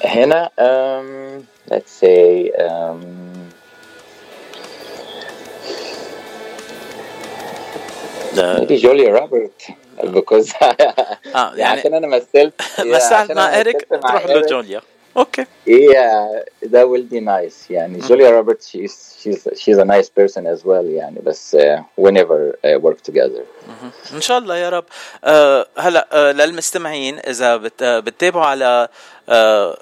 هنا 0.04 0.50
um, 0.60 1.44
let's 1.72 1.92
say 2.02 2.52
um, 2.52 3.02
maybe 8.36 8.74
جولي 8.74 9.08
روبرت 9.08 9.62
بيكوز 10.04 10.52
يعني 11.34 11.64
عشان 11.64 11.94
أنا 11.94 12.08
مثلت 12.08 12.62
مثلت 12.80 13.32
مع 13.32 13.60
اريك 13.60 13.88
تروح 13.90 14.26
لجوليا. 14.26 14.82
Okay. 15.18 15.46
yeah 15.68 16.44
that 16.66 16.84
will 16.84 17.04
be 17.04 17.20
nice 17.20 17.72
يعني 17.72 18.00
جوليا 18.00 18.30
روبرت 18.30 18.62
she 18.64 19.72
is 19.72 19.80
nice 19.80 20.10
person 20.10 20.48
as 20.48 20.66
well 20.66 20.90
يعني 20.90 21.20
بس 21.20 21.58
we 21.98 22.12
never 22.12 22.56
work 22.66 23.02
together 23.02 23.44
إن 24.14 24.22
شاء 24.22 24.38
الله 24.38 24.58
يا 24.58 24.70
رب. 24.70 24.86
آه، 25.24 25.68
هلا 25.78 26.08
آه، 26.12 26.32
للمستمعين 26.32 27.20
إذا 27.20 27.58
بتتابعوا 27.78 28.46
على 28.46 28.88
آه، 29.30 29.78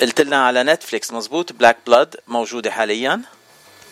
قلت 0.00 0.20
لنا 0.20 0.46
على 0.46 0.62
نتفليكس 0.62 1.12
مزبوط 1.12 1.52
Black 1.52 1.76
Blood 1.86 2.16
موجودة 2.28 2.70
حاليا؟ 2.70 3.22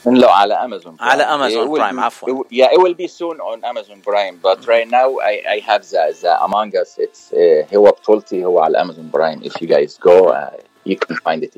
لا 0.07 0.31
على 0.31 0.55
امازون 0.55 0.97
برايم. 0.97 1.11
على 1.11 1.23
امازون 1.23 1.69
برايم 1.69 2.01
عفوا. 2.01 2.45
yeah 2.53 2.69
it 2.69 2.79
will 2.79 2.95
be 2.95 3.09
soon 3.09 3.37
on 3.41 3.65
amazon 3.65 4.01
prime 4.03 4.39
but 4.43 4.67
right 4.67 4.89
now 4.89 5.19
i 5.19 5.35
i 5.55 5.59
have 5.71 5.83
the 5.91 6.17
the 6.23 6.45
among 6.45 6.71
us. 6.77 6.99
It's 6.99 7.33
uh, 7.33 7.75
هو 7.77 7.85
بطولتي 7.85 8.45
هو 8.45 8.61
على 8.61 8.81
امازون 8.81 9.11
برايم 9.11 9.43
if 9.43 9.53
you 9.53 9.67
guys 9.67 9.99
go 9.99 10.29
uh, 10.29 10.57
you 10.89 10.97
can 10.97 11.17
find 11.17 11.43
it 11.43 11.55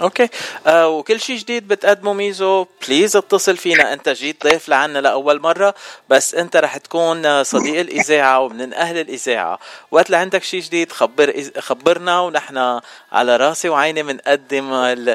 okay. 0.00 0.28
آه 0.66 0.88
وكل 0.88 1.20
شيء 1.20 1.36
جديد 1.36 1.68
بتقدمه 1.68 2.12
ميزو 2.12 2.66
please 2.88 3.16
اتصل 3.16 3.56
فينا. 3.56 3.92
أنت 3.92 4.08
جيت 4.08 4.46
ضيف 4.46 4.68
لعنا 4.68 4.98
لأول 4.98 5.40
مرة 5.40 5.74
بس 6.08 6.34
أنت 6.34 6.56
رح 6.56 6.76
تكون 6.76 7.44
صديق 7.44 7.80
الإذاعة 7.80 8.40
ومن 8.40 8.74
أهل 8.74 9.00
الإذاعة. 9.00 9.58
وقت 9.90 10.12
عندك 10.12 10.42
شيء 10.42 10.60
جديد 10.60 10.92
خبر 10.92 11.34
خبرنا 11.58 12.20
ونحن 12.20 12.80
على 13.12 13.36
راسي 13.36 13.68
وعيني 13.68 14.02
بنقدم 14.02 14.72
ال... 14.72 15.08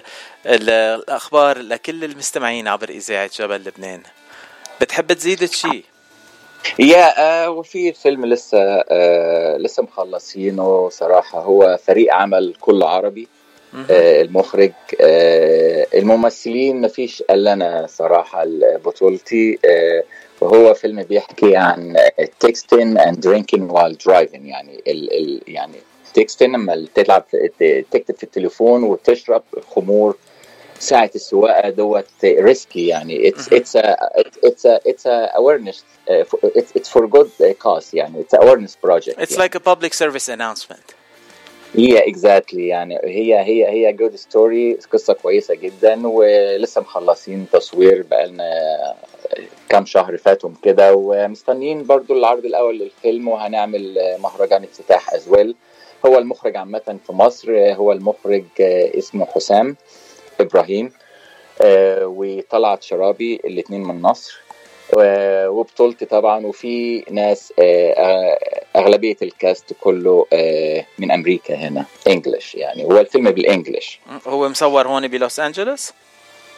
ال... 0.46 0.70
الأخبار 0.70 1.58
لكل 1.58 2.04
المستمعين 2.04 2.68
عبر 2.68 2.90
إذاعة 2.90 3.30
جبل 3.40 3.56
لبنان. 3.56 4.02
بتحب 4.82 5.14
تزيد 5.14 5.46
شيء 5.46 5.84
يا 6.80 7.44
آه 7.44 7.50
وفي 7.50 7.94
فيلم 7.94 8.26
لسه 8.26 8.84
آه 8.90 9.58
لسه 9.58 9.84
مخلصينه 9.84 10.90
صراحة. 10.90 11.40
هو 11.40 11.80
فريق 11.88 12.14
عمل 12.14 12.56
كله 12.62 12.90
عربي. 12.90 13.24
آه 13.24 13.41
المخرج 13.90 14.72
آه 15.02 15.88
الممثلين 15.94 16.82
ما 16.82 16.88
فيش 16.88 17.24
الا 17.30 17.54
أنا 17.54 17.88
صراحة 17.90 18.44
بطولتي 18.86 19.60
آه 19.66 20.04
وهو 20.42 20.74
فيلم 20.74 21.04
بيحكي 21.04 21.56
عن 21.56 21.96
texting 22.40 22.98
and 22.98 23.20
drinking 23.20 23.72
while 23.72 23.98
driving 24.06 24.48
يعني 24.48 24.82
ال 24.88 25.14
ال 25.14 25.42
يعني 25.48 25.78
texting 26.14 26.52
لما 26.52 26.88
تلعب 26.96 27.26
تكتب 27.92 28.16
في 28.16 28.24
التليفون 28.24 28.84
وتشرب 28.84 29.44
خمور 29.70 30.16
ساعة 30.80 31.12
السواقة 31.16 31.70
دوت 31.70 32.06
risky 32.24 32.88
يعني 32.88 33.28
it's 33.28 33.54
it's 33.54 33.76
it's 33.76 34.66
اتس 34.66 35.08
awareness 35.08 35.78
it's, 36.44 36.72
it's 36.80 36.90
for 36.90 37.08
good 37.08 37.56
cause 37.64 37.94
يعني 37.94 38.24
it's 38.24 38.40
awareness 38.40 38.76
project 38.88 39.20
it's 39.20 39.38
يعني. 39.38 39.50
like 39.50 39.56
a 39.56 39.60
public 39.60 39.94
service 39.94 40.30
announcement 40.30 41.01
هي 41.76 41.98
yeah, 41.98 42.16
exactly 42.16 42.54
يعني 42.54 43.00
هي 43.04 43.40
هي 43.40 43.68
هي 43.68 43.94
good 43.94 44.16
story 44.16 44.74
قصة 44.94 45.14
كويسة 45.14 45.56
جدا 45.56 46.08
ولسه 46.08 46.82
مخلصين 46.82 47.48
تصوير 47.54 48.06
بقالنا 48.12 48.44
كام 49.70 49.86
شهر 49.86 50.18
فاتهم 50.18 50.54
كده 50.64 50.96
ومستنيين 50.96 51.84
برضو 51.84 52.14
العرض 52.14 52.46
الأول 52.46 52.80
للفيلم 52.80 53.28
وهنعمل 53.28 53.98
مهرجان 54.20 54.64
افتتاح 54.64 55.14
as 55.14 55.28
well 55.28 55.56
هو 56.06 56.18
المخرج 56.18 56.58
عامة 56.58 56.98
في 57.08 57.14
مصر 57.14 57.74
هو 57.74 57.92
المخرج 57.92 58.46
اسمه 58.60 59.26
حسام 59.26 59.76
إبراهيم 60.40 60.92
آه 61.62 62.06
وطلعت 62.08 62.84
شرابي 62.84 63.36
الاثنين 63.36 63.84
من 63.84 64.02
مصر. 64.02 64.42
وبطولتي 64.94 66.06
طبعا 66.06 66.46
وفي 66.46 67.04
ناس 67.12 67.54
آه 67.60 68.40
أغلبية 68.76 69.18
الكاست 69.22 69.74
كله 69.82 70.26
من 71.00 71.12
أمريكا 71.12 71.56
هنا 71.56 71.86
انجلش 72.08 72.56
يعني. 72.56 72.84
هو 72.84 73.00
الفيلم 73.00 73.32
بالإنجلش. 73.32 74.00
هو 74.28 74.50
مصور 74.50 74.88
هون 74.88 75.08
بلوس 75.08 75.40
أنجلوس؟ 75.40 75.94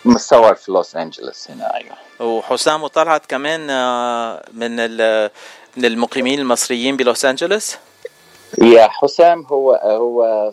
مصور 0.06 0.56
في 0.56 0.72
لوس 0.72 0.96
أنجلوس 0.96 1.52
هنا 1.52 1.76
أيوه. 1.76 1.96
وحسام 2.20 2.84
وطلعت 2.84 3.26
كمان 3.26 3.70
آه، 3.70 4.44
من 4.54 4.76
من 5.78 5.86
المقيمين 5.86 6.40
المصريين 6.40 6.98
بلوس 6.98 7.26
أنجلوس؟ 7.26 7.78
يا 8.62 8.88
حسام 8.88 9.46
هو 9.46 9.74
هو 9.74 10.52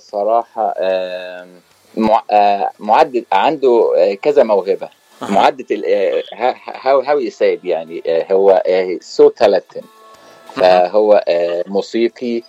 آه، 2.32 2.70
معدد 2.78 3.24
عنده 3.32 3.92
آه، 3.96 4.14
كذا 4.14 4.42
موهبة. 4.42 4.88
معدة 5.22 5.66
how 6.66 7.00
how 7.00 7.18
يسايد 7.18 7.64
يعني 7.64 8.02
آه، 8.06 8.32
هو 8.32 8.62
so 9.00 9.28
talented 9.28 9.84
فهو 10.54 11.24
آه، 11.28 11.64
موسيقي 11.66 12.42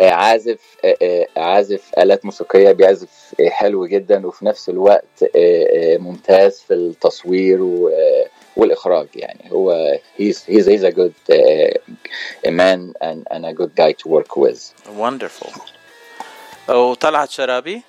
آه، 0.00 0.10
عازف 0.10 0.76
آه، 0.84 0.96
آه، 1.02 1.26
عازف 1.40 1.90
آلات 1.98 2.24
موسيقية 2.24 2.72
بيعزف 2.72 3.34
آه، 3.40 3.48
حلو 3.48 3.86
جدا 3.86 4.26
وفي 4.26 4.44
نفس 4.46 4.68
الوقت 4.68 5.22
آه، 5.22 5.26
آه، 5.36 5.98
ممتاز 5.98 6.60
في 6.68 6.74
التصوير 6.74 7.60
آه، 7.62 8.26
والإخراج 8.56 9.06
يعني. 9.14 9.52
هو 9.52 9.98
he's 10.18 10.36
he's 10.36 10.66
he's 10.66 10.84
a 10.84 10.92
good 10.92 11.34
man 12.46 12.92
and 13.02 13.26
and 13.34 13.44
a 13.46 13.52
good 13.52 13.74
guy 13.76 13.92
to 13.92 14.08
work 14.08 14.36
with. 14.36 14.60
Wonderful. 14.98 15.60
وطلعت 16.68 17.30
شرابي؟ 17.30 17.82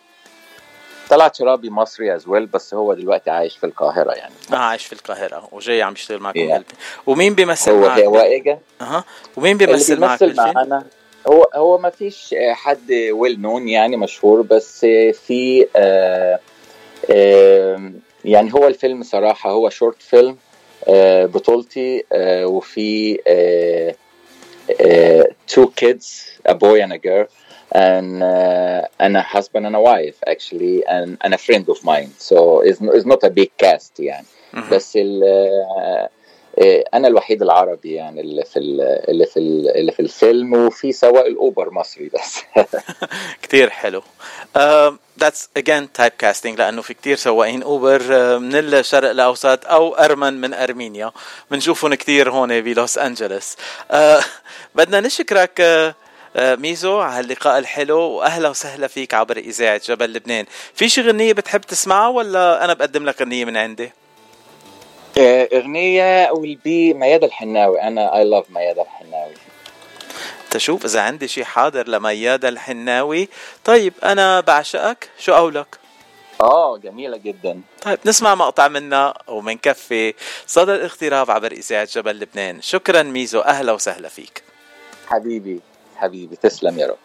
طلعت 1.09 1.35
شرابي 1.35 1.69
مصري 1.69 2.15
as 2.15 2.27
well 2.27 2.45
بس 2.45 2.73
هو 2.73 2.93
دلوقتي 2.93 3.29
عايش 3.29 3.57
في 3.57 3.65
القاهرة 3.65 4.11
يعني 4.11 4.33
آه 4.53 4.55
عايش 4.55 4.85
في 4.85 4.93
القاهرة 4.93 5.47
وجاي 5.51 5.81
عم 5.81 5.93
يشتغل 5.93 6.19
معكم 6.19 6.43
Yeah. 6.59 6.61
ومين 7.07 7.35
بيمثل 7.35 7.71
هو 7.71 7.87
معك؟ 7.87 7.99
هو 7.99 8.17
اجى 8.17 8.57
أها 8.81 9.03
ومين 9.37 9.57
بيمثل 9.57 9.99
معك؟ 9.99 10.23
معانا 10.23 10.83
هو 11.27 11.47
هو 11.55 11.77
ما 11.77 11.89
فيش 11.89 12.35
حد 12.51 12.91
well 12.91 13.41
known 13.41 13.67
يعني 13.69 13.97
مشهور 13.97 14.41
بس 14.41 14.79
في 15.13 15.67
آه، 15.75 16.39
آه، 17.11 17.91
يعني 18.25 18.53
هو 18.53 18.67
الفيلم 18.67 19.03
صراحة 19.03 19.51
هو 19.51 19.69
short 19.69 20.01
film 20.01 20.37
آه، 20.87 21.25
بطولتي 21.25 22.03
وفي 22.45 23.19
Uh, 24.69 25.23
two 25.45 25.71
kids, 25.71 26.39
a 26.45 26.55
boy 26.55 26.81
and 26.81 26.93
a 26.93 26.97
girl, 26.97 27.27
and 27.71 28.23
uh, 28.23 28.87
and 28.99 29.17
a 29.17 29.21
husband 29.21 29.65
and 29.65 29.75
a 29.75 29.81
wife 29.81 30.17
actually, 30.25 30.85
and, 30.85 31.17
and 31.21 31.33
a 31.33 31.37
friend 31.37 31.67
of 31.67 31.83
mine. 31.83 32.13
So 32.17 32.61
it's, 32.61 32.79
it's 32.81 33.05
not 33.05 33.23
a 33.23 33.29
big 33.29 33.57
cast, 33.57 33.99
yeah. 33.99 34.21
Mm-hmm. 34.53 34.69
But 34.69 34.81
still 34.81 35.23
uh, 35.23 36.07
أنا 36.93 37.07
الوحيد 37.07 37.41
العربي 37.41 37.93
يعني 37.93 38.21
اللي 38.21 38.45
في 38.45 38.59
ال- 38.59 38.81
اللي 39.09 39.25
في 39.25 39.37
ال- 39.37 39.69
اللي 39.77 39.91
في 39.91 39.99
الفيلم 39.99 40.53
وفي 40.53 40.91
سواق 40.91 41.25
الأوبر 41.25 41.69
مصري 41.69 42.09
بس. 42.13 42.39
كتير 43.43 43.69
حلو. 43.69 44.03
that's 45.19 45.49
again 45.57 45.91
type 45.91 46.11
casting 46.19 46.57
لأنه 46.59 46.81
في 46.81 46.93
كتير 46.93 47.15
سواقين 47.17 47.63
أوبر 47.63 47.99
uh, 47.99 48.39
من 48.41 48.55
الشرق 48.55 49.09
الأوسط 49.09 49.65
أو 49.67 49.95
أرمن 49.95 50.41
من 50.41 50.53
أرمينيا. 50.53 51.11
بنشوفهم 51.51 51.93
كتير 51.93 52.31
هون 52.31 52.61
بلوس 52.61 52.97
انجلوس 52.97 53.55
uh, 53.93 53.95
بدنا 54.75 54.99
نشكرك 54.99 55.61
uh, 55.61 56.39
ميزو 56.39 56.99
على 56.99 57.19
هاللقاء 57.19 57.59
الحلو 57.59 57.99
وأهلا 57.99 58.49
وسهلا 58.49 58.87
فيك 58.87 59.13
عبر 59.13 59.37
إذاعة 59.37 59.81
جبل 59.85 60.13
لبنان. 60.13 60.45
في 60.75 60.89
شي 60.89 61.01
غنية 61.01 61.33
بتحب 61.33 61.61
تسمعها 61.61 62.07
ولا 62.07 62.65
أنا 62.65 62.73
بقدم 62.73 63.05
لك 63.05 63.21
غنية 63.21 63.45
من 63.45 63.57
عندي؟ 63.57 63.83
آه، 63.85 64.02
أغنية 65.17 66.27
will 66.27 66.57
be 66.65 66.95
ميادة 66.95 67.27
الحناوي. 67.27 67.81
أنا 67.81 68.17
اي 68.17 68.23
لاف 68.23 68.45
ميادة 68.49 68.81
الحناوي. 68.81 69.33
تشوف 70.51 70.85
إذا 70.85 71.01
عندي 71.01 71.27
شي 71.27 71.45
حاضر 71.45 71.87
لميادة 71.87 72.49
الحناوي. 72.49 73.29
طيب 73.63 73.93
أنا 74.03 74.39
بعشقك. 74.39 75.09
شو 75.19 75.33
قولك؟ 75.33 75.77
آه 76.41 76.77
جميلة 76.77 77.17
جدا. 77.17 77.61
طيب 77.81 77.99
نسمع 78.05 78.35
مقطع 78.35 78.67
منها 78.67 79.13
ومنكفي 79.27 80.13
صدى 80.47 80.75
الاغتراب 80.75 81.31
عبر 81.31 81.51
إذاعة 81.51 81.87
جبل 81.91 82.19
لبنان. 82.19 82.61
شكرا 82.61 83.03
ميزو 83.03 83.39
أهلا 83.39 83.71
وسهلا 83.71 84.09
فيك. 84.09 84.43
حبيبي 85.07 85.61
حبيبي 85.95 86.35
تسلم 86.35 86.79
يا 86.79 86.87
رب. 86.87 86.97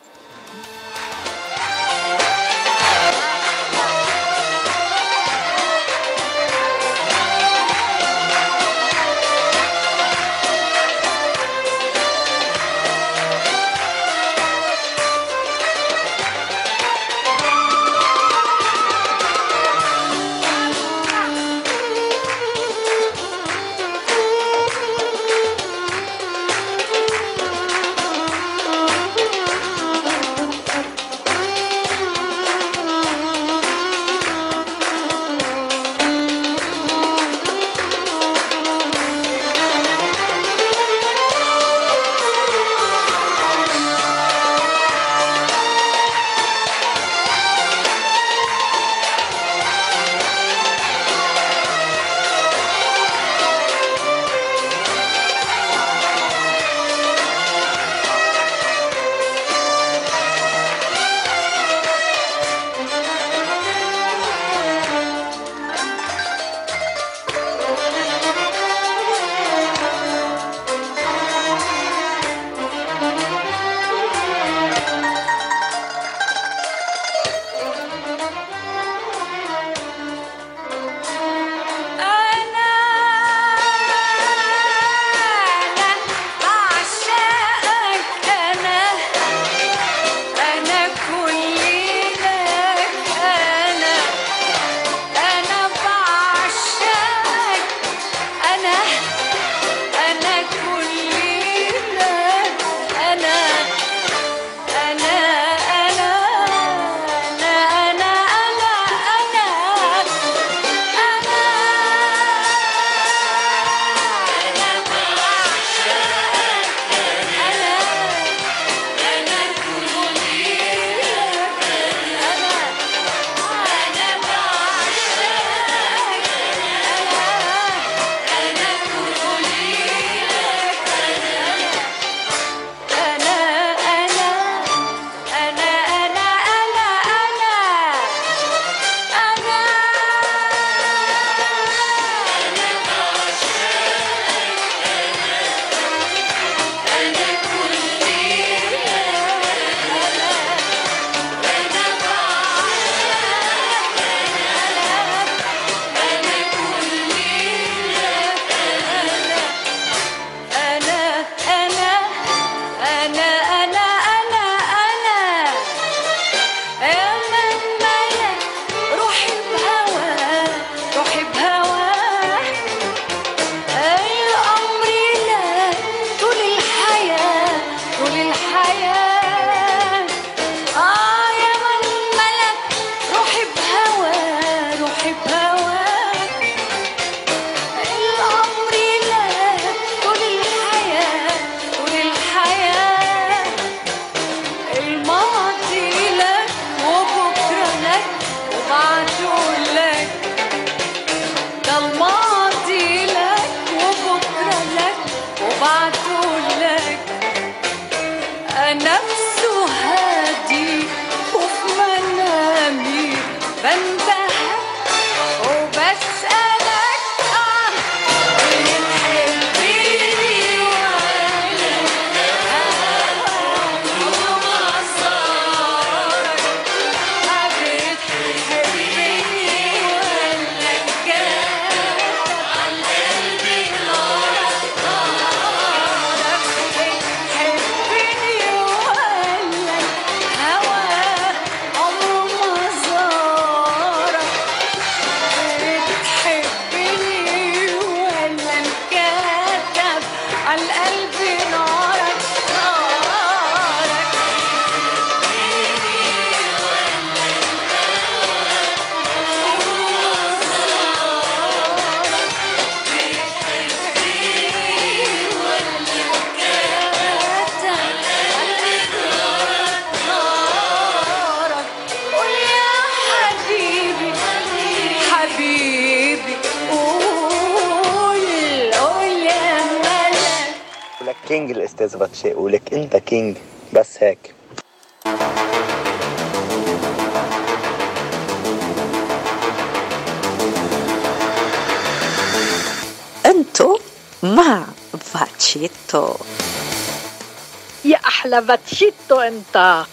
أنت. 299.28 299.84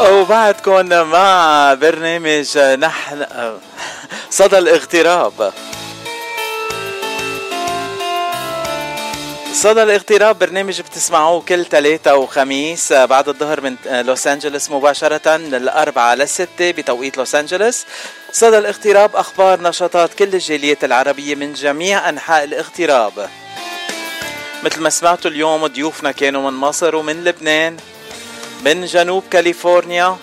وبعدكم 0.00 0.86
مع 0.88 1.74
برنامج 1.74 2.58
نحن 2.58 3.26
صدى 4.30 4.58
الاغتراب. 4.58 5.52
صدى 9.52 9.82
الاغتراب 9.82 10.38
برنامج 10.38 10.80
بتسمعوه 10.80 11.40
كل 11.40 11.64
ثلاثة 11.64 12.14
وخميس 12.16 12.92
بعد 12.92 13.28
الظهر 13.28 13.60
من 13.60 13.76
لوس 13.86 14.26
أنجلوس 14.26 14.70
مباشرة 14.70 15.36
من 15.36 15.54
الأربعة 15.54 16.14
للستة 16.14 16.70
بتوقيت 16.70 17.16
لوس 17.18 17.34
أنجلوس 17.34 17.84
صدى 18.32 18.58
الاغتراب 18.58 19.16
أخبار 19.16 19.60
نشاطات 19.60 20.14
كل 20.14 20.34
الجاليات 20.34 20.84
العربية 20.84 21.34
من 21.34 21.52
جميع 21.52 22.08
أنحاء 22.08 22.44
الاغتراب. 22.44 23.28
مثل 24.64 24.80
ما 24.80 24.90
سمعتوا 24.90 25.30
اليوم 25.30 25.66
ضيوفنا 25.66 26.12
كانوا 26.12 26.50
من 26.50 26.56
مصر 26.56 26.96
ومن 26.96 27.24
لبنان 27.24 27.76
من 28.64 28.84
جنوب 28.84 29.24
كاليفورنيا. 29.30 30.16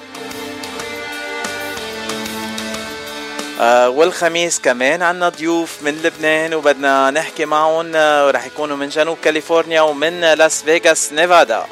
آه 3.59 3.89
والخميس 3.89 4.59
كمان 4.59 5.01
عنا 5.01 5.29
ضيوف 5.29 5.77
من 5.81 6.01
لبنان 6.03 6.53
وبدنا 6.53 7.11
نحكي 7.11 7.45
معهم 7.45 7.91
آه 7.95 8.27
ورح 8.27 8.45
يكونوا 8.45 8.77
من 8.77 8.89
جنوب 8.89 9.17
كاليفورنيا 9.23 9.81
ومن 9.81 10.21
لاس 10.21 10.63
فيغاس 10.63 11.13
نيفادا. 11.13 11.65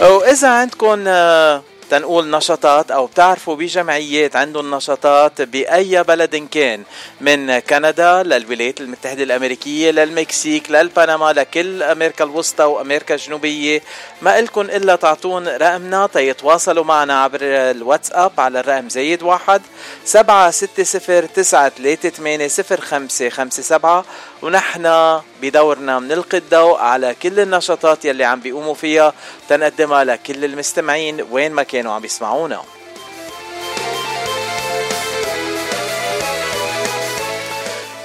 وإذا 0.00 0.48
عندكم 0.48 1.04
آه 1.06 1.62
تنقول 1.92 2.30
نشاطات 2.30 2.90
أو 2.90 3.06
بتعرفوا 3.06 3.56
بجمعيات 3.56 4.36
عندهم 4.36 4.74
نشاطات 4.74 5.42
بأي 5.42 6.02
بلد 6.02 6.36
كان 6.36 6.82
من 7.20 7.58
كندا 7.58 8.22
للولايات 8.22 8.80
المتحدة 8.80 9.22
الأمريكية 9.22 9.90
للمكسيك 9.90 10.70
للبنما 10.70 11.32
لكل 11.32 11.82
أمريكا 11.82 12.24
الوسطى 12.24 12.64
وأمريكا 12.64 13.14
الجنوبية. 13.14 13.82
ما 14.22 14.38
إلكن 14.38 14.70
إلا 14.70 14.96
تعطون 14.96 15.48
رقمنا 15.48 16.06
تيتواصلوا 16.06 16.84
معنا 16.84 17.22
عبر 17.22 17.38
الواتساب 17.42 18.32
على 18.38 18.60
الرقم 18.60 18.88
زايد 18.88 19.22
واحد 19.22 19.62
سبعة 20.04 20.50
ستة 20.50 20.84
صفر 20.84 21.24
تسعة 21.24 21.68
ثلاثة 21.68 22.08
ثمانية 22.08 22.48
صفر 22.48 22.80
خمسة 22.80 23.28
خمسة 23.28 23.62
سبعة. 23.62 24.04
ونحن 24.42 25.20
بدورنا 25.42 25.98
بنلقي 25.98 26.38
الضوء 26.38 26.78
على 26.78 27.14
كل 27.22 27.40
النشاطات 27.40 28.04
يلي 28.04 28.24
عم 28.24 28.40
بيقوموا 28.40 28.74
فيها 28.74 29.12
تنقدمها 29.48 30.04
لكل 30.04 30.44
المستمعين 30.44 31.26
وين 31.30 31.52
ما 31.52 31.62
كانوا 31.82 31.94
عم 31.94 32.04
يسمعونا 32.04 32.62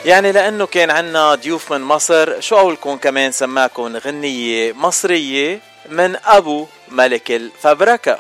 يعني 0.06 0.32
لأنه 0.32 0.66
كان 0.66 0.90
عنا 0.92 1.36
ضيوف 1.36 1.74
من 1.74 1.82
مصر 1.82 2.42
شو 2.42 2.56
قولكم 2.56 2.98
كمان 2.98 3.32
سماكم 3.32 3.98
غنية 3.98 4.74
مصرية 4.74 5.60
من 5.90 6.16
أبو 6.26 6.68
ملك 6.90 7.32
الفبركه 7.32 8.20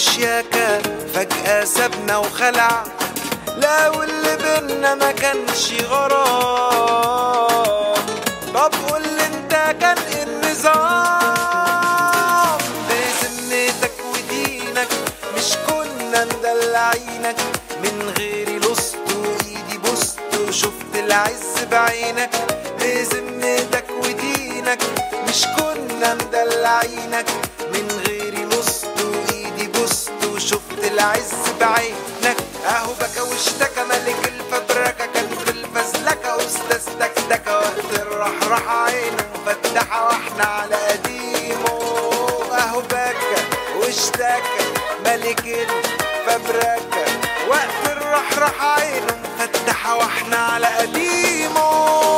بشياكة 0.00 0.78
فجأة 1.14 1.64
سابنا 1.64 2.16
وخلع. 2.16 2.84
لا 3.56 3.88
واللي 3.88 4.36
بينا 4.36 4.94
ما 4.94 5.12
كانش 5.12 5.72
غرام. 5.90 7.36
طب 8.54 8.72
قول 8.88 9.02
انت 9.04 9.74
كان 9.80 9.98
إيه 9.98 10.22
النظام؟ 10.22 11.38
بذمتك 12.88 13.92
ودينك 14.12 14.88
مش 15.36 15.56
كنا 15.68 16.24
مدلعينك 16.24 17.36
من 17.82 18.14
غيري 18.18 18.58
لصت 18.58 18.96
وإيدي 19.16 19.78
بوست 19.84 20.18
وشفت 20.48 20.92
العز 20.94 21.64
بعينك. 21.70 22.30
بذمتك 22.80 23.84
ودينك 24.02 24.78
مش 25.28 25.44
كنا 25.46 26.14
مدلعينك 26.14 27.26
مفتحه 39.46 40.06
وإحنا 40.06 40.44
على 40.44 40.74
قديمه 40.76 41.78
اهو 42.52 42.80
بكى 42.80 43.42
واشتكى 43.80 44.64
ملك 45.04 45.40
الفبركه 45.46 47.06
وقت 47.48 47.96
الرحرح 47.96 48.62
عينه 48.78 49.16
مفتحة 49.40 49.96
وإحنا 49.96 50.36
على 50.36 50.66
قديمه 50.66 52.15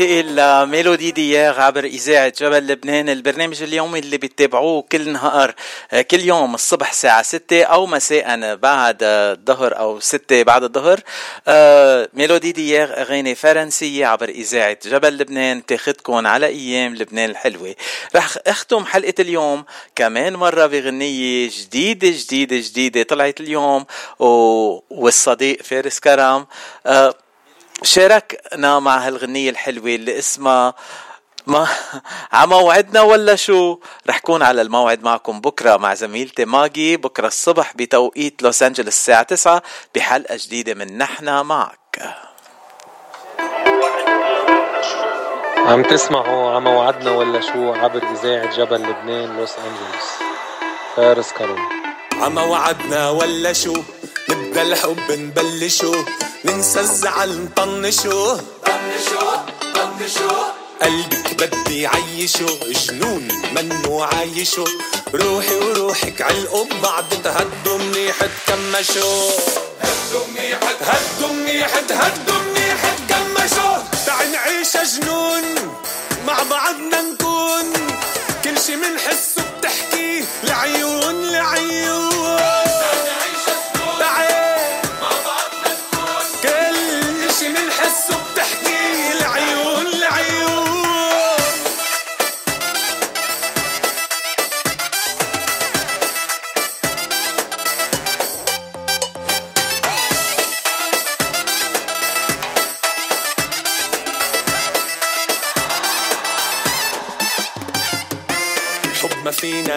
ننتقل 0.00 0.36
لميلودي 0.36 1.10
دياغ 1.10 1.60
عبر 1.60 1.84
إذاعة 1.84 2.32
جبل 2.40 2.66
لبنان 2.66 3.08
البرنامج 3.08 3.62
اليومي 3.62 3.98
اللي 3.98 4.18
بتتابعوه 4.18 4.82
كل 4.82 5.08
نهار 5.12 5.54
كل 6.10 6.20
يوم 6.20 6.54
الصبح 6.54 6.90
الساعة 6.90 7.22
6 7.22 7.62
أو 7.62 7.86
مساء 7.86 8.54
بعد 8.54 8.98
الظهر 9.02 9.78
أو 9.78 10.00
6 10.00 10.42
بعد 10.42 10.62
الظهر. 10.62 11.00
ميلودي 12.14 12.52
دياغ 12.52 13.00
أغاني 13.00 13.34
فرنسية 13.34 14.06
عبر 14.06 14.28
إذاعة 14.28 14.78
جبل 14.86 15.18
لبنان 15.18 15.66
تاخدكم 15.66 16.26
على 16.26 16.46
أيام 16.46 16.94
لبنان 16.94 17.30
الحلوة. 17.30 17.74
رح 18.16 18.36
أختم 18.46 18.84
حلقة 18.84 19.14
اليوم 19.18 19.64
كمان 19.96 20.36
مرة 20.36 20.66
بغنية 20.66 21.50
جديدة 21.60 22.08
جديدة 22.08 22.56
جديدة 22.56 23.02
طلعت 23.02 23.40
اليوم 23.40 23.84
والصديق 24.90 25.62
فارس 25.62 25.98
كرم. 26.00 26.46
شاركنا 27.84 28.78
مع 28.78 29.06
هالغنية 29.06 29.50
الحلوة 29.50 29.94
اللي 29.94 30.18
اسمها 30.18 30.74
ما 31.46 31.66
على 32.32 32.46
موعدنا 32.46 33.00
ولا 33.00 33.36
شو؟ 33.36 33.78
رح 34.08 34.18
كون 34.18 34.42
على 34.42 34.62
الموعد 34.62 35.02
معكم 35.02 35.40
بكرة 35.40 35.76
مع 35.76 35.94
زميلتي 35.94 36.44
ماجي 36.44 36.96
بكرة 36.96 37.26
الصبح 37.26 37.72
بتوقيت 37.76 38.42
لوس 38.42 38.62
أنجلوس 38.62 38.88
الساعة 38.88 39.22
9 39.22 39.62
بحلقة 39.94 40.36
جديدة 40.36 40.74
من 40.74 40.98
نحنا 40.98 41.42
معك. 41.42 42.16
عم 45.56 45.82
تسمعوا 45.82 46.50
على 46.50 46.60
موعدنا 46.60 47.10
ولا 47.10 47.40
شو؟ 47.40 47.72
عبر 47.72 48.02
إذاعة 48.12 48.56
جبل 48.56 48.82
لبنان 48.82 49.36
لوس 49.36 49.52
أنجلوس. 49.58 50.10
فارس 50.96 51.32
كارون 51.32 51.58
عما 52.12 52.42
وعدنا 52.42 53.10
ولا 53.10 53.52
شو؟ 53.52 53.74
نبدا 54.34 54.62
الحب 54.62 55.12
نبلشو 55.12 56.04
ننسى 56.44 56.80
الزعل 56.80 57.44
نطنشو. 57.44 58.36
طنشو 58.66 59.26
طنشو 59.74 60.30
قلبك 60.82 61.34
بدي 61.34 61.86
عيشو 61.86 62.46
جنون 62.70 63.28
منو 63.54 64.02
عايشو؟ 64.02 64.64
روحي 65.14 65.54
وروحك 65.54 66.22
عالقب 66.22 66.68
بعد 66.82 67.04
تهدوا 67.24 67.78
منيح 67.78 68.16
تكمشو. 68.46 69.30
هدوا 69.80 70.26
منيح 70.26 70.58
هدوا 70.80 71.32
منيح 71.32 71.70
هدوا 71.90 72.38
منيح 72.38 72.80
تكمشو. 73.08 73.70
تعي 74.06 74.28
نعيش 74.28 74.76
جنون 74.76 75.44
مع 76.26 76.42
بعضنا 76.50 77.02
نكون. 77.02 77.72
كل 78.44 78.60
شي 78.66 78.76
منحسه 78.76 79.44
بتحكي 79.58 80.24
لعيون 80.44 81.22
لعيون. 81.22 82.63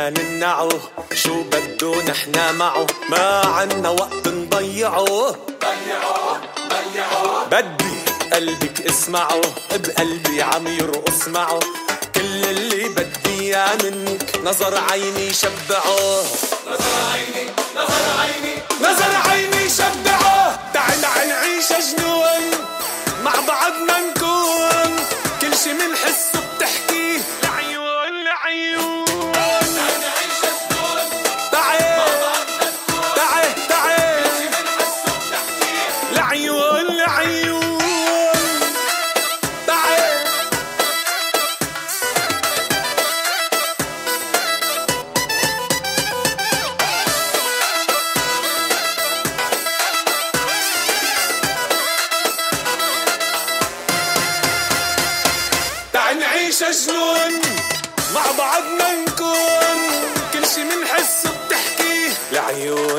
نمنعه. 0.09 0.69
شو 1.13 1.43
بده 1.43 2.03
نحنا 2.03 2.51
معه؟ 2.51 2.87
ما 3.09 3.41
عنا 3.45 3.89
وقت 3.89 4.27
نضيعه. 4.27 5.05
ضيعه 5.61 6.41
ضيعه 6.69 7.45
بدي 7.51 7.95
قلبك 8.33 8.81
اسمعه. 8.81 9.41
بقلبي 9.71 10.41
عم 10.41 10.67
يرقص 10.67 11.27
معه. 11.27 11.59
كل 12.15 12.43
اللي 12.45 12.89
بدي 12.89 13.29
إياه 13.29 13.75
منك 13.83 14.39
نظر 14.43 14.73
عيني 14.91 15.33
شبعه. 15.33 16.23
نظر 16.67 16.93
عيني 17.13 17.49
نظر 17.75 18.03
عيني 18.19 18.55
نظر 18.81 19.29
عيني 19.29 19.69
شبعه. 19.69 20.71
تعال 20.73 21.01
نعيش 21.01 21.69
جنون 21.69 22.51
مع 23.23 23.33
بعضنا 23.47 23.99
نكون. 23.99 24.95
كل 25.41 25.57
شي 25.63 25.73
منحسه. 25.73 26.36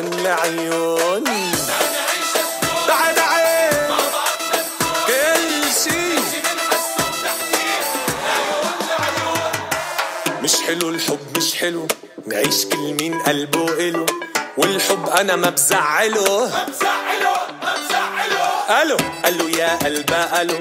لعيون 0.05 0.23
لعيون 0.23 1.25
تعا 2.87 3.13
تعا 3.13 3.71
كل 5.07 5.73
شي 5.85 6.19
مش 10.43 10.55
حلو 10.67 10.89
الحب 10.89 11.19
مش 11.37 11.55
حلو. 11.55 11.87
نعيش 12.27 12.65
كل 12.65 12.95
مين 13.01 13.19
قلبه 13.23 13.73
إله 13.73 14.07
والحب 14.57 15.09
أنا 15.09 15.37
ما 15.37 15.51
بزعله. 15.51 16.41
ما 16.49 16.65
بزعله 16.69 17.37
ما 17.63 17.75
بزعله 17.77 18.83
ألو 18.83 18.97
ألو 19.27 19.49
يا 19.49 19.77
قلبا 19.85 20.43
ألو 20.43 20.61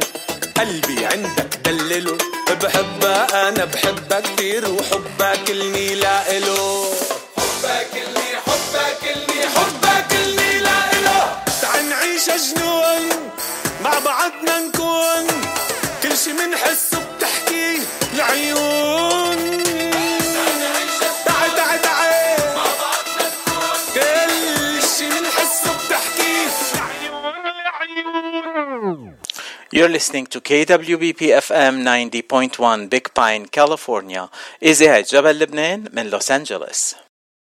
قلبي 0.58 1.06
عندك 1.06 1.58
دلله. 1.66 2.18
بحبها 2.64 3.50
أنا 3.50 3.66
بحبها 3.66 4.20
كتير 4.22 4.66
كلني 5.48 5.96
لا 5.96 6.38
إله 6.38 6.94
حبها 7.38 7.84
كلني 7.84 8.28
حبها 8.48 8.90
نعيش 12.18 12.54
جنون 12.54 13.10
مع 13.84 14.00
بعضنا 14.00 14.60
نكون 14.60 15.28
كل 16.04 16.18
شي 16.18 16.34
منحسه 16.34 17.06
بتحكي 17.18 17.80
العيون 18.14 19.64
تعال 21.26 21.56
تعال 21.56 21.82
تعال 21.82 22.40
كل 23.94 24.88
شي 24.98 25.10
منحسه 25.10 25.86
بتحكي 25.86 26.48
العيون 26.76 27.48
You're 29.76 29.90
listening 29.90 30.26
to 30.34 30.40
KWBP 30.42 31.22
FM 31.48 31.84
90.1 31.86 32.90
Big 32.90 33.14
Pine, 33.14 33.46
California. 33.46 34.30
إذاعة 34.64 35.00
جبل 35.02 35.40
لبنان 35.40 35.90
من 35.94 36.10
لوس 36.10 36.32
أنجلوس. 36.32 36.96